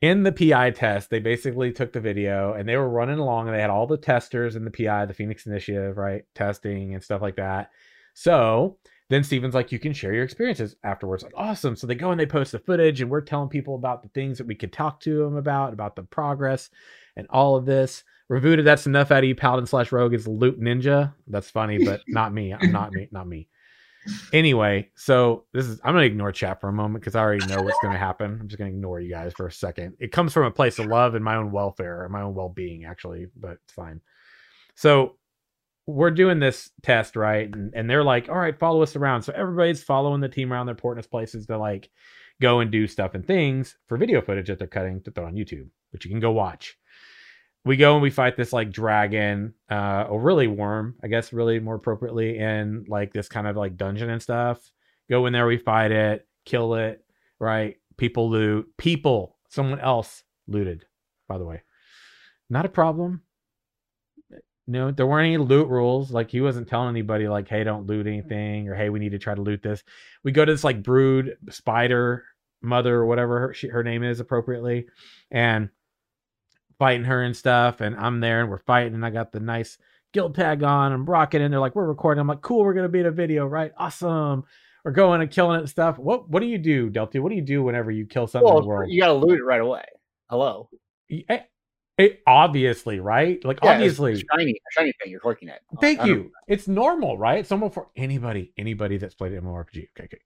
in 0.01 0.23
the 0.23 0.33
PI 0.33 0.73
test, 0.73 1.11
they 1.11 1.19
basically 1.19 1.73
took 1.73 1.93
the 1.93 2.01
video 2.01 2.53
and 2.53 2.69
they 2.69 2.77
were 2.77 2.89
running 2.89 3.19
along 3.19 3.49
and 3.49 3.57
they 3.57 3.61
had 3.61 3.71
all 3.71 3.87
the 3.87 3.97
testers 3.97 4.55
in 4.55 4.65
the 4.65 4.71
PI, 4.71 5.07
the 5.07 5.15
Phoenix 5.15 5.47
Initiative, 5.47 5.97
right? 5.97 6.25
Testing 6.35 6.95
and 6.95 7.03
stuff 7.03 7.23
like 7.23 7.37
that. 7.37 7.71
So 8.13 8.77
then 9.09 9.25
Steven's 9.25 9.55
like, 9.55 9.73
you 9.73 9.79
can 9.79 9.93
share 9.93 10.13
your 10.13 10.25
experiences 10.25 10.77
afterwards. 10.85 11.23
Like, 11.23 11.33
awesome. 11.37 11.75
So 11.75 11.87
they 11.87 11.95
go 11.95 12.11
and 12.11 12.21
they 12.21 12.27
post 12.27 12.53
the 12.53 12.59
footage 12.59 13.01
and 13.01 13.11
we're 13.11 13.23
telling 13.23 13.49
people 13.49 13.77
about 13.77 14.03
the 14.03 14.09
things 14.11 14.39
that 14.39 14.47
we 14.47 14.55
could 14.55 14.73
talk 14.73 15.01
to 15.01 15.25
them 15.25 15.37
about, 15.37 15.73
about 15.73 15.97
the 15.97 16.03
progress 16.03 16.71
and 17.17 17.27
all 17.31 17.57
of 17.57 17.67
this. 17.67 18.05
Revuta, 18.31 18.65
that's 18.65 18.87
enough 18.87 19.11
out 19.11 19.19
of 19.19 19.25
you, 19.25 19.35
Paladin 19.35 19.67
slash 19.67 19.93
Rogue 19.93 20.15
is 20.15 20.27
loot 20.27 20.61
ninja. 20.61 21.13
That's 21.27 21.51
funny, 21.51 21.85
but 21.85 22.01
not 22.09 22.33
me. 22.33 22.55
I'm 22.55 22.73
not 22.73 22.93
me, 22.93 23.09
not 23.13 23.29
me 23.29 23.49
anyway, 24.33 24.91
so 24.97 25.45
this 25.53 25.67
is 25.67 25.81
I'm 25.85 25.95
gonna 25.95 26.05
ignore 26.05 26.33
chat 26.33 26.61
for 26.61 26.69
a 26.69 26.73
moment 26.73 27.03
because 27.03 27.15
I 27.15 27.21
already 27.21 27.47
know 27.47 27.63
what's 27.63 27.79
gonna 27.83 27.99
happen. 27.99 28.39
I'm 28.41 28.49
just 28.49 28.59
gonna 28.59 28.71
ignore 28.71 29.01
you 29.01 29.11
guys 29.11 29.33
for 29.33 29.47
a 29.47 29.53
second. 29.53 29.95
It 29.99 30.13
comes 30.13 30.33
from 30.33 30.45
a 30.45 30.51
place 30.51 30.79
of 30.79 30.87
love 30.87 31.15
and 31.15 31.25
my 31.25 31.37
own 31.37 31.51
welfare, 31.51 32.09
my 32.11 32.23
own 32.23 32.35
well 32.35 32.49
being, 32.49 32.85
actually, 32.85 33.27
but 33.37 33.59
it's 33.65 33.73
fine. 33.73 34.01
So 34.75 35.17
we're 35.87 36.11
doing 36.11 36.39
this 36.39 36.71
test, 36.83 37.17
right? 37.17 37.49
And, 37.53 37.73
and 37.75 37.89
they're 37.89 38.05
like, 38.05 38.29
all 38.29 38.39
right, 38.39 38.59
follow 38.59 38.83
us 38.83 38.97
around. 38.97 39.23
So 39.23 39.33
everybody's 39.37 39.83
following 39.83 40.21
the 40.21 40.29
team 40.29 40.53
around 40.53 40.67
their 40.67 40.75
portness 40.75 41.07
places 41.07 41.47
to 41.47 41.59
like 41.59 41.91
go 42.41 42.61
and 42.61 42.71
do 42.71 42.87
stuff 42.87 43.15
and 43.15 43.27
things 43.27 43.77
for 43.87 43.97
video 43.97 44.21
footage 44.21 44.49
that 44.49 44.59
they're 44.59 44.67
cutting 44.67 45.03
to 45.03 45.11
throw 45.11 45.27
on 45.27 45.35
YouTube, 45.35 45.69
which 45.91 46.05
you 46.05 46.11
can 46.11 46.21
go 46.21 46.33
watch 46.33 46.77
we 47.65 47.77
go 47.77 47.95
and 47.95 48.03
we 48.03 48.11
fight 48.11 48.37
this 48.37 48.53
like 48.53 48.71
dragon 48.71 49.55
uh 49.71 50.07
or 50.09 50.21
really 50.21 50.47
worm 50.47 50.97
i 51.03 51.09
guess 51.09 51.33
really 51.33 51.59
more 51.59 51.77
appropriately 51.77 52.39
in 52.39 52.85
like 52.89 53.13
this 53.13 53.29
kind 53.29 53.47
of 53.47 53.57
like 53.57 53.77
dungeon 53.77 54.11
and 54.11 54.23
stuff. 54.23 54.71
Go 55.09 55.27
in 55.27 55.33
there 55.33 55.47
we 55.47 55.59
fight 55.59 55.91
it 55.93 56.27
kill 56.45 56.75
it 56.75 57.05
right? 57.39 57.77
People 57.97 58.31
loot. 58.31 58.67
People. 58.77 59.37
Someone 59.49 59.81
else 59.81 60.25
looted 60.49 60.85
by 61.29 61.39
the 61.39 61.45
way. 61.45 61.63
Not 62.51 62.67
a 62.67 62.71
problem. 62.71 63.23
No 64.67 64.91
there 64.91 65.07
weren't 65.07 65.27
any 65.27 65.37
loot 65.37 65.69
rules. 65.69 66.11
Like 66.11 66.31
he 66.31 66.41
wasn't 66.41 66.69
telling 66.69 66.89
anybody 66.89 67.29
like 67.29 67.49
hey 67.49 67.65
don't 67.65 67.87
loot 67.87 68.07
anything 68.07 68.69
or 68.69 68.75
hey 68.75 68.89
we 68.89 68.99
need 68.99 69.13
to 69.13 69.19
try 69.19 69.35
to 69.35 69.43
loot 69.43 69.63
this. 69.63 69.83
We 70.23 70.33
go 70.33 70.45
to 70.45 70.53
this 70.53 70.65
like 70.65 70.83
brood 70.83 71.37
spider 71.51 72.25
mother 72.63 72.97
or 72.97 73.07
whatever 73.07 73.41
her, 73.41 73.55
she, 73.55 73.69
her 73.69 73.85
name 73.85 74.03
is 74.03 74.21
appropriately 74.21 74.87
and 75.31 75.69
fighting 76.79 77.05
her 77.05 77.23
and 77.23 77.37
stuff, 77.37 77.81
and 77.81 77.97
I'm 77.97 78.21
there 78.21 78.41
and 78.41 78.51
we're 78.51 78.59
fighting, 78.59 78.95
and 78.95 79.05
I 79.05 79.11
got 79.11 79.33
the 79.33 79.41
nice 79.41 79.79
guild 80.13 80.35
tag 80.35 80.63
on. 80.63 80.93
I'm 80.93 81.05
rocking, 81.05 81.43
and 81.43 81.53
they're 81.53 81.61
like, 81.61 81.75
"We're 81.75 81.87
recording." 81.87 82.21
I'm 82.21 82.27
like, 82.27 82.43
"Cool, 82.43 82.65
we're 82.65 82.75
gonna 82.75 82.89
be 82.89 83.01
in 83.01 83.07
a 83.07 83.11
video, 83.11 83.47
right? 83.47 83.73
Awesome." 83.77 84.45
We're 84.85 84.93
going 84.93 85.23
and 85.23 85.31
killing 85.31 85.57
it 85.57 85.61
and 85.61 85.71
stuff. 85.71 85.99
What 85.99 86.29
What 86.29 86.41
do 86.41 86.47
you 86.47 86.59
do, 86.59 86.91
Delty? 86.91 87.21
What 87.21 87.31
do 87.31 87.37
you 87.37 87.43
do 87.43 87.63
whenever 87.63 87.91
you 87.91 88.07
kill 88.07 88.27
something 88.27 88.47
well, 88.47 88.59
in 88.59 88.65
the 88.65 88.69
world? 88.69 88.91
You 88.91 89.01
gotta 89.01 89.15
loot 89.15 89.39
it 89.39 89.45
right 89.45 89.61
away. 89.61 89.85
Hello. 90.29 90.69
It, 91.09 91.25
eh, 91.29 91.41
it, 91.97 92.23
obviously, 92.27 93.01
right? 93.01 93.43
Like 93.45 93.61
Yeah, 93.63 93.73
obviously. 93.73 94.15
shiny, 94.15 94.61
shiny 94.77 94.93
thing. 95.01 95.11
You're 95.11 95.21
clicking 95.21 95.49
it. 95.49 95.61
Thank 95.81 96.01
I 96.01 96.07
you. 96.07 96.33
It's 96.49 96.67
normal, 96.67 97.17
right? 97.17 97.39
It's 97.39 97.51
normal 97.51 97.71
for 97.71 97.89
anybody, 97.97 98.53
anybody 98.59 98.99
that's 98.99 99.15
played 99.15 99.33
MMORPG. 99.33 99.89
Okay, 99.91 100.05
okay. 100.05 100.19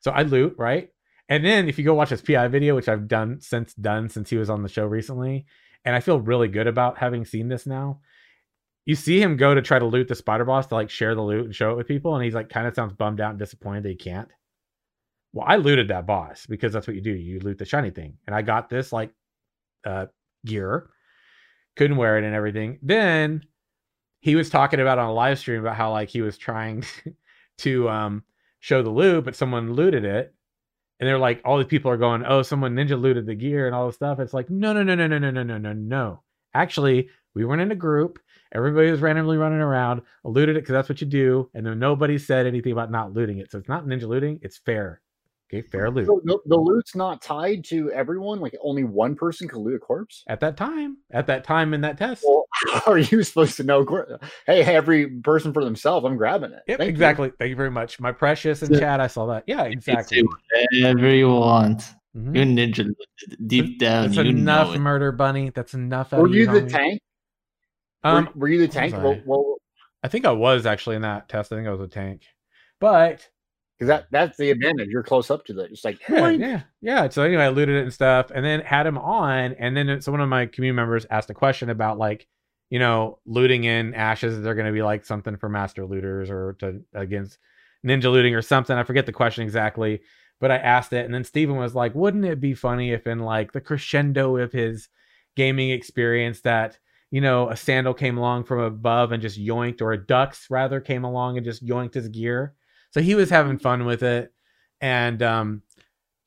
So 0.00 0.12
I 0.12 0.22
loot, 0.22 0.54
right? 0.56 0.88
And 1.28 1.44
then 1.44 1.68
if 1.68 1.78
you 1.78 1.84
go 1.84 1.94
watch 1.94 2.10
his 2.10 2.22
PI 2.22 2.48
video, 2.48 2.76
which 2.76 2.88
I've 2.88 3.08
done 3.08 3.40
since 3.40 3.74
done 3.74 4.08
since 4.08 4.30
he 4.30 4.36
was 4.36 4.48
on 4.48 4.62
the 4.62 4.68
show 4.68 4.86
recently, 4.86 5.46
and 5.86 5.94
I 5.94 6.00
feel 6.00 6.20
really 6.20 6.48
good 6.48 6.66
about 6.66 6.98
having 6.98 7.24
seen 7.24 7.48
this 7.48 7.64
now. 7.64 8.00
You 8.84 8.96
see 8.96 9.22
him 9.22 9.36
go 9.36 9.54
to 9.54 9.62
try 9.62 9.78
to 9.78 9.86
loot 9.86 10.08
the 10.08 10.14
spider 10.14 10.44
boss 10.44 10.66
to 10.66 10.74
like 10.74 10.90
share 10.90 11.14
the 11.14 11.22
loot 11.22 11.46
and 11.46 11.54
show 11.54 11.70
it 11.70 11.76
with 11.76 11.88
people, 11.88 12.14
and 12.14 12.24
he's 12.24 12.34
like 12.34 12.50
kind 12.50 12.66
of 12.66 12.74
sounds 12.74 12.92
bummed 12.92 13.20
out 13.20 13.30
and 13.30 13.38
disappointed 13.38 13.84
that 13.84 13.90
he 13.90 13.94
can't. 13.94 14.28
Well, 15.32 15.46
I 15.48 15.56
looted 15.56 15.88
that 15.88 16.06
boss 16.06 16.46
because 16.46 16.72
that's 16.72 16.86
what 16.86 16.96
you 16.96 17.02
do. 17.02 17.12
You 17.12 17.40
loot 17.40 17.58
the 17.58 17.64
shiny 17.64 17.90
thing. 17.90 18.18
And 18.26 18.34
I 18.34 18.42
got 18.42 18.68
this 18.68 18.92
like 18.92 19.12
uh 19.84 20.06
gear, 20.44 20.90
couldn't 21.76 21.96
wear 21.96 22.18
it 22.18 22.24
and 22.24 22.34
everything. 22.34 22.78
Then 22.82 23.42
he 24.20 24.34
was 24.34 24.50
talking 24.50 24.80
about 24.80 24.98
on 24.98 25.08
a 25.08 25.12
live 25.12 25.38
stream 25.38 25.60
about 25.60 25.76
how 25.76 25.92
like 25.92 26.08
he 26.08 26.20
was 26.20 26.38
trying 26.38 26.84
to 27.58 27.88
um 27.88 28.24
show 28.60 28.82
the 28.82 28.90
loot, 28.90 29.24
but 29.24 29.36
someone 29.36 29.74
looted 29.74 30.04
it. 30.04 30.34
And 30.98 31.08
they're 31.08 31.18
like, 31.18 31.42
all 31.44 31.58
these 31.58 31.66
people 31.66 31.90
are 31.90 31.96
going, 31.96 32.24
oh, 32.26 32.42
someone 32.42 32.74
ninja 32.74 33.00
looted 33.00 33.26
the 33.26 33.34
gear 33.34 33.66
and 33.66 33.74
all 33.74 33.86
this 33.86 33.96
stuff. 33.96 34.18
It's 34.18 34.32
like, 34.32 34.48
no, 34.48 34.72
no, 34.72 34.82
no, 34.82 34.94
no, 34.94 35.06
no, 35.06 35.18
no, 35.18 35.30
no, 35.30 35.42
no, 35.42 35.58
no, 35.58 35.72
no. 35.72 36.22
Actually, 36.54 37.10
we 37.34 37.44
weren't 37.44 37.60
in 37.60 37.72
a 37.72 37.76
group. 37.76 38.18
Everybody 38.54 38.90
was 38.90 39.00
randomly 39.00 39.36
running 39.36 39.58
around, 39.58 40.02
looted 40.24 40.56
it 40.56 40.60
because 40.60 40.72
that's 40.72 40.88
what 40.88 41.00
you 41.00 41.06
do. 41.06 41.50
And 41.52 41.66
then 41.66 41.78
nobody 41.78 42.16
said 42.16 42.46
anything 42.46 42.72
about 42.72 42.90
not 42.90 43.12
looting 43.12 43.38
it. 43.38 43.50
So 43.50 43.58
it's 43.58 43.68
not 43.68 43.84
ninja 43.84 44.08
looting, 44.08 44.38
it's 44.42 44.56
fair. 44.56 45.02
Okay, 45.48 45.62
fair 45.62 45.90
loot. 45.90 46.06
So 46.06 46.20
the, 46.24 46.38
the 46.46 46.56
loot's 46.56 46.96
not 46.96 47.22
tied 47.22 47.64
to 47.66 47.92
everyone. 47.92 48.40
Like 48.40 48.56
only 48.60 48.82
one 48.82 49.14
person 49.14 49.46
can 49.46 49.60
loot 49.60 49.76
a 49.76 49.78
corpse. 49.78 50.24
At 50.26 50.40
that 50.40 50.56
time, 50.56 50.96
at 51.12 51.26
that 51.28 51.44
time 51.44 51.72
in 51.72 51.82
that 51.82 51.96
test. 51.98 52.24
Well, 52.26 52.46
how 52.84 52.90
are 52.92 52.98
you 52.98 53.22
supposed 53.22 53.56
to 53.58 53.62
know? 53.62 53.84
cor- 53.84 54.18
Hey, 54.46 54.62
every 54.64 55.06
person 55.08 55.52
for 55.52 55.62
themselves. 55.64 56.04
I'm 56.04 56.16
grabbing 56.16 56.50
it. 56.52 56.62
Yep, 56.66 56.78
Thank 56.78 56.88
you. 56.88 56.90
exactly. 56.92 57.32
Thank 57.38 57.50
you 57.50 57.56
very 57.56 57.70
much. 57.70 58.00
My 58.00 58.10
precious 58.10 58.62
in 58.64 58.72
Yeah. 58.72 58.80
chat, 58.80 59.00
I 59.00 59.06
saw 59.06 59.26
that. 59.26 59.44
Yeah, 59.46 59.62
exactly. 59.64 60.22
can 60.22 60.26
whatever 60.82 61.14
you 61.14 61.28
want. 61.28 61.94
Mhm. 62.16 62.34
You're 62.34 62.44
ninja 62.46 62.94
deep 63.46 63.78
down. 63.78 64.06
That's 64.06 64.16
you 64.16 64.22
enough, 64.24 64.68
know 64.68 64.74
it. 64.74 64.78
murder 64.78 65.12
bunny. 65.12 65.50
That's 65.50 65.74
enough. 65.74 66.10
Were 66.12 66.26
you 66.28 66.46
the 66.46 66.62
homie. 66.62 66.68
tank? 66.72 67.00
Um, 68.02 68.24
were, 68.34 68.40
were 68.40 68.48
you 68.48 68.58
the 68.60 68.68
tank? 68.68 68.94
Well, 68.94 69.12
I? 69.12 69.22
well, 69.24 69.56
I 70.02 70.08
think 70.08 70.24
I 70.24 70.32
was 70.32 70.66
actually 70.66 70.96
in 70.96 71.02
that 71.02 71.28
test. 71.28 71.52
I 71.52 71.56
think 71.56 71.68
I 71.68 71.72
was 71.72 71.80
a 71.80 71.88
tank, 71.88 72.22
but 72.80 73.28
because 73.78 73.88
that 73.88 74.06
that's 74.10 74.38
the 74.38 74.50
advantage. 74.50 74.88
You're 74.88 75.02
close 75.02 75.30
up 75.30 75.44
to 75.46 75.52
that. 75.54 75.70
It's 75.70 75.84
like 75.84 76.00
yeah, 76.08 76.20
boing. 76.20 76.40
yeah, 76.40 76.62
yeah. 76.80 77.08
So 77.08 77.22
anyway, 77.22 77.44
I 77.44 77.48
looted 77.48 77.76
it 77.76 77.82
and 77.82 77.92
stuff, 77.92 78.30
and 78.34 78.44
then 78.44 78.60
had 78.60 78.86
him 78.86 78.98
on, 78.98 79.52
and 79.58 79.76
then 79.76 79.88
uh, 79.88 80.00
so 80.00 80.12
one 80.12 80.20
of 80.20 80.28
my 80.28 80.46
community 80.46 80.76
members 80.76 81.06
asked 81.10 81.30
a 81.30 81.34
question 81.34 81.68
about 81.68 81.98
like, 81.98 82.26
you 82.70 82.78
know, 82.78 83.18
looting 83.26 83.64
in 83.64 83.94
ashes. 83.94 84.34
Is 84.34 84.42
there 84.42 84.54
going 84.54 84.66
to 84.66 84.72
be 84.72 84.82
like 84.82 85.04
something 85.04 85.36
for 85.36 85.48
master 85.48 85.84
looters 85.84 86.30
or 86.30 86.56
to 86.60 86.82
against 86.94 87.38
ninja 87.86 88.10
looting 88.10 88.34
or 88.34 88.42
something? 88.42 88.76
I 88.76 88.84
forget 88.84 89.04
the 89.04 89.12
question 89.12 89.44
exactly, 89.44 90.00
but 90.40 90.50
I 90.50 90.56
asked 90.56 90.92
it, 90.94 91.04
and 91.04 91.12
then 91.12 91.24
Steven 91.24 91.56
was 91.56 91.74
like, 91.74 91.94
"Wouldn't 91.94 92.24
it 92.24 92.40
be 92.40 92.54
funny 92.54 92.92
if 92.92 93.06
in 93.06 93.18
like 93.18 93.52
the 93.52 93.60
crescendo 93.60 94.36
of 94.38 94.52
his 94.52 94.88
gaming 95.36 95.70
experience 95.70 96.40
that." 96.42 96.78
You 97.12 97.20
know, 97.20 97.48
a 97.48 97.56
sandal 97.56 97.94
came 97.94 98.18
along 98.18 98.44
from 98.44 98.58
above 98.58 99.12
and 99.12 99.22
just 99.22 99.38
yoinked, 99.38 99.80
or 99.80 99.92
a 99.92 99.96
ducks 100.06 100.48
rather 100.50 100.80
came 100.80 101.04
along 101.04 101.36
and 101.36 101.46
just 101.46 101.64
yoinked 101.64 101.94
his 101.94 102.08
gear. 102.08 102.56
So 102.96 103.02
he 103.02 103.14
was 103.14 103.28
having 103.28 103.58
fun 103.58 103.84
with 103.84 104.02
it. 104.02 104.32
And 104.80 105.22
um, 105.22 105.60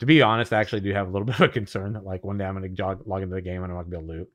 to 0.01 0.05
be 0.05 0.21
honest, 0.21 0.53
I 0.53 0.59
actually 0.59 0.81
do 0.81 0.93
have 0.93 1.07
a 1.07 1.09
little 1.09 1.25
bit 1.25 1.39
of 1.39 1.41
a 1.41 1.49
concern 1.49 1.93
that 1.93 2.05
like 2.05 2.23
one 2.23 2.37
day 2.37 2.45
I'm 2.45 2.53
going 2.53 2.61
to 2.61 2.69
jog, 2.69 3.07
log 3.07 3.23
into 3.23 3.33
the 3.33 3.41
game 3.41 3.63
and 3.63 3.71
I'm 3.71 3.77
not 3.77 3.89
going 3.89 3.91
to 3.91 3.97
be 3.97 4.03
able 4.03 4.13
to 4.13 4.19
loot. 4.19 4.29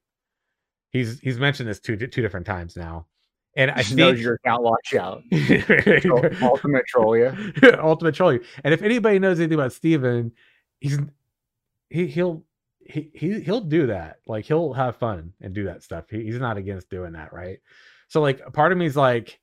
He's 0.91 1.21
he's 1.21 1.39
mentioned 1.39 1.69
this 1.69 1.79
two 1.79 1.97
two 1.97 2.23
different 2.23 2.47
times 2.47 2.77
now, 2.77 3.07
and 3.57 3.71
I 3.71 3.83
think 3.83 3.99
knows 3.99 4.21
your 4.21 4.35
account 4.35 4.63
watch 4.63 4.95
out. 4.95 5.23
Ultimate 6.43 6.87
troll 6.87 7.17
you. 7.17 7.33
ultimate 7.81 8.15
troll 8.15 8.33
you. 8.33 8.45
And 8.65 8.75
if 8.75 8.83
anybody 8.83 9.21
knows 9.21 9.39
anything 9.39 9.55
about 9.55 9.73
Steven, 9.73 10.33
he's 10.81 10.99
he 11.91 12.07
he'll 12.09 12.45
he, 12.85 13.11
he 13.13 13.41
he'll 13.41 13.61
do 13.61 13.89
that. 13.89 14.19
Like 14.27 14.45
he'll 14.45 14.73
have 14.73 14.97
fun 14.97 15.33
and 15.41 15.53
do 15.55 15.65
that 15.65 15.85
stuff. 15.85 16.05
He, 16.11 16.25
he's 16.25 16.39
not 16.39 16.57
against 16.57 16.91
doing 16.91 17.13
that, 17.13 17.33
right? 17.33 17.59
So 18.09 18.21
like 18.21 18.53
part 18.53 18.71
of 18.73 18.79
me 18.79 18.87
is 18.87 18.97
like, 18.97 19.41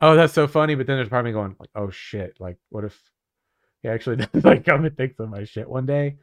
oh, 0.00 0.16
that's 0.16 0.32
so 0.32 0.46
funny, 0.46 0.74
but 0.74 0.86
then 0.86 0.96
there's 0.96 1.10
me 1.24 1.32
going 1.32 1.56
like, 1.58 1.70
oh 1.74 1.90
shit, 1.90 2.36
like 2.40 2.58
what 2.68 2.84
if 2.84 3.00
he 3.82 3.88
actually 3.88 4.16
does 4.32 4.44
like 4.44 4.64
come 4.64 4.84
and 4.84 4.96
take 4.96 5.16
some 5.16 5.26
of 5.26 5.30
my 5.30 5.44
shit 5.44 5.68
one 5.68 5.86
day? 5.86 6.16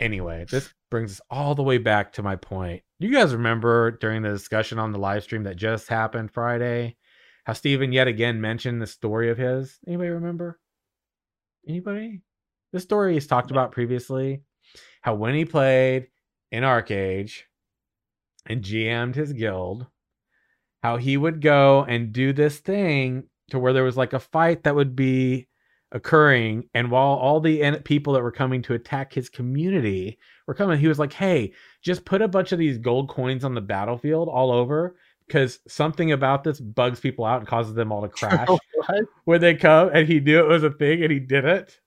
Anyway, 0.00 0.46
this 0.48 0.72
brings 0.90 1.12
us 1.12 1.20
all 1.28 1.54
the 1.54 1.62
way 1.62 1.78
back 1.78 2.12
to 2.12 2.22
my 2.22 2.36
point. 2.36 2.82
You 3.00 3.12
guys 3.12 3.32
remember 3.32 3.90
during 3.90 4.22
the 4.22 4.30
discussion 4.30 4.78
on 4.78 4.92
the 4.92 4.98
live 4.98 5.24
stream 5.24 5.42
that 5.44 5.56
just 5.56 5.88
happened 5.88 6.30
Friday, 6.30 6.96
how 7.44 7.52
Steven 7.52 7.92
yet 7.92 8.08
again 8.08 8.40
mentioned 8.40 8.80
the 8.80 8.86
story 8.86 9.30
of 9.30 9.38
his? 9.38 9.78
Anybody 9.86 10.10
remember? 10.10 10.60
Anybody? 11.66 12.22
This 12.72 12.82
story 12.82 13.14
he's 13.14 13.26
talked 13.26 13.50
about 13.50 13.72
previously. 13.72 14.42
How 15.02 15.14
when 15.14 15.34
he 15.34 15.44
played 15.44 16.08
in 16.52 16.62
ArcheAge 16.62 17.42
and 18.46 18.62
GM'd 18.62 19.14
his 19.16 19.32
guild, 19.32 19.86
how 20.82 20.96
he 20.96 21.16
would 21.16 21.40
go 21.40 21.84
and 21.84 22.12
do 22.12 22.32
this 22.32 22.58
thing 22.58 23.24
to 23.50 23.58
where 23.58 23.72
there 23.72 23.84
was 23.84 23.96
like 23.96 24.12
a 24.12 24.20
fight 24.20 24.64
that 24.64 24.74
would 24.74 24.94
be 24.94 25.48
occurring. 25.92 26.68
And 26.74 26.90
while 26.90 27.14
all 27.16 27.40
the 27.40 27.80
people 27.84 28.12
that 28.12 28.22
were 28.22 28.32
coming 28.32 28.62
to 28.62 28.74
attack 28.74 29.12
his 29.12 29.28
community 29.28 30.18
were 30.46 30.54
coming 30.54 30.78
he 30.78 30.88
was 30.88 30.98
like 30.98 31.12
hey 31.12 31.52
just 31.82 32.04
put 32.04 32.22
a 32.22 32.28
bunch 32.28 32.52
of 32.52 32.58
these 32.58 32.78
gold 32.78 33.08
coins 33.08 33.44
on 33.44 33.54
the 33.54 33.60
battlefield 33.60 34.28
all 34.28 34.50
over 34.50 34.96
because 35.28 35.60
something 35.68 36.12
about 36.12 36.42
this 36.42 36.58
bugs 36.58 37.00
people 37.00 37.24
out 37.24 37.38
and 37.38 37.46
causes 37.46 37.74
them 37.74 37.92
all 37.92 38.02
to 38.02 38.08
crash 38.08 38.48
when 39.24 39.40
they 39.40 39.54
come. 39.54 39.90
And 39.92 40.08
he 40.08 40.20
knew 40.20 40.40
it 40.40 40.48
was 40.48 40.64
a 40.64 40.70
thing 40.70 41.02
and 41.02 41.12
he 41.12 41.20
did 41.20 41.44
it. 41.44 41.78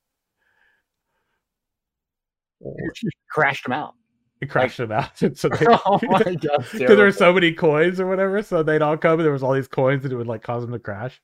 Crashed 3.30 3.64
them 3.64 3.74
out. 3.74 3.96
It 4.42 4.50
crashed 4.50 4.78
them 4.78 4.92
out 4.92 5.18
so 5.18 5.28
they 5.50 5.66
oh 5.70 6.00
my 6.04 6.20
god. 6.36 6.66
because 6.72 6.72
there 6.74 6.98
were 6.98 7.12
so 7.12 7.32
many 7.34 7.54
coins 7.54 8.00
or 8.00 8.08
whatever 8.08 8.42
so 8.42 8.64
they'd 8.64 8.82
all 8.82 8.98
come 8.98 9.14
and 9.20 9.26
there 9.26 9.32
was 9.32 9.44
all 9.44 9.54
these 9.54 9.68
coins 9.68 10.04
and 10.04 10.12
it 10.12 10.18
would 10.18 10.28
like 10.28 10.44
cause 10.44 10.64
them 10.64 10.72
to 10.72 10.80
crash 10.80 11.22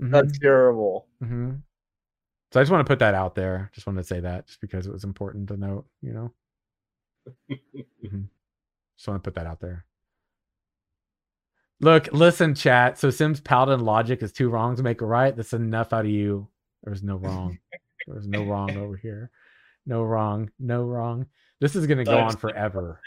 Mhm. 0.00 0.10
That's 0.10 0.38
terrible. 0.38 1.06
hmm 1.22 1.52
So 2.52 2.60
I 2.60 2.62
just 2.62 2.70
want 2.70 2.86
to 2.86 2.90
put 2.92 2.98
that 2.98 3.14
out 3.14 3.34
there. 3.34 3.70
Just 3.74 3.86
wanted 3.86 4.02
to 4.02 4.06
say 4.06 4.20
that 4.20 4.46
just 4.46 4.60
because 4.60 4.86
it 4.86 4.92
was 4.92 5.04
important 5.04 5.48
to 5.48 5.56
note, 5.56 5.86
you 6.02 6.12
know. 6.12 6.32
hmm 8.06 8.24
Just 8.98 9.08
want 9.08 9.24
to 9.24 9.26
put 9.26 9.36
that 9.36 9.46
out 9.46 9.58
there. 9.60 9.86
Look, 11.80 12.08
listen, 12.12 12.54
chat. 12.54 12.98
So 12.98 13.08
Sims 13.08 13.40
Paladin 13.40 13.80
logic 13.86 14.22
is 14.22 14.32
two 14.32 14.50
wrongs 14.50 14.82
make 14.82 15.00
a 15.00 15.06
right. 15.06 15.34
That's 15.34 15.54
enough 15.54 15.94
out 15.94 16.04
of 16.04 16.10
you. 16.10 16.46
There 16.84 16.90
was 16.90 17.02
no 17.02 17.16
wrong. 17.16 17.58
There 18.06 18.16
was 18.16 18.26
no 18.26 18.44
wrong 18.44 18.76
over 18.76 18.96
here. 18.96 19.30
No 19.86 20.02
wrong. 20.02 20.50
No 20.58 20.84
wrong. 20.84 21.26
This 21.60 21.74
is 21.76 21.86
gonna 21.86 22.04
go 22.04 22.18
on 22.18 22.36
forever. 22.36 23.00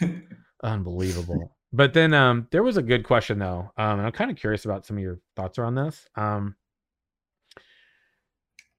Unbelievable. 0.62 1.56
But 1.72 1.94
then 1.94 2.12
um 2.14 2.48
there 2.50 2.62
was 2.62 2.76
a 2.76 2.82
good 2.82 3.04
question 3.04 3.38
though. 3.38 3.70
Um 3.76 3.98
and 3.98 4.06
I'm 4.06 4.12
kind 4.12 4.30
of 4.30 4.36
curious 4.36 4.64
about 4.64 4.84
some 4.84 4.96
of 4.96 5.02
your 5.02 5.20
thoughts 5.36 5.58
around 5.58 5.76
this. 5.76 6.06
Um 6.16 6.56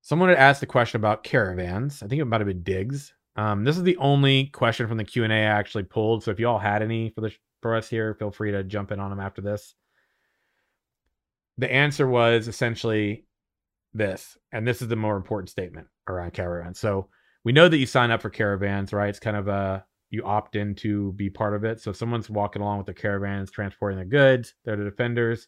someone 0.01 0.29
had 0.29 0.37
asked 0.37 0.63
a 0.63 0.67
question 0.67 0.99
about 0.99 1.23
caravans. 1.23 2.03
I 2.03 2.07
think 2.07 2.21
it 2.21 2.25
might 2.25 2.41
have 2.41 2.47
been 2.47 2.63
Diggs. 2.63 3.13
Um 3.35 3.63
this 3.63 3.77
is 3.77 3.83
the 3.83 3.97
only 3.97 4.47
question 4.47 4.87
from 4.87 4.97
the 4.97 5.03
Q&A 5.03 5.27
I 5.27 5.39
actually 5.39 5.83
pulled. 5.83 6.23
So 6.23 6.31
if 6.31 6.39
you 6.39 6.47
all 6.47 6.59
had 6.59 6.83
any 6.83 7.09
for 7.09 7.21
the 7.21 7.31
for 7.61 7.75
us 7.75 7.89
here, 7.89 8.15
feel 8.15 8.31
free 8.31 8.51
to 8.51 8.63
jump 8.63 8.91
in 8.91 8.99
on 8.99 9.09
them 9.09 9.19
after 9.19 9.41
this. 9.41 9.75
The 11.57 11.71
answer 11.71 12.07
was 12.07 12.47
essentially 12.47 13.25
this, 13.93 14.37
and 14.51 14.67
this 14.67 14.81
is 14.81 14.87
the 14.87 14.95
more 14.95 15.15
important 15.15 15.49
statement 15.49 15.87
around 16.07 16.33
caravans. 16.33 16.79
So 16.79 17.09
we 17.43 17.51
know 17.51 17.67
that 17.67 17.77
you 17.77 17.85
sign 17.85 18.11
up 18.11 18.21
for 18.21 18.29
caravans, 18.29 18.93
right? 18.93 19.09
It's 19.09 19.19
kind 19.19 19.37
of 19.37 19.47
a 19.47 19.85
you 20.09 20.23
opt 20.25 20.55
in 20.55 20.75
to 20.75 21.13
be 21.13 21.29
part 21.29 21.55
of 21.55 21.63
it. 21.63 21.79
So 21.79 21.91
if 21.91 21.97
someone's 21.97 22.29
walking 22.29 22.61
along 22.61 22.77
with 22.79 22.87
the 22.87 22.93
caravans, 22.93 23.49
transporting 23.49 23.97
their 23.97 24.05
goods, 24.05 24.53
they're 24.65 24.75
the 24.75 24.83
defenders. 24.83 25.47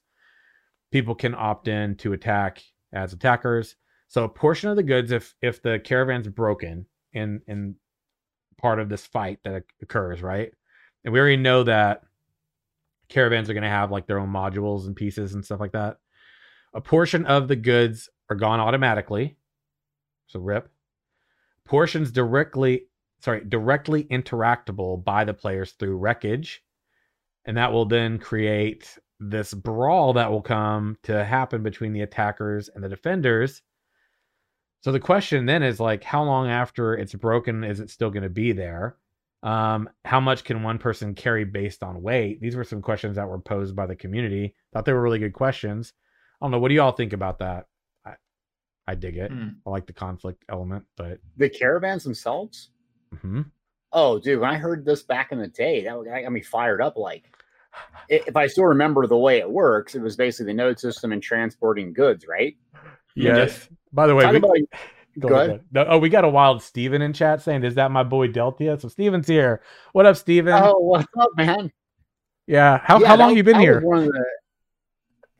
People 0.91 1.15
can 1.15 1.35
opt 1.35 1.67
in 1.67 1.95
to 1.97 2.13
attack 2.13 2.61
as 2.93 3.13
attackers. 3.13 3.75
So 4.07 4.23
a 4.23 4.29
portion 4.29 4.69
of 4.69 4.75
the 4.75 4.83
goods, 4.83 5.11
if 5.11 5.35
if 5.41 5.61
the 5.61 5.79
caravan's 5.79 6.27
broken 6.27 6.85
in 7.13 7.41
in 7.47 7.75
part 8.57 8.79
of 8.79 8.89
this 8.89 9.05
fight 9.05 9.39
that 9.43 9.63
occurs, 9.81 10.21
right? 10.21 10.51
And 11.03 11.13
we 11.13 11.19
already 11.19 11.37
know 11.37 11.63
that 11.63 12.03
caravans 13.09 13.49
are 13.49 13.53
going 13.53 13.63
to 13.63 13.69
have 13.69 13.91
like 13.91 14.07
their 14.07 14.19
own 14.19 14.29
modules 14.29 14.87
and 14.87 14.95
pieces 14.95 15.33
and 15.33 15.43
stuff 15.43 15.59
like 15.59 15.73
that. 15.73 15.97
A 16.73 16.81
portion 16.81 17.25
of 17.25 17.47
the 17.47 17.55
goods 17.55 18.09
are 18.29 18.35
gone 18.35 18.59
automatically. 18.59 19.35
So 20.27 20.39
rip. 20.39 20.72
Portions 21.65 22.11
directly 22.11 22.87
sorry, 23.23 23.41
directly 23.47 24.03
interactable 24.05 25.03
by 25.03 25.23
the 25.23 25.33
players 25.33 25.71
through 25.73 25.97
wreckage. 25.97 26.61
And 27.45 27.57
that 27.57 27.71
will 27.71 27.85
then 27.85 28.19
create 28.19 28.97
this 29.19 29.53
brawl 29.53 30.13
that 30.13 30.29
will 30.29 30.41
come 30.41 30.97
to 31.03 31.23
happen 31.23 31.63
between 31.63 31.93
the 31.93 32.01
attackers 32.01 32.69
and 32.73 32.83
the 32.83 32.89
defenders. 32.89 33.61
So 34.81 34.91
the 34.91 34.99
question 34.99 35.45
then 35.45 35.63
is 35.63 35.79
like, 35.79 36.03
how 36.03 36.23
long 36.23 36.49
after 36.49 36.95
it's 36.95 37.13
broken 37.13 37.63
is 37.63 37.79
it 37.79 37.89
still 37.89 38.09
going 38.09 38.23
to 38.23 38.29
be 38.29 38.51
there? 38.51 38.97
Um, 39.41 39.89
how 40.03 40.19
much 40.19 40.43
can 40.43 40.63
one 40.63 40.77
person 40.77 41.15
carry 41.15 41.45
based 41.45 41.83
on 41.83 42.01
weight? 42.01 42.41
These 42.41 42.57
were 42.57 42.63
some 42.65 42.81
questions 42.81 43.15
that 43.15 43.27
were 43.27 43.39
posed 43.39 43.75
by 43.75 43.85
the 43.85 43.95
community. 43.95 44.55
Thought 44.73 44.85
they 44.85 44.93
were 44.93 45.01
really 45.01 45.19
good 45.19 45.33
questions. 45.33 45.93
I 46.41 46.45
don't 46.45 46.51
know. 46.51 46.59
What 46.59 46.69
do 46.69 46.73
you 46.73 46.81
all 46.81 46.91
think 46.91 47.13
about 47.13 47.39
that? 47.39 47.67
I, 48.87 48.91
I 48.91 48.95
dig 48.95 49.17
it. 49.17 49.31
Hmm. 49.31 49.49
I 49.65 49.69
like 49.69 49.85
the 49.85 49.93
conflict 49.93 50.43
element, 50.49 50.85
but 50.97 51.19
The 51.37 51.49
caravans 51.49 52.03
themselves. 52.03 52.69
mhm. 53.15 53.45
Oh, 53.95 54.17
dude, 54.19 54.39
when 54.39 54.49
I 54.49 54.57
heard 54.57 54.85
this 54.85 55.03
back 55.03 55.31
in 55.31 55.37
the 55.37 55.47
day, 55.47 55.83
that 55.83 56.03
that 56.05 56.21
got 56.23 56.31
me 56.31 56.41
fired 56.41 56.81
up. 56.81 56.97
Like, 56.97 57.25
if 58.09 58.35
I 58.35 58.47
still 58.47 58.65
remember 58.65 59.05
the 59.07 59.17
way 59.17 59.37
it 59.39 59.49
works, 59.49 59.93
it 59.95 60.01
was 60.01 60.15
basically 60.15 60.51
the 60.51 60.57
node 60.57 60.79
system 60.79 61.11
and 61.11 61.21
transporting 61.21 61.93
goods, 61.93 62.25
right? 62.27 62.55
yes. 63.15 63.69
By 63.91 64.07
the 64.07 64.15
way, 64.15 64.25
we, 64.29 64.37
about 64.37 64.57
Go 65.19 65.29
Go 65.29 65.35
ahead. 65.35 65.49
ahead. 65.49 65.65
No, 65.71 65.85
oh, 65.89 65.97
we 65.99 66.09
got 66.09 66.23
a 66.23 66.27
wild 66.29 66.63
Steven 66.63 67.03
in 67.03 67.13
chat 67.13 67.39
saying, 67.43 67.63
"Is 67.63 67.75
that 67.75 67.91
my 67.91 68.01
boy 68.01 68.29
Deltia?" 68.29 68.81
So 68.81 68.87
Steven's 68.87 69.27
here. 69.27 69.61
What 69.91 70.07
up, 70.07 70.17
Steven? 70.17 70.51
oh, 70.55 70.79
what's 70.79 71.05
up, 71.19 71.29
man? 71.37 71.71
yeah. 72.47 72.79
How 72.83 72.99
Yeah, 72.99 73.07
how 73.09 73.17
long 73.17 73.29
that- 73.29 73.37
you 73.37 73.43
been 73.43 73.59
here? 73.59 73.79
one 73.81 73.99
of 73.99 74.05
the- 74.05 74.25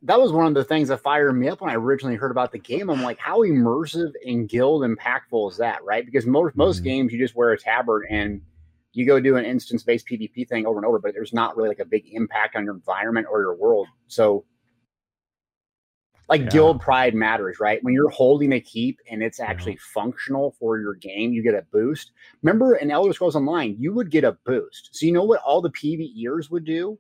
that 0.04 0.20
was 0.20 0.34
one 0.34 0.46
of 0.46 0.54
the 0.54 0.64
things 0.66 0.90
that 0.90 1.00
fired 1.02 1.34
me 1.34 1.48
up 1.48 1.62
when 1.62 1.70
I 1.70 1.76
originally 1.76 2.16
heard 2.16 2.32
about 2.32 2.52
the 2.52 2.60
game. 2.60 2.90
I'm 2.90 3.02
like, 3.02 3.20
how 3.20 3.40
immersive 3.40 4.12
and 4.26 4.50
guild 4.50 4.82
impactful 4.84 5.52
is 5.52 5.58
that, 5.58 5.84
right? 5.84 6.06
Because 6.06 6.26
most 6.26 6.56
most 6.56 6.82
Mhm. 6.82 6.84
games 6.84 7.14
you 7.14 7.20
just 7.20 7.36
wear 7.36 7.52
a 7.52 7.58
tabard 7.58 8.06
and 8.10 8.42
you 8.92 9.06
go 9.06 9.20
do 9.20 9.38
an 9.38 9.46
instance 9.46 9.82
based 9.82 10.06
PvP 10.08 10.48
thing 10.48 10.66
over 10.66 10.78
and 10.78 10.86
over, 10.86 11.00
but 11.00 11.14
there's 11.14 11.34
not 11.34 11.56
really 11.56 11.70
like 11.70 11.80
a 11.80 11.86
big 11.86 12.06
impact 12.12 12.56
on 12.56 12.66
your 12.66 12.74
environment 12.76 13.28
or 13.32 13.40
your 13.40 13.56
world. 13.56 13.88
So, 14.08 14.46
like 16.30 16.42
Yeah. 16.42 16.50
guild 16.50 16.82
pride 16.82 17.16
matters, 17.16 17.60
right? 17.60 17.84
When 17.84 17.94
you're 17.94 18.10
holding 18.10 18.54
a 18.54 18.60
keep 18.60 19.00
and 19.10 19.24
it's 19.24 19.40
actually 19.40 19.78
functional 19.78 20.52
for 20.60 20.80
your 20.80 20.96
game, 20.96 21.32
you 21.32 21.42
get 21.42 21.56
a 21.56 21.64
boost. 21.72 22.12
Remember 22.42 22.76
in 22.76 22.92
Elder 22.92 23.14
Scrolls 23.14 23.36
Online, 23.36 23.76
you 23.80 23.94
would 23.94 24.12
get 24.12 24.24
a 24.24 24.34
boost. 24.46 24.90
So 24.92 25.06
you 25.06 25.14
know 25.14 25.24
what 25.24 25.42
all 25.42 25.62
the 25.62 25.72
PvEers 25.72 26.50
would 26.52 26.66
do 26.66 27.00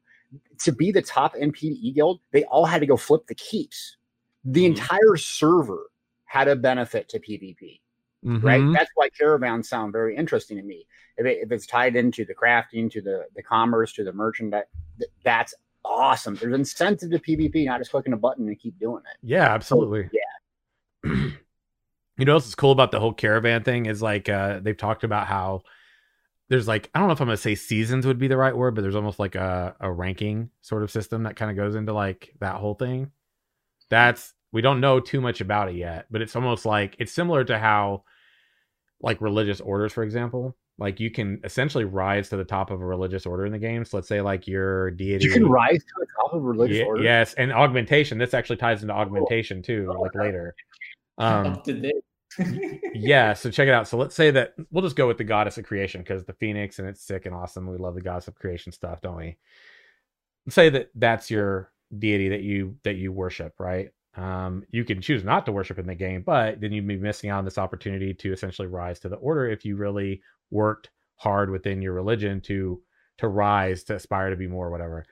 to 0.60 0.72
be 0.72 0.92
the 0.92 1.02
top 1.02 1.36
NPE 1.36 1.94
guild? 1.96 2.20
They 2.32 2.44
all 2.46 2.66
had 2.66 2.80
to 2.80 2.86
go 2.88 2.98
flip 2.98 3.28
the 3.28 3.36
keeps. 3.36 3.98
The 4.46 4.64
Mhm. 4.64 4.68
entire 4.68 5.16
server 5.18 5.90
had 6.26 6.48
a 6.48 6.56
benefit 6.56 7.10
to 7.10 7.20
PvP 7.20 7.80
right? 8.24 8.62
Mhm. 8.62 8.74
That's 8.74 8.90
why 8.96 9.10
caravans 9.10 9.70
sound 9.70 9.92
very 9.92 10.16
interesting 10.16 10.58
to 10.58 10.64
me. 10.64 10.88
If, 11.18 11.26
it, 11.26 11.40
if 11.44 11.52
it's 11.52 11.68
tied 11.68 11.96
into 11.96 12.26
the 12.26 12.34
crafting, 12.34 12.90
to 12.92 13.02
the 13.02 13.26
the 13.36 13.44
commerce, 13.44 13.94
to 13.94 14.04
the 14.04 14.14
merchant, 14.14 14.52
that 14.52 14.68
that's 15.24 15.54
awesome. 15.86 16.36
There's 16.36 16.54
incentive 16.54 17.12
to 17.12 17.20
PvP, 17.20 17.66
not 17.66 17.80
just 17.80 17.92
clicking 17.92 18.14
a 18.14 18.18
button 18.18 18.48
and 18.48 18.60
keep 18.60 18.80
doing 18.80 19.04
it. 19.12 19.18
Yeah, 19.22 19.54
absolutely. 19.54 20.10
yeah. 20.14 21.12
you 22.18 22.26
know 22.26 22.36
what's 22.36 22.56
cool 22.56 22.72
about 22.72 22.92
the 22.92 23.00
whole 23.00 23.14
caravan 23.14 23.64
thing 23.64 23.86
is 23.88 24.02
like 24.02 24.30
uh 24.30 24.60
they've 24.60 24.78
talked 24.78 25.04
about 25.04 25.28
how 25.28 25.64
there's 26.50 26.68
like 26.68 26.90
I 26.94 27.00
don't 27.00 27.08
know 27.08 27.14
if 27.14 27.22
I'm 27.22 27.28
gonna 27.28 27.38
say 27.38 27.56
seasons 27.56 28.06
would 28.06 28.20
be 28.20 28.28
the 28.28 28.38
right 28.38 28.56
word, 28.56 28.76
but 28.76 28.82
there's 28.82 28.96
almost 28.96 29.20
like 29.20 29.36
a, 29.36 29.76
a 29.80 29.92
ranking 29.92 30.50
sort 30.62 30.84
of 30.84 30.92
system 30.92 31.24
that 31.24 31.36
kind 31.36 31.52
of 31.52 31.58
goes 31.58 31.76
into 31.76 31.94
like 31.94 32.34
that 32.40 32.56
whole 32.56 32.76
thing. 32.76 33.12
That's 33.90 34.34
we 34.52 34.62
don't 34.62 34.80
know 34.80 35.00
too 35.00 35.22
much 35.22 35.42
about 35.42 35.70
it 35.70 35.76
yet, 35.76 36.08
but 36.12 36.22
it's 36.22 36.36
almost 36.36 36.66
like 36.66 36.96
it's 37.00 37.12
similar 37.12 37.44
to 37.46 37.58
how 37.58 38.04
like 39.02 39.22
religious 39.22 39.62
orders, 39.62 39.94
for 39.94 40.04
example. 40.04 40.56
Like 40.80 41.00
you 41.00 41.12
can 41.12 41.40
essentially 41.44 41.84
rise 41.84 42.30
to 42.30 42.38
the 42.38 42.44
top 42.44 42.72
of 42.72 42.82
a 42.82 42.86
religious 42.86 43.26
order 43.26 43.46
in 43.46 43.52
the 43.52 43.60
game. 43.60 43.86
So 43.86 43.98
let's 43.98 44.08
say 44.08 44.22
like 44.22 44.48
your 44.48 44.92
deity. 44.92 45.26
You 45.26 45.32
can 45.32 45.48
rise 45.48 45.80
to 45.80 45.94
the 46.00 46.08
top 46.20 46.34
of 46.34 46.44
a 46.44 46.48
religious 46.48 46.78
Ye- 46.78 46.84
order. 46.84 47.04
Yes, 47.04 47.34
and 47.36 47.54
augmentation. 47.54 48.18
This 48.18 48.34
actually 48.34 48.58
ties 48.58 48.82
into 48.82 48.94
augmentation 48.94 49.62
too, 49.62 49.94
like 50.00 50.16
later. 50.16 50.56
Um, 51.20 51.48
Up 51.48 51.64
to 51.66 51.74
date. 51.74 52.04
Yeah, 52.94 53.34
so 53.34 53.50
check 53.50 53.68
it 53.68 53.74
out. 53.74 53.88
So 53.88 53.98
let's 53.98 54.16
say 54.16 54.32
that 54.32 54.54
we'll 54.72 54.84
just 54.84 54.96
go 54.96 55.08
with 55.08 55.18
the 55.18 55.24
goddess 55.24 55.58
of 55.58 55.66
creation 55.66 56.02
because 56.02 56.26
the 56.26 56.34
phoenix 56.34 56.80
and 56.80 56.88
it's 56.88 57.04
sick 57.04 57.26
and 57.26 57.36
awesome. 57.36 57.68
We 57.68 57.78
love 57.78 57.96
the 57.96 58.02
goddess 58.02 58.28
of 58.28 58.36
creation 58.36 58.72
stuff, 58.72 59.02
don't 59.02 59.18
we? 59.18 59.38
Let's 60.46 60.56
say 60.56 60.70
that 60.70 60.90
that's 60.96 61.30
your 61.32 61.72
deity 61.98 62.30
that 62.30 62.42
you 62.42 62.78
that 62.84 62.96
you 62.96 63.12
worship, 63.12 63.54
right? 63.60 63.90
Um, 64.16 64.64
you 64.72 64.86
can 64.86 65.02
choose 65.02 65.24
not 65.24 65.46
to 65.46 65.52
worship 65.52 65.80
in 65.80 65.88
the 65.88 65.96
game, 65.96 66.22
but 66.22 66.62
then 66.62 66.72
you'd 66.72 66.88
be 66.88 66.98
missing 66.98 67.30
out 67.30 67.40
on 67.40 67.46
this 67.46 67.58
opportunity 67.58 68.14
to 68.14 68.32
essentially 68.32 68.68
rise 68.68 69.00
to 69.02 69.10
the 69.10 69.16
order 69.16 69.50
if 69.50 69.66
you 69.66 69.76
really 69.76 70.22
worked 70.52 70.92
hard 71.16 71.50
within 71.50 71.82
your 71.82 71.94
religion 71.94 72.42
to 72.42 72.82
to 73.18 73.28
rise 73.28 73.84
to 73.86 73.96
aspire 73.96 74.30
to 74.30 74.36
be 74.36 74.48
more, 74.48 74.70
whatever. 74.70 75.06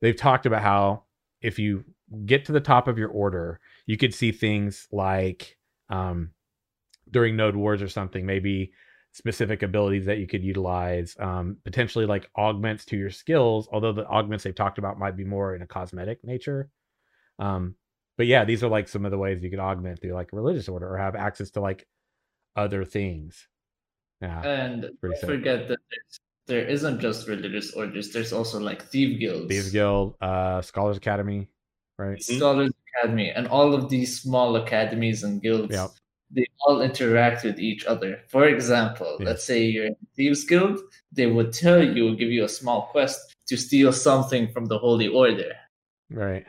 They've 0.00 0.16
talked 0.16 0.46
about 0.46 0.62
how 0.62 1.04
if 1.40 1.58
you 1.58 1.84
get 2.24 2.44
to 2.46 2.52
the 2.52 2.60
top 2.60 2.88
of 2.88 2.98
your 2.98 3.08
order, 3.08 3.60
you 3.86 3.96
could 3.96 4.14
see 4.14 4.32
things 4.32 4.86
like 4.92 5.56
um, 5.88 6.30
during 7.10 7.36
node 7.36 7.56
wars 7.56 7.82
or 7.82 7.88
something, 7.88 8.26
maybe 8.26 8.72
specific 9.12 9.62
abilities 9.62 10.06
that 10.06 10.18
you 10.18 10.26
could 10.26 10.44
utilize, 10.44 11.16
um, 11.18 11.56
potentially 11.64 12.06
like 12.06 12.28
augments 12.36 12.84
to 12.86 12.96
your 12.96 13.10
skills. 13.10 13.68
Although 13.72 13.92
the 13.92 14.06
augments 14.06 14.44
they've 14.44 14.54
talked 14.54 14.78
about 14.78 14.98
might 14.98 15.16
be 15.16 15.24
more 15.24 15.54
in 15.54 15.62
a 15.62 15.66
cosmetic 15.66 16.22
nature. 16.22 16.68
Um, 17.38 17.76
but 18.18 18.26
yeah, 18.26 18.44
these 18.44 18.62
are 18.62 18.68
like 18.68 18.88
some 18.88 19.04
of 19.04 19.10
the 19.10 19.18
ways 19.18 19.42
you 19.42 19.50
could 19.50 19.58
augment 19.58 20.00
through 20.00 20.12
like 20.12 20.32
a 20.32 20.36
religious 20.36 20.68
order 20.68 20.88
or 20.88 20.98
have 20.98 21.14
access 21.16 21.50
to 21.52 21.60
like 21.60 21.86
other 22.56 22.84
things. 22.84 23.46
Yeah, 24.20 24.40
and 24.40 24.90
don't 25.02 25.20
forget 25.20 25.68
that 25.68 25.78
there 26.46 26.64
isn't 26.64 27.00
just 27.00 27.28
religious 27.28 27.74
orders. 27.74 28.12
There's 28.12 28.32
also 28.32 28.58
like 28.58 28.82
thief 28.82 29.20
guilds, 29.20 29.48
Thieves 29.48 29.70
Guild, 29.70 30.16
uh, 30.22 30.62
Scholars 30.62 30.96
Academy, 30.96 31.48
right? 31.98 32.22
Scholars 32.22 32.72
academy, 32.94 33.30
and 33.30 33.46
all 33.48 33.74
of 33.74 33.90
these 33.90 34.20
small 34.20 34.56
academies 34.56 35.22
and 35.22 35.42
guilds, 35.42 35.74
Yep. 35.74 35.90
They 36.30 36.46
all 36.60 36.82
interact 36.82 37.44
with 37.44 37.58
each 37.58 37.86
other. 37.86 38.20
For 38.28 38.48
example, 38.48 39.16
let's 39.20 39.44
say 39.44 39.64
you're 39.64 39.86
in 39.86 39.96
Thieves 40.16 40.44
Guild, 40.44 40.80
they 41.12 41.26
would 41.26 41.52
tell 41.52 41.82
you, 41.82 42.16
give 42.16 42.30
you 42.30 42.44
a 42.44 42.48
small 42.48 42.88
quest 42.90 43.34
to 43.46 43.56
steal 43.56 43.92
something 43.92 44.48
from 44.48 44.66
the 44.66 44.78
Holy 44.78 45.08
Order. 45.08 45.52
Right. 46.10 46.46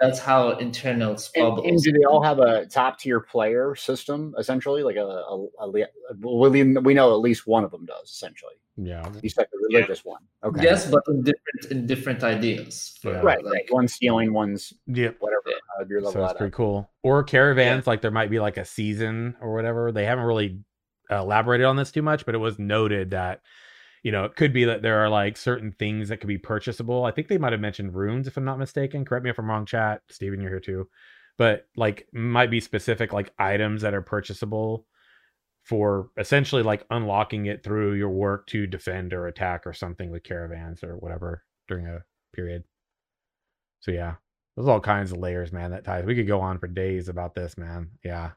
That's 0.00 0.18
how 0.18 0.50
internal 0.58 1.16
And, 1.36 1.58
and 1.60 1.80
do 1.82 1.92
they 1.92 2.04
all 2.04 2.22
have 2.22 2.40
a 2.40 2.66
top 2.66 2.98
tier 2.98 3.20
player 3.20 3.74
system 3.76 4.34
essentially? 4.38 4.82
Like 4.82 4.96
a, 4.96 5.04
a, 5.06 5.46
a, 5.60 5.66
le- 5.68 5.86
well, 6.18 6.50
we 6.50 6.64
we 6.78 6.94
know 6.94 7.12
at 7.12 7.20
least 7.20 7.46
one 7.46 7.62
of 7.64 7.70
them 7.70 7.86
does 7.86 8.10
essentially. 8.10 8.54
Yeah. 8.76 9.08
You 9.22 9.30
said 9.30 9.46
the 9.52 9.68
religious 9.70 10.04
one. 10.04 10.20
Okay. 10.42 10.64
Yes, 10.64 10.90
but 10.90 11.02
in 11.06 11.22
different 11.22 11.70
in 11.70 11.86
different 11.86 12.24
ideas. 12.24 12.98
Yeah. 13.04 13.12
Right. 13.20 13.42
like- 13.44 13.52
right. 13.54 13.64
One 13.70 13.86
stealing, 13.86 14.32
one's 14.32 14.72
yeah, 14.88 15.10
whatever. 15.20 15.42
Yeah. 15.46 15.54
Uh, 15.80 15.84
your 15.88 16.00
So 16.00 16.06
level 16.06 16.22
that's 16.22 16.32
at. 16.32 16.38
pretty 16.38 16.52
cool. 16.54 16.90
Or 17.04 17.22
caravans, 17.22 17.86
like 17.86 18.00
there 18.02 18.10
might 18.10 18.30
be 18.30 18.40
like 18.40 18.56
a 18.56 18.64
season 18.64 19.36
or 19.40 19.54
whatever. 19.54 19.92
They 19.92 20.06
haven't 20.06 20.24
really 20.24 20.58
uh, 21.08 21.18
elaborated 21.20 21.66
on 21.66 21.76
this 21.76 21.92
too 21.92 22.02
much, 22.02 22.26
but 22.26 22.34
it 22.34 22.38
was 22.38 22.58
noted 22.58 23.10
that 23.10 23.42
you 24.04 24.12
know 24.12 24.24
it 24.24 24.36
could 24.36 24.52
be 24.52 24.64
that 24.66 24.82
there 24.82 25.02
are 25.02 25.08
like 25.08 25.36
certain 25.36 25.72
things 25.72 26.08
that 26.08 26.18
could 26.18 26.28
be 26.28 26.38
purchasable. 26.38 27.04
I 27.04 27.10
think 27.10 27.26
they 27.26 27.38
might 27.38 27.52
have 27.52 27.60
mentioned 27.60 27.96
runes, 27.96 28.28
if 28.28 28.36
I'm 28.36 28.44
not 28.44 28.60
mistaken. 28.60 29.04
Correct 29.04 29.24
me 29.24 29.30
if 29.30 29.38
I'm 29.38 29.50
wrong, 29.50 29.66
chat. 29.66 30.02
Steven, 30.10 30.40
you're 30.40 30.50
here 30.50 30.60
too. 30.60 30.88
But 31.38 31.66
like 31.76 32.06
might 32.12 32.50
be 32.50 32.60
specific 32.60 33.12
like 33.12 33.32
items 33.38 33.82
that 33.82 33.94
are 33.94 34.02
purchasable 34.02 34.86
for 35.64 36.10
essentially 36.18 36.62
like 36.62 36.84
unlocking 36.90 37.46
it 37.46 37.64
through 37.64 37.94
your 37.94 38.10
work 38.10 38.46
to 38.48 38.66
defend 38.66 39.14
or 39.14 39.26
attack 39.26 39.66
or 39.66 39.72
something 39.72 40.10
with 40.10 40.22
caravans 40.22 40.84
or 40.84 40.96
whatever 40.98 41.42
during 41.66 41.86
a 41.86 42.04
period. 42.34 42.62
So 43.80 43.90
yeah, 43.90 44.14
there's 44.54 44.68
all 44.68 44.80
kinds 44.80 45.12
of 45.12 45.18
layers, 45.18 45.52
man. 45.52 45.70
That 45.70 45.84
ties. 45.84 46.04
We 46.04 46.14
could 46.14 46.28
go 46.28 46.42
on 46.42 46.58
for 46.58 46.68
days 46.68 47.08
about 47.08 47.34
this, 47.34 47.56
man. 47.56 47.90
Yeah, 48.04 48.32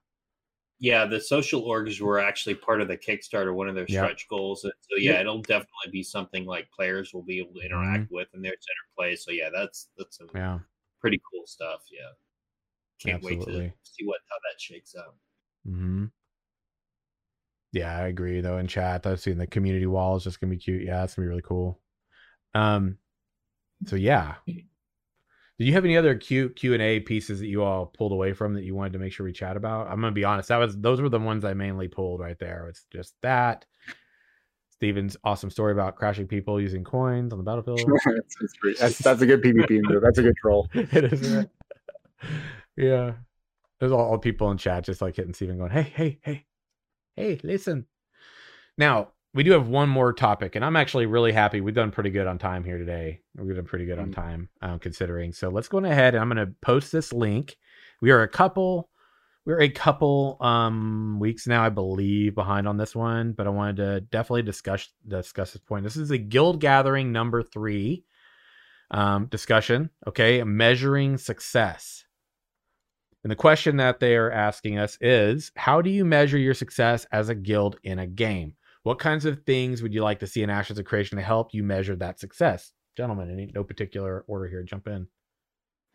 Yeah, 0.79 1.05
the 1.05 1.19
social 1.19 1.63
orgs 1.63 1.99
were 1.99 2.19
actually 2.19 2.53
part 2.55 2.81
of 2.81 2.87
the 2.87 2.97
Kickstarter, 2.97 3.53
one 3.53 3.67
of 3.67 3.73
their 3.73 3.87
Yep. 3.87 4.03
stretch 4.03 4.27
goals. 4.29 4.63
And 4.63 4.73
so 4.81 4.97
yeah, 4.97 5.19
it'll 5.21 5.41
definitely 5.41 5.91
be 5.91 6.03
something 6.03 6.45
like 6.45 6.69
players 6.71 7.13
will 7.13 7.23
be 7.23 7.39
able 7.39 7.53
to 7.55 7.65
interact 7.65 8.03
Mm-hmm. 8.05 8.15
with 8.15 8.27
in 8.35 8.41
their 8.43 8.51
center 8.51 8.85
play. 8.95 9.15
So 9.15 9.31
yeah, 9.31 9.49
that's 9.51 9.89
that's 9.97 10.17
some 10.17 10.27
yeah, 10.35 10.59
pretty 11.01 11.19
cool 11.31 11.47
stuff. 11.47 11.81
Yeah. 11.91 12.09
Can't 12.99 13.23
wait 13.23 13.41
to 13.41 13.71
see 13.83 14.05
what 14.05 14.19
how 14.29 14.35
that 14.51 14.59
shakes 14.59 14.95
out. 14.95 15.15
hmm 15.65 16.05
yeah. 17.73 17.97
I 17.97 18.07
agree 18.07 18.41
though. 18.41 18.57
In 18.57 18.67
chat, 18.67 19.05
I've 19.05 19.19
seen 19.19 19.37
the 19.37 19.47
community 19.47 19.85
wall 19.87 20.15
is 20.15 20.23
just 20.23 20.39
gonna 20.39 20.51
be 20.51 20.57
cute. 20.57 20.83
Yeah, 20.83 21.03
it's 21.03 21.15
gonna 21.15 21.25
be 21.25 21.29
really 21.29 21.41
cool. 21.41 21.81
Um, 22.53 22.97
so 23.85 23.95
yeah. 23.95 24.35
Do 25.59 25.65
you 25.65 25.73
have 25.73 25.85
any 25.85 25.97
other 25.97 26.15
Q 26.15 26.49
Q 26.49 26.73
and 26.73 26.83
A 26.83 26.99
pieces 26.99 27.39
that 27.39 27.47
you 27.47 27.63
all 27.63 27.87
pulled 27.87 28.11
away 28.11 28.33
from 28.33 28.53
that 28.53 28.63
you 28.63 28.75
wanted 28.75 28.93
to 28.93 28.99
make 28.99 29.11
sure 29.11 29.25
we 29.25 29.33
chat 29.33 29.57
about? 29.57 29.87
I'm 29.87 29.99
gonna 29.99 30.11
be 30.11 30.23
honest. 30.23 30.49
That 30.49 30.57
was 30.57 30.77
those 30.77 31.01
were 31.01 31.09
the 31.09 31.19
ones 31.19 31.43
I 31.43 31.53
mainly 31.53 31.87
pulled 31.87 32.19
right 32.19 32.37
there. 32.37 32.67
It's 32.69 32.85
just 32.91 33.15
that. 33.21 33.65
Steven's 34.69 35.17
awesome 35.23 35.49
story 35.49 35.71
about 35.71 35.95
crashing 35.95 36.27
people 36.27 36.61
using 36.61 36.83
coins 36.83 37.33
on 37.33 37.39
the 37.39 37.43
battlefield. 37.43 37.79
that's, 38.05 38.35
that's, 38.39 38.79
that's, 38.79 38.97
that's 38.99 39.21
a 39.23 39.25
good 39.25 39.41
PvP 39.41 39.81
move. 39.81 40.03
That's 40.03 40.19
a 40.19 40.21
good 40.21 40.35
troll. 40.39 40.69
it 40.73 41.11
is. 41.11 41.35
Right? 41.35 41.49
yeah. 42.75 43.13
There's 43.79 43.91
all, 43.91 44.01
all 44.01 44.19
people 44.19 44.51
in 44.51 44.59
chat 44.59 44.83
just 44.83 45.01
like 45.01 45.15
hitting 45.15 45.33
Steven 45.33 45.57
going, 45.57 45.71
hey, 45.71 45.91
hey, 45.95 46.19
hey, 46.21 46.45
hey, 47.15 47.39
listen. 47.41 47.87
Now, 48.77 49.09
we 49.37 49.43
do 49.43 49.51
have 49.51 49.67
one 49.67 49.87
more 49.87 50.13
topic, 50.13 50.55
and 50.55 50.65
I'm 50.65 50.75
actually 50.75 51.05
really 51.05 51.31
happy. 51.31 51.61
We've 51.61 51.75
done 51.75 51.91
pretty 51.91 52.09
good 52.09 52.25
on 52.25 52.39
time 52.39 52.63
here 52.63 52.79
today. 52.79 53.21
We've 53.35 53.55
done 53.55 53.65
pretty 53.65 53.85
good 53.85 53.99
on 53.99 54.09
Mm. 54.09 54.15
time, 54.15 54.49
um, 54.63 54.79
considering. 54.79 55.31
So 55.31 55.49
let's 55.49 55.67
go 55.67 55.77
ahead 55.77 56.15
and 56.15 56.23
I'm 56.23 56.27
going 56.27 56.43
to 56.43 56.55
post 56.59 56.91
this 56.91 57.13
link. 57.13 57.55
We 58.01 58.09
are 58.09 58.23
a 58.23 58.27
couple, 58.27 58.89
we're 59.45 59.61
a 59.61 59.69
couple 59.69 60.37
um 60.41 61.19
weeks 61.19 61.45
now, 61.45 61.63
I 61.63 61.69
believe, 61.69 62.33
behind 62.33 62.67
on 62.67 62.77
this 62.77 62.95
one, 62.95 63.33
but 63.33 63.45
I 63.45 63.51
wanted 63.51 63.75
to 63.75 64.01
definitely 64.01 64.41
discuss 64.41 64.89
discuss 65.07 65.53
this 65.53 65.61
point. 65.61 65.83
This 65.83 65.97
is 65.97 66.09
a 66.09 66.17
guild 66.17 66.59
gathering 66.59 67.11
number 67.11 67.43
three 67.43 68.05
um, 68.89 69.27
discussion. 69.27 69.91
Okay, 70.07 70.43
measuring 70.43 71.19
success. 71.19 72.05
And 73.23 73.29
the 73.29 73.35
question 73.35 73.77
that 73.77 73.99
they 73.99 74.15
are 74.15 74.31
asking 74.31 74.79
us 74.79 74.97
is 74.99 75.51
how 75.55 75.83
do 75.83 75.91
you 75.91 76.05
measure 76.05 76.39
your 76.39 76.55
success 76.55 77.05
as 77.11 77.29
a 77.29 77.35
guild 77.35 77.77
in 77.83 77.99
a 77.99 78.07
game? 78.07 78.56
What 78.87 78.99
kinds 78.99 79.25
of 79.25 79.43
things 79.43 79.81
would 79.81 79.93
you 79.93 80.01
like 80.01 80.19
to 80.19 80.27
see 80.27 80.43
in 80.43 80.49
Ashes 80.49 80.79
of 80.79 80.85
Creation 80.85 81.17
to 81.17 81.21
help 81.21 81.53
you 81.53 81.61
measure 81.61 81.97
that 81.97 82.21
success? 82.21 82.71
Gentlemen, 82.95 83.29
in 83.29 83.51
no 83.53 83.61
particular 83.61 84.23
order 84.29 84.47
here, 84.47 84.63
jump 84.63 84.87
in. 84.87 85.09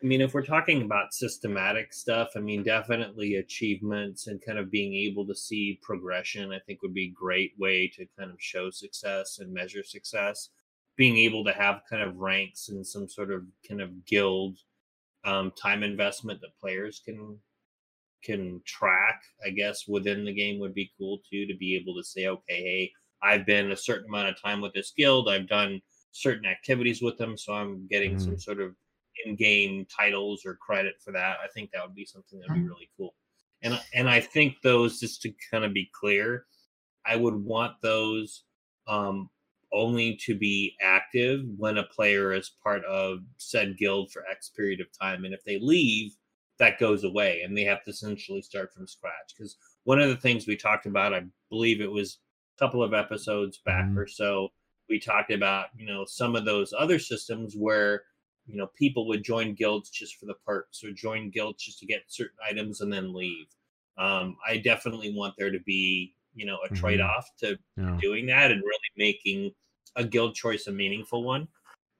I 0.03 0.05
mean, 0.05 0.21
if 0.21 0.35
we're 0.35 0.45
talking 0.45 0.83
about 0.83 1.11
systematic 1.11 1.91
stuff, 1.91 2.33
I 2.35 2.39
mean, 2.39 2.61
definitely 2.61 3.37
achievements 3.37 4.27
and 4.27 4.45
kind 4.45 4.59
of 4.59 4.69
being 4.69 4.93
able 4.93 5.25
to 5.25 5.33
see 5.33 5.79
progression, 5.81 6.53
I 6.53 6.59
think 6.59 6.83
would 6.83 6.93
be 6.93 7.05
a 7.05 7.19
great 7.19 7.53
way 7.57 7.91
to 7.95 8.05
kind 8.15 8.29
of 8.29 8.37
show 8.39 8.69
success 8.69 9.39
and 9.39 9.51
measure 9.51 9.81
success. 9.81 10.49
Being 10.95 11.17
able 11.17 11.43
to 11.45 11.51
have 11.51 11.81
kind 11.89 12.03
of 12.03 12.17
ranks 12.17 12.69
and 12.69 12.85
some 12.85 13.09
sort 13.09 13.31
of 13.31 13.41
kind 13.67 13.81
of 13.81 14.05
guild 14.05 14.59
um, 15.25 15.51
time 15.59 15.81
investment 15.81 16.41
that 16.41 16.59
players 16.61 17.01
can 17.03 17.39
can 18.23 18.61
track, 18.65 19.21
I 19.45 19.49
guess, 19.49 19.87
within 19.87 20.25
the 20.25 20.33
game 20.33 20.59
would 20.59 20.73
be 20.73 20.91
cool 20.97 21.19
too. 21.29 21.45
To 21.45 21.55
be 21.57 21.75
able 21.75 21.95
to 21.95 22.03
say, 22.03 22.27
okay, 22.27 22.41
hey, 22.63 22.91
I've 23.21 23.45
been 23.45 23.71
a 23.71 23.77
certain 23.77 24.07
amount 24.09 24.29
of 24.29 24.41
time 24.41 24.61
with 24.61 24.73
this 24.73 24.93
guild, 24.95 25.29
I've 25.29 25.47
done 25.47 25.81
certain 26.11 26.45
activities 26.45 27.01
with 27.01 27.17
them, 27.17 27.37
so 27.37 27.53
I'm 27.53 27.87
getting 27.87 28.19
some 28.19 28.37
sort 28.37 28.59
of 28.59 28.75
in-game 29.25 29.85
titles 29.95 30.45
or 30.45 30.55
credit 30.55 30.95
for 31.03 31.11
that. 31.13 31.37
I 31.43 31.47
think 31.53 31.71
that 31.71 31.83
would 31.85 31.95
be 31.95 32.05
something 32.05 32.39
that'd 32.39 32.53
be 32.53 32.67
really 32.67 32.89
cool. 32.97 33.15
And 33.61 33.79
and 33.93 34.09
I 34.09 34.19
think 34.19 34.55
those 34.61 34.99
just 34.99 35.21
to 35.23 35.33
kind 35.51 35.63
of 35.63 35.73
be 35.73 35.89
clear, 35.93 36.45
I 37.05 37.15
would 37.15 37.35
want 37.35 37.73
those 37.81 38.43
um 38.87 39.29
only 39.71 40.15
to 40.17 40.35
be 40.35 40.75
active 40.81 41.41
when 41.57 41.79
a 41.79 41.83
player 41.83 42.33
is 42.33 42.51
part 42.61 42.83
of 42.85 43.19
said 43.37 43.77
guild 43.77 44.11
for 44.11 44.23
X 44.29 44.49
period 44.49 44.81
of 44.81 44.87
time. 44.99 45.25
And 45.25 45.33
if 45.33 45.43
they 45.45 45.57
leave, 45.59 46.15
that 46.59 46.79
goes 46.79 47.03
away 47.03 47.41
and 47.41 47.57
they 47.57 47.63
have 47.63 47.83
to 47.83 47.91
essentially 47.91 48.41
start 48.41 48.73
from 48.73 48.87
scratch. 48.87 49.33
Because 49.35 49.57
one 49.83 49.99
of 49.99 50.09
the 50.09 50.17
things 50.17 50.47
we 50.47 50.55
talked 50.55 50.85
about, 50.85 51.13
I 51.13 51.23
believe 51.49 51.81
it 51.81 51.91
was 51.91 52.19
a 52.57 52.59
couple 52.59 52.83
of 52.83 52.93
episodes 52.93 53.57
back 53.59 53.91
Mhm. 53.91 53.95
or 53.95 54.07
so, 54.07 54.49
we 54.89 54.99
talked 54.99 55.31
about, 55.31 55.69
you 55.75 55.85
know, 55.85 56.05
some 56.05 56.35
of 56.35 56.45
those 56.45 56.73
other 56.73 56.99
systems 56.99 57.55
where 57.55 58.03
you 58.45 58.57
know 58.57 58.67
people 58.67 59.07
would 59.07 59.23
join 59.23 59.53
guilds 59.55 59.89
just 59.89 60.17
for 60.17 60.25
the 60.25 60.33
perks 60.45 60.83
or 60.83 60.91
join 60.91 61.29
guilds 61.29 61.63
just 61.63 61.79
to 61.79 61.85
get 61.85 62.03
certain 62.07 62.37
items 62.45 62.81
and 62.81 62.91
then 62.91 63.13
leave 63.13 63.47
um, 63.97 64.35
i 64.47 64.57
definitely 64.57 65.13
want 65.15 65.33
there 65.37 65.51
to 65.51 65.59
be 65.61 66.15
you 66.33 66.45
know 66.45 66.57
a 66.65 66.69
Mhm. 66.69 66.69
trade-off 66.69 67.29
to 67.37 67.57
Yeah. 67.77 68.01
doing 68.01 68.25
that 68.25 68.51
and 68.51 68.61
really 68.61 68.91
making 68.97 69.51
a 69.95 70.03
guild 70.05 70.35
choice 70.35 70.67
a 70.67 70.71
meaningful 70.71 71.23
one 71.23 71.47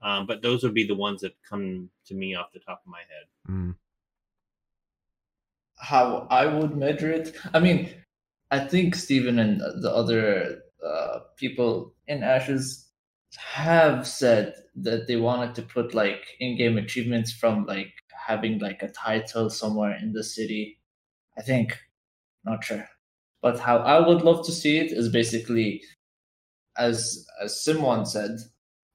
um, 0.01 0.25
but 0.27 0.41
those 0.41 0.63
would 0.63 0.73
be 0.73 0.85
the 0.85 0.95
ones 0.95 1.21
that 1.21 1.33
come 1.47 1.89
to 2.05 2.13
me 2.13 2.35
off 2.35 2.51
the 2.51 2.59
top 2.59 2.81
of 2.85 2.91
my 2.91 2.99
head 2.99 3.27
Mm, 3.49 3.73
how 5.83 6.25
I 6.29 6.45
would 6.45 6.77
measure 6.77 7.11
it. 7.11 7.35
I 7.53 7.59
mean, 7.59 7.89
I 8.51 8.59
think 8.59 8.95
Steven 8.95 9.37
and 9.37 9.59
the 9.59 9.91
other 9.93 10.59
uh, 10.85 11.19
people 11.35 11.93
in 12.07 12.23
Ashes 12.23 12.87
have 13.37 14.07
said 14.07 14.53
that 14.75 15.07
they 15.07 15.17
wanted 15.17 15.55
to 15.55 15.61
put 15.61 15.93
like 15.93 16.23
in-game 16.39 16.77
achievements 16.77 17.33
from 17.33 17.65
like 17.65 17.91
having 18.27 18.59
like 18.59 18.81
a 18.81 18.91
title 18.91 19.49
somewhere 19.49 19.97
in 20.01 20.13
the 20.13 20.23
city. 20.23 20.79
I 21.37 21.41
think, 21.41 21.77
not 22.45 22.63
sure, 22.63 22.87
but 23.41 23.59
how 23.59 23.77
I 23.79 24.07
would 24.07 24.21
love 24.21 24.45
to 24.45 24.51
see 24.53 24.77
it 24.77 24.91
is 24.91 25.09
basically, 25.09 25.81
as 26.77 27.27
as 27.43 27.61
Simon 27.61 28.05
said, 28.05 28.37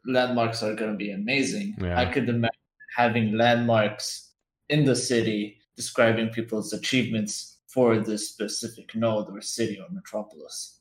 landmarks 0.07 0.63
are 0.63 0.75
going 0.75 0.93
to 0.93 0.97
be 0.97 1.11
amazing. 1.11 1.77
Yeah. 1.81 1.99
I 1.99 2.07
could 2.07 2.29
imagine 2.29 2.55
having 2.97 3.37
landmarks 3.37 4.33
in 4.71 4.85
the 4.85 4.97
city 4.97 5.58
describing 5.79 6.29
people's 6.31 6.73
achievements 6.73 7.59
for 7.69 7.89
this 8.01 8.23
specific 8.31 8.89
node 8.97 9.29
or 9.31 9.41
city 9.41 9.79
or 9.83 9.89
metropolis. 9.99 10.81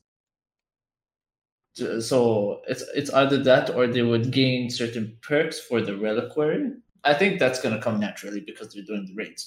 So- 2.09 2.63
it's 2.71 2.83
it's 2.99 3.11
either 3.21 3.37
that 3.49 3.69
or 3.75 3.85
they 3.85 4.01
would 4.11 4.31
gain 4.31 4.71
certain 4.81 5.05
perks 5.21 5.59
for 5.67 5.79
the 5.87 5.95
reliquary. 6.07 6.63
I 7.03 7.13
think 7.13 7.31
that's 7.39 7.61
gonna 7.61 7.79
come 7.87 7.99
naturally 7.99 8.41
because 8.49 8.67
they're 8.73 8.91
doing 8.91 9.05
the 9.05 9.13
raids. 9.21 9.43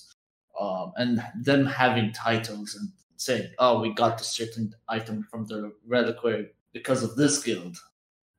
Um, 0.60 0.92
and 1.00 1.10
them 1.48 1.66
having 1.66 2.12
titles 2.12 2.76
and 2.76 2.86
saying, 3.16 3.48
"Oh, 3.58 3.80
we 3.80 3.88
got 4.04 4.20
a 4.20 4.24
certain 4.40 4.66
item 4.96 5.16
from 5.30 5.46
the 5.50 5.58
reliquary 5.96 6.44
because 6.72 7.02
of 7.02 7.16
this 7.16 7.42
guild," 7.42 7.76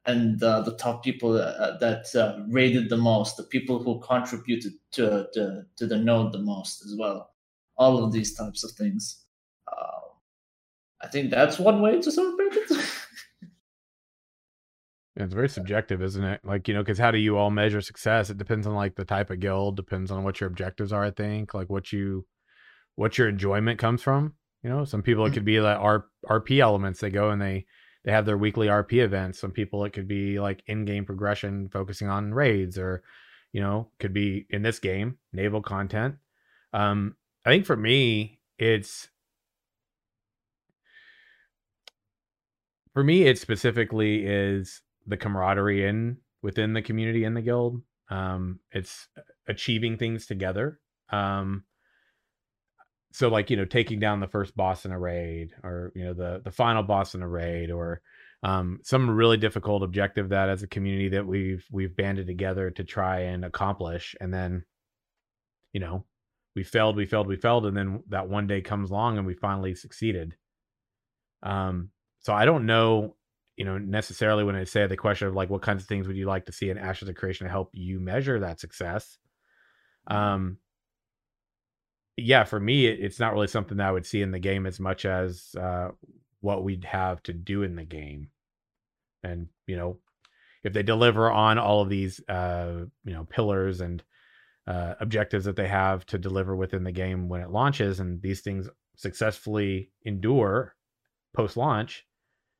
and 0.06 0.42
uh, 0.42 0.62
the 0.62 0.76
top 0.78 1.04
people 1.04 1.34
uh, 1.34 1.78
that 1.78 2.08
uh, 2.16 2.44
raided 2.50 2.90
the 2.90 2.98
most, 2.98 3.38
the 3.38 3.44
people 3.44 3.82
who 3.84 4.00
contributed 4.00 4.74
to, 4.94 5.28
to 5.34 5.64
to 5.78 5.88
the 5.88 5.98
node 5.98 6.32
the 6.32 6.40
most 6.40 6.84
as 6.86 6.96
well. 6.98 7.32
All 7.78 8.04
of 8.04 8.12
these 8.12 8.36
types 8.36 8.64
of 8.64 8.72
things. 8.72 9.26
Uh, 9.68 10.02
I 11.02 11.08
think 11.08 11.30
that's 11.30 11.60
one 11.60 11.82
way 11.82 12.02
to 12.02 12.12
celebrate 12.12 12.54
it. 12.54 12.72
It's 15.18 15.34
very 15.34 15.50
subjective, 15.50 16.02
isn't 16.02 16.24
it? 16.24 16.42
Like, 16.44 16.68
you 16.68 16.74
know, 16.74 16.82
because 16.82 16.98
how 16.98 17.12
do 17.12 17.18
you 17.18 17.38
all 17.38 17.52
measure 17.52 17.82
success? 17.82 18.30
It 18.30 18.38
depends 18.38 18.66
on 18.66 18.74
like 18.76 18.96
the 18.96 19.06
type 19.06 19.30
of 19.30 19.40
guild, 19.40 19.76
depends 19.76 20.10
on 20.10 20.24
what 20.24 20.40
your 20.40 20.48
objectives 20.48 20.94
are, 20.94 21.04
I 21.04 21.12
think, 21.12 21.54
like 21.54 21.70
what 21.70 21.92
you 21.92 22.26
what 22.96 23.18
your 23.18 23.28
enjoyment 23.28 23.78
comes 23.78 24.02
from. 24.02 24.34
You 24.64 24.70
know, 24.70 24.86
some 24.86 25.02
people 25.02 25.26
it 25.26 25.34
could 25.34 25.46
be 25.46 25.60
like 25.60 25.78
R, 25.78 26.06
RP 26.26 26.60
elements. 26.60 27.00
They 27.00 27.10
go 27.10 27.30
and 27.30 27.42
they 27.42 27.66
they 28.04 28.12
have 28.12 28.26
their 28.26 28.38
weekly 28.38 28.68
RP 28.68 29.04
events. 29.04 29.40
Some 29.40 29.52
people 29.52 29.86
it 29.86 29.94
could 29.94 30.08
be 30.08 30.40
like 30.40 30.64
in-game 30.68 31.06
progression 31.06 31.70
focusing 31.70 32.10
on 32.10 32.34
raids 32.34 32.78
or 32.78 33.04
you 33.54 33.60
know, 33.60 33.90
could 34.00 34.14
be 34.14 34.46
in 34.50 34.62
this 34.62 34.80
game, 34.80 35.18
naval 35.34 35.62
content. 35.62 36.16
Um 36.74 37.16
I 37.46 37.50
think 37.50 37.66
for 37.66 37.76
me, 37.76 38.40
it's 38.58 39.10
for 42.94 43.04
me 43.04 43.24
it 43.24 43.38
specifically 43.40 44.26
is 44.26 44.82
the 45.08 45.18
camaraderie 45.18 45.86
in 45.86 46.18
within 46.42 46.74
the 46.74 46.82
community 46.82 47.24
in 47.24 47.34
the 47.34 47.42
guild. 47.42 47.82
Um, 48.10 48.60
it's 48.72 49.08
achieving 49.48 49.98
things 49.98 50.26
together. 50.26 50.80
Um, 51.10 51.64
so 53.12 53.28
like 53.28 53.50
you 53.50 53.58
know 53.58 53.66
taking 53.66 54.00
down 54.00 54.20
the 54.20 54.28
first 54.28 54.56
boss 54.56 54.86
in 54.86 54.92
a 54.92 55.00
raid 55.00 55.52
or 55.64 55.92
you 55.96 56.04
know 56.04 56.14
the 56.14 56.42
the 56.44 56.52
final 56.52 56.84
boss 56.84 57.14
in 57.14 57.22
a 57.22 57.28
raid 57.28 57.70
or 57.70 58.02
um, 58.44 58.80
some 58.84 59.10
really 59.10 59.38
difficult 59.38 59.84
objective 59.84 60.30
that 60.30 60.50
as 60.50 60.64
a 60.64 60.68
community 60.68 61.10
that 61.10 61.28
we've 61.28 61.66
we've 61.72 61.96
banded 61.96 62.26
together 62.26 62.72
to 62.72 62.84
try 62.84 63.20
and 63.22 63.46
accomplish 63.46 64.16
and 64.20 64.34
then 64.34 64.64
you 65.74 65.80
know 65.80 66.06
we 66.56 66.64
failed 66.64 66.96
we 66.96 67.06
failed 67.06 67.28
we 67.28 67.36
failed 67.36 67.66
and 67.66 67.78
then 67.78 68.04
that 68.10 68.30
one 68.30 68.48
day 68.48 68.62
comes 68.62 68.90
along 68.90 69.18
and 69.18 69.28
we 69.28 69.36
finally 69.36 69.76
succeeded. 69.76 70.36
Um 71.44 71.90
so 72.20 72.34
i 72.34 72.46
don't 72.46 72.66
know 72.66 73.16
you 73.58 73.66
know 73.66 73.78
necessarily 73.78 74.44
when 74.44 74.56
i 74.56 74.64
say 74.64 74.86
the 74.86 74.96
question 74.96 75.28
of 75.28 75.34
like 75.34 75.50
what 75.50 75.64
kinds 75.64 75.82
of 75.82 75.88
things 75.88 76.08
would 76.08 76.16
you 76.16 76.28
like 76.28 76.46
to 76.46 76.52
see 76.52 76.70
in 76.70 76.78
ashes 76.78 77.10
of 77.10 77.16
creation 77.16 77.46
to 77.46 77.52
help 77.52 77.70
you 77.74 78.00
measure 78.00 78.40
that 78.40 78.60
success. 78.60 79.18
Um 80.08 80.58
yeah 82.18 82.44
for 82.44 82.60
me 82.60 82.86
it, 82.86 83.00
it's 83.00 83.20
not 83.20 83.34
really 83.34 83.48
something 83.48 83.78
that 83.78 83.88
i 83.88 83.92
would 83.92 84.06
see 84.06 84.22
in 84.22 84.32
the 84.32 84.40
game 84.40 84.66
as 84.66 84.80
much 84.80 85.06
as 85.06 85.56
uh 85.60 85.90
what 86.42 86.64
we'd 86.64 86.84
have 86.84 87.22
to 87.24 87.34
do 87.34 87.64
in 87.64 87.76
the 87.76 87.86
game. 87.86 88.30
And 89.24 89.48
you 89.68 89.78
know 89.78 89.98
if 90.64 90.74
they 90.74 90.84
deliver 90.84 91.32
on 91.32 91.58
all 91.58 91.82
of 91.82 91.90
these 91.90 92.20
uh 92.28 92.86
you 93.06 93.14
know 93.14 93.24
pillars 93.26 93.82
and 93.82 94.04
uh 94.68 94.96
objectives 95.00 95.46
that 95.46 95.56
they 95.56 95.68
have 95.68 96.06
to 96.08 96.18
deliver 96.18 96.56
within 96.56 96.84
the 96.84 96.92
game 96.92 97.30
when 97.30 97.42
it 97.42 97.52
launches 97.52 98.00
and 98.00 98.22
these 98.22 98.42
things 98.42 98.68
successfully 98.96 99.92
endure 100.04 100.76
post 101.34 101.58
launch 101.58 102.06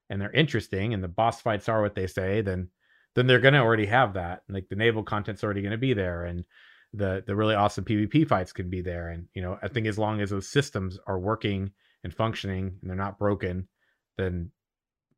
and 0.10 0.22
they're 0.22 0.32
interesting 0.32 0.94
and 0.94 1.04
the 1.04 1.08
boss 1.08 1.42
fights 1.42 1.68
are 1.68 1.82
what 1.82 1.96
they 1.96 2.08
say 2.08 2.42
then 2.42 2.70
then 3.14 3.28
they're 3.28 3.40
going 3.40 3.54
to 3.54 3.60
already 3.60 3.88
have 3.88 4.14
that. 4.14 4.44
Like 4.48 4.70
the 4.70 4.78
naval 4.78 5.04
content's 5.04 5.44
already 5.44 5.62
going 5.62 5.72
to 5.72 5.78
be 5.78 5.94
there 5.94 6.24
and 6.24 6.46
the 6.94 7.24
the 7.26 7.36
really 7.36 7.56
awesome 7.56 7.86
pvp 7.86 8.28
fights 8.28 8.52
can 8.52 8.70
be 8.70 8.82
there 8.82 9.10
and 9.10 9.28
you 9.34 9.42
know 9.42 9.58
i 9.64 9.68
think 9.68 9.88
as 9.88 9.98
long 9.98 10.20
as 10.20 10.30
those 10.30 10.50
systems 10.50 11.00
are 11.08 11.20
working 11.20 11.72
and 12.04 12.14
functioning 12.14 12.78
and 12.82 12.90
they're 12.90 12.98
not 12.98 13.18
broken 13.18 13.68
then 14.18 14.52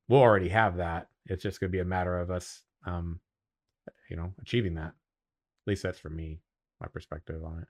we'll 0.08 0.22
already 0.22 0.50
have 0.50 0.78
that 0.78 1.08
it's 1.26 1.42
just 1.44 1.60
going 1.60 1.70
to 1.70 1.76
be 1.76 1.80
a 1.80 1.86
matter 1.86 2.18
of 2.18 2.30
us 2.30 2.62
um 2.86 3.20
you 4.10 4.16
know 4.16 4.32
achieving 4.42 4.76
that 4.76 4.88
at 4.90 4.94
least 5.68 5.84
that's 5.84 6.00
for 6.00 6.10
me 6.10 6.40
my 6.80 6.88
perspective 6.88 7.44
on 7.44 7.60
it 7.60 7.68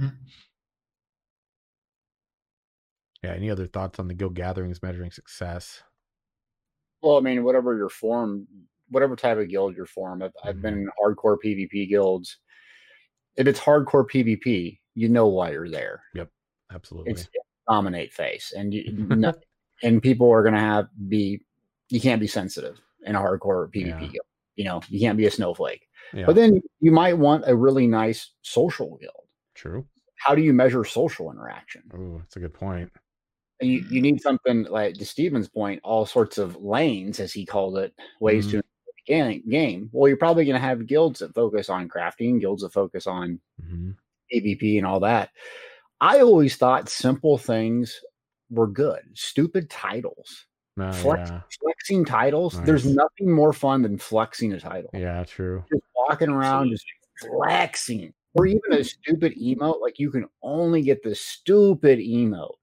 Mhm. 0.00 0.16
yeah 3.22 3.32
any 3.32 3.50
other 3.50 3.66
thoughts 3.68 3.98
on 4.00 4.08
the 4.08 4.14
guild 4.14 4.34
gatherings 4.34 4.82
measuring 4.82 5.10
success 5.12 5.82
Well, 7.02 7.16
I 7.16 7.20
mean, 7.20 7.44
whatever 7.44 7.76
your 7.76 7.90
form, 7.90 8.46
whatever 8.88 9.14
type 9.16 9.38
of 9.38 9.48
guild 9.48 9.76
you're 9.76 9.86
form. 9.86 10.22
I've, 10.22 10.32
I've 10.42 10.62
been 10.62 10.74
in 10.74 10.88
hardcore 11.02 11.36
PvP 11.44 11.88
guilds. 11.88 12.38
If 13.36 13.46
it's 13.46 13.60
hardcore 13.60 14.06
PvP, 14.08 14.78
you 14.94 15.08
know 15.08 15.26
why 15.26 15.52
you're 15.52 15.68
there. 15.70 16.02
Yep, 16.14 16.30
absolutely 16.72 17.12
It's 17.12 17.28
dominate 17.68 18.12
face, 18.12 18.52
and 18.56 18.72
you, 18.72 18.84
no- 19.10 19.32
and 19.82 20.02
people 20.02 20.30
are 20.30 20.42
gonna 20.42 20.60
have 20.60 20.86
be. 21.08 21.40
You 21.90 22.00
can't 22.00 22.20
be 22.20 22.26
sensitive 22.26 22.80
in 23.04 23.14
a 23.14 23.20
hardcore 23.20 23.68
PvP 23.72 24.12
Yeah. 24.12 24.20
You 24.56 24.64
know, 24.64 24.80
you 24.88 25.00
can't 25.00 25.18
be 25.18 25.26
a 25.26 25.30
snowflake. 25.30 25.86
yeah 26.14 26.26
But 26.26 26.36
then 26.36 26.60
you 26.80 26.92
might 26.92 27.18
want 27.18 27.44
a 27.46 27.54
really 27.54 27.86
nice 27.86 28.30
social 28.42 28.96
guild. 29.00 29.26
true 29.54 29.84
How 30.16 30.34
do 30.34 30.42
you 30.42 30.52
measure 30.52 30.84
social 30.84 31.30
interaction? 31.30 31.82
oh 31.94 32.18
that's 32.18 32.36
a 32.36 32.40
good 32.40 32.54
point 32.54 32.90
you, 33.60 33.84
you 33.90 34.00
need 34.02 34.20
something 34.20 34.64
like 34.64 34.94
to 34.94 35.04
Steven's 35.06 35.48
point, 35.48 35.80
all 35.84 36.04
sorts 36.06 36.38
of 36.38 36.56
lanes, 36.56 37.20
as 37.20 37.32
he 37.32 37.46
called 37.46 37.78
it, 37.78 37.94
ways 38.20 38.46
Mhm. 38.46 38.50
to 38.52 38.62
game, 39.06 39.42
game. 39.48 39.88
Well, 39.92 40.08
you're 40.08 40.16
probably 40.16 40.44
going 40.44 40.54
to 40.60 40.66
have 40.66 40.86
guilds 40.86 41.20
that 41.20 41.34
focus 41.34 41.68
on 41.68 41.88
crafting, 41.88 42.40
guilds 42.40 42.62
that 42.62 42.72
focus 42.72 43.06
on 43.06 43.40
hmm 43.66 43.92
PvP 44.32 44.78
and 44.78 44.86
all 44.86 45.00
that. 45.00 45.30
I 46.00 46.20
always 46.20 46.56
thought 46.56 46.88
simple 46.88 47.38
things 47.38 48.00
were 48.50 48.66
good. 48.66 49.02
Stupid 49.14 49.70
titles, 49.70 50.46
no, 50.76 50.90
Flex, 50.92 51.30
Oh, 51.30 51.34
yeah 51.34 51.40
flexing 51.60 52.04
titles. 52.04 52.58
There's 52.64 52.84
nothing 52.86 53.30
more 53.30 53.52
fun 53.52 53.82
than 53.82 53.98
flexing 53.98 54.52
a 54.54 54.60
title. 54.60 54.90
yeah 54.94 55.22
true 55.24 55.64
Just 55.70 55.82
walking 55.94 56.30
around, 56.30 56.70
just 56.70 56.84
flexing, 57.20 58.12
or 58.34 58.46
even 58.46 58.72
a 58.72 58.82
stupid 58.82 59.34
emote. 59.40 59.80
Like 59.80 59.98
you 59.98 60.10
can 60.10 60.26
only 60.42 60.82
get 60.82 61.02
the 61.02 61.14
stupid 61.14 61.98
emote 61.98 62.54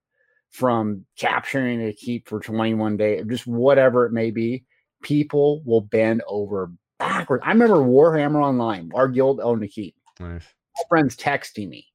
from 0.49 1.05
capturing 1.17 1.81
a 1.83 1.93
keep 1.93 2.27
for 2.27 2.39
21 2.41 2.97
days, 2.97 3.23
just 3.29 3.47
whatever 3.47 4.05
it 4.05 4.11
may 4.11 4.31
be. 4.31 4.65
People 5.01 5.61
will 5.65 5.81
bend 5.81 6.21
over 6.27 6.71
backwards. 6.99 7.43
I 7.45 7.49
remember 7.51 7.77
Warhammer 7.77 8.41
Online. 8.43 8.91
Our 8.93 9.07
guild 9.07 9.39
owned 9.39 9.63
a 9.63 9.67
keep. 9.67 9.95
nice 10.19 10.43
My 10.77 10.83
friends 10.89 11.15
texting 11.15 11.69
me, 11.69 11.87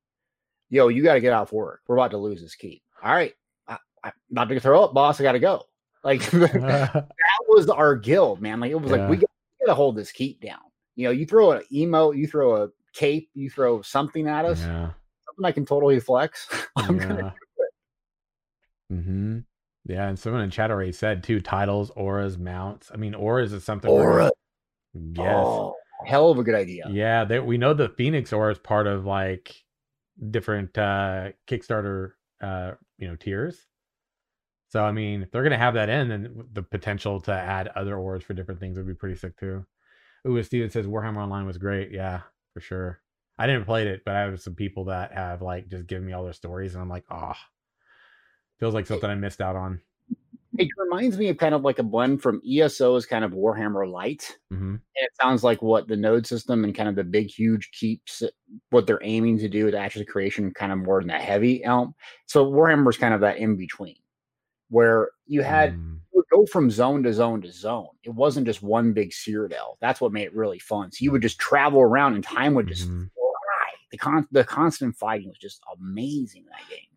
"Yo, 0.70 0.88
you 0.88 1.02
got 1.02 1.14
to 1.14 1.20
get 1.20 1.32
off 1.32 1.52
work. 1.52 1.82
We're 1.86 1.96
about 1.96 2.10
to 2.12 2.18
lose 2.18 2.40
this 2.40 2.54
keep." 2.54 2.82
All 3.02 3.12
right, 3.12 3.34
I, 3.68 3.78
I'm 4.04 4.12
about 4.32 4.48
to 4.48 4.60
throw 4.60 4.84
up, 4.84 4.94
boss. 4.94 5.20
I 5.20 5.22
got 5.22 5.32
to 5.32 5.38
go. 5.38 5.64
Like 6.04 6.20
that 6.30 7.08
was 7.48 7.68
our 7.68 7.96
guild, 7.96 8.40
man. 8.40 8.60
Like 8.60 8.70
it 8.70 8.80
was 8.80 8.90
like 8.90 9.08
we 9.08 9.16
Yeah. 9.16 9.20
got, 9.22 9.30
we 9.60 9.66
got 9.66 9.72
to 9.72 9.74
hold 9.74 9.96
this 9.96 10.12
keep 10.12 10.40
down. 10.40 10.60
You 10.94 11.04
know, 11.08 11.10
you 11.12 11.26
throw 11.26 11.52
an 11.52 11.62
emote, 11.72 12.16
you 12.16 12.26
throw 12.26 12.62
a 12.64 12.68
cape, 12.92 13.30
you 13.34 13.50
throw 13.50 13.82
something 13.82 14.26
at 14.28 14.44
us, 14.44 14.60
yeah 14.60 14.90
something 15.26 15.44
I 15.44 15.52
can 15.52 15.66
totally 15.66 16.00
flex. 16.00 16.48
I'm 16.76 16.98
gonna 16.98 17.34
Mm-hmm. 18.92 19.38
Yeah, 19.88 20.08
and 20.08 20.18
someone 20.18 20.42
in 20.42 20.50
chat 20.50 20.70
already 20.70 20.92
said 20.92 21.22
too 21.22 21.40
titles, 21.40 21.90
auras, 21.94 22.36
mounts. 22.38 22.90
I 22.92 22.96
mean, 22.96 23.14
auras 23.14 23.52
is 23.52 23.64
something. 23.64 23.90
aura. 23.90 24.30
gonna- 24.94 25.12
Yes. 25.14 25.44
Oh, 25.46 25.74
hell 26.06 26.30
of 26.30 26.38
a 26.38 26.42
good 26.42 26.54
idea. 26.54 26.88
Yeah, 26.90 27.24
they, 27.24 27.38
we 27.38 27.58
know 27.58 27.74
the 27.74 27.90
Phoenix 27.90 28.32
aura 28.32 28.50
is 28.52 28.58
part 28.58 28.86
of 28.86 29.04
like 29.04 29.54
different 30.30 30.76
uh 30.78 31.32
Kickstarter 31.46 32.12
uh 32.40 32.72
you 32.98 33.06
know 33.06 33.16
tiers. 33.16 33.66
So 34.68 34.82
I 34.82 34.90
mean, 34.92 35.22
if 35.22 35.30
they're 35.30 35.42
gonna 35.42 35.58
have 35.58 35.74
that 35.74 35.88
in, 35.88 36.08
then 36.08 36.44
the 36.52 36.62
potential 36.62 37.20
to 37.22 37.32
add 37.32 37.68
other 37.76 37.96
auras 37.96 38.22
for 38.24 38.34
different 38.34 38.58
things 38.60 38.76
would 38.78 38.86
be 38.86 38.94
pretty 38.94 39.16
sick 39.16 39.36
too. 39.38 39.64
Ooh, 40.26 40.38
as 40.38 40.46
Steven 40.46 40.70
says, 40.70 40.86
Warhammer 40.86 41.18
Online 41.18 41.46
was 41.46 41.58
great. 41.58 41.92
Yeah, 41.92 42.22
for 42.54 42.60
sure. 42.60 43.00
I 43.38 43.46
didn't 43.46 43.66
play 43.66 43.86
it, 43.86 44.02
but 44.04 44.16
I 44.16 44.20
have 44.20 44.40
some 44.40 44.54
people 44.54 44.86
that 44.86 45.12
have 45.12 45.42
like 45.42 45.68
just 45.68 45.86
given 45.86 46.06
me 46.06 46.14
all 46.14 46.24
their 46.24 46.32
stories, 46.32 46.74
and 46.74 46.82
I'm 46.82 46.88
like, 46.88 47.04
oh, 47.10 47.34
feels 48.58 48.74
like 48.74 48.86
something 48.86 49.10
I 49.10 49.14
missed 49.14 49.40
out 49.40 49.56
on. 49.56 49.80
It 50.58 50.68
reminds 50.78 51.18
me 51.18 51.28
of 51.28 51.36
kind 51.36 51.54
of 51.54 51.62
like 51.62 51.78
a 51.78 51.82
blend 51.82 52.22
from 52.22 52.40
ESO's 52.48 53.04
kind 53.04 53.24
of 53.24 53.32
Warhammer 53.32 53.90
Light. 53.90 54.38
hmm 54.50 54.76
And 54.76 54.80
it 54.94 55.10
sounds 55.20 55.44
like 55.44 55.60
what 55.60 55.86
the 55.86 55.96
node 55.96 56.26
system 56.26 56.64
and 56.64 56.74
kind 56.74 56.88
of 56.88 56.94
the 56.96 57.04
big, 57.04 57.28
huge 57.28 57.70
keeps, 57.72 58.22
what 58.70 58.86
they're 58.86 59.02
aiming 59.02 59.38
to 59.38 59.48
do 59.48 59.66
with 59.66 59.74
of 59.74 60.06
Creation, 60.06 60.52
kind 60.54 60.72
of 60.72 60.78
more 60.78 61.00
than 61.00 61.08
that 61.08 61.20
heavy 61.20 61.62
elm. 61.62 61.94
So 62.26 62.50
Warhammer's 62.50 62.96
kind 62.96 63.12
of 63.12 63.20
that 63.20 63.36
in 63.36 63.56
between, 63.56 63.96
where 64.70 65.10
you 65.26 65.42
had 65.42 65.74
Mm, 65.74 66.00
you 66.14 66.22
would 66.22 66.28
go 66.30 66.46
from 66.46 66.70
zone 66.70 67.02
to 67.02 67.12
zone 67.12 67.42
to 67.42 67.52
zone. 67.52 67.88
It 68.04 68.14
wasn't 68.14 68.46
just 68.46 68.62
one 68.62 68.94
big 68.94 69.10
Cyrodiil. 69.10 69.76
That's 69.82 70.00
what 70.00 70.12
made 70.12 70.24
it 70.28 70.34
really 70.34 70.58
fun. 70.60 70.90
So 70.90 71.02
you 71.02 71.10
would 71.12 71.20
just 71.22 71.38
travel 71.38 71.82
around, 71.82 72.14
and 72.14 72.24
time 72.24 72.54
would 72.54 72.68
just 72.68 72.88
Mhm. 72.88 73.10
fly. 73.12 73.70
The 73.90 73.98
con- 73.98 74.28
the 74.30 74.44
constant 74.44 74.96
fighting 74.96 75.28
was 75.28 75.38
just 75.38 75.60
amazing 75.78 76.44
in 76.44 76.48
that 76.48 76.66
game. 76.70 76.95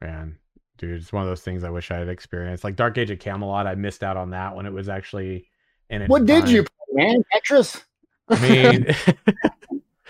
Man, 0.00 0.38
dude, 0.78 1.00
it's 1.00 1.12
one 1.12 1.22
of 1.22 1.28
those 1.28 1.42
things 1.42 1.64
I 1.64 1.70
wish 1.70 1.90
I 1.90 1.96
had 1.98 2.08
experienced. 2.08 2.64
Like 2.64 2.76
Dark 2.76 2.96
Age 2.98 3.10
of 3.10 3.18
Camelot, 3.18 3.66
I 3.66 3.74
missed 3.74 4.02
out 4.04 4.16
on 4.16 4.30
that 4.30 4.54
when 4.56 4.66
it 4.66 4.72
was 4.72 4.88
actually 4.88 5.48
in 5.90 6.02
its 6.02 6.08
What 6.10 6.26
did 6.26 6.42
prime. 6.44 6.54
you 6.54 6.62
play, 6.62 7.04
man? 7.04 7.22
Tetris? 7.34 7.82
I 8.28 8.40
mean, 8.40 8.86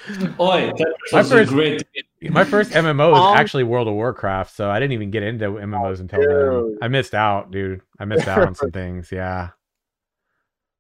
Oi, 0.40 0.73
that 0.77 0.94
My 1.12 1.19
was 1.19 1.31
first- 1.31 1.51
great. 1.51 1.82
my 2.31 2.44
first 2.44 2.70
MMO 2.73 3.12
was 3.12 3.20
Um, 3.20 3.36
actually 3.36 3.65
World 3.65 3.89
of 3.89 3.94
Warcraft, 3.94 4.55
so 4.55 4.70
I 4.70 4.78
didn't 4.81 4.93
even 4.93 5.10
get 5.10 5.23
into 5.23 5.47
MMOs 5.51 6.01
until 6.01 6.20
then. 6.20 6.78
I 6.82 6.89
missed 6.89 7.15
out, 7.15 7.51
dude. 7.51 7.82
I 7.98 8.05
missed 8.05 8.27
out 8.28 8.47
on 8.47 8.55
some 8.55 8.70
things. 8.73 9.10
Yeah, 9.12 9.51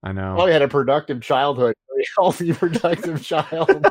I 0.02 0.12
know. 0.12 0.34
Probably 0.34 0.52
had 0.52 0.62
a 0.62 0.68
productive 0.68 1.20
childhood. 1.20 1.74
Very 1.92 2.04
healthy, 2.16 2.52
productive 2.52 3.22
child. 3.22 3.86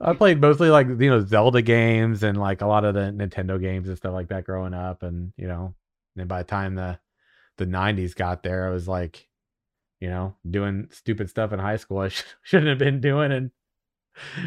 I 0.00 0.12
played 0.14 0.40
mostly 0.40 0.70
like 0.70 0.86
you 0.88 1.10
know 1.10 1.24
Zelda 1.24 1.62
games 1.62 2.22
and 2.22 2.38
like 2.38 2.60
a 2.60 2.66
lot 2.66 2.84
of 2.84 2.94
the 2.94 3.12
Nintendo 3.12 3.60
games 3.60 3.88
and 3.88 3.96
stuff 3.96 4.12
like 4.12 4.28
that 4.28 4.44
growing 4.44 4.74
up, 4.74 5.02
and 5.02 5.32
you 5.36 5.46
know, 5.46 5.74
then 6.16 6.26
by 6.26 6.42
the 6.42 6.48
time 6.48 6.74
the 6.74 6.98
the 7.56 7.66
90s 7.66 8.14
got 8.14 8.42
there. 8.42 8.66
I 8.66 8.70
was 8.70 8.88
like, 8.88 9.28
you 10.00 10.08
know, 10.08 10.34
doing 10.48 10.88
stupid 10.90 11.30
stuff 11.30 11.52
in 11.52 11.58
high 11.58 11.76
school 11.76 11.98
I 11.98 12.08
sh- 12.08 12.24
shouldn't 12.42 12.68
have 12.68 12.78
been 12.78 13.00
doing. 13.00 13.32
And, 13.32 13.50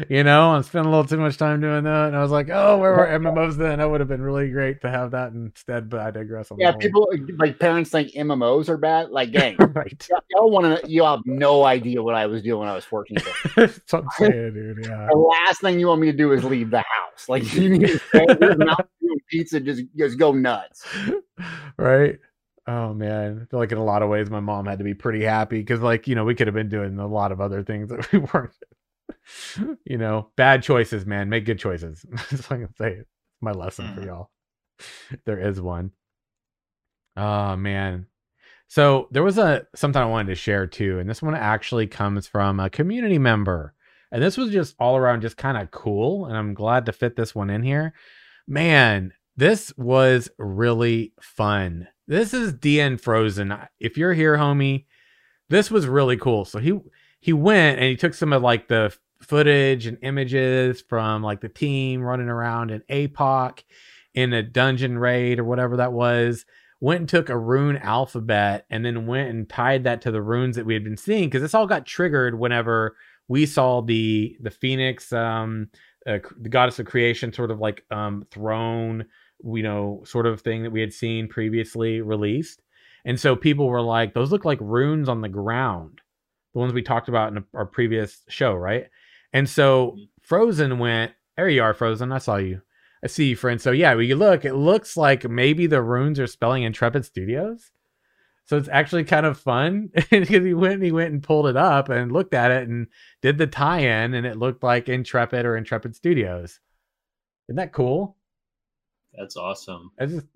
you 0.08 0.24
know, 0.24 0.50
I 0.52 0.60
spent 0.62 0.86
a 0.86 0.88
little 0.88 1.04
too 1.04 1.18
much 1.18 1.36
time 1.36 1.60
doing 1.60 1.84
that. 1.84 2.06
And 2.08 2.16
I 2.16 2.22
was 2.22 2.30
like, 2.30 2.48
oh, 2.50 2.78
where 2.78 2.92
were 2.92 3.06
MMOs 3.06 3.56
then? 3.56 3.78
That 3.78 3.90
would 3.90 4.00
have 4.00 4.08
been 4.08 4.22
really 4.22 4.50
great 4.50 4.80
to 4.82 4.90
have 4.90 5.10
that 5.12 5.32
instead. 5.32 5.88
But 5.90 6.00
I 6.00 6.10
digress. 6.10 6.50
On 6.50 6.58
Yeah, 6.58 6.72
people 6.72 7.08
like 7.36 7.58
parents 7.58 7.90
think 7.90 8.12
MMOs 8.12 8.68
are 8.68 8.76
bad. 8.76 9.10
Like, 9.10 9.30
dang, 9.32 9.56
right. 9.58 10.08
y'all- 10.30 10.50
want 10.50 10.82
to? 10.82 10.90
You 10.90 11.04
have 11.04 11.20
no 11.26 11.64
idea 11.64 12.02
what 12.02 12.14
I 12.14 12.26
was 12.26 12.42
doing 12.42 12.60
when 12.60 12.68
I 12.68 12.74
was 12.74 12.84
14. 12.84 13.18
That's 13.56 13.80
what 13.92 14.04
I'm 14.04 14.08
saying, 14.18 14.54
dude. 14.54 14.86
Yeah. 14.86 15.08
the 15.10 15.16
last 15.18 15.60
thing 15.60 15.78
you 15.78 15.88
want 15.88 16.00
me 16.00 16.10
to 16.10 16.16
do 16.16 16.32
is 16.32 16.44
leave 16.44 16.70
the 16.70 16.78
house. 16.78 17.28
Like, 17.28 17.52
you 17.54 17.68
need 17.70 17.86
to 17.86 17.98
stay 17.98 18.26
doing 18.26 19.18
pizza, 19.28 19.60
just 19.60 19.82
just 19.96 20.18
go 20.18 20.32
nuts. 20.32 20.86
right? 21.76 22.18
Oh 22.66 22.92
man, 22.92 23.40
I 23.42 23.44
feel 23.50 23.60
like 23.60 23.72
in 23.72 23.78
a 23.78 23.84
lot 23.84 24.02
of 24.02 24.10
ways 24.10 24.28
my 24.28 24.40
mom 24.40 24.66
had 24.66 24.78
to 24.78 24.84
be 24.84 24.92
pretty 24.94 25.24
happy 25.24 25.58
because, 25.58 25.80
like, 25.80 26.06
you 26.06 26.14
know, 26.14 26.24
we 26.24 26.34
could 26.34 26.46
have 26.46 26.54
been 26.54 26.68
doing 26.68 26.98
a 26.98 27.06
lot 27.06 27.32
of 27.32 27.40
other 27.40 27.62
things 27.62 27.88
that 27.88 28.10
we 28.12 28.18
weren't. 28.18 28.52
you 29.84 29.98
know, 29.98 30.30
bad 30.36 30.62
choices, 30.62 31.06
man. 31.06 31.28
Make 31.28 31.44
good 31.44 31.58
choices. 31.58 32.04
That's 32.30 32.50
all 32.50 32.56
I 32.56 32.60
can 32.60 32.74
say. 32.76 32.92
It's 32.92 33.08
my 33.40 33.52
lesson 33.52 33.94
for 33.94 34.00
Mhm. 34.00 34.06
y'all. 34.06 34.30
There 35.26 35.40
is 35.40 35.60
one. 35.60 35.90
Oh 37.16 37.56
man. 37.56 38.06
So 38.68 39.08
there 39.10 39.22
was 39.22 39.38
a 39.38 39.66
something 39.74 40.00
I 40.00 40.06
wanted 40.06 40.28
to 40.28 40.34
share 40.34 40.66
too, 40.66 40.98
and 40.98 41.08
this 41.08 41.22
one 41.22 41.34
actually 41.34 41.86
comes 41.86 42.26
from 42.26 42.60
a 42.60 42.70
community 42.70 43.18
member. 43.18 43.74
And 44.12 44.22
this 44.22 44.36
was 44.36 44.50
just 44.50 44.74
all 44.78 44.96
around 44.96 45.20
just 45.22 45.36
kind 45.36 45.58
of 45.58 45.70
cool. 45.70 46.26
And 46.26 46.36
I'm 46.36 46.54
glad 46.54 46.86
to 46.86 46.92
fit 46.92 47.14
this 47.16 47.34
one 47.34 47.50
in 47.50 47.62
here. 47.62 47.92
Man, 48.46 49.12
this 49.36 49.72
was 49.76 50.30
really 50.38 51.12
fun. 51.20 51.88
This 52.06 52.32
is 52.32 52.54
DN 52.54 52.98
Frozen. 53.00 53.54
If 53.80 53.98
you're 53.98 54.14
here, 54.14 54.36
homie, 54.38 54.86
this 55.50 55.70
was 55.70 55.86
really 55.86 56.16
cool. 56.16 56.44
So 56.46 56.58
he 56.58 56.78
he 57.20 57.32
went 57.32 57.78
and 57.80 57.88
he 57.88 57.96
took 57.96 58.14
some 58.14 58.32
of 58.32 58.42
like 58.42 58.68
the 58.68 58.96
footage 59.20 59.86
and 59.86 59.98
images 60.02 60.80
from 60.80 61.22
like 61.22 61.40
the 61.40 61.48
team 61.48 62.02
running 62.02 62.28
around 62.28 62.70
in 62.70 62.82
APOC 62.90 63.62
in 64.14 64.32
a 64.32 64.42
dungeon 64.42 64.98
raid 64.98 65.38
or 65.38 65.44
whatever 65.44 65.76
that 65.76 65.92
was. 65.92 66.44
Went 66.80 67.00
and 67.00 67.08
took 67.08 67.28
a 67.28 67.36
rune 67.36 67.76
alphabet 67.76 68.64
and 68.70 68.84
then 68.84 69.06
went 69.06 69.30
and 69.30 69.48
tied 69.48 69.82
that 69.84 70.00
to 70.02 70.12
the 70.12 70.22
runes 70.22 70.54
that 70.54 70.64
we 70.64 70.74
had 70.74 70.84
been 70.84 70.96
seeing 70.96 71.28
because 71.28 71.42
this 71.42 71.54
all 71.54 71.66
got 71.66 71.86
triggered 71.86 72.38
whenever 72.38 72.94
we 73.28 73.46
saw 73.46 73.80
the 73.80 74.36
the 74.40 74.50
phoenix 74.50 75.12
um 75.12 75.68
uh, 76.06 76.18
the 76.40 76.48
goddess 76.48 76.78
of 76.78 76.86
creation 76.86 77.32
sort 77.32 77.50
of 77.50 77.60
like 77.60 77.84
um 77.90 78.24
throne 78.30 79.04
you 79.44 79.62
know 79.62 80.02
sort 80.04 80.26
of 80.26 80.40
thing 80.40 80.62
that 80.62 80.72
we 80.72 80.80
had 80.80 80.92
seen 80.92 81.28
previously 81.28 82.00
released 82.00 82.62
and 83.04 83.20
so 83.20 83.36
people 83.36 83.68
were 83.68 83.82
like 83.82 84.14
those 84.14 84.32
look 84.32 84.44
like 84.44 84.58
runes 84.60 85.08
on 85.08 85.20
the 85.20 85.28
ground 85.28 86.00
the 86.54 86.58
ones 86.58 86.72
we 86.72 86.82
talked 86.82 87.08
about 87.08 87.32
in 87.32 87.44
our 87.54 87.66
previous 87.66 88.22
show 88.28 88.54
right 88.54 88.86
and 89.32 89.48
so 89.48 89.92
mm-hmm. 89.92 90.04
frozen 90.20 90.78
went 90.78 91.12
there 91.36 91.48
you 91.48 91.62
are 91.62 91.74
frozen 91.74 92.12
i 92.12 92.18
saw 92.18 92.36
you 92.36 92.60
i 93.02 93.06
see 93.06 93.30
you 93.30 93.36
friend 93.36 93.60
so 93.60 93.70
yeah 93.70 93.94
we 93.94 94.12
look 94.14 94.44
it 94.44 94.54
looks 94.54 94.96
like 94.96 95.28
maybe 95.28 95.66
the 95.66 95.82
runes 95.82 96.18
are 96.18 96.26
spelling 96.26 96.62
intrepid 96.62 97.04
studios 97.04 97.70
so 98.48 98.56
it's 98.56 98.68
actually 98.70 99.04
kind 99.04 99.26
of 99.26 99.38
fun 99.38 99.90
because 100.10 100.42
he 100.42 100.54
went 100.54 100.74
and 100.74 100.82
he 100.82 100.90
went 100.90 101.12
and 101.12 101.22
pulled 101.22 101.46
it 101.48 101.56
up 101.56 101.90
and 101.90 102.10
looked 102.10 102.32
at 102.32 102.50
it 102.50 102.66
and 102.66 102.86
did 103.20 103.36
the 103.36 103.46
tie-in 103.46 104.14
and 104.14 104.26
it 104.26 104.38
looked 104.38 104.62
like 104.62 104.88
Intrepid 104.88 105.44
or 105.44 105.54
Intrepid 105.54 105.94
Studios. 105.94 106.58
Isn't 107.46 107.56
that 107.56 107.74
cool? 107.74 108.16
That's 109.12 109.36
awesome. 109.36 109.90
It's 109.98 110.14
just 110.14 110.26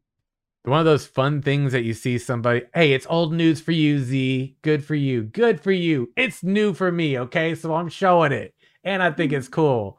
one 0.64 0.78
of 0.78 0.84
those 0.84 1.06
fun 1.06 1.40
things 1.40 1.72
that 1.72 1.84
you 1.84 1.94
see 1.94 2.18
somebody, 2.18 2.62
hey, 2.74 2.92
it's 2.92 3.06
old 3.08 3.32
news 3.32 3.62
for 3.62 3.72
you, 3.72 3.98
Z. 3.98 4.56
Good 4.60 4.84
for 4.84 4.94
you. 4.94 5.22
Good 5.22 5.58
for 5.58 5.72
you. 5.72 6.12
It's 6.14 6.42
new 6.42 6.74
for 6.74 6.92
me, 6.92 7.18
okay? 7.18 7.54
So 7.54 7.74
I'm 7.74 7.88
showing 7.88 8.32
it. 8.32 8.54
And 8.84 9.02
I 9.02 9.10
think 9.10 9.32
it's 9.32 9.48
cool. 9.48 9.98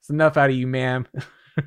It's 0.00 0.10
enough 0.10 0.36
out 0.36 0.50
of 0.50 0.56
you, 0.56 0.66
ma'am. 0.66 1.06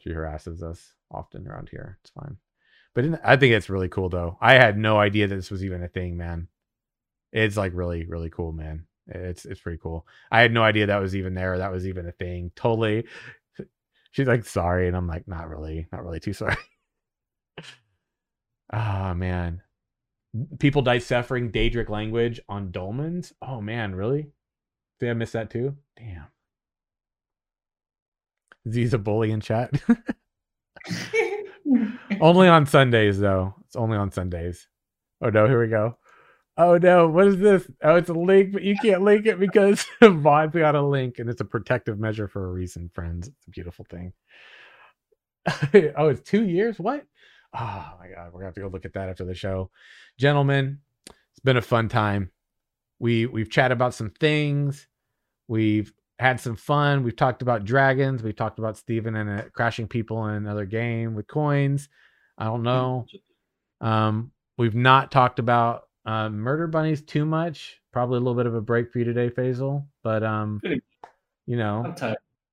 she 0.00 0.10
harasses 0.10 0.62
us 0.62 0.92
often 1.10 1.48
around 1.48 1.68
here. 1.70 1.98
It's 2.02 2.10
fine. 2.10 2.36
But 2.94 3.04
in, 3.04 3.18
I 3.24 3.36
think 3.36 3.54
it's 3.54 3.70
really 3.70 3.88
cool 3.88 4.08
though. 4.08 4.38
I 4.40 4.54
had 4.54 4.78
no 4.78 4.98
idea 4.98 5.26
that 5.26 5.34
this 5.34 5.50
was 5.50 5.64
even 5.64 5.82
a 5.82 5.88
thing, 5.88 6.16
man. 6.16 6.48
It's 7.32 7.56
like 7.56 7.72
really, 7.74 8.06
really 8.06 8.30
cool, 8.30 8.52
man. 8.52 8.86
It's 9.06 9.44
it's 9.44 9.60
pretty 9.60 9.78
cool. 9.78 10.06
I 10.30 10.40
had 10.40 10.52
no 10.52 10.62
idea 10.62 10.86
that 10.86 11.00
was 11.00 11.16
even 11.16 11.34
there. 11.34 11.58
That 11.58 11.72
was 11.72 11.86
even 11.86 12.06
a 12.06 12.12
thing. 12.12 12.52
Totally. 12.54 13.04
She's 14.12 14.28
like 14.28 14.44
sorry, 14.44 14.86
and 14.88 14.96
I'm 14.96 15.08
like 15.08 15.26
not 15.28 15.48
really, 15.48 15.88
not 15.92 16.04
really 16.04 16.20
too 16.20 16.32
sorry. 16.32 16.56
Ah 18.72 19.12
man, 19.14 19.62
people 20.58 20.82
die 20.82 20.98
suffering 20.98 21.52
Daedric 21.52 21.88
language 21.88 22.40
on 22.48 22.72
dolmens. 22.72 23.32
Oh 23.42 23.60
man, 23.60 23.94
really? 23.94 24.32
Did 25.04 25.10
I 25.10 25.14
missed 25.14 25.34
that 25.34 25.50
too? 25.50 25.76
Damn. 25.98 26.24
Z's 28.70 28.94
a 28.94 28.98
bully 28.98 29.32
in 29.32 29.42
chat. 29.42 29.70
only 32.22 32.48
on 32.48 32.64
Sundays 32.64 33.20
though. 33.20 33.54
It's 33.66 33.76
only 33.76 33.98
on 33.98 34.10
Sundays. 34.10 34.66
Oh 35.22 35.28
no, 35.28 35.46
here 35.46 35.60
we 35.60 35.68
go. 35.68 35.98
Oh 36.56 36.78
no, 36.78 37.06
what 37.08 37.26
is 37.26 37.36
this? 37.36 37.70
Oh, 37.82 37.96
it's 37.96 38.08
a 38.08 38.14
link, 38.14 38.54
but 38.54 38.62
you 38.62 38.76
can't 38.76 39.02
link 39.02 39.26
it 39.26 39.38
because 39.38 39.84
Vaughn 40.02 40.48
got 40.48 40.74
a 40.74 40.82
link, 40.82 41.18
and 41.18 41.28
it's 41.28 41.42
a 41.42 41.44
protective 41.44 41.98
measure 41.98 42.26
for 42.26 42.48
a 42.48 42.52
reason, 42.52 42.90
friends. 42.94 43.28
It's 43.28 43.46
a 43.46 43.50
beautiful 43.50 43.84
thing. 43.90 44.14
oh, 45.98 46.08
it's 46.08 46.22
two 46.22 46.44
years? 46.44 46.78
What? 46.78 47.04
Oh 47.52 47.92
my 48.00 48.08
god, 48.08 48.32
we're 48.32 48.40
gonna 48.40 48.46
have 48.46 48.54
to 48.54 48.62
go 48.62 48.68
look 48.68 48.86
at 48.86 48.94
that 48.94 49.10
after 49.10 49.26
the 49.26 49.34
show. 49.34 49.70
Gentlemen, 50.18 50.78
it's 51.06 51.40
been 51.44 51.58
a 51.58 51.62
fun 51.62 51.90
time. 51.90 52.30
We 52.98 53.26
we've 53.26 53.50
chatted 53.50 53.76
about 53.76 53.92
some 53.92 54.08
things. 54.08 54.88
We've 55.48 55.92
had 56.18 56.40
some 56.40 56.56
fun. 56.56 57.02
We've 57.02 57.16
talked 57.16 57.42
about 57.42 57.64
dragons. 57.64 58.22
We've 58.22 58.36
talked 58.36 58.58
about 58.58 58.76
Steven 58.76 59.16
and 59.16 59.40
uh, 59.40 59.44
crashing 59.52 59.88
people 59.88 60.26
in 60.26 60.34
another 60.34 60.64
game 60.64 61.14
with 61.14 61.26
coins. 61.26 61.88
I 62.38 62.44
don't 62.44 62.62
know. 62.62 63.06
Um, 63.80 64.32
we've 64.56 64.74
not 64.74 65.10
talked 65.10 65.38
about 65.38 65.82
uh, 66.06 66.28
murder 66.28 66.66
bunnies 66.66 67.02
too 67.02 67.24
much. 67.24 67.80
Probably 67.92 68.16
a 68.16 68.20
little 68.20 68.34
bit 68.34 68.46
of 68.46 68.54
a 68.54 68.60
break 68.60 68.92
for 68.92 68.98
you 68.98 69.04
today, 69.04 69.30
Faisal. 69.30 69.86
But 70.02 70.22
um, 70.22 70.60
you 71.46 71.56
know, 71.56 71.94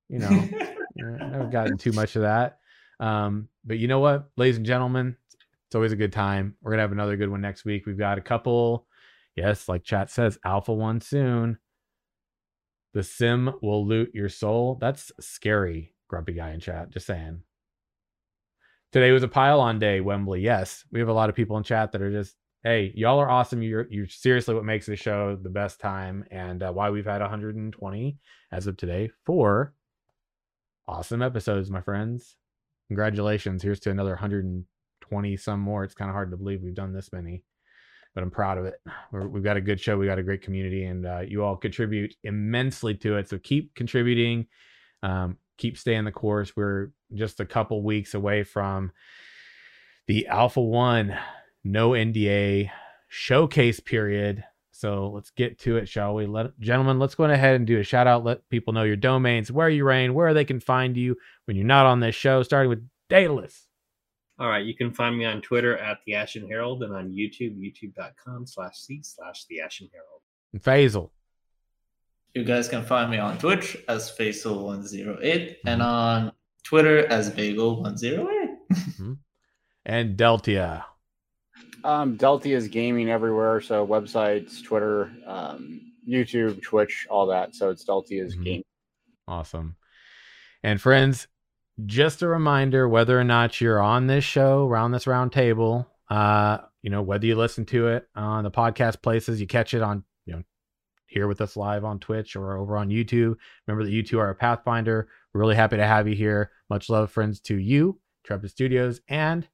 you 0.09 0.19
know, 0.19 0.27
I 0.29 1.25
haven't 1.25 1.51
gotten 1.51 1.77
too 1.77 1.91
much 1.91 2.15
of 2.15 2.23
that. 2.23 2.59
Um, 2.99 3.47
but 3.65 3.79
you 3.79 3.87
know 3.87 3.99
what, 3.99 4.29
ladies 4.37 4.57
and 4.57 4.65
gentlemen, 4.65 5.15
it's 5.67 5.75
always 5.75 5.91
a 5.91 5.97
good 5.97 6.13
time. 6.13 6.55
We're 6.61 6.71
gonna 6.71 6.83
have 6.83 6.91
another 6.91 7.17
good 7.17 7.29
one 7.29 7.41
next 7.41 7.65
week. 7.65 7.85
We've 7.85 7.97
got 7.97 8.17
a 8.17 8.21
couple, 8.21 8.85
yes, 9.35 9.67
like 9.67 9.83
chat 9.83 10.09
says, 10.09 10.37
alpha 10.45 10.73
one 10.73 11.01
soon. 11.01 11.57
The 12.93 13.03
sim 13.03 13.53
will 13.61 13.85
loot 13.85 14.11
your 14.13 14.29
soul. 14.29 14.77
That's 14.81 15.11
scary, 15.19 15.93
grumpy 16.07 16.33
guy 16.33 16.51
in 16.51 16.59
chat. 16.59 16.89
Just 16.89 17.05
saying. 17.05 17.41
Today 18.91 19.11
was 19.11 19.23
a 19.23 19.29
pile 19.29 19.61
on 19.61 19.79
day, 19.79 20.01
Wembley. 20.01 20.41
Yes, 20.41 20.83
we 20.91 20.99
have 20.99 21.07
a 21.07 21.13
lot 21.13 21.29
of 21.29 21.35
people 21.35 21.55
in 21.57 21.63
chat 21.63 21.93
that 21.93 22.01
are 22.01 22.11
just, 22.11 22.35
hey, 22.63 22.91
y'all 22.93 23.19
are 23.19 23.29
awesome. 23.29 23.61
You're 23.61 23.87
you're 23.89 24.07
seriously 24.07 24.53
what 24.53 24.65
makes 24.65 24.85
the 24.85 24.97
show 24.97 25.37
the 25.41 25.49
best 25.49 25.79
time, 25.79 26.25
and 26.29 26.61
uh, 26.61 26.73
why 26.73 26.89
we've 26.89 27.05
had 27.05 27.21
120 27.21 28.17
as 28.51 28.67
of 28.67 28.75
today. 28.75 29.09
Four 29.25 29.73
awesome 30.87 31.21
episodes, 31.21 31.71
my 31.71 31.79
friends. 31.79 32.35
Congratulations. 32.89 33.63
Here's 33.63 33.79
to 33.81 33.91
another 33.91 34.09
120 34.09 35.37
some 35.37 35.61
more. 35.61 35.85
It's 35.85 35.93
kind 35.93 36.09
of 36.09 36.13
hard 36.13 36.31
to 36.31 36.37
believe 36.37 36.61
we've 36.61 36.75
done 36.75 36.91
this 36.91 37.13
many, 37.13 37.43
but 38.13 38.23
I'm 38.23 38.31
proud 38.31 38.57
of 38.57 38.65
it. 38.65 38.75
We're, 39.11 39.27
we've 39.27 39.43
got 39.43 39.57
a 39.57 39.61
good 39.61 39.79
show. 39.79 39.97
We 39.97 40.05
got 40.05 40.19
a 40.19 40.23
great 40.23 40.41
community, 40.41 40.85
and 40.85 41.05
uh, 41.05 41.21
you 41.21 41.43
all 41.43 41.55
contribute 41.55 42.15
immensely 42.23 42.95
to 42.95 43.17
it. 43.17 43.29
So 43.29 43.37
keep 43.37 43.75
contributing. 43.75 44.47
Um, 45.03 45.37
keep 45.57 45.77
staying 45.77 46.05
the 46.05 46.11
course. 46.11 46.55
We're 46.55 46.91
just 47.13 47.39
a 47.39 47.45
couple 47.45 47.83
weeks 47.83 48.13
away 48.13 48.43
from 48.43 48.91
the 50.07 50.27
Alpha 50.27 50.61
One 50.61 51.17
no 51.63 51.91
NDA 51.91 52.71
showcase 53.07 53.79
period. 53.79 54.43
So 54.71 55.11
let's 55.13 55.29
get 55.29 55.59
to 55.59 55.77
it, 55.77 55.87
shall 55.87 56.15
we? 56.15 56.25
Let 56.25 56.59
gentlemen, 56.59 56.97
let's 56.97 57.13
go 57.13 57.25
ahead 57.25 57.55
and 57.55 57.67
do 57.67 57.79
a 57.79 57.83
shout 57.83 58.07
out. 58.07 58.23
Let 58.23 58.49
people 58.49 58.73
know 58.73 58.83
your 58.83 58.95
domains, 58.95 59.51
where 59.51 59.69
you 59.69 59.85
reign, 59.85 60.13
where 60.13 60.33
they 60.33 60.45
can 60.45 60.59
find 60.59 60.97
you 60.97 61.17
when 61.45 61.55
you're 61.55 61.65
not 61.65 61.85
on 61.85 61.99
this 61.99 62.15
show. 62.15 62.41
Starting 62.41 62.69
with 62.69 62.87
Daedalus. 63.09 63.67
All 64.41 64.49
right, 64.49 64.65
you 64.65 64.73
can 64.75 64.91
find 64.91 65.15
me 65.15 65.23
on 65.25 65.39
Twitter 65.39 65.77
at 65.77 65.99
the 66.07 66.15
Ashen 66.15 66.47
Herald 66.47 66.81
and 66.81 66.95
on 66.95 67.11
YouTube, 67.11 67.55
youtube.com 67.59 68.47
slash 68.47 68.75
c 68.75 68.99
slash 69.03 69.45
the 69.45 69.61
Ashen 69.61 69.87
Herald. 69.93 70.21
And 70.51 70.63
Faisal. 70.63 71.11
You 72.33 72.43
guys 72.43 72.67
can 72.67 72.83
find 72.83 73.11
me 73.11 73.19
on 73.19 73.37
Twitch 73.37 73.77
as 73.87 74.11
Faisal108 74.17 75.57
and 75.67 75.83
on 75.83 76.31
Twitter 76.63 77.05
as 77.05 77.29
Bagel108. 77.29 79.17
And 79.85 80.17
Deltia. 80.17 80.85
Um, 81.83 82.17
Deltia 82.17 82.55
is 82.55 82.67
gaming 82.67 83.11
everywhere, 83.11 83.61
so 83.61 83.85
websites, 83.85 84.63
Twitter, 84.63 85.11
um, 85.27 85.81
YouTube, 86.09 86.63
Twitch, 86.63 87.05
all 87.11 87.27
that. 87.27 87.53
So 87.53 87.69
it's 87.69 87.85
Deltia 87.85 88.25
is 88.25 88.35
Mhm. 88.35 88.43
gaming. 88.43 88.63
Awesome. 89.27 89.75
And 90.63 90.81
friends, 90.81 91.27
just 91.85 92.21
a 92.21 92.27
reminder 92.27 92.87
whether 92.87 93.19
or 93.19 93.23
not 93.23 93.61
you're 93.61 93.81
on 93.81 94.07
this 94.07 94.23
show, 94.23 94.67
around 94.67 94.91
this 94.91 95.07
round 95.07 95.31
table, 95.31 95.87
Uh, 96.09 96.57
you 96.81 96.89
know, 96.89 97.01
whether 97.01 97.25
you 97.25 97.35
listen 97.35 97.65
to 97.65 97.87
it 97.87 98.05
on 98.15 98.43
the 98.43 98.51
podcast 98.51 99.01
places, 99.01 99.39
you 99.39 99.47
catch 99.47 99.73
it 99.73 99.81
on, 99.81 100.03
you 100.25 100.33
know, 100.33 100.43
here 101.05 101.25
with 101.25 101.39
us 101.39 101.55
live 101.55 101.85
on 101.85 101.99
Twitch 101.99 102.35
or 102.35 102.57
over 102.57 102.75
on 102.75 102.89
YouTube. 102.89 103.37
Remember 103.65 103.85
that 103.85 103.91
you 103.91 104.03
two 104.03 104.19
are 104.19 104.29
a 104.29 104.35
Pathfinder. 104.35 105.07
We're 105.33 105.39
really 105.39 105.55
happy 105.55 105.77
to 105.77 105.87
have 105.87 106.09
you 106.09 106.15
here. 106.15 106.51
Much 106.69 106.89
love, 106.89 107.11
friends, 107.11 107.39
to 107.41 107.55
you, 107.55 108.01
Trepid 108.27 108.49
Studios. 108.49 108.99
And 109.07 109.47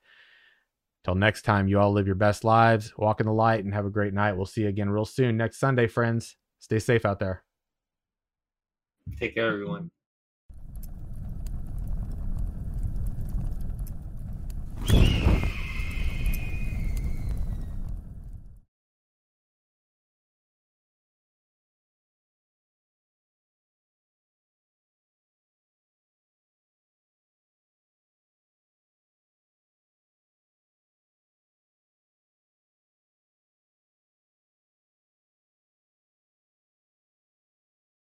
till 1.04 1.14
next 1.14 1.44
time, 1.44 1.68
you 1.68 1.80
all 1.80 1.92
live 1.92 2.08
your 2.08 2.16
best 2.16 2.44
lives, 2.44 2.92
walk 2.98 3.20
in 3.20 3.28
the 3.28 3.34
light, 3.34 3.64
and 3.64 3.74
have 3.74 3.86
a 3.86 3.92
great 3.92 4.16
night. 4.16 4.34
We'll 4.34 4.48
see 4.48 4.62
you 4.62 4.68
again 4.68 4.90
real 4.90 5.06
soon 5.06 5.38
next 5.38 5.60
Sunday, 5.60 5.86
friends. 5.86 6.38
Stay 6.60 6.80
safe 6.80 7.06
out 7.06 7.20
there. 7.20 7.44
Take 9.20 9.36
care, 9.36 9.52
everyone. 9.54 9.92